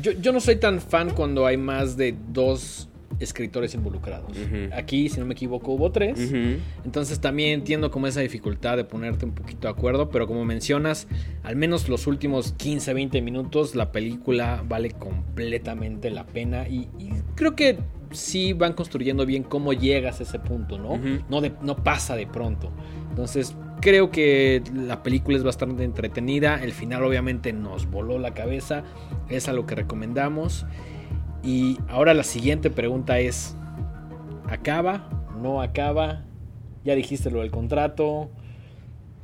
yo, 0.00 0.12
yo 0.12 0.32
no 0.32 0.40
soy 0.40 0.56
tan 0.56 0.80
fan 0.80 1.10
cuando 1.10 1.44
hay 1.44 1.58
más 1.58 1.98
de 1.98 2.14
dos 2.32 2.88
escritores 3.20 3.74
involucrados. 3.74 4.36
Aquí, 4.72 5.08
si 5.08 5.20
no 5.20 5.26
me 5.26 5.34
equivoco, 5.34 5.72
hubo 5.72 5.90
tres. 5.90 6.32
Entonces 6.84 7.20
también 7.20 7.50
entiendo 7.50 7.90
como 7.90 8.06
esa 8.06 8.20
dificultad 8.20 8.76
de 8.76 8.84
ponerte 8.84 9.24
un 9.24 9.32
poquito 9.32 9.68
de 9.68 9.72
acuerdo, 9.72 10.10
pero 10.10 10.26
como 10.26 10.44
mencionas, 10.44 11.08
al 11.42 11.56
menos 11.56 11.88
los 11.88 12.06
últimos 12.06 12.52
15, 12.52 12.94
20 12.94 13.22
minutos, 13.22 13.74
la 13.74 13.92
película 13.92 14.62
vale 14.66 14.90
completamente 14.90 16.10
la 16.10 16.26
pena 16.26 16.68
y, 16.68 16.88
creo 17.34 17.54
que 17.54 17.78
sí 18.12 18.52
van 18.52 18.72
construyendo 18.72 19.26
bien 19.26 19.42
cómo 19.42 19.72
llegas 19.72 20.20
a 20.20 20.22
ese 20.22 20.38
punto, 20.38 20.78
¿no? 20.78 20.98
no, 21.28 21.48
no 21.62 21.76
pasa 21.76 22.16
de 22.16 22.26
pronto. 22.26 22.70
Entonces, 23.10 23.54
creo 23.80 24.10
que 24.10 24.62
la 24.74 25.02
película 25.02 25.36
es 25.36 25.42
bastante 25.42 25.84
entretenida. 25.84 26.62
El 26.62 26.72
final 26.72 27.02
obviamente 27.02 27.52
nos 27.52 27.90
voló 27.90 28.18
la 28.18 28.34
cabeza. 28.34 28.84
Es 29.28 29.48
a 29.48 29.52
lo 29.52 29.66
que 29.66 29.74
recomendamos. 29.74 30.66
Y 31.46 31.78
ahora 31.88 32.12
la 32.12 32.24
siguiente 32.24 32.70
pregunta 32.70 33.20
es, 33.20 33.54
¿acaba? 34.48 35.08
¿No 35.40 35.62
acaba? 35.62 36.24
Ya 36.84 36.96
dijiste 36.96 37.30
lo 37.30 37.40
del 37.40 37.52
contrato. 37.52 38.28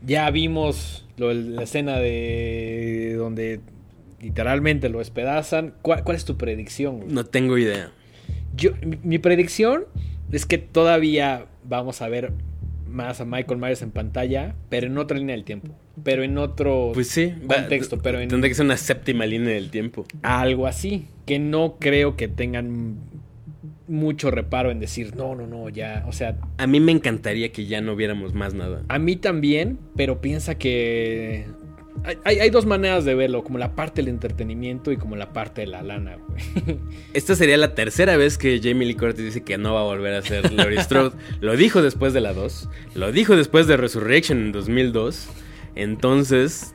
Ya 0.07 0.31
vimos 0.31 1.09
lo 1.17 1.35
la 1.35 1.65
escena 1.65 1.99
de 1.99 3.17
donde 3.19 3.61
literalmente 4.21 4.89
lo 4.89 5.01
despedazan. 5.01 5.75
¿Cuál, 5.83 6.03
es 6.15 6.25
tu 6.25 6.37
predicción? 6.37 7.03
No 7.09 7.25
tengo 7.25 7.59
idea. 7.59 7.91
Yo, 8.55 8.71
mi, 9.03 9.19
predicción 9.19 9.87
es 10.31 10.47
que 10.47 10.59
todavía 10.59 11.47
vamos 11.65 12.03
a 12.03 12.09
ver 12.09 12.33
más 12.89 13.21
a 13.21 13.25
Michael 13.25 13.59
Myers 13.59 13.83
en 13.83 13.91
pantalla, 13.91 14.55
pero 14.69 14.87
en 14.87 14.97
otra 14.97 15.19
línea 15.19 15.35
del 15.35 15.45
tiempo. 15.45 15.75
Pero 16.03 16.23
en 16.23 16.39
otro 16.39 16.93
pues 16.95 17.09
sí, 17.09 17.35
contexto. 17.47 17.99
pero 17.99 18.21
en, 18.21 18.29
tendría 18.29 18.51
que 18.51 18.55
ser 18.55 18.65
una 18.65 18.77
séptima 18.77 19.27
línea 19.27 19.55
del 19.55 19.71
tiempo. 19.71 20.07
Algo 20.23 20.67
así. 20.67 21.07
Que 21.27 21.39
no 21.39 21.77
creo 21.79 22.17
que 22.17 22.29
tengan 22.29 22.97
mucho 23.89 24.31
reparo 24.31 24.71
en 24.71 24.81
decir, 24.81 25.15
no, 25.17 25.35
no, 25.35 25.47
no, 25.47 25.69
ya, 25.69 26.05
o 26.09 26.13
sea... 26.13 26.37
A 26.57 26.67
mí 26.67 26.81
me 26.81 26.93
encantaría 26.93 27.53
que 27.53 27.67
ya 27.67 27.81
no 27.81 27.95
viéramos 27.95 28.33
más 28.33 28.55
nada. 28.55 28.85
A 28.89 28.99
mí 28.99 29.17
también, 29.17 29.79
pero 29.97 30.21
piensa 30.21 30.57
que 30.57 31.47
hay, 32.25 32.51
dos 32.51 32.67
maneras 32.67 33.05
de 33.05 33.15
verlo, 33.15 33.45
como 33.45 33.59
la 33.59 33.77
parte 33.77 34.03
del 34.03 34.09
entretenimiento 34.09 34.93
y 34.93 34.97
como 34.97 35.15
la 35.15 35.33
parte 35.33 35.61
de 35.61 35.67
la 35.69 35.83
lana, 35.83 36.19
Esta 37.15 37.37
sería 37.37 37.57
la 37.57 37.75
tercera 37.75 38.17
vez 38.17 38.39
que 38.39 38.61
Jamie 38.63 38.89
Lee 38.89 38.95
Curtis 38.95 39.25
dice 39.25 39.43
que 39.43 39.59
no 39.59 39.75
va 39.75 39.81
a 39.81 39.85
volver 39.85 40.15
a 40.15 40.23
ser 40.23 40.53
Laurie 40.53 40.83
Strode. 40.83 41.17
lo 41.41 41.57
dijo 41.57 41.83
después 41.83 42.13
de 42.13 42.21
la 42.21 42.33
2, 42.33 42.69
lo 42.95 43.13
dijo 43.13 43.37
después 43.37 43.67
de 43.67 43.77
Resurrection 43.77 44.39
en 44.39 44.53
2002. 44.53 45.29
Entonces, 45.75 46.75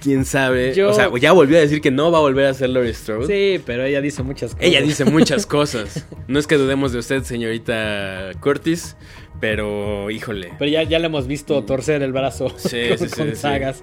quién 0.00 0.24
sabe. 0.24 0.70
O 0.84 0.92
sea, 0.92 1.10
ya 1.20 1.32
volvió 1.32 1.58
a 1.58 1.60
decir 1.60 1.80
que 1.80 1.90
no 1.90 2.10
va 2.10 2.18
a 2.18 2.20
volver 2.22 2.46
a 2.46 2.54
ser 2.54 2.70
Laurie 2.70 2.94
Strode. 2.94 3.26
Sí, 3.26 3.62
pero 3.64 3.84
ella 3.84 4.00
dice 4.00 4.22
muchas 4.22 4.54
cosas. 4.54 4.66
Ella 4.66 4.82
dice 4.82 5.04
muchas 5.04 5.46
cosas. 5.46 6.06
No 6.26 6.38
es 6.38 6.46
que 6.46 6.56
dudemos 6.56 6.92
de 6.92 6.98
usted, 6.98 7.22
señorita 7.22 8.30
Curtis, 8.40 8.96
pero, 9.40 10.10
híjole. 10.10 10.52
Pero 10.58 10.70
ya, 10.70 10.82
ya 10.82 10.98
le 10.98 11.06
hemos 11.06 11.26
visto 11.26 11.62
torcer 11.64 12.02
el 12.02 12.12
brazo 12.12 12.48
sí, 12.56 12.88
con, 13.16 13.28
sí, 13.30 13.36
sagas. 13.36 13.82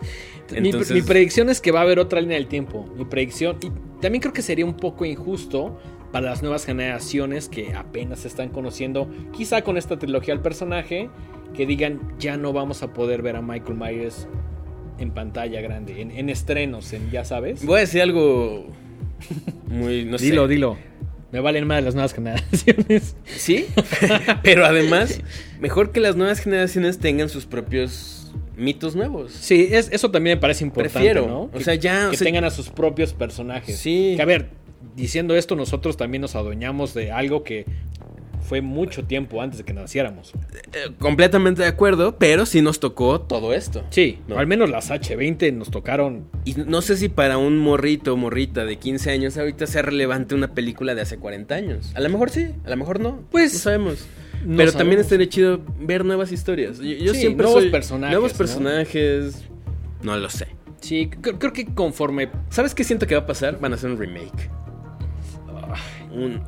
Mi, 0.52 1.02
predicción 1.02 1.50
es 1.50 1.62
que 1.62 1.72
va 1.72 1.80
a 1.80 1.84
haber 1.84 2.00
otra 2.00 2.22
línea 2.22 2.38
del 2.38 2.48
tiempo. 2.48 2.88
Mi 2.96 3.06
predicción. 3.06 3.58
Y 3.62 3.72
también 4.02 4.22
creo 4.22 4.34
que 4.34 4.42
sería 4.42 4.66
un 4.66 4.78
poco 4.78 5.06
injusto 5.06 5.80
para 6.12 6.30
las 6.30 6.42
nuevas 6.42 6.66
generaciones 6.66 7.50
que 7.50 7.74
apenas 7.74 8.20
se 8.20 8.28
están 8.28 8.50
conociendo, 8.50 9.10
quizá 9.36 9.62
con 9.62 9.78
esta 9.78 10.00
trilogía 10.00 10.34
al 10.34 10.42
personaje, 10.42 11.10
que 11.54 11.66
digan 11.66 12.14
ya 12.20 12.38
no 12.38 12.54
vamos 12.54 12.84
a 12.84 12.94
poder 12.94 13.22
ver 13.22 13.36
a 13.36 13.42
Michael 13.42 13.78
Myers 13.78 14.28
en 15.00 15.12
pantalla 15.12 15.62
grande, 15.62 16.02
en, 16.02 16.30
estrenos, 16.30 16.92
en, 16.94 17.12
ya 17.12 17.24
sabes. 17.24 17.66
Voy 17.66 17.78
a 17.78 17.82
decir 17.82 18.02
algo 18.02 18.68
muy, 19.68 20.06
no 20.06 20.18
dilo, 20.18 20.48
Dilo, 20.48 20.78
me 21.32 21.40
valen 21.40 21.68
más 21.68 21.84
las 21.84 21.94
nuevas 21.94 22.14
generaciones. 22.14 23.16
Sí, 23.26 23.68
pero 24.44 24.66
además, 24.66 25.22
mejor 25.60 25.92
que 25.92 26.00
las 26.00 26.16
nuevas 26.16 26.40
generaciones 26.40 27.00
tengan 27.00 27.30
sus 27.30 27.46
propios 27.46 28.34
mitos 28.56 28.96
nuevos. 28.96 29.34
Sí, 29.34 29.70
es, 29.72 29.90
eso 29.92 30.10
también 30.10 30.38
me 30.38 30.42
parece 30.42 30.64
importante, 30.64 31.00
Prefiero, 31.00 31.28
¿no? 31.28 31.50
O 31.54 31.60
sea, 31.62 31.76
ya... 31.76 32.10
Que 32.10 32.18
tengan 32.18 32.44
a 32.44 32.50
sus 32.50 32.70
propios 32.70 33.14
personajes. 33.14 33.78
Sí. 33.78 34.14
Que 34.16 34.22
a 34.22 34.26
ver, 34.26 34.50
diciendo 34.96 35.36
esto, 35.36 35.56
nosotros 35.56 35.98
también 35.98 36.22
nos 36.22 36.36
adueñamos 36.36 36.94
de 36.94 37.12
algo 37.12 37.44
que 37.44 37.66
fue 38.48 38.62
mucho 38.62 39.04
tiempo 39.04 39.42
antes 39.42 39.58
de 39.60 39.66
que 39.66 39.74
naciéramos. 39.74 40.32
Eh, 40.74 40.92
completamente 41.00 41.64
de 41.64 41.68
acuerdo, 41.68 42.18
pero 42.18 42.46
sí 42.46 42.62
nos 42.62 42.80
tocó 42.80 43.20
todo 43.20 43.54
esto. 43.54 43.84
Sí, 43.90 44.20
al 44.36 44.48
menos 44.48 44.70
las 44.70 44.90
H20 44.90 45.54
nos 45.54 45.70
tocaron. 45.70 46.30
Y 46.46 46.54
no 46.54 46.82
sé 46.82 46.96
si 46.96 47.10
para 47.10 47.38
un 47.38 47.58
morrito 47.58 48.14
o 48.14 48.18
morrita 48.18 48.64
de 48.64 48.78
15 48.78 49.12
años 49.12 49.38
ahorita 49.38 49.68
sea 49.68 49.82
relevante 49.82 50.34
una 50.34 50.54
película 50.54 50.96
de 50.96 51.02
hace 51.02 51.18
40 51.18 51.56
años. 51.56 51.92
A 51.94 52.00
lo 52.00 52.10
mejor 52.10 52.30
sí, 52.30 52.48
a 52.66 52.70
lo 52.70 52.78
mejor 52.78 53.02
no. 53.02 53.22
Pues 53.32 53.54
no 53.54 53.60
sabemos. 53.60 54.08
pero 54.56 54.72
también 54.72 55.02
estaría 55.02 55.28
chido 55.28 55.62
ver 55.82 56.06
nuevas 56.06 56.32
historias. 56.32 56.80
Yo, 56.80 57.14
siempre 57.14 57.46
nuevos 57.46 57.66
personajes. 57.66 58.14
Nuevos 58.14 58.34
personajes. 58.34 59.44
¿no? 60.02 60.16
lo 60.16 60.30
sé. 60.30 60.48
Sí, 60.82 61.10
creo 61.10 61.54
que 61.54 61.66
conforme. 61.66 62.30
¿Sabes 62.50 62.76
qué 62.76 62.84
siento 62.84 63.08
que 63.08 63.16
va 63.16 63.22
a 63.22 63.26
pasar? 63.26 63.60
Van 63.60 63.72
a 63.72 63.76
hacer 63.76 63.90
un 63.90 63.98
remake 63.98 64.50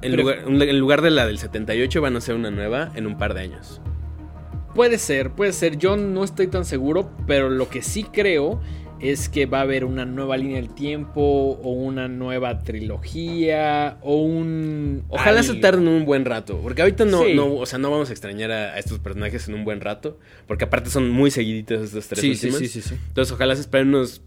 en, 0.02 0.80
lugar, 0.80 1.02
de 1.02 1.12
la 1.12 1.26
del 1.26 1.38
78 1.38 2.02
van 2.02 2.16
a 2.16 2.22
ser 2.22 2.36
una 2.36 2.52
nueva 2.52 2.92
en 2.96 3.08
un 3.08 3.18
par 3.18 3.34
de 3.34 3.42
años. 3.42 3.82
Puede 4.74 4.98
ser, 4.98 5.32
puede 5.32 5.54
ser. 5.54 5.78
Yo 5.78 5.98
no 5.98 6.24
estoy 6.24 6.48
tan 6.48 6.66
seguro, 6.66 7.12
pero 7.28 7.50
lo 7.50 7.70
que 7.70 7.82
sí 7.82 8.04
creo 8.04 8.62
es 9.00 9.30
que 9.30 9.46
va 9.46 9.60
a 9.60 9.62
haber 9.62 9.86
una 9.86 10.06
nueva 10.06 10.38
línea 10.38 10.58
del 10.58 10.74
tiempo 10.74 11.22
o 11.22 11.70
una 11.72 12.08
nueva 12.08 12.60
trilogía 12.60 13.98
o 14.02 14.22
un... 14.22 15.04
Ojalá 15.10 15.44
se 15.44 15.56
tarden 15.56 15.88
un 15.88 16.06
buen 16.06 16.26
rato, 16.26 16.60
porque 16.62 16.82
ahorita 16.82 17.06
no, 17.06 17.28
no, 17.28 17.56
o 17.56 17.66
sea, 17.66 17.80
no 17.80 17.92
vamos 17.92 18.10
a 18.10 18.12
extrañar 18.12 18.52
a, 18.52 18.78
estos 18.78 19.00
personajes 19.00 19.48
en 19.48 19.56
un 19.56 19.64
buen 19.64 19.82
rato, 19.82 20.20
porque 20.48 20.66
aparte 20.66 20.90
son 20.90 21.10
muy 21.10 21.32
seguiditos 21.32 21.84
estos 21.84 22.08
tres. 22.08 22.22
Sí, 22.22 22.36
sí, 22.36 22.68
sí, 22.68 22.96
Entonces 23.08 23.32
ojalá 23.34 23.56
se 23.56 23.62
esperen 23.62 23.90
unos 23.90 24.22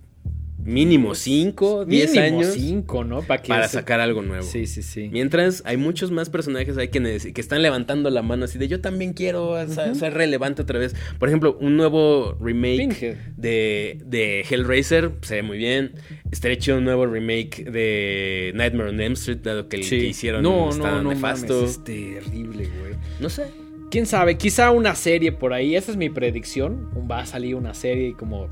mínimo 0.64 1.14
5, 1.14 1.84
10 1.84 2.16
años. 2.16 2.46
5, 2.54 3.04
¿no? 3.04 3.22
Para, 3.22 3.68
sacar 3.68 4.00
algo 4.00 4.22
nuevo. 4.22 4.44
Sí, 4.44 4.66
sí, 4.66 4.82
sí. 4.82 5.08
Mientras 5.12 5.62
hay 5.66 5.76
muchos 5.76 6.10
más 6.10 6.30
personajes 6.30 6.76
ahí 6.78 6.88
que, 6.88 7.00
que 7.32 7.40
están 7.40 7.62
levantando 7.62 8.10
la 8.10 8.22
mano 8.22 8.44
así 8.44 8.58
de 8.58 8.68
yo 8.68 8.80
también 8.80 9.12
quiero 9.12 9.56
ser 9.68 10.14
relevante 10.14 10.62
otra 10.62 10.78
vez. 10.78 10.94
Por 11.18 11.28
ejemplo, 11.28 11.56
un 11.60 11.76
nuevo 11.76 12.36
remake 12.40 13.16
de, 13.36 13.98
de 14.04 14.44
Hellraiser 14.48 15.12
se 15.22 15.36
ve 15.36 15.42
muy 15.42 15.58
bien. 15.58 15.92
Estaría 16.30 16.56
hecho 16.56 16.76
un 16.76 16.84
nuevo 16.84 17.06
remake 17.06 17.64
de 17.64 18.52
Nightmare 18.54 18.90
on 18.90 19.00
Elm 19.00 19.12
Street, 19.14 19.38
dado 19.42 19.68
que 19.68 19.76
el 19.76 19.88
que 19.88 19.96
hicieron 19.96 20.42
no, 20.42 20.70
está 20.70 20.90
no, 20.92 21.02
no 21.02 21.10
nefasto. 21.10 21.64
es 21.64 21.82
terrible, 21.84 22.68
güey. 22.78 22.94
No 23.20 23.28
sé. 23.28 23.46
¿Quién 23.90 24.06
sabe? 24.06 24.38
Quizá 24.38 24.70
una 24.70 24.94
serie 24.94 25.32
por 25.32 25.52
ahí. 25.52 25.76
Esa 25.76 25.90
es 25.90 25.98
mi 25.98 26.08
predicción. 26.08 26.88
Va 27.10 27.20
a 27.20 27.26
salir 27.26 27.56
una 27.56 27.74
serie 27.74 28.14
como 28.14 28.48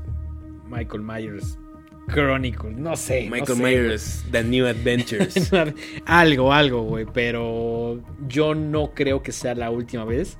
Michael 0.69 1.01
Myers 1.01 1.57
Chronicle, 2.11 2.71
no 2.71 2.95
sé. 2.95 3.27
Michael 3.29 3.59
Myers, 3.59 4.23
The 4.31 4.43
New 4.43 4.67
Adventures. 4.67 5.51
algo, 6.05 6.53
algo, 6.53 6.83
güey. 6.83 7.05
Pero 7.11 8.01
yo 8.27 8.55
no 8.55 8.93
creo 8.93 9.23
que 9.23 9.31
sea 9.31 9.55
la 9.55 9.69
última 9.69 10.05
vez 10.05 10.37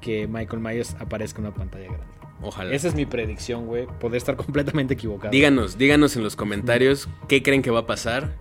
que 0.00 0.26
Michael 0.26 0.60
Myers 0.60 0.96
aparezca 0.98 1.40
en 1.40 1.46
una 1.46 1.54
pantalla 1.54 1.86
grande. 1.86 2.06
Ojalá. 2.42 2.74
Esa 2.74 2.88
es 2.88 2.94
mi 2.94 3.06
predicción, 3.06 3.66
güey. 3.66 3.86
Poder 4.00 4.16
estar 4.16 4.36
completamente 4.36 4.94
equivocado. 4.94 5.30
Díganos, 5.30 5.78
díganos 5.78 6.16
en 6.16 6.24
los 6.24 6.34
comentarios 6.34 7.08
qué 7.28 7.42
creen 7.42 7.62
que 7.62 7.70
va 7.70 7.80
a 7.80 7.86
pasar. 7.86 8.36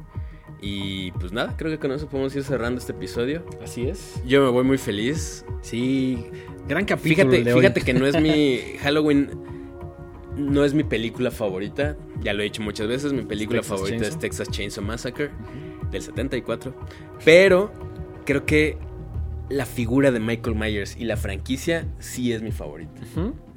Y 0.60 1.12
pues 1.14 1.32
nada, 1.32 1.56
creo 1.58 1.72
que 1.72 1.80
con 1.80 1.92
eso 1.92 2.08
podemos 2.08 2.36
ir 2.36 2.44
cerrando 2.44 2.80
este 2.80 2.92
episodio. 2.92 3.44
Así 3.64 3.88
es. 3.88 4.22
Yo 4.26 4.44
me 4.44 4.50
voy 4.50 4.64
muy 4.64 4.78
feliz. 4.78 5.44
Sí, 5.62 6.26
gran 6.68 6.86
capítulo. 6.86 7.32
Fíjate, 7.32 7.54
fíjate 7.54 7.82
que 7.82 7.94
no 7.94 8.06
es 8.06 8.20
mi 8.20 8.60
Halloween 8.82 9.30
no 10.38 10.64
es 10.66 10.74
mi 10.74 10.84
película 10.84 11.32
favorita, 11.32 11.98
ya 12.22 12.34
lo 12.34 12.42
he 12.42 12.46
dicho 12.46 12.62
muchas 12.62 12.88
veces, 12.88 13.14
mi 13.14 13.24
película 13.24 13.64
favorita 13.64 14.08
es 14.08 14.18
Texas 14.18 14.50
Chainsaw 14.50 14.84
Massacre 14.84 15.30
del 15.92 16.02
74, 16.02 16.74
pero 17.24 17.72
creo 18.26 18.46
que 18.46 18.78
la 19.50 19.66
figura 19.66 20.12
de 20.12 20.20
Michael 20.20 20.56
Myers 20.56 20.96
y 20.98 21.04
la 21.04 21.18
franquicia 21.18 21.86
sí 22.00 22.32
es 22.32 22.42
mi 22.42 22.52
favorita. 22.52 23.02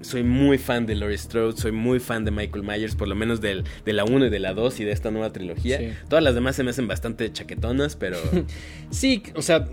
Soy 0.01 0.25
muy 0.25 0.59
fan 0.59 0.87
de 0.87 0.97
Laurie 0.97 1.17
Strode, 1.17 1.57
soy 1.57 1.73
muy 1.73 2.01
fan 2.01 2.25
de 2.25 2.31
Michael 2.31 2.65
Myers, 2.65 2.97
por 2.97 3.09
lo 3.09 3.15
menos 3.15 3.41
de 3.41 3.63
la 3.87 4.05
1 4.05 4.27
y 4.27 4.31
de 4.31 4.39
la 4.41 4.55
2 4.55 4.81
y 4.81 4.85
de 4.85 4.93
esta 4.93 5.11
nueva 5.11 5.33
trilogía. 5.33 5.97
Todas 6.09 6.25
las 6.25 6.35
demás 6.35 6.57
se 6.57 6.65
me 6.65 6.71
hacen 6.71 6.89
bastante 6.89 7.33
chaquetonas, 7.33 7.97
pero... 7.97 8.19
sí, 8.91 9.23
o 9.37 9.43
sea, 9.43 9.69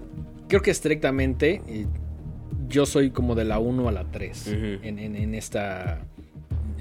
creo 0.47 0.61
que 0.61 0.71
estrictamente 0.71 1.61
yo 2.67 2.85
soy 2.85 3.09
como 3.09 3.35
de 3.35 3.45
la 3.45 3.59
1 3.59 3.89
a 3.89 3.91
la 3.91 4.11
3 4.11 4.47
en, 4.83 5.35
esta 5.35 6.05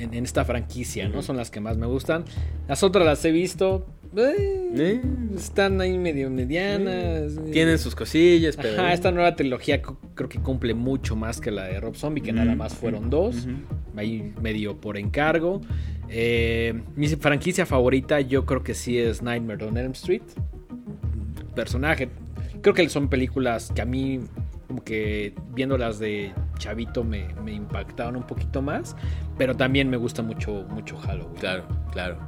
en, 0.00 0.24
esta 0.24 0.44
franquicia, 0.44 1.08
¿no? 1.08 1.22
Son 1.22 1.36
las 1.36 1.50
que 1.50 1.60
más 1.60 1.76
me 1.76 1.86
gustan. 1.86 2.24
Las 2.68 2.82
otras 2.82 3.04
las 3.04 3.24
he 3.24 3.30
visto, 3.30 3.86
eh, 4.16 4.70
¿Eh? 4.76 5.00
están 5.36 5.80
ahí 5.80 5.96
medio 5.96 6.30
medianas. 6.30 7.38
Tienen 7.52 7.78
sus 7.78 7.94
cosillas, 7.94 8.56
pero. 8.56 8.80
Ajá, 8.80 8.92
esta 8.92 9.12
nueva 9.12 9.36
trilogía 9.36 9.80
creo 9.82 10.28
que 10.28 10.40
cumple 10.40 10.74
mucho 10.74 11.14
más 11.14 11.40
que 11.40 11.50
la 11.50 11.64
de 11.64 11.78
Rob 11.80 11.94
Zombie, 11.94 12.20
que 12.20 12.32
nada 12.32 12.54
más 12.54 12.74
fueron 12.74 13.08
dos. 13.10 13.46
Ahí 13.96 14.32
medio 14.40 14.80
por 14.80 14.96
encargo. 14.96 15.60
Eh, 16.08 16.80
mi 16.96 17.06
franquicia 17.08 17.66
favorita 17.66 18.20
yo 18.20 18.44
creo 18.44 18.64
que 18.64 18.74
sí 18.74 18.98
es 18.98 19.22
Nightmare 19.22 19.64
on 19.64 19.76
Elm 19.76 19.92
Street. 19.92 20.22
Personaje. 21.54 22.08
Creo 22.62 22.74
que 22.74 22.88
son 22.88 23.08
películas 23.08 23.70
que 23.72 23.80
a 23.80 23.84
mí, 23.84 24.20
como 24.66 24.82
que 24.82 25.34
viéndolas 25.54 25.98
de 25.98 26.32
chavito, 26.60 27.02
me, 27.02 27.34
me 27.42 27.52
impactaron 27.52 28.14
un 28.16 28.22
poquito 28.22 28.62
más. 28.62 28.94
Pero 29.36 29.56
también 29.56 29.90
me 29.90 29.96
gusta 29.96 30.22
mucho, 30.22 30.64
mucho 30.70 30.96
Halloween. 30.98 31.34
Claro, 31.40 31.66
claro. 31.90 32.18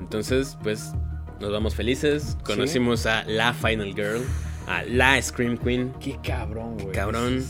Entonces, 0.00 0.58
pues, 0.62 0.92
nos 1.40 1.52
vamos 1.52 1.74
felices. 1.74 2.36
Conocimos 2.44 3.06
a 3.06 3.24
la 3.24 3.52
Final 3.54 3.94
Girl, 3.94 4.22
a 4.66 4.82
la 4.84 5.20
Scream 5.20 5.56
Queen. 5.58 5.92
Qué 6.00 6.18
cabrón, 6.22 6.78
güey. 6.78 6.92
Cabrón. 6.92 7.44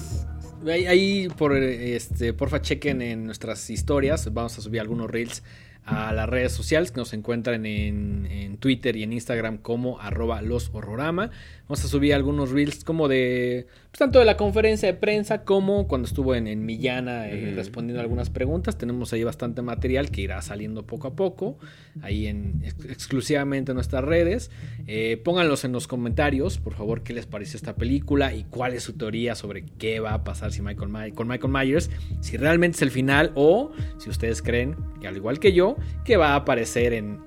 Ahí, 0.66 0.86
ahí 0.86 1.28
por 1.28 1.55
este, 1.56 2.32
porfa 2.32 2.61
chequen 2.61 3.02
en 3.02 3.27
nuestras 3.27 3.70
historias. 3.70 4.32
Vamos 4.32 4.59
a 4.59 4.62
subir 4.62 4.81
algunos 4.81 5.11
reels 5.11 5.43
a 5.86 6.12
las 6.15 6.28
redes 6.28 6.52
sociales 6.52 6.90
que 6.90 6.98
nos 6.98 7.12
encuentran 7.12 7.66
en, 7.66 8.27
en 8.31 8.56
Twitter 8.56 8.97
y 8.97 9.02
en 9.02 9.12
Instagram 9.12 9.59
como 9.59 10.01
arroba 10.01 10.40
los 10.40 10.70
horrorama. 10.73 11.31
Vamos 11.69 11.85
a 11.85 11.89
subir 11.89 12.15
algunos 12.15 12.51
reels 12.51 12.85
como 12.85 13.09
de 13.09 13.66
pues, 13.90 13.98
tanto 13.98 14.19
de 14.19 14.24
la 14.24 14.36
conferencia 14.36 14.86
de 14.86 14.94
prensa 14.94 15.44
como 15.44 15.86
cuando 15.86 16.06
estuvo 16.06 16.35
en, 16.35 16.47
en 16.47 16.65
Millana 16.66 17.28
eh, 17.28 17.52
respondiendo 17.55 18.01
algunas 18.01 18.31
preguntas. 18.31 18.77
Tenemos 18.77 19.12
ahí 19.12 19.24
bastante 19.24 19.62
material 19.62 20.11
que 20.11 20.23
irá 20.23 20.40
saliendo 20.43 20.86
poco 20.86 21.09
a 21.09 21.16
poco 21.16 21.59
ahí 22.02 22.27
en 22.27 22.62
ex- 22.65 22.85
exclusivamente 22.86 23.73
en 23.73 23.77
nuestras 23.77 24.05
redes. 24.05 24.51
Eh, 24.86 25.20
pónganlos 25.24 25.65
en 25.65 25.73
los 25.73 25.86
comentarios, 25.86 26.59
por 26.59 26.74
favor, 26.74 27.02
qué 27.02 27.12
les 27.12 27.27
pareció 27.27 27.56
esta 27.56 27.77
película 27.77 28.35
y 28.35 28.44
cuál 28.44 28.73
es 28.74 28.82
su 28.82 28.94
teoría 28.94 29.35
sobre 29.35 29.65
qué 29.78 30.01
va 30.01 30.15
a 30.15 30.24
pasar 30.24 30.52
si 30.52 30.62
Michael 30.62 31.12
con 31.15 31.28
Michael 31.28 31.52
Myers, 31.52 31.90
si 32.20 32.36
realmente 32.36 32.77
es 32.77 32.82
el 32.82 32.90
final 32.90 33.32
o 33.35 33.73
si 33.98 34.11
ustedes 34.11 34.43
creen, 34.43 34.77
que 35.01 35.09
al 35.09 35.16
igual 35.16 35.39
que 35.39 35.52
yo, 35.52 35.73
que 36.05 36.16
va 36.16 36.28
a 36.32 36.36
aparecer 36.36 36.92
en 36.92 37.18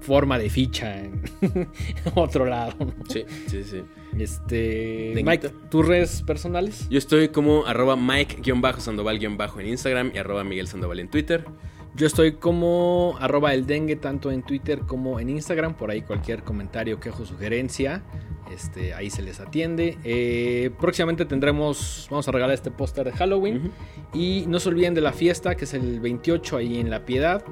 forma 0.00 0.38
de 0.38 0.48
ficha 0.50 1.00
en 1.02 1.22
otro 2.14 2.44
lado. 2.46 2.74
¿no? 2.78 2.92
Sí, 3.08 3.24
sí, 3.46 3.64
sí. 3.64 3.82
Este. 4.18 5.12
Mike, 5.24 5.50
tus 5.70 5.86
redes 5.86 6.22
personales. 6.22 6.88
Yo 6.88 6.98
estoy 6.98 7.28
como 7.28 7.66
arroba 7.66 7.96
Mike-Sandoval- 7.96 9.60
en 9.60 9.66
Instagram 9.68 10.12
y 10.14 10.18
arroba 10.18 10.44
Miguel 10.44 10.68
Sandoval 10.68 11.00
en 11.00 11.08
Twitter. 11.10 11.44
Yo 11.96 12.06
estoy 12.06 12.32
como 12.32 13.16
arroba 13.20 13.54
el 13.54 13.66
dengue 13.66 13.96
tanto 13.96 14.30
en 14.30 14.42
Twitter 14.42 14.80
como 14.80 15.18
en 15.18 15.30
Instagram. 15.30 15.74
Por 15.78 15.90
ahí 15.90 16.02
cualquier 16.02 16.42
comentario, 16.42 17.00
quejo, 17.00 17.24
sugerencia. 17.24 18.02
Este, 18.52 18.92
ahí 18.92 19.08
se 19.08 19.22
les 19.22 19.40
atiende. 19.40 19.96
Eh, 20.04 20.70
próximamente 20.78 21.24
tendremos, 21.24 22.06
vamos 22.10 22.28
a 22.28 22.32
regalar 22.32 22.52
este 22.54 22.70
póster 22.70 23.06
de 23.06 23.12
Halloween. 23.12 23.72
Y 24.12 24.44
no 24.46 24.60
se 24.60 24.68
olviden 24.68 24.92
de 24.92 25.00
la 25.00 25.12
fiesta, 25.12 25.54
que 25.54 25.64
es 25.64 25.72
el 25.72 25.98
28 26.00 26.58
ahí 26.58 26.78
en 26.78 26.90
La 26.90 27.06
Piedad. 27.06 27.42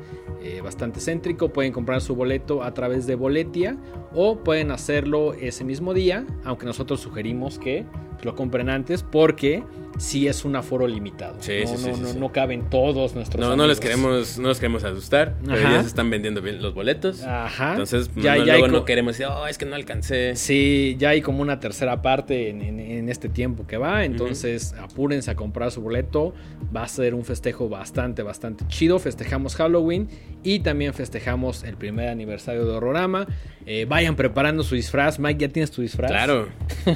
eh, 0.42 0.60
bastante 0.60 1.00
céntrico. 1.00 1.48
Pueden 1.48 1.72
comprar 1.72 2.02
su 2.02 2.14
boleto 2.14 2.62
a 2.62 2.74
través 2.74 3.06
de 3.06 3.14
Boletia. 3.14 3.78
O 4.12 4.40
pueden 4.44 4.72
hacerlo 4.72 5.32
ese 5.32 5.64
mismo 5.64 5.94
día. 5.94 6.26
Aunque 6.44 6.66
nosotros 6.66 7.00
sugerimos 7.00 7.58
que 7.58 7.86
lo 8.22 8.34
compren 8.34 8.68
antes. 8.70 9.02
Porque 9.02 9.62
sí 9.98 10.26
es 10.26 10.44
un 10.44 10.56
aforo 10.56 10.88
limitado. 10.88 11.36
Sí, 11.40 11.52
no, 11.64 11.76
sí, 11.76 11.90
no, 12.00 12.08
sí, 12.08 12.18
no, 12.18 12.32
caben 12.32 12.68
todos 12.68 13.14
nuestros 13.14 13.40
No, 13.40 13.54
no 13.54 13.66
les 13.68 13.78
queremos, 13.78 14.38
no 14.38 14.48
los 14.48 14.58
queremos 14.58 14.82
asustar, 14.82 15.36
pero 15.44 15.56
Ajá. 15.56 15.70
ya 15.72 15.80
se 15.82 15.86
están 15.88 16.10
vendiendo 16.10 16.42
bien 16.42 16.60
los 16.60 16.74
boletos. 16.74 17.22
Ajá. 17.22 17.72
Entonces, 17.72 18.10
ya, 18.16 18.34
no, 18.36 18.44
ya 18.44 18.54
luego 18.54 18.68
no 18.68 18.84
queremos 18.84 19.16
decir, 19.16 19.26
oh, 19.32 19.46
es 19.46 19.56
que 19.56 19.66
no 19.66 19.76
alcancé. 19.76 20.34
Sí, 20.34 20.96
ya 20.98 21.10
hay 21.10 21.22
como 21.22 21.42
una 21.42 21.60
tercera 21.60 22.02
parte 22.02 22.50
en, 22.50 22.60
en- 22.62 22.80
en 22.80 23.08
este 23.08 23.28
tiempo 23.28 23.66
que 23.66 23.76
va. 23.76 24.04
Entonces, 24.04 24.74
apúrense 24.80 25.30
a 25.30 25.36
comprar 25.36 25.70
su 25.70 25.80
boleto. 25.80 26.34
Va 26.74 26.82
a 26.82 26.88
ser 26.88 27.14
un 27.14 27.24
festejo 27.24 27.68
bastante, 27.68 28.22
bastante 28.22 28.66
chido. 28.66 28.98
Festejamos 28.98 29.54
Halloween 29.54 30.08
y 30.44 30.60
también 30.60 30.94
festejamos 30.94 31.64
el 31.64 31.76
primer 31.76 32.08
aniversario 32.08 32.64
de 32.66 32.72
Horrorama. 32.72 33.26
Eh, 33.66 33.86
vayan 33.88 34.14
preparando 34.14 34.62
su 34.62 34.74
disfraz. 34.74 35.18
Mike, 35.18 35.40
¿ya 35.46 35.52
tienes 35.52 35.70
tu 35.70 35.82
disfraz? 35.82 36.10
Claro. 36.10 36.48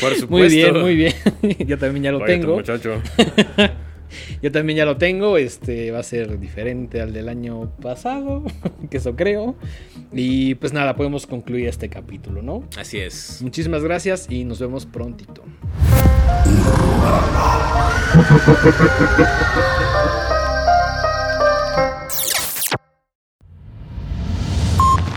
Por 0.00 0.14
supuesto. 0.14 0.28
Muy 0.28 0.48
bien, 0.48 0.80
muy 0.80 0.96
bien. 1.42 1.66
Yo 1.66 1.78
también 1.78 2.04
ya 2.04 2.12
lo 2.12 2.18
Oye, 2.18 2.26
tengo. 2.26 2.56
muchacho. 2.56 3.00
Yo 4.42 4.52
también 4.52 4.76
ya 4.76 4.84
lo 4.84 4.98
tengo. 4.98 5.38
Este 5.38 5.90
va 5.90 6.00
a 6.00 6.02
ser 6.02 6.38
diferente 6.38 7.00
al 7.00 7.14
del 7.14 7.30
año 7.30 7.74
pasado, 7.80 8.44
que 8.90 8.98
eso 8.98 9.16
creo. 9.16 9.56
Y 10.12 10.54
pues 10.56 10.74
nada, 10.74 10.96
podemos 10.96 11.26
concluir 11.26 11.66
este 11.66 11.88
capítulo, 11.88 12.42
¿no? 12.42 12.68
Así 12.76 12.98
es. 12.98 13.40
Muchísimas 13.40 13.82
gracias 13.82 14.26
y 14.28 14.44
nos 14.44 14.60
vemos 14.60 14.84
prontito. 14.84 15.42